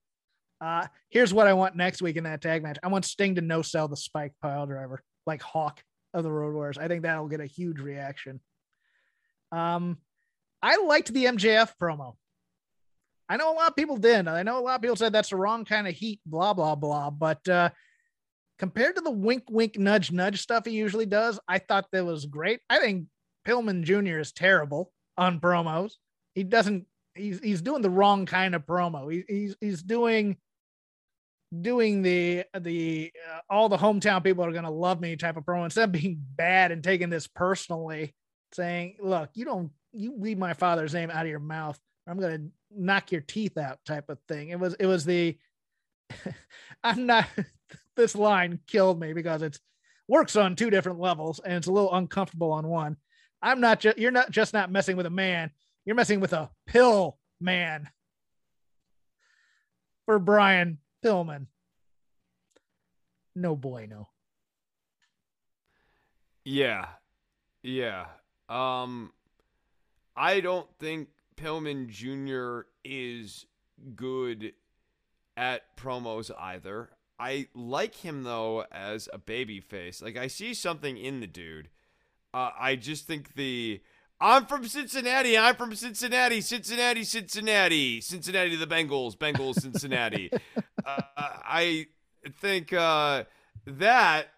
Uh, 0.60 0.88
here's 1.10 1.34
what 1.34 1.46
I 1.46 1.54
want 1.54 1.76
next 1.76 2.02
week 2.02 2.16
in 2.16 2.24
that 2.24 2.42
tag 2.42 2.64
match. 2.64 2.80
I 2.82 2.88
want 2.88 3.06
Sting 3.06 3.36
to 3.36 3.42
no 3.42 3.62
sell 3.62 3.88
the 3.88 3.96
Spike 3.96 4.34
pile 4.42 4.66
driver 4.66 5.04
like 5.28 5.42
Hawk 5.42 5.84
of 6.16 6.24
the 6.24 6.32
Road 6.32 6.56
Warriors. 6.56 6.80
I 6.80 6.88
think 6.88 7.04
that'll 7.04 7.28
get 7.28 7.42
a 7.42 7.46
huge 7.46 7.80
reaction. 7.80 8.42
Um, 9.52 10.00
I 10.64 10.78
liked 10.78 11.14
the 11.14 11.26
MJF 11.26 11.74
promo. 11.80 12.16
I 13.30 13.38
know 13.38 13.52
a 13.52 13.56
lot 13.56 13.70
of 13.70 13.76
people 13.76 13.98
didn't. 13.98 14.30
I 14.30 14.44
know 14.44 14.60
a 14.60 14.62
lot 14.62 14.76
of 14.76 14.82
people 14.82 14.96
said 14.96 15.12
that's 15.12 15.30
the 15.30 15.36
wrong 15.36 15.66
kind 15.66 15.88
of 15.88 15.94
heat, 15.94 16.22
blah, 16.26 16.54
blah, 16.54 16.76
blah. 16.76 17.10
But 17.10 17.48
uh, 17.50 17.70
compared 18.58 18.96
to 18.96 19.02
the 19.02 19.12
wink, 19.12 19.44
wink, 19.50 19.78
nudge, 19.78 20.12
nudge 20.12 20.42
stuff 20.42 20.66
he 20.66 20.72
usually 20.72 21.06
does, 21.06 21.40
I 21.48 21.60
thought 21.60 21.88
that 21.92 22.06
was 22.06 22.26
great. 22.26 22.62
I 22.70 22.80
think 22.80 23.08
Pillman 23.46 23.84
Jr. 23.84 24.20
is 24.20 24.32
terrible 24.32 24.92
on 25.18 25.40
promos. 25.40 25.94
He 26.36 26.44
doesn't, 26.44 26.86
he's, 27.16 27.40
he's 27.40 27.62
doing 27.62 27.82
the 27.82 27.90
wrong 27.90 28.26
kind 28.26 28.56
of 28.56 28.66
promo. 28.66 29.12
He, 29.12 29.24
he's, 29.28 29.56
he's 29.60 29.84
doing, 29.84 30.38
doing 31.62 32.02
the, 32.02 32.46
the, 32.58 33.12
uh, 33.34 33.40
all 33.50 33.68
the 33.68 33.78
hometown 33.78 34.24
people 34.24 34.46
are 34.46 34.52
going 34.52 34.64
to 34.64 34.70
love 34.70 35.02
me 35.02 35.16
type 35.18 35.36
of 35.36 35.44
promo 35.44 35.66
instead 35.66 35.86
of 35.86 35.92
being 35.92 36.18
bad 36.36 36.72
and 36.72 36.84
taking 36.84 37.10
this 37.10 37.28
personally, 37.28 38.14
saying, 38.54 38.98
look, 39.02 39.32
you 39.34 39.44
don't, 39.44 39.72
you 39.92 40.16
leave 40.18 40.38
my 40.38 40.54
father's 40.54 40.94
name 40.94 41.10
out 41.10 41.26
of 41.26 41.30
your 41.30 41.40
mouth. 41.40 41.80
I'm 42.08 42.20
to 42.20 42.42
knock 42.72 43.12
your 43.12 43.22
teeth 43.22 43.58
out 43.58 43.84
type 43.86 44.10
of 44.10 44.20
thing. 44.28 44.50
It 44.50 44.60
was, 44.60 44.74
it 44.76 44.86
was 44.86 45.06
the, 45.06 45.38
I'm 46.84 47.06
not, 47.06 47.28
this 47.96 48.16
line 48.16 48.60
killed 48.68 49.00
me 49.00 49.14
because 49.14 49.42
it's 49.42 49.60
works 50.08 50.36
on 50.36 50.56
two 50.56 50.70
different 50.70 51.00
levels 51.00 51.40
and 51.40 51.54
it's 51.54 51.68
a 51.68 51.72
little 51.72 51.94
uncomfortable 51.94 52.52
on 52.52 52.68
one. 52.68 52.98
I'm 53.42 53.60
not 53.60 53.80
just, 53.80 53.98
you're 53.98 54.12
not 54.12 54.32
just 54.32 54.54
not 54.54 54.72
messing 54.72 54.96
with 54.98 55.06
a 55.06 55.12
man, 55.12 55.52
you're 55.86 55.96
messing 55.96 56.20
with 56.20 56.34
a 56.34 56.50
pill 56.66 57.18
man 57.40 57.90
for 60.06 60.18
Brian 60.18 60.80
Pillman. 61.04 61.48
No 63.36 63.56
boy, 63.56 63.88
no. 63.90 64.08
Yeah. 66.44 66.88
Yeah. 67.62 68.06
Um, 68.50 69.12
I 70.16 70.40
don't 70.40 70.68
think 70.80 71.10
Pillman 71.38 71.88
Jr. 71.88 72.68
is 72.84 73.46
good 73.96 74.54
at 75.36 75.78
promos 75.78 76.32
either. 76.38 76.90
I 77.20 77.48
like 77.54 77.96
him 77.96 78.24
though 78.24 78.66
as 78.72 79.08
a 79.12 79.18
baby 79.18 79.60
face. 79.60 80.02
Like 80.02 80.18
I 80.18 80.28
see 80.28 80.54
something 80.54 80.98
in 80.98 81.20
the 81.20 81.28
dude. 81.28 81.70
Uh, 82.34 82.52
I 82.60 82.76
just 82.76 83.08
think 83.08 83.36
the 83.36 83.82
I'm 84.20 84.46
from 84.48 84.68
Cincinnati. 84.68 85.38
I'm 85.38 85.56
from 85.56 85.76
Cincinnati. 85.76 86.42
Cincinnati, 86.42 87.04
Cincinnati, 87.04 88.02
Cincinnati. 88.02 88.56
The 88.56 88.68
Bengals, 88.68 89.16
Bengals, 89.16 89.62
Cincinnati. 89.62 90.32
uh, 90.86 91.02
I 91.18 91.88
think 92.40 92.74
uh, 92.74 93.26
that 93.66 94.30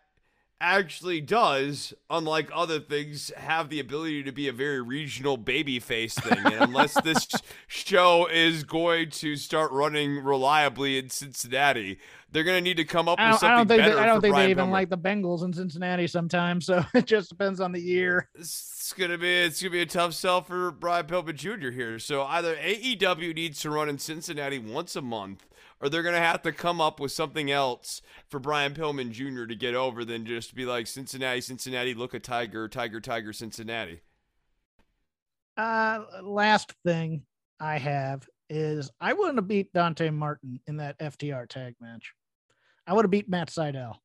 actually 0.61 1.21
does, 1.21 1.93
unlike 2.09 2.49
other 2.53 2.79
things, 2.79 3.31
have 3.37 3.69
the 3.69 3.79
ability 3.79 4.23
to 4.23 4.31
be 4.31 4.47
a 4.47 4.53
very 4.53 4.81
regional 4.81 5.37
baby 5.37 5.79
face 5.79 6.15
thing. 6.15 6.37
And 6.37 6.55
unless 6.55 6.93
this 7.03 7.27
show 7.67 8.27
is 8.27 8.63
going 8.63 9.11
to 9.11 9.35
start 9.35 9.71
running 9.71 10.23
reliably 10.23 10.97
in 10.97 11.09
Cincinnati, 11.09 11.99
they're 12.31 12.43
going 12.43 12.57
to 12.57 12.61
need 12.61 12.77
to 12.77 12.85
come 12.85 13.07
up 13.07 13.19
with 13.19 13.39
something 13.39 13.49
I 13.49 13.55
don't 13.55 13.67
think 13.67 13.81
better. 13.81 13.95
They, 13.95 14.01
I 14.01 14.05
don't 14.05 14.21
think 14.21 14.33
Brian 14.33 14.47
they 14.47 14.51
even 14.51 14.69
like 14.69 14.89
the 14.89 14.97
Bengals 14.97 15.43
in 15.43 15.53
Cincinnati 15.53 16.07
sometimes. 16.07 16.65
So 16.65 16.83
it 16.93 17.05
just 17.05 17.29
depends 17.29 17.59
on 17.59 17.71
the 17.71 17.81
year. 17.81 18.29
It's 18.35 18.93
gonna 18.97 19.17
be 19.17 19.29
it's 19.29 19.61
gonna 19.61 19.71
be 19.71 19.81
a 19.81 19.85
tough 19.85 20.13
sell 20.13 20.41
for 20.41 20.71
Brian 20.71 21.05
Pillman 21.05 21.35
Jr. 21.35 21.69
here. 21.69 21.99
So 21.99 22.23
either 22.23 22.55
AEW 22.55 23.35
needs 23.35 23.59
to 23.61 23.69
run 23.69 23.89
in 23.89 23.97
Cincinnati 23.97 24.59
once 24.59 24.95
a 24.95 25.01
month, 25.01 25.45
or 25.81 25.89
they're 25.89 26.03
gonna 26.03 26.17
have 26.17 26.41
to 26.43 26.51
come 26.51 26.81
up 26.81 26.99
with 26.99 27.11
something 27.11 27.51
else 27.51 28.01
for 28.29 28.39
Brian 28.39 28.73
Pillman 28.73 29.11
Jr. 29.11 29.45
to 29.45 29.55
get 29.55 29.75
over 29.75 30.03
than 30.05 30.25
just 30.25 30.55
be 30.55 30.65
like 30.65 30.87
Cincinnati, 30.87 31.41
Cincinnati, 31.41 31.93
look 31.93 32.13
a 32.13 32.19
tiger, 32.19 32.67
tiger, 32.67 32.99
tiger, 32.99 33.33
Cincinnati. 33.33 34.01
Uh, 35.57 36.03
last 36.23 36.73
thing 36.85 37.23
I 37.59 37.77
have 37.77 38.27
is 38.49 38.89
I 38.99 39.13
wouldn't 39.13 39.37
have 39.37 39.47
beat 39.47 39.73
Dante 39.73 40.09
Martin 40.09 40.59
in 40.67 40.77
that 40.77 40.97
FTR 40.99 41.47
tag 41.47 41.75
match. 41.79 42.13
I 42.87 42.93
would 42.93 43.05
have 43.05 43.11
beat 43.11 43.29
Matt 43.29 43.49
Sydal. 43.49 43.95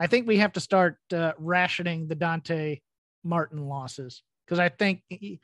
I 0.00 0.06
think 0.06 0.26
we 0.26 0.38
have 0.38 0.52
to 0.52 0.60
start 0.60 0.98
uh, 1.12 1.32
rationing 1.38 2.08
the 2.08 2.14
Dante 2.14 2.80
Martin 3.24 3.66
losses 3.66 4.22
because 4.46 4.58
I 4.58 4.68
think 4.68 5.02
he, 5.08 5.40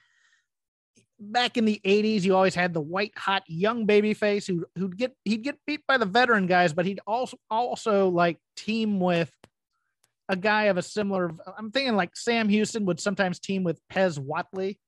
back 1.20 1.57
in 1.57 1.65
the 1.65 1.81
80s 1.85 2.23
you 2.23 2.35
always 2.35 2.55
had 2.55 2.74
the 2.74 2.81
white 2.81 3.16
hot 3.16 3.45
young 3.47 3.86
baby 3.86 4.15
face 4.15 4.47
who 4.47 4.65
who'd 4.77 4.97
get 4.97 5.15
he'd 5.24 5.43
get 5.43 5.59
beat 5.66 5.81
by 5.86 5.97
the 5.97 6.07
veteran 6.07 6.47
guys 6.47 6.73
but 6.73 6.86
he'd 6.86 7.01
also 7.07 7.36
also 7.51 8.09
like 8.09 8.39
team 8.57 8.99
with 8.99 9.31
a 10.28 10.36
guy 10.36 10.65
of 10.65 10.77
a 10.77 10.82
similar 10.82 11.31
I'm 11.57 11.70
thinking 11.70 11.97
like 11.97 12.16
Sam 12.16 12.49
Houston 12.49 12.86
would 12.86 12.99
sometimes 12.99 13.39
team 13.39 13.62
with 13.62 13.81
Pez 13.93 14.19
Whatley 14.19 14.78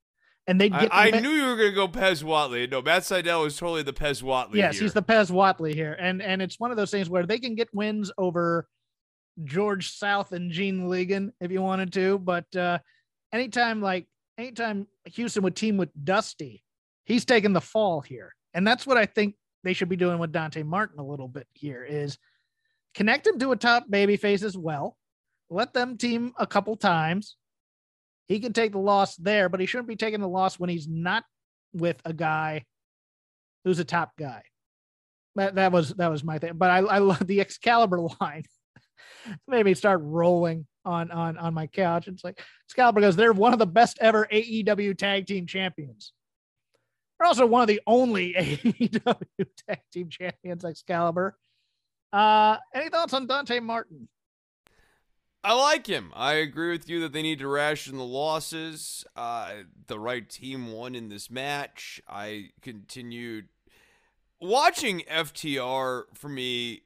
and 0.46 0.60
they'd 0.60 0.72
I, 0.72 0.80
get 0.80 0.90
I 0.92 1.10
knew 1.20 1.30
you 1.30 1.46
were 1.46 1.56
gonna 1.56 1.72
go 1.72 1.88
Pez 1.88 2.22
Whatley. 2.22 2.70
No, 2.70 2.80
Matt 2.80 3.02
Sydal 3.02 3.46
is 3.46 3.56
totally 3.56 3.82
the 3.82 3.92
Pez 3.92 4.22
Whatley. 4.22 4.54
yes 4.54 4.74
here. 4.74 4.84
he's 4.84 4.94
the 4.94 5.02
Pez 5.02 5.30
Whatley 5.30 5.74
here 5.74 5.96
and 5.98 6.22
and 6.22 6.40
it's 6.42 6.58
one 6.58 6.70
of 6.70 6.76
those 6.76 6.90
things 6.90 7.08
where 7.08 7.26
they 7.26 7.38
can 7.38 7.54
get 7.54 7.68
wins 7.72 8.10
over 8.18 8.66
George 9.44 9.90
South 9.92 10.32
and 10.32 10.50
Gene 10.50 10.88
Ligon 10.88 11.32
if 11.40 11.50
you 11.52 11.62
wanted 11.62 11.92
to 11.92 12.18
but 12.18 12.56
uh 12.56 12.78
anytime 13.32 13.80
like 13.80 14.06
anytime 14.38 14.86
Houston 15.06 15.42
would 15.42 15.56
team 15.56 15.76
with 15.76 15.90
Dusty 16.04 16.62
he's 17.06 17.24
taking 17.24 17.54
the 17.54 17.60
fall 17.60 18.02
here. 18.02 18.34
And 18.52 18.66
that's 18.66 18.86
what 18.86 18.98
I 18.98 19.06
think 19.06 19.36
they 19.64 19.72
should 19.72 19.88
be 19.88 19.96
doing 19.96 20.18
with 20.18 20.32
Dante 20.32 20.62
Martin 20.62 20.98
a 20.98 21.04
little 21.06 21.28
bit 21.28 21.46
here 21.54 21.82
is 21.82 22.18
connect 22.94 23.26
him 23.26 23.38
to 23.38 23.52
a 23.52 23.56
top 23.56 23.88
baby 23.88 24.16
face 24.16 24.42
as 24.42 24.58
well. 24.58 24.96
Let 25.48 25.72
them 25.72 25.96
team 25.96 26.34
a 26.38 26.46
couple 26.46 26.76
times. 26.76 27.36
He 28.26 28.40
can 28.40 28.52
take 28.52 28.72
the 28.72 28.78
loss 28.78 29.16
there 29.16 29.48
but 29.48 29.60
he 29.60 29.66
shouldn't 29.66 29.88
be 29.88 29.96
taking 29.96 30.20
the 30.20 30.28
loss 30.28 30.58
when 30.58 30.68
he's 30.68 30.88
not 30.88 31.24
with 31.72 32.00
a 32.04 32.12
guy 32.12 32.64
who's 33.64 33.78
a 33.78 33.84
top 33.84 34.12
guy. 34.18 34.42
That 35.36 35.54
that 35.54 35.72
was 35.72 35.90
that 35.90 36.10
was 36.10 36.24
my 36.24 36.38
thing 36.38 36.52
but 36.54 36.70
i 36.70 36.78
i 36.78 36.96
love 36.96 37.26
the 37.26 37.42
excalibur 37.42 38.00
line 38.20 38.44
made 39.48 39.64
me 39.64 39.74
start 39.74 40.00
rolling 40.02 40.66
on 40.84 41.10
on 41.10 41.36
on 41.38 41.54
my 41.54 41.66
couch 41.66 42.08
it's 42.08 42.24
like 42.24 42.40
excalibur 42.66 43.00
goes 43.00 43.16
they're 43.16 43.32
one 43.32 43.52
of 43.52 43.58
the 43.58 43.66
best 43.66 43.98
ever 44.00 44.26
aew 44.32 44.96
tag 44.96 45.26
team 45.26 45.46
champions 45.46 46.12
they're 47.18 47.26
also 47.26 47.46
one 47.46 47.62
of 47.62 47.68
the 47.68 47.80
only 47.86 48.34
aew 48.38 49.46
tag 49.66 49.80
team 49.92 50.08
champions 50.08 50.64
excalibur 50.64 51.36
uh 52.12 52.56
any 52.74 52.88
thoughts 52.88 53.12
on 53.12 53.26
dante 53.26 53.60
martin 53.60 54.08
I 55.44 55.52
like 55.52 55.86
him. 55.86 56.10
I 56.12 56.32
agree 56.32 56.72
with 56.72 56.88
you 56.88 56.98
that 57.02 57.12
they 57.12 57.22
need 57.22 57.38
to 57.38 57.46
ration 57.46 57.98
the 57.98 58.04
losses. 58.04 59.04
Uh, 59.14 59.52
the 59.86 59.96
right 59.96 60.28
team 60.28 60.72
won 60.72 60.96
in 60.96 61.08
this 61.08 61.30
match. 61.30 62.02
I 62.08 62.50
continued 62.62 63.46
watching 64.40 65.04
FTR 65.08 66.04
for 66.14 66.28
me 66.28 66.82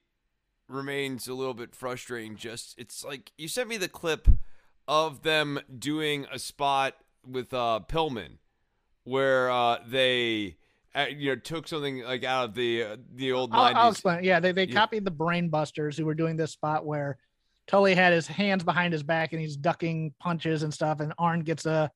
remains 0.70 1.28
a 1.28 1.34
little 1.34 1.54
bit 1.54 1.74
frustrating. 1.74 2.36
Just 2.36 2.74
it's 2.78 3.04
like 3.04 3.32
you 3.36 3.48
sent 3.48 3.68
me 3.68 3.76
the 3.76 3.88
clip 3.88 4.28
of 4.88 5.22
them 5.22 5.60
doing 5.78 6.26
a 6.32 6.38
spot 6.38 6.94
with 7.26 7.52
uh, 7.52 7.80
Pillman 7.88 8.38
where 9.04 9.50
uh, 9.50 9.78
they 9.86 10.56
uh, 10.94 11.06
you 11.10 11.30
know 11.30 11.36
took 11.36 11.68
something 11.68 12.02
like 12.02 12.24
out 12.24 12.50
of 12.50 12.54
the 12.54 12.82
uh, 12.82 12.96
the 13.14 13.32
old 13.32 13.50
I'll, 13.54 13.76
I'll 13.76 13.90
explain. 13.90 14.24
Yeah, 14.24 14.40
they, 14.40 14.52
they 14.52 14.66
Yeah. 14.66 14.74
copied 14.80 15.04
the 15.04 15.10
Brainbusters 15.10 15.96
who 15.96 16.04
were 16.04 16.14
doing 16.14 16.36
this 16.36 16.52
spot 16.52 16.86
where 16.86 17.18
Tully 17.66 17.94
had 17.94 18.12
his 18.12 18.26
hands 18.26 18.64
behind 18.64 18.92
his 18.92 19.02
back 19.02 19.32
and 19.32 19.40
he's 19.40 19.56
ducking 19.56 20.12
punches 20.18 20.62
and 20.62 20.72
stuff, 20.72 21.00
and 21.00 21.12
Arn 21.18 21.40
gets 21.40 21.66
a 21.66 21.90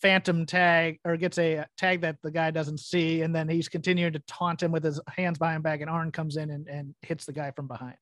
phantom 0.00 0.46
tag 0.46 0.98
or 1.04 1.16
gets 1.16 1.38
a 1.38 1.64
tag 1.76 2.00
that 2.02 2.16
the 2.22 2.30
guy 2.30 2.50
doesn't 2.50 2.80
see, 2.80 3.22
and 3.22 3.34
then 3.34 3.48
he's 3.48 3.68
continuing 3.68 4.12
to 4.12 4.18
taunt 4.20 4.62
him 4.62 4.72
with 4.72 4.84
his 4.84 5.00
hands 5.16 5.38
behind 5.38 5.56
him 5.56 5.62
back, 5.62 5.80
and 5.80 5.90
Arn 5.90 6.12
comes 6.12 6.36
in 6.36 6.50
and, 6.50 6.68
and 6.68 6.94
hits 7.02 7.24
the 7.24 7.32
guy 7.32 7.50
from 7.50 7.66
behind. 7.66 7.96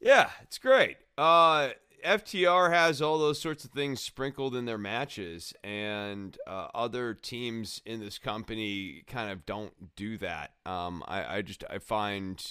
Yeah, 0.00 0.30
it's 0.42 0.58
great. 0.58 0.98
Uh, 1.16 1.70
FTR 2.04 2.70
has 2.70 3.00
all 3.00 3.18
those 3.18 3.40
sorts 3.40 3.64
of 3.64 3.70
things 3.70 4.00
sprinkled 4.00 4.54
in 4.54 4.64
their 4.64 4.78
matches, 4.78 5.52
and 5.64 6.36
uh, 6.46 6.68
other 6.74 7.14
teams 7.14 7.80
in 7.84 8.00
this 8.00 8.18
company 8.18 9.02
kind 9.06 9.30
of 9.30 9.46
don't 9.46 9.96
do 9.96 10.18
that. 10.18 10.52
Um, 10.64 11.02
I, 11.06 11.38
I 11.38 11.42
just 11.42 11.64
I 11.70 11.78
find 11.78 12.44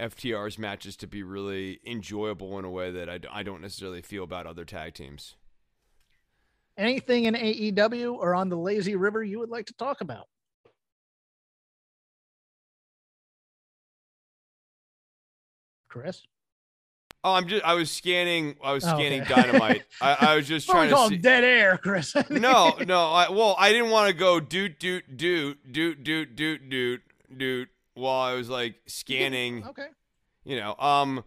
FTR's 0.00 0.58
matches 0.58 0.96
to 0.98 1.06
be 1.06 1.22
really 1.22 1.80
enjoyable 1.84 2.58
in 2.58 2.64
a 2.64 2.70
way 2.70 2.90
that 2.90 3.10
I, 3.10 3.18
I 3.30 3.42
don't 3.42 3.60
necessarily 3.60 4.02
feel 4.02 4.24
about 4.24 4.46
other 4.46 4.64
tag 4.64 4.94
teams. 4.94 5.34
Anything 6.78 7.24
in 7.24 7.34
AEW 7.34 8.14
or 8.14 8.36
on 8.36 8.48
the 8.48 8.56
Lazy 8.56 8.94
River 8.94 9.24
you 9.24 9.40
would 9.40 9.50
like 9.50 9.66
to 9.66 9.74
talk 9.74 10.00
about? 10.00 10.28
Chris? 15.88 16.22
Oh, 17.24 17.34
I'm 17.34 17.48
just 17.48 17.64
I 17.64 17.74
was 17.74 17.90
scanning 17.90 18.54
I 18.62 18.72
was 18.72 18.84
scanning 18.84 19.22
okay. 19.22 19.34
dynamite. 19.34 19.84
I, 20.00 20.16
I 20.20 20.36
was 20.36 20.46
just 20.46 20.68
trying 20.68 20.88
to 20.90 20.94
call 20.94 21.08
see. 21.08 21.16
dead 21.16 21.42
air, 21.42 21.76
Chris. 21.78 22.14
no, 22.30 22.76
no. 22.86 23.10
I, 23.10 23.28
well, 23.30 23.56
I 23.58 23.72
didn't 23.72 23.90
want 23.90 24.08
to 24.08 24.14
go 24.14 24.38
doot 24.38 24.78
doot 24.78 25.16
doot 25.16 25.72
doot 25.72 26.04
doot 26.04 26.36
doot 26.36 26.70
doot 26.70 27.00
doot. 27.36 27.68
while 27.94 28.20
I 28.20 28.34
was 28.34 28.48
like 28.48 28.76
scanning. 28.86 29.64
Okay. 29.66 29.88
You 30.44 30.60
know, 30.60 30.76
um, 30.78 31.24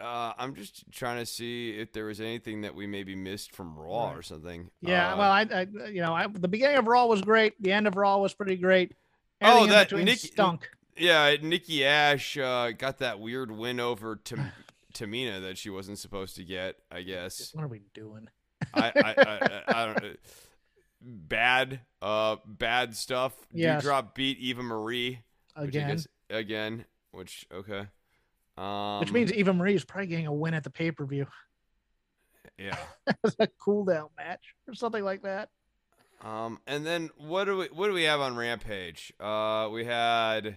uh, 0.00 0.32
I'm 0.38 0.54
just 0.54 0.90
trying 0.92 1.18
to 1.18 1.26
see 1.26 1.70
if 1.70 1.92
there 1.92 2.04
was 2.06 2.20
anything 2.20 2.62
that 2.62 2.74
we 2.74 2.86
maybe 2.86 3.14
missed 3.14 3.54
from 3.54 3.78
Raw 3.78 4.12
or 4.12 4.22
something. 4.22 4.70
Yeah. 4.80 5.14
Uh, 5.14 5.16
well, 5.18 5.30
I, 5.32 5.40
I, 5.52 5.66
you 5.88 6.02
know, 6.02 6.14
I, 6.14 6.26
the 6.26 6.48
beginning 6.48 6.76
of 6.78 6.86
Raw 6.86 7.06
was 7.06 7.22
great. 7.22 7.60
The 7.62 7.72
end 7.72 7.86
of 7.86 7.96
Raw 7.96 8.18
was 8.18 8.34
pretty 8.34 8.56
great. 8.56 8.92
Oh, 9.42 9.64
Everything 9.64 9.70
that 9.70 10.04
Nick- 10.04 10.18
stunk. 10.18 10.68
yeah, 10.96 11.36
Nikki 11.42 11.84
Ash 11.84 12.36
uh, 12.38 12.72
got 12.72 12.98
that 12.98 13.20
weird 13.20 13.50
win 13.50 13.80
over 13.80 14.16
Tam- 14.16 14.52
Tamina 14.94 15.42
that 15.42 15.58
she 15.58 15.70
wasn't 15.70 15.98
supposed 15.98 16.36
to 16.36 16.44
get. 16.44 16.76
I 16.90 17.02
guess. 17.02 17.50
What 17.54 17.64
are 17.64 17.68
we 17.68 17.82
doing? 17.94 18.28
I, 18.74 18.92
I, 18.96 19.14
I, 19.18 19.62
I, 19.68 19.84
don't. 19.94 20.18
Bad, 21.02 21.80
uh, 22.02 22.36
bad 22.46 22.96
stuff. 22.96 23.34
Yes. 23.52 23.82
Drop 23.82 24.14
beat 24.14 24.38
Eva 24.38 24.62
Marie 24.62 25.20
Again, 25.54 25.88
guess- 25.90 26.08
again, 26.30 26.84
which 27.12 27.46
okay. 27.52 27.86
Um, 28.58 29.00
which 29.00 29.12
means 29.12 29.32
Eva 29.32 29.52
Marie 29.52 29.74
is 29.74 29.84
probably 29.84 30.06
getting 30.06 30.26
a 30.26 30.32
win 30.32 30.54
at 30.54 30.64
the 30.64 30.70
pay 30.70 30.90
per 30.90 31.04
view 31.04 31.26
yeah. 32.58 32.76
as 33.24 33.36
a 33.38 33.48
cool 33.58 33.84
down 33.84 34.08
match 34.16 34.54
or 34.66 34.74
something 34.74 35.04
like 35.04 35.22
that. 35.22 35.50
Um, 36.22 36.60
and 36.66 36.86
then 36.86 37.10
what 37.18 37.44
do 37.44 37.58
we 37.58 37.66
what 37.66 37.88
do 37.88 37.92
we 37.92 38.04
have 38.04 38.20
on 38.20 38.34
Rampage? 38.36 39.12
Uh, 39.20 39.68
we 39.70 39.84
had 39.84 40.56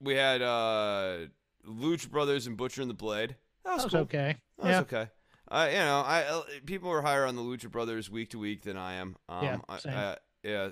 we 0.00 0.14
had 0.14 0.42
uh 0.42 1.18
Lucha 1.66 2.10
Brothers 2.10 2.46
and 2.46 2.56
Butcher 2.56 2.80
and 2.82 2.90
the 2.90 2.94
Blade. 2.94 3.36
That 3.64 3.74
was 3.74 3.82
That 3.82 3.84
was 3.84 3.92
cool. 3.92 4.00
okay. 4.02 4.36
That 4.58 4.64
was 4.66 4.76
okay. 4.92 5.10
Uh, 5.50 5.68
you 5.70 5.78
know, 5.78 6.02
I 6.04 6.22
uh, 6.24 6.42
people 6.66 6.90
are 6.90 7.02
higher 7.02 7.24
on 7.24 7.36
the 7.36 7.42
Lucha 7.42 7.70
Brothers 7.70 8.10
week 8.10 8.30
to 8.30 8.38
week 8.38 8.62
than 8.62 8.76
I 8.76 8.94
am. 8.94 9.16
Um, 9.28 9.44
Yeah, 9.44 9.58
I- 9.68 9.88
uh, 9.88 10.14
yeah. 10.42 10.68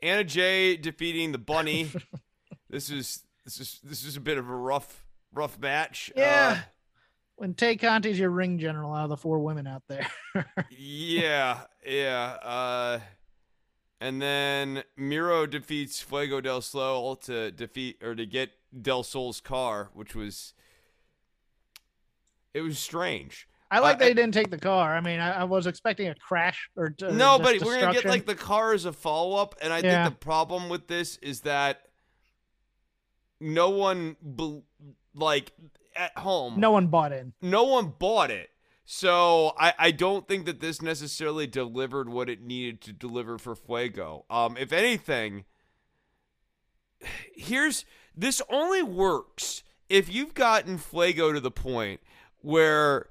Anna 0.00 0.22
Jay 0.24 0.76
defeating 0.76 1.32
the 1.32 1.38
Bunny. 1.38 1.90
this 2.70 2.90
is 2.90 3.24
this 3.48 3.60
is 3.60 3.80
this 3.82 4.04
is 4.04 4.16
a 4.16 4.20
bit 4.20 4.36
of 4.36 4.46
a 4.50 4.54
rough 4.54 5.06
rough 5.32 5.58
match. 5.58 6.12
Yeah. 6.14 6.58
Uh, 6.58 6.62
When 7.36 7.54
Tay 7.54 7.76
Conti's 7.76 8.18
your 8.18 8.28
ring 8.30 8.58
general 8.58 8.92
out 8.92 9.04
of 9.04 9.08
the 9.08 9.16
four 9.16 9.38
women 9.38 9.66
out 9.66 9.82
there. 9.88 10.06
yeah, 10.70 11.60
yeah. 11.86 12.36
Uh, 12.42 13.00
and 14.02 14.20
then 14.20 14.82
Miro 14.98 15.46
defeats 15.46 16.00
Fuego 16.02 16.40
del 16.42 16.60
Sol 16.60 17.16
to 17.16 17.50
defeat 17.50 18.02
or 18.02 18.14
to 18.14 18.26
get 18.26 18.50
Del 18.82 19.02
Sol's 19.02 19.40
car, 19.40 19.88
which 19.94 20.14
was 20.14 20.52
it 22.52 22.60
was 22.60 22.78
strange. 22.78 23.48
I 23.70 23.78
like 23.80 23.96
Uh, 23.96 24.00
they 24.00 24.14
didn't 24.14 24.34
take 24.34 24.50
the 24.50 24.58
car. 24.58 24.94
I 24.94 25.00
mean, 25.00 25.20
I, 25.20 25.40
I 25.40 25.44
was 25.44 25.66
expecting 25.66 26.08
a 26.08 26.14
crash 26.14 26.68
or 26.76 26.94
no, 27.00 27.38
but 27.38 27.62
we're 27.62 27.80
gonna 27.80 27.92
get 27.94 28.04
like 28.04 28.26
the 28.26 28.34
car 28.34 28.74
as 28.74 28.84
a 28.84 28.92
follow 28.92 29.36
up, 29.36 29.54
and 29.62 29.72
I 29.72 29.78
Yeah. 29.78 30.04
think 30.04 30.18
the 30.20 30.24
problem 30.24 30.68
with 30.68 30.86
this 30.86 31.16
is 31.18 31.40
that 31.42 31.87
no 33.40 33.70
one 33.70 34.16
bel 34.22 34.64
like 35.14 35.52
at 35.96 36.16
home. 36.18 36.58
no 36.60 36.70
one 36.70 36.86
bought 36.88 37.12
in. 37.12 37.32
no 37.42 37.64
one 37.64 37.92
bought 37.98 38.30
it. 38.30 38.50
So 38.90 39.52
I, 39.58 39.74
I 39.78 39.90
don't 39.90 40.26
think 40.26 40.46
that 40.46 40.60
this 40.60 40.80
necessarily 40.80 41.46
delivered 41.46 42.08
what 42.08 42.30
it 42.30 42.40
needed 42.40 42.80
to 42.82 42.92
deliver 42.92 43.36
for 43.36 43.54
Fuego. 43.54 44.24
Um, 44.30 44.56
if 44.56 44.72
anything, 44.72 45.44
here's 47.34 47.84
this 48.16 48.40
only 48.48 48.82
works 48.82 49.62
if 49.90 50.12
you've 50.12 50.34
gotten 50.34 50.78
Fuego 50.78 51.32
to 51.32 51.40
the 51.40 51.50
point 51.50 52.00
where 52.40 53.08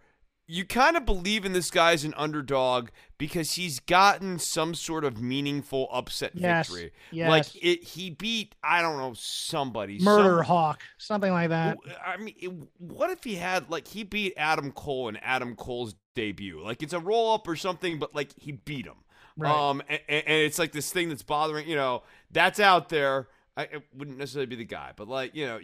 you 0.49 0.63
kind 0.63 0.95
of 0.95 1.05
believe 1.05 1.43
in 1.45 1.51
this 1.51 1.69
guy 1.69 1.91
as 1.91 2.05
an 2.05 2.13
underdog 2.15 2.87
because 3.17 3.53
he's 3.53 3.79
gotten 3.81 4.39
some 4.39 4.73
sort 4.73 5.03
of 5.03 5.21
meaningful 5.21 5.89
upset 5.91 6.31
Yes. 6.35 6.69
victory. 6.69 6.93
Yes. 7.11 7.29
Like 7.29 7.45
it, 7.63 7.83
he 7.83 8.09
beat 8.09 8.55
I 8.63 8.81
don't 8.81 8.97
know 8.97 9.13
somebody 9.15 9.99
Murder 9.99 10.37
some- 10.37 10.45
Hawk, 10.45 10.81
something 10.97 11.31
like 11.31 11.49
that. 11.49 11.77
I 12.05 12.15
mean, 12.17 12.33
it- 12.39 12.53
what 12.77 13.09
if 13.11 13.23
he 13.23 13.35
had 13.35 13.69
like 13.69 13.87
he 13.87 14.03
beat 14.03 14.33
Adam 14.37 14.71
Cole 14.71 15.09
in 15.09 15.17
Adam 15.17 15.55
Cole's 15.55 15.95
debut? 16.15 16.61
Like 16.63 16.81
it's 16.81 16.93
a 16.93 16.99
roll 16.99 17.33
up 17.33 17.47
or 17.47 17.55
something, 17.57 17.99
but 17.99 18.15
like 18.15 18.31
he 18.37 18.53
beat 18.53 18.85
him. 18.85 19.03
Right. 19.35 19.53
Um, 19.53 19.81
and, 19.89 19.99
and 20.07 20.23
it's 20.27 20.57
like 20.57 20.71
this 20.71 20.91
thing 20.91 21.09
that's 21.09 21.23
bothering. 21.23 21.67
You 21.67 21.75
know, 21.75 22.03
that's 22.31 22.59
out 22.59 22.89
there. 22.89 23.27
I 23.57 23.63
it 23.63 23.83
wouldn't 23.93 24.17
necessarily 24.17 24.47
be 24.47 24.55
the 24.55 24.65
guy, 24.65 24.93
but 24.95 25.07
like 25.07 25.35
you 25.35 25.45
know, 25.45 25.59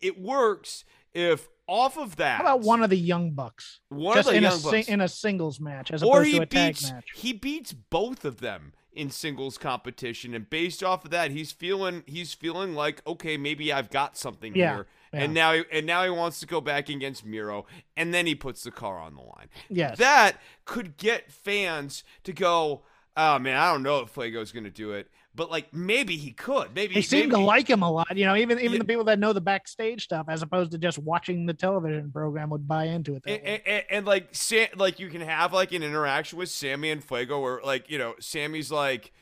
it 0.00 0.18
works 0.20 0.84
if 1.12 1.48
off 1.66 1.96
of 1.96 2.16
that. 2.16 2.36
How 2.38 2.42
about 2.42 2.60
one 2.60 2.82
of 2.82 2.90
the 2.90 2.96
young 2.96 3.32
bucks? 3.32 3.80
one 3.88 4.16
Just 4.16 4.28
of 4.28 4.32
the 4.32 4.36
in 4.38 4.42
young 4.44 4.58
a 4.60 4.62
bucks, 4.62 4.88
in 4.88 5.00
a 5.00 5.08
singles 5.08 5.60
match 5.60 5.90
as 5.90 6.02
or 6.02 6.16
opposed 6.20 6.26
he 6.28 6.36
to 6.36 6.42
a 6.42 6.46
tag 6.46 6.72
beats 6.74 6.92
match. 6.92 7.04
he 7.14 7.32
beats 7.32 7.72
both 7.72 8.24
of 8.24 8.40
them 8.40 8.72
in 8.92 9.10
singles 9.10 9.58
competition, 9.58 10.34
and 10.34 10.48
based 10.48 10.82
off 10.84 11.04
of 11.04 11.10
that, 11.10 11.30
he's 11.32 11.50
feeling 11.52 12.04
he's 12.06 12.32
feeling 12.34 12.74
like 12.74 13.04
okay, 13.06 13.36
maybe 13.36 13.72
I've 13.72 13.90
got 13.90 14.16
something 14.16 14.54
Yeah, 14.54 14.74
here. 14.74 14.86
yeah. 15.12 15.20
And 15.22 15.34
now, 15.34 15.52
and 15.72 15.84
now 15.86 16.04
he 16.04 16.10
wants 16.10 16.38
to 16.40 16.46
go 16.46 16.60
back 16.60 16.88
against 16.88 17.24
Miro, 17.24 17.66
and 17.96 18.12
then 18.14 18.26
he 18.26 18.34
puts 18.34 18.62
the 18.62 18.70
car 18.70 18.98
on 18.98 19.14
the 19.14 19.22
line. 19.22 19.48
Yes. 19.68 19.98
That 19.98 20.40
could 20.64 20.96
get 20.96 21.32
fans 21.32 22.04
to 22.24 22.32
go, 22.32 22.82
"Oh 23.16 23.38
man, 23.38 23.56
I 23.56 23.72
don't 23.72 23.82
know 23.82 24.00
if 24.00 24.10
Fuego's 24.14 24.52
going 24.52 24.64
to 24.64 24.70
do 24.70 24.92
it, 24.92 25.08
but 25.34 25.50
like 25.50 25.72
maybe 25.74 26.16
he 26.16 26.30
could. 26.32 26.74
Maybe 26.74 26.94
they 26.94 27.02
seem 27.02 27.30
to 27.30 27.36
maybe- 27.36 27.44
like 27.46 27.68
him 27.68 27.82
a 27.82 27.90
lot. 27.90 28.16
You 28.16 28.24
know, 28.26 28.36
even 28.36 28.58
even 28.58 28.72
Yeah. 28.74 28.78
the 28.78 28.84
people 28.84 29.04
that 29.04 29.18
know 29.18 29.32
the 29.32 29.40
backstage 29.40 30.04
stuff, 30.04 30.26
as 30.28 30.42
opposed 30.42 30.70
to 30.72 30.78
just 30.78 30.98
watching 30.98 31.46
the 31.46 31.54
television 31.54 32.10
program, 32.12 32.50
would 32.50 32.68
buy 32.68 32.84
into 32.84 33.16
it. 33.16 33.22
And, 33.26 33.62
and, 33.66 33.84
and, 33.90 34.06
like 34.06 34.28
Sam, 34.32 34.68
like 34.76 34.98
you 35.00 35.08
can 35.08 35.20
have 35.20 35.52
like 35.52 35.72
an 35.72 35.82
interaction 35.82 36.38
with 36.38 36.48
Sammy 36.50 36.90
and 36.90 37.02
Fuego 37.02 37.40
where 37.40 37.60
like 37.64 37.90
you 37.90 37.98
know 37.98 38.14
Sammy's 38.20 38.70
like, 38.70 39.12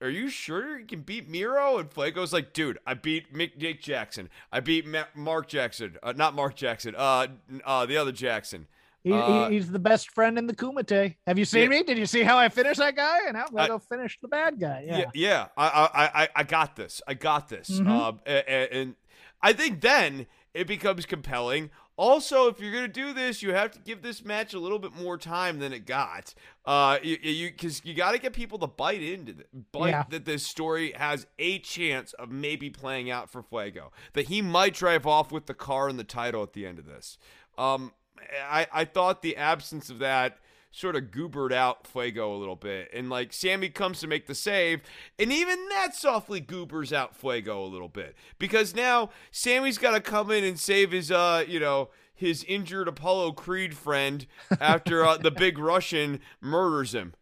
"Are 0.00 0.08
you 0.10 0.28
sure 0.28 0.78
you 0.80 0.86
can 0.86 1.02
beat 1.02 1.28
Miro?" 1.28 1.78
And 1.78 1.88
Fuego's 1.90 2.32
like, 2.32 2.52
"Dude, 2.52 2.78
I 2.86 2.94
beat 2.94 3.32
Mick 3.34 3.58
Dick 3.58 3.80
Jackson. 3.80 4.28
I 4.50 4.60
beat 4.60 4.86
Ma- 4.86 5.04
Mark 5.14 5.46
Jackson. 5.48 5.96
Uh, 6.02 6.12
not 6.16 6.34
Mark 6.34 6.56
Jackson. 6.56 6.94
Uh, 6.96 7.28
uh, 7.64 7.86
the 7.86 7.96
other 7.96 8.12
Jackson. 8.12 8.66
He, 9.02 9.12
uh, 9.12 9.48
he's 9.48 9.70
the 9.70 9.78
best 9.78 10.10
friend 10.10 10.36
in 10.38 10.46
the 10.46 10.54
Kumite. 10.54 11.16
Have 11.26 11.38
you 11.38 11.44
seen 11.44 11.62
Yeah. 11.64 11.78
me? 11.78 11.82
Did 11.82 11.96
you 11.98 12.06
see 12.06 12.22
how 12.22 12.36
I 12.38 12.48
finished 12.50 12.78
that 12.80 12.96
guy? 12.96 13.20
And 13.28 13.36
I'm 13.36 13.46
gonna 13.50 13.62
I- 13.62 13.68
go 13.68 13.78
finish 13.78 14.18
the 14.20 14.28
bad 14.28 14.60
guy. 14.60 14.84
Yeah. 14.86 14.98
Yeah, 14.98 15.04
yeah. 15.14 15.46
I, 15.56 15.66
I, 15.66 16.22
I, 16.22 16.28
I 16.36 16.42
got 16.42 16.76
this. 16.76 17.00
I 17.08 17.14
got 17.14 17.48
this. 17.48 17.70
Mhm. 17.70 17.88
Um, 17.88 18.20
a- 18.26 18.44
a- 18.46 18.72
and, 18.80 18.94
I 19.42 19.54
think 19.54 19.80
then 19.80 20.26
it 20.52 20.66
becomes 20.66 21.06
compelling. 21.06 21.70
Also, 21.96 22.48
if 22.48 22.60
you're 22.60 22.72
gonna 22.72 22.88
do 22.88 23.12
this, 23.14 23.42
you 23.42 23.52
have 23.52 23.70
to 23.72 23.78
give 23.78 24.02
this 24.02 24.24
match 24.24 24.52
a 24.54 24.58
little 24.58 24.78
bit 24.78 24.94
more 24.94 25.16
time 25.18 25.58
than 25.58 25.72
it 25.72 25.86
got. 25.86 26.34
Uh, 26.66 26.98
you, 27.02 27.18
you, 27.22 27.50
because 27.50 27.82
you 27.84 27.92
got 27.94 28.12
to 28.12 28.18
get 28.18 28.32
people 28.34 28.58
to 28.58 28.66
bite 28.66 29.02
into 29.02 29.32
the, 29.34 29.44
bite 29.72 29.90
Yeah. 29.90 30.04
that 30.10 30.24
this 30.26 30.46
story 30.46 30.92
has 30.92 31.26
a 31.38 31.58
chance 31.58 32.12
of 32.14 32.30
maybe 32.30 32.68
playing 32.70 33.10
out 33.10 33.30
for 33.30 33.42
Fuego. 33.42 33.92
That 34.14 34.26
he 34.28 34.40
might 34.42 34.74
drive 34.74 35.06
off 35.06 35.30
with 35.32 35.46
the 35.46 35.54
car 35.54 35.88
and 35.88 35.98
the 35.98 36.04
title 36.04 36.42
at 36.42 36.52
the 36.54 36.66
end 36.66 36.78
of 36.78 36.86
this. 36.86 37.18
Um, 37.58 37.92
I, 38.42 38.66
I 38.72 38.84
thought 38.84 39.22
the 39.22 39.36
absence 39.36 39.90
of 39.90 39.98
that 40.00 40.38
sort 40.72 40.94
of 40.94 41.04
goobered 41.04 41.52
out 41.52 41.86
Fuego 41.86 42.34
a 42.34 42.38
little 42.38 42.56
bit. 42.56 42.90
And 42.92 43.10
like 43.10 43.32
Sammy 43.32 43.68
comes 43.68 44.00
to 44.00 44.06
make 44.06 44.26
the 44.26 44.34
save, 44.34 44.82
and 45.18 45.32
even 45.32 45.68
that 45.70 45.94
softly 45.94 46.40
goobers 46.40 46.92
out 46.92 47.16
Fuego 47.16 47.64
a 47.64 47.66
little 47.66 47.88
bit. 47.88 48.14
Because 48.38 48.74
now 48.74 49.10
Sammy's 49.30 49.78
got 49.78 49.92
to 49.92 50.00
come 50.00 50.30
in 50.30 50.44
and 50.44 50.58
save 50.58 50.92
his 50.92 51.10
uh, 51.10 51.44
you 51.46 51.60
know, 51.60 51.90
his 52.14 52.44
injured 52.44 52.88
Apollo 52.88 53.32
Creed 53.32 53.76
friend 53.76 54.26
after 54.60 55.04
uh, 55.04 55.16
the 55.16 55.30
big 55.30 55.58
Russian 55.58 56.20
murders 56.40 56.94
him. 56.94 57.14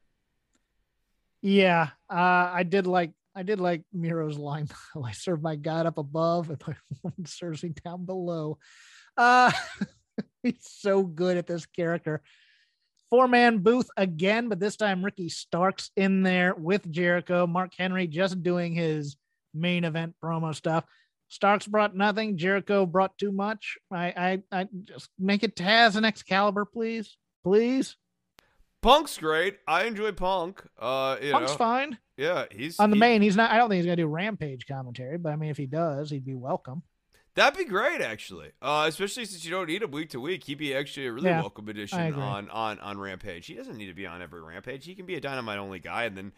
Yeah, 1.40 1.90
uh, 2.10 2.50
I 2.52 2.64
did 2.64 2.86
like 2.86 3.12
I 3.34 3.44
did 3.44 3.60
like 3.60 3.82
Miro's 3.92 4.36
line. 4.36 4.68
I 5.02 5.12
serve 5.12 5.40
my 5.40 5.56
God 5.56 5.86
up 5.86 5.98
above, 5.98 6.50
and 6.50 6.62
my 7.04 7.12
serves 7.24 7.62
me 7.62 7.72
down 7.84 8.04
below. 8.04 8.58
Uh, 9.16 9.52
he's 10.52 10.66
so 10.68 11.02
good 11.02 11.36
at 11.36 11.46
this 11.46 11.66
character. 11.66 12.22
Four 13.10 13.26
man 13.28 13.58
booth 13.58 13.88
again, 13.96 14.48
but 14.48 14.60
this 14.60 14.76
time 14.76 15.04
Ricky 15.04 15.28
Starks 15.30 15.90
in 15.96 16.22
there 16.22 16.54
with 16.54 16.90
Jericho. 16.90 17.46
Mark 17.46 17.72
Henry 17.76 18.06
just 18.06 18.42
doing 18.42 18.74
his 18.74 19.16
main 19.54 19.84
event 19.84 20.14
promo 20.22 20.54
stuff. 20.54 20.84
Starks 21.28 21.66
brought 21.66 21.96
nothing. 21.96 22.36
Jericho 22.36 22.84
brought 22.86 23.16
too 23.18 23.32
much. 23.32 23.76
I, 23.90 24.06
I, 24.52 24.60
I 24.60 24.68
just 24.84 25.08
make 25.18 25.42
it 25.42 25.56
Taz 25.56 25.96
and 25.96 26.04
Excalibur, 26.06 26.64
please, 26.66 27.16
please. 27.44 27.96
Punk's 28.82 29.18
great. 29.18 29.58
I 29.66 29.84
enjoy 29.84 30.12
Punk. 30.12 30.62
Uh, 30.78 31.16
you 31.20 31.32
Punk's 31.32 31.52
know, 31.52 31.56
fine. 31.58 31.98
yeah, 32.16 32.44
he's 32.50 32.78
on 32.78 32.90
the 32.90 32.96
he- 32.96 33.00
main 33.00 33.22
he's 33.22 33.36
not 33.36 33.50
i 33.50 33.56
don't 33.56 33.68
think 33.68 33.78
he's 33.78 33.86
gonna 33.86 33.96
do 33.96 34.06
rampage 34.06 34.66
commentary 34.66 35.18
but 35.18 35.32
i 35.32 35.36
mean 35.36 35.50
if 35.50 35.56
he 35.56 35.66
does 35.66 36.10
he'd 36.10 36.24
be 36.24 36.34
welcome 36.34 36.82
That'd 37.38 37.56
be 37.56 37.66
great, 37.66 38.00
actually. 38.00 38.50
Uh, 38.60 38.86
especially 38.88 39.24
since 39.24 39.44
you 39.44 39.52
don't 39.52 39.68
need 39.68 39.82
him 39.82 39.92
week 39.92 40.10
to 40.10 40.18
week, 40.18 40.42
he'd 40.42 40.58
be 40.58 40.74
actually 40.74 41.06
a 41.06 41.12
really 41.12 41.28
Yeah, 41.28 41.40
welcome 41.40 41.68
addition 41.68 42.12
on 42.14 42.50
on 42.50 42.80
on 42.80 42.98
Rampage. 42.98 43.46
He 43.46 43.54
doesn't 43.54 43.76
need 43.76 43.86
to 43.86 43.94
be 43.94 44.08
on 44.08 44.20
every 44.20 44.42
Rampage. 44.42 44.84
He 44.84 44.96
can 44.96 45.06
be 45.06 45.14
a 45.14 45.20
Dynamite 45.20 45.58
only 45.60 45.78
guy, 45.78 46.02
and 46.02 46.16
then 46.16 46.32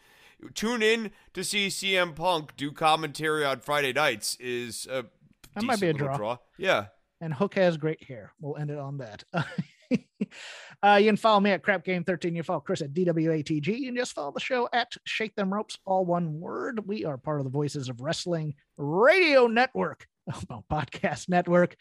tune 0.53 0.83
in 0.83 1.11
to 1.33 1.43
see 1.43 1.69
CM 1.69 2.15
Punk 2.15 2.55
do 2.59 2.71
commentary 2.71 3.47
on 3.47 3.61
Friday 3.61 3.95
nights. 3.95 4.37
Is 4.41 4.87
a 4.91 5.07
That 5.55 5.65
might 5.65 5.81
be 5.81 5.89
a 5.89 5.93
little 5.93 6.15
draw. 6.15 6.37
Yeah, 6.59 6.89
and 7.23 7.33
hook 7.33 7.55
has 7.55 7.79
great 7.79 8.05
hair 8.05 8.33
we'll 8.39 8.59
end 8.59 8.71
it 8.71 8.79
on 8.79 8.99
that 8.99 9.25
uh, 10.83 10.99
you 11.01 11.07
can 11.07 11.17
follow 11.17 11.41
me 11.41 11.51
at 11.51 11.63
Crap 11.63 11.85
Game 11.85 12.05
13. 12.05 12.35
You 12.35 12.43
follow 12.43 12.61
Chris 12.61 12.83
at 12.83 12.93
DWATG. 12.95 13.67
You 13.67 13.87
can 13.87 13.97
just 13.97 14.13
follow 14.13 14.33
the 14.33 14.41
show 14.41 14.69
at 14.73 14.93
Shake 15.05 15.35
Them 15.35 15.53
Ropes, 15.53 15.79
all 15.85 16.05
one 16.05 16.41
word. 16.41 16.87
We 16.87 17.05
are 17.05 17.19
part 17.19 17.41
of 17.41 17.45
the 17.45 17.51
Voices 17.51 17.89
of 17.89 18.01
Wrestling 18.01 18.55
Radio 18.77 19.47
Network, 19.47 20.07
podcast 20.71 21.29
network. 21.29 21.77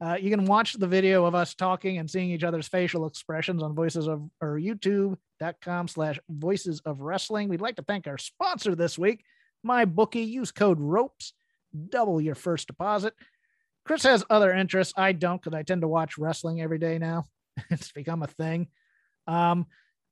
Uh, 0.00 0.16
you 0.20 0.30
can 0.30 0.46
watch 0.46 0.72
the 0.74 0.86
video 0.86 1.24
of 1.26 1.34
us 1.34 1.54
talking 1.54 1.98
and 1.98 2.10
seeing 2.10 2.30
each 2.30 2.42
other's 2.42 2.66
facial 2.66 3.06
expressions 3.06 3.62
on 3.62 3.74
voices 3.74 4.08
of 4.08 4.28
or 4.40 4.58
youtube.com 4.58 5.86
slash 5.86 6.18
voices 6.28 6.80
of 6.84 7.00
wrestling. 7.00 7.48
We'd 7.48 7.60
like 7.60 7.76
to 7.76 7.82
thank 7.82 8.08
our 8.08 8.18
sponsor 8.18 8.74
this 8.74 8.98
week, 8.98 9.24
MyBookie. 9.64 10.26
Use 10.26 10.50
code 10.50 10.80
ropes, 10.80 11.34
double 11.90 12.20
your 12.20 12.34
first 12.34 12.66
deposit. 12.66 13.14
Chris 13.84 14.02
has 14.02 14.24
other 14.28 14.52
interests. 14.52 14.94
I 14.96 15.12
don't 15.12 15.40
because 15.40 15.56
I 15.56 15.62
tend 15.62 15.82
to 15.82 15.88
watch 15.88 16.18
wrestling 16.18 16.60
every 16.60 16.78
day 16.78 16.98
now. 16.98 17.26
it's 17.70 17.92
become 17.92 18.22
a 18.22 18.28
thing. 18.28 18.68
Um, 19.26 19.66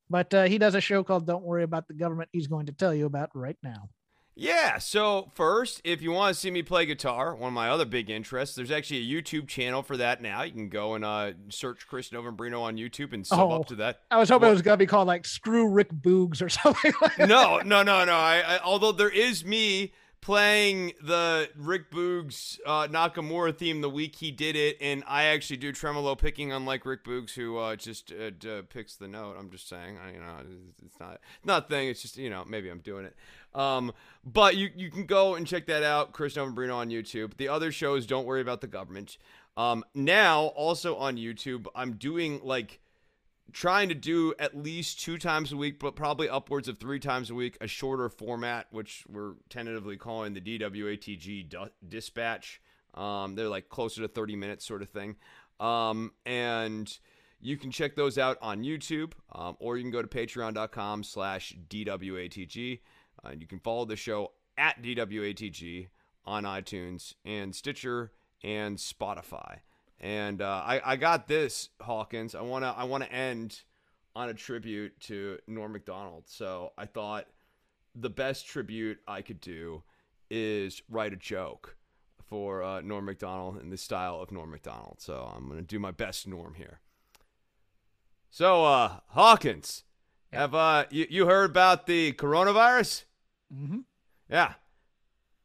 but 0.09 0.32
uh, 0.35 0.44
he 0.44 0.59
does 0.59 0.74
a 0.74 0.81
show 0.81 1.05
called 1.05 1.27
Don't 1.27 1.44
Worry 1.44 1.62
About 1.62 1.86
the 1.89 1.94
Government. 1.94 2.31
He's 2.32 2.48
going 2.48 2.66
to 2.66 2.73
tell 2.73 2.94
you 2.94 3.07
about 3.07 3.31
right 3.35 3.57
now. 3.62 3.89
Yeah, 4.36 4.78
so 4.78 5.31
first, 5.35 5.81
if 5.85 6.01
you 6.01 6.12
want 6.12 6.35
to 6.35 6.40
see 6.40 6.51
me 6.51 6.62
play 6.62 6.86
guitar, 6.86 7.35
one 7.35 7.48
of 7.48 7.55
my 7.55 7.69
other 7.69 7.85
big 7.85 8.09
interests, 8.09 8.57
there's 8.57 8.70
actually 8.70 8.98
a 8.98 9.23
YouTube 9.23 9.48
channel 9.48 9.82
for 9.82 9.97
that 9.98 10.23
now. 10.23 10.43
You 10.43 10.52
can 10.52 10.69
go 10.69 10.94
and 10.94 11.05
uh, 11.05 11.32
search 11.48 11.86
Chris 11.86 12.11
Novembrino 12.11 12.62
on 12.62 12.77
YouTube 12.77 13.12
and 13.12 13.27
sub 13.27 13.39
oh, 13.39 13.61
up 13.61 13.66
to 13.66 13.74
that. 13.77 14.01
I 14.11 14.19
was 14.19 14.28
hoping 14.28 14.48
it 14.48 14.52
was 14.52 14.62
going 14.62 14.78
to 14.78 14.82
be 14.82 14.86
called 14.86 15.09
like 15.09 15.27
Screw 15.27 15.69
Rick 15.69 15.93
Boogs 15.93 16.40
or 16.40 16.48
something 16.48 16.93
like 17.02 17.19
No, 17.19 17.59
no, 17.59 17.82
no, 17.82 18.05
no. 18.05 18.15
I, 18.15 18.43
I, 18.47 18.61
although 18.65 18.93
there 18.93 19.11
is 19.11 19.44
me 19.44 19.93
playing 20.20 20.93
the 21.02 21.48
Rick 21.57 21.90
Boogs 21.90 22.59
uh, 22.66 22.86
Nakamura 22.89 23.57
theme 23.57 23.81
the 23.81 23.90
week 23.90 24.16
he 24.16 24.31
did 24.31 24.55
it, 24.57 24.77
and 24.81 25.02
I 25.07 25.24
actually 25.24 25.57
do 25.57 25.73
tremolo 25.73 26.15
picking, 26.15 26.52
unlike 26.52 26.85
Rick 26.85 27.05
Boogs, 27.05 27.32
who 27.32 27.59
uh, 27.59 27.77
just 27.77 28.12
uh, 28.12 28.31
d- 28.31 28.62
picks 28.69 28.97
the 28.97 29.09
note. 29.09 29.36
I'm 29.39 29.51
just 29.51 29.69
saying, 29.69 29.98
I, 29.98 30.12
you 30.12 30.20
know, 30.20 30.36
it's 30.85 31.01
not 31.01 31.20
not 31.44 31.69
thing. 31.69 31.89
It's 31.89 32.02
just 32.02 32.16
you 32.16 32.31
know, 32.31 32.44
maybe 32.47 32.69
I'm 32.69 32.81
doing 32.81 33.05
it. 33.05 33.16
Um, 33.55 33.93
but 34.25 34.57
you 34.57 34.71
you 34.77 34.91
can 34.91 35.07
go 35.07 35.35
and 35.35 35.47
check 35.47 35.67
that 35.67 35.83
out, 35.83 36.13
Chris 36.13 36.35
Novembrino 36.35 36.77
on 36.77 36.91
YouTube. 36.91 37.37
The 37.37 37.49
other 37.49 37.73
shows, 37.73 38.07
don't 38.07 38.27
worry 38.27 38.41
about 38.41 38.61
the 38.61 38.67
government. 38.67 39.19
Um, 39.57 39.85
now 39.95 40.45
also 40.45 40.97
on 40.97 41.17
YouTube, 41.17 41.67
I'm 41.75 41.95
doing 41.95 42.41
like 42.45 42.81
trying 43.53 43.89
to 43.89 43.95
do 43.95 44.35
at 44.39 44.57
least 44.57 45.01
two 45.01 45.19
times 45.19 45.53
a 45.53 45.57
week, 45.57 45.79
but 45.79 45.97
probably 45.97 46.29
upwards 46.29 46.69
of 46.69 46.79
three 46.79 47.01
times 47.01 47.31
a 47.31 47.35
week, 47.35 47.57
a 47.61 47.67
shorter 47.67 48.09
format, 48.09 48.67
which 48.71 49.05
we're 49.09 49.35
tentatively 49.49 49.97
calling 49.97 50.35
the 50.35 50.41
DWATG 50.41 51.69
dispatch. 51.89 52.61
Um, 52.95 53.35
they're 53.35 53.49
like 53.49 53.69
closer 53.69 54.03
to 54.03 54.09
30 54.09 54.37
minutes, 54.37 54.65
sort 54.65 54.83
of 54.83 54.89
thing. 54.89 55.17
Um, 55.59 56.13
and 56.25 56.97
you 57.41 57.57
can 57.57 57.71
check 57.71 57.97
those 57.97 58.19
out 58.19 58.39
on 58.43 58.63
YouTube, 58.63 59.13
um, 59.33 59.57
or 59.61 59.77
you 59.77 59.83
can 59.83 59.91
go 59.91 60.03
to 60.03 60.09
patreon.com 60.09 61.03
slash 61.03 61.57
DWATG. 61.69 62.81
Uh, 63.25 63.33
you 63.39 63.47
can 63.47 63.59
follow 63.59 63.85
the 63.85 63.97
show 63.97 64.33
at 64.57 64.83
DWATG 64.83 65.89
on 66.25 66.45
iTunes 66.45 67.15
and 67.25 67.55
Stitcher 67.55 68.13
and 68.43 68.77
Spotify. 68.77 69.59
And 70.01 70.41
uh, 70.41 70.63
I, 70.65 70.81
I 70.85 70.97
got 70.97 71.29
this 71.29 71.69
Hawkins. 71.81 72.35
I 72.35 72.43
wanna 72.43 72.75
I 72.77 72.85
wanna 72.85 73.07
end 73.07 73.63
on 74.17 74.29
a 74.29 74.35
tribute 74.35 74.99
to 75.01 75.39
Norm 75.47 75.73
Macdonald. 75.73 76.25
So 76.27 76.73
I 76.79 76.87
thought 76.87 77.27
the 77.95 78.11
best 78.11 78.47
tribute 78.47 78.99
I 79.07 79.23
could 79.23 79.41
do 79.41 79.83
is 80.31 80.83
write 80.89 81.13
a 81.13 81.17
joke 81.17 81.77
for 82.29 82.63
uh, 82.63 82.81
Norm 82.81 83.05
Macdonald 83.05 83.61
in 83.61 83.71
the 83.71 83.77
style 83.77 84.21
of 84.21 84.31
Norm 84.31 84.51
Macdonald. 84.51 84.97
So 85.01 85.31
I'm 85.35 85.49
gonna 85.49 85.63
do 85.63 85.79
my 85.79 85.91
best 85.91 86.27
Norm 86.27 86.55
here. 86.55 86.81
So 88.31 88.65
uh, 88.65 89.01
Hawkins, 89.09 89.85
yeah. 90.33 90.41
have 90.41 90.55
uh 90.55 90.85
you, 90.91 91.07
you 91.11 91.27
heard 91.27 91.51
about 91.51 91.87
the 91.87 92.13
coronavirus? 92.13 93.05
Mm-hmm. 93.53 93.79
Yeah, 94.31 94.55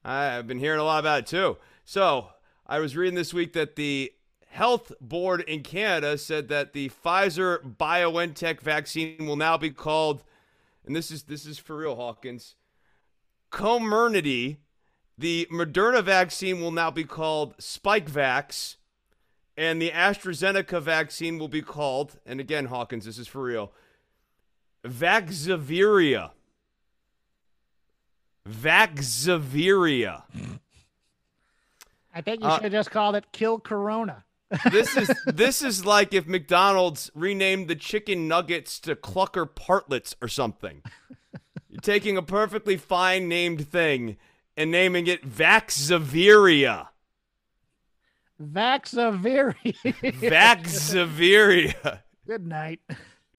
I've 0.04 0.48
been 0.48 0.60
hearing 0.60 0.80
a 0.80 0.84
lot 0.84 1.00
about 1.00 1.20
it 1.20 1.28
too. 1.28 1.58
So 1.84 2.30
I 2.68 2.80
was 2.80 2.96
reading 2.96 3.16
this 3.16 3.34
week 3.34 3.54
that 3.54 3.76
the 3.76 4.12
health 4.50 4.92
board 5.02 5.42
in 5.42 5.64
Canada 5.64 6.18
said 6.18 6.48
that 6.48 6.74
the 6.74 6.90
Pfizer 6.90 7.76
BioNTech 7.78 8.62
vaccine 8.62 9.26
will 9.26 9.36
now 9.36 9.58
be 9.58 9.70
called, 9.70 10.24
and 10.86 10.96
this 10.96 11.12
is 11.12 11.24
this 11.24 11.46
is 11.46 11.58
for 11.58 11.78
real, 11.78 11.96
Hawkins, 11.96 12.56
Comirnaty. 13.52 14.58
The 15.18 15.48
Moderna 15.52 16.04
vaccine 16.04 16.60
will 16.62 16.72
now 16.72 16.92
be 16.92 17.06
called 17.06 17.58
Spikevax, 17.58 18.76
and 19.56 19.82
the 19.82 19.92
AstraZeneca 19.92 20.82
vaccine 20.82 21.40
will 21.40 21.48
be 21.48 21.62
called, 21.62 22.20
and 22.26 22.40
again, 22.40 22.66
Hawkins, 22.66 23.06
this 23.06 23.18
is 23.18 23.28
for 23.28 23.44
real, 23.44 23.72
Vaxzevria. 24.86 26.32
Vaxzevria. 28.50 30.24
I 32.14 32.22
think 32.22 32.42
you 32.42 32.48
uh, 32.48 32.56
should 32.56 32.64
have 32.64 32.72
just 32.72 32.92
called 32.92 33.16
it 33.16 33.26
Kill 33.32 33.60
Corona 33.60 34.26
this 34.72 34.96
is 34.96 35.12
this 35.26 35.62
is 35.62 35.86
like 35.86 36.14
if 36.14 36.28
McDonald's 36.28 37.12
renamed 37.14 37.68
the 37.68 37.76
chicken 37.76 38.28
nuggets 38.28 38.80
to 38.82 38.96
Clucker 38.96 39.54
Partlets 39.54 40.16
or 40.22 40.28
something. 40.28 40.82
You're 41.70 41.82
taking 41.82 42.18
a 42.18 42.22
perfectly 42.22 42.78
fine 42.78 43.28
named 43.28 43.68
thing 43.68 44.18
and 44.56 44.72
naming 44.72 45.08
it 45.08 45.28
Vaxzevria. 45.30 46.88
Vaxzevria. 48.42 49.56
Vaxzevria. 50.22 52.00
Good 52.28 52.46
night. 52.46 52.82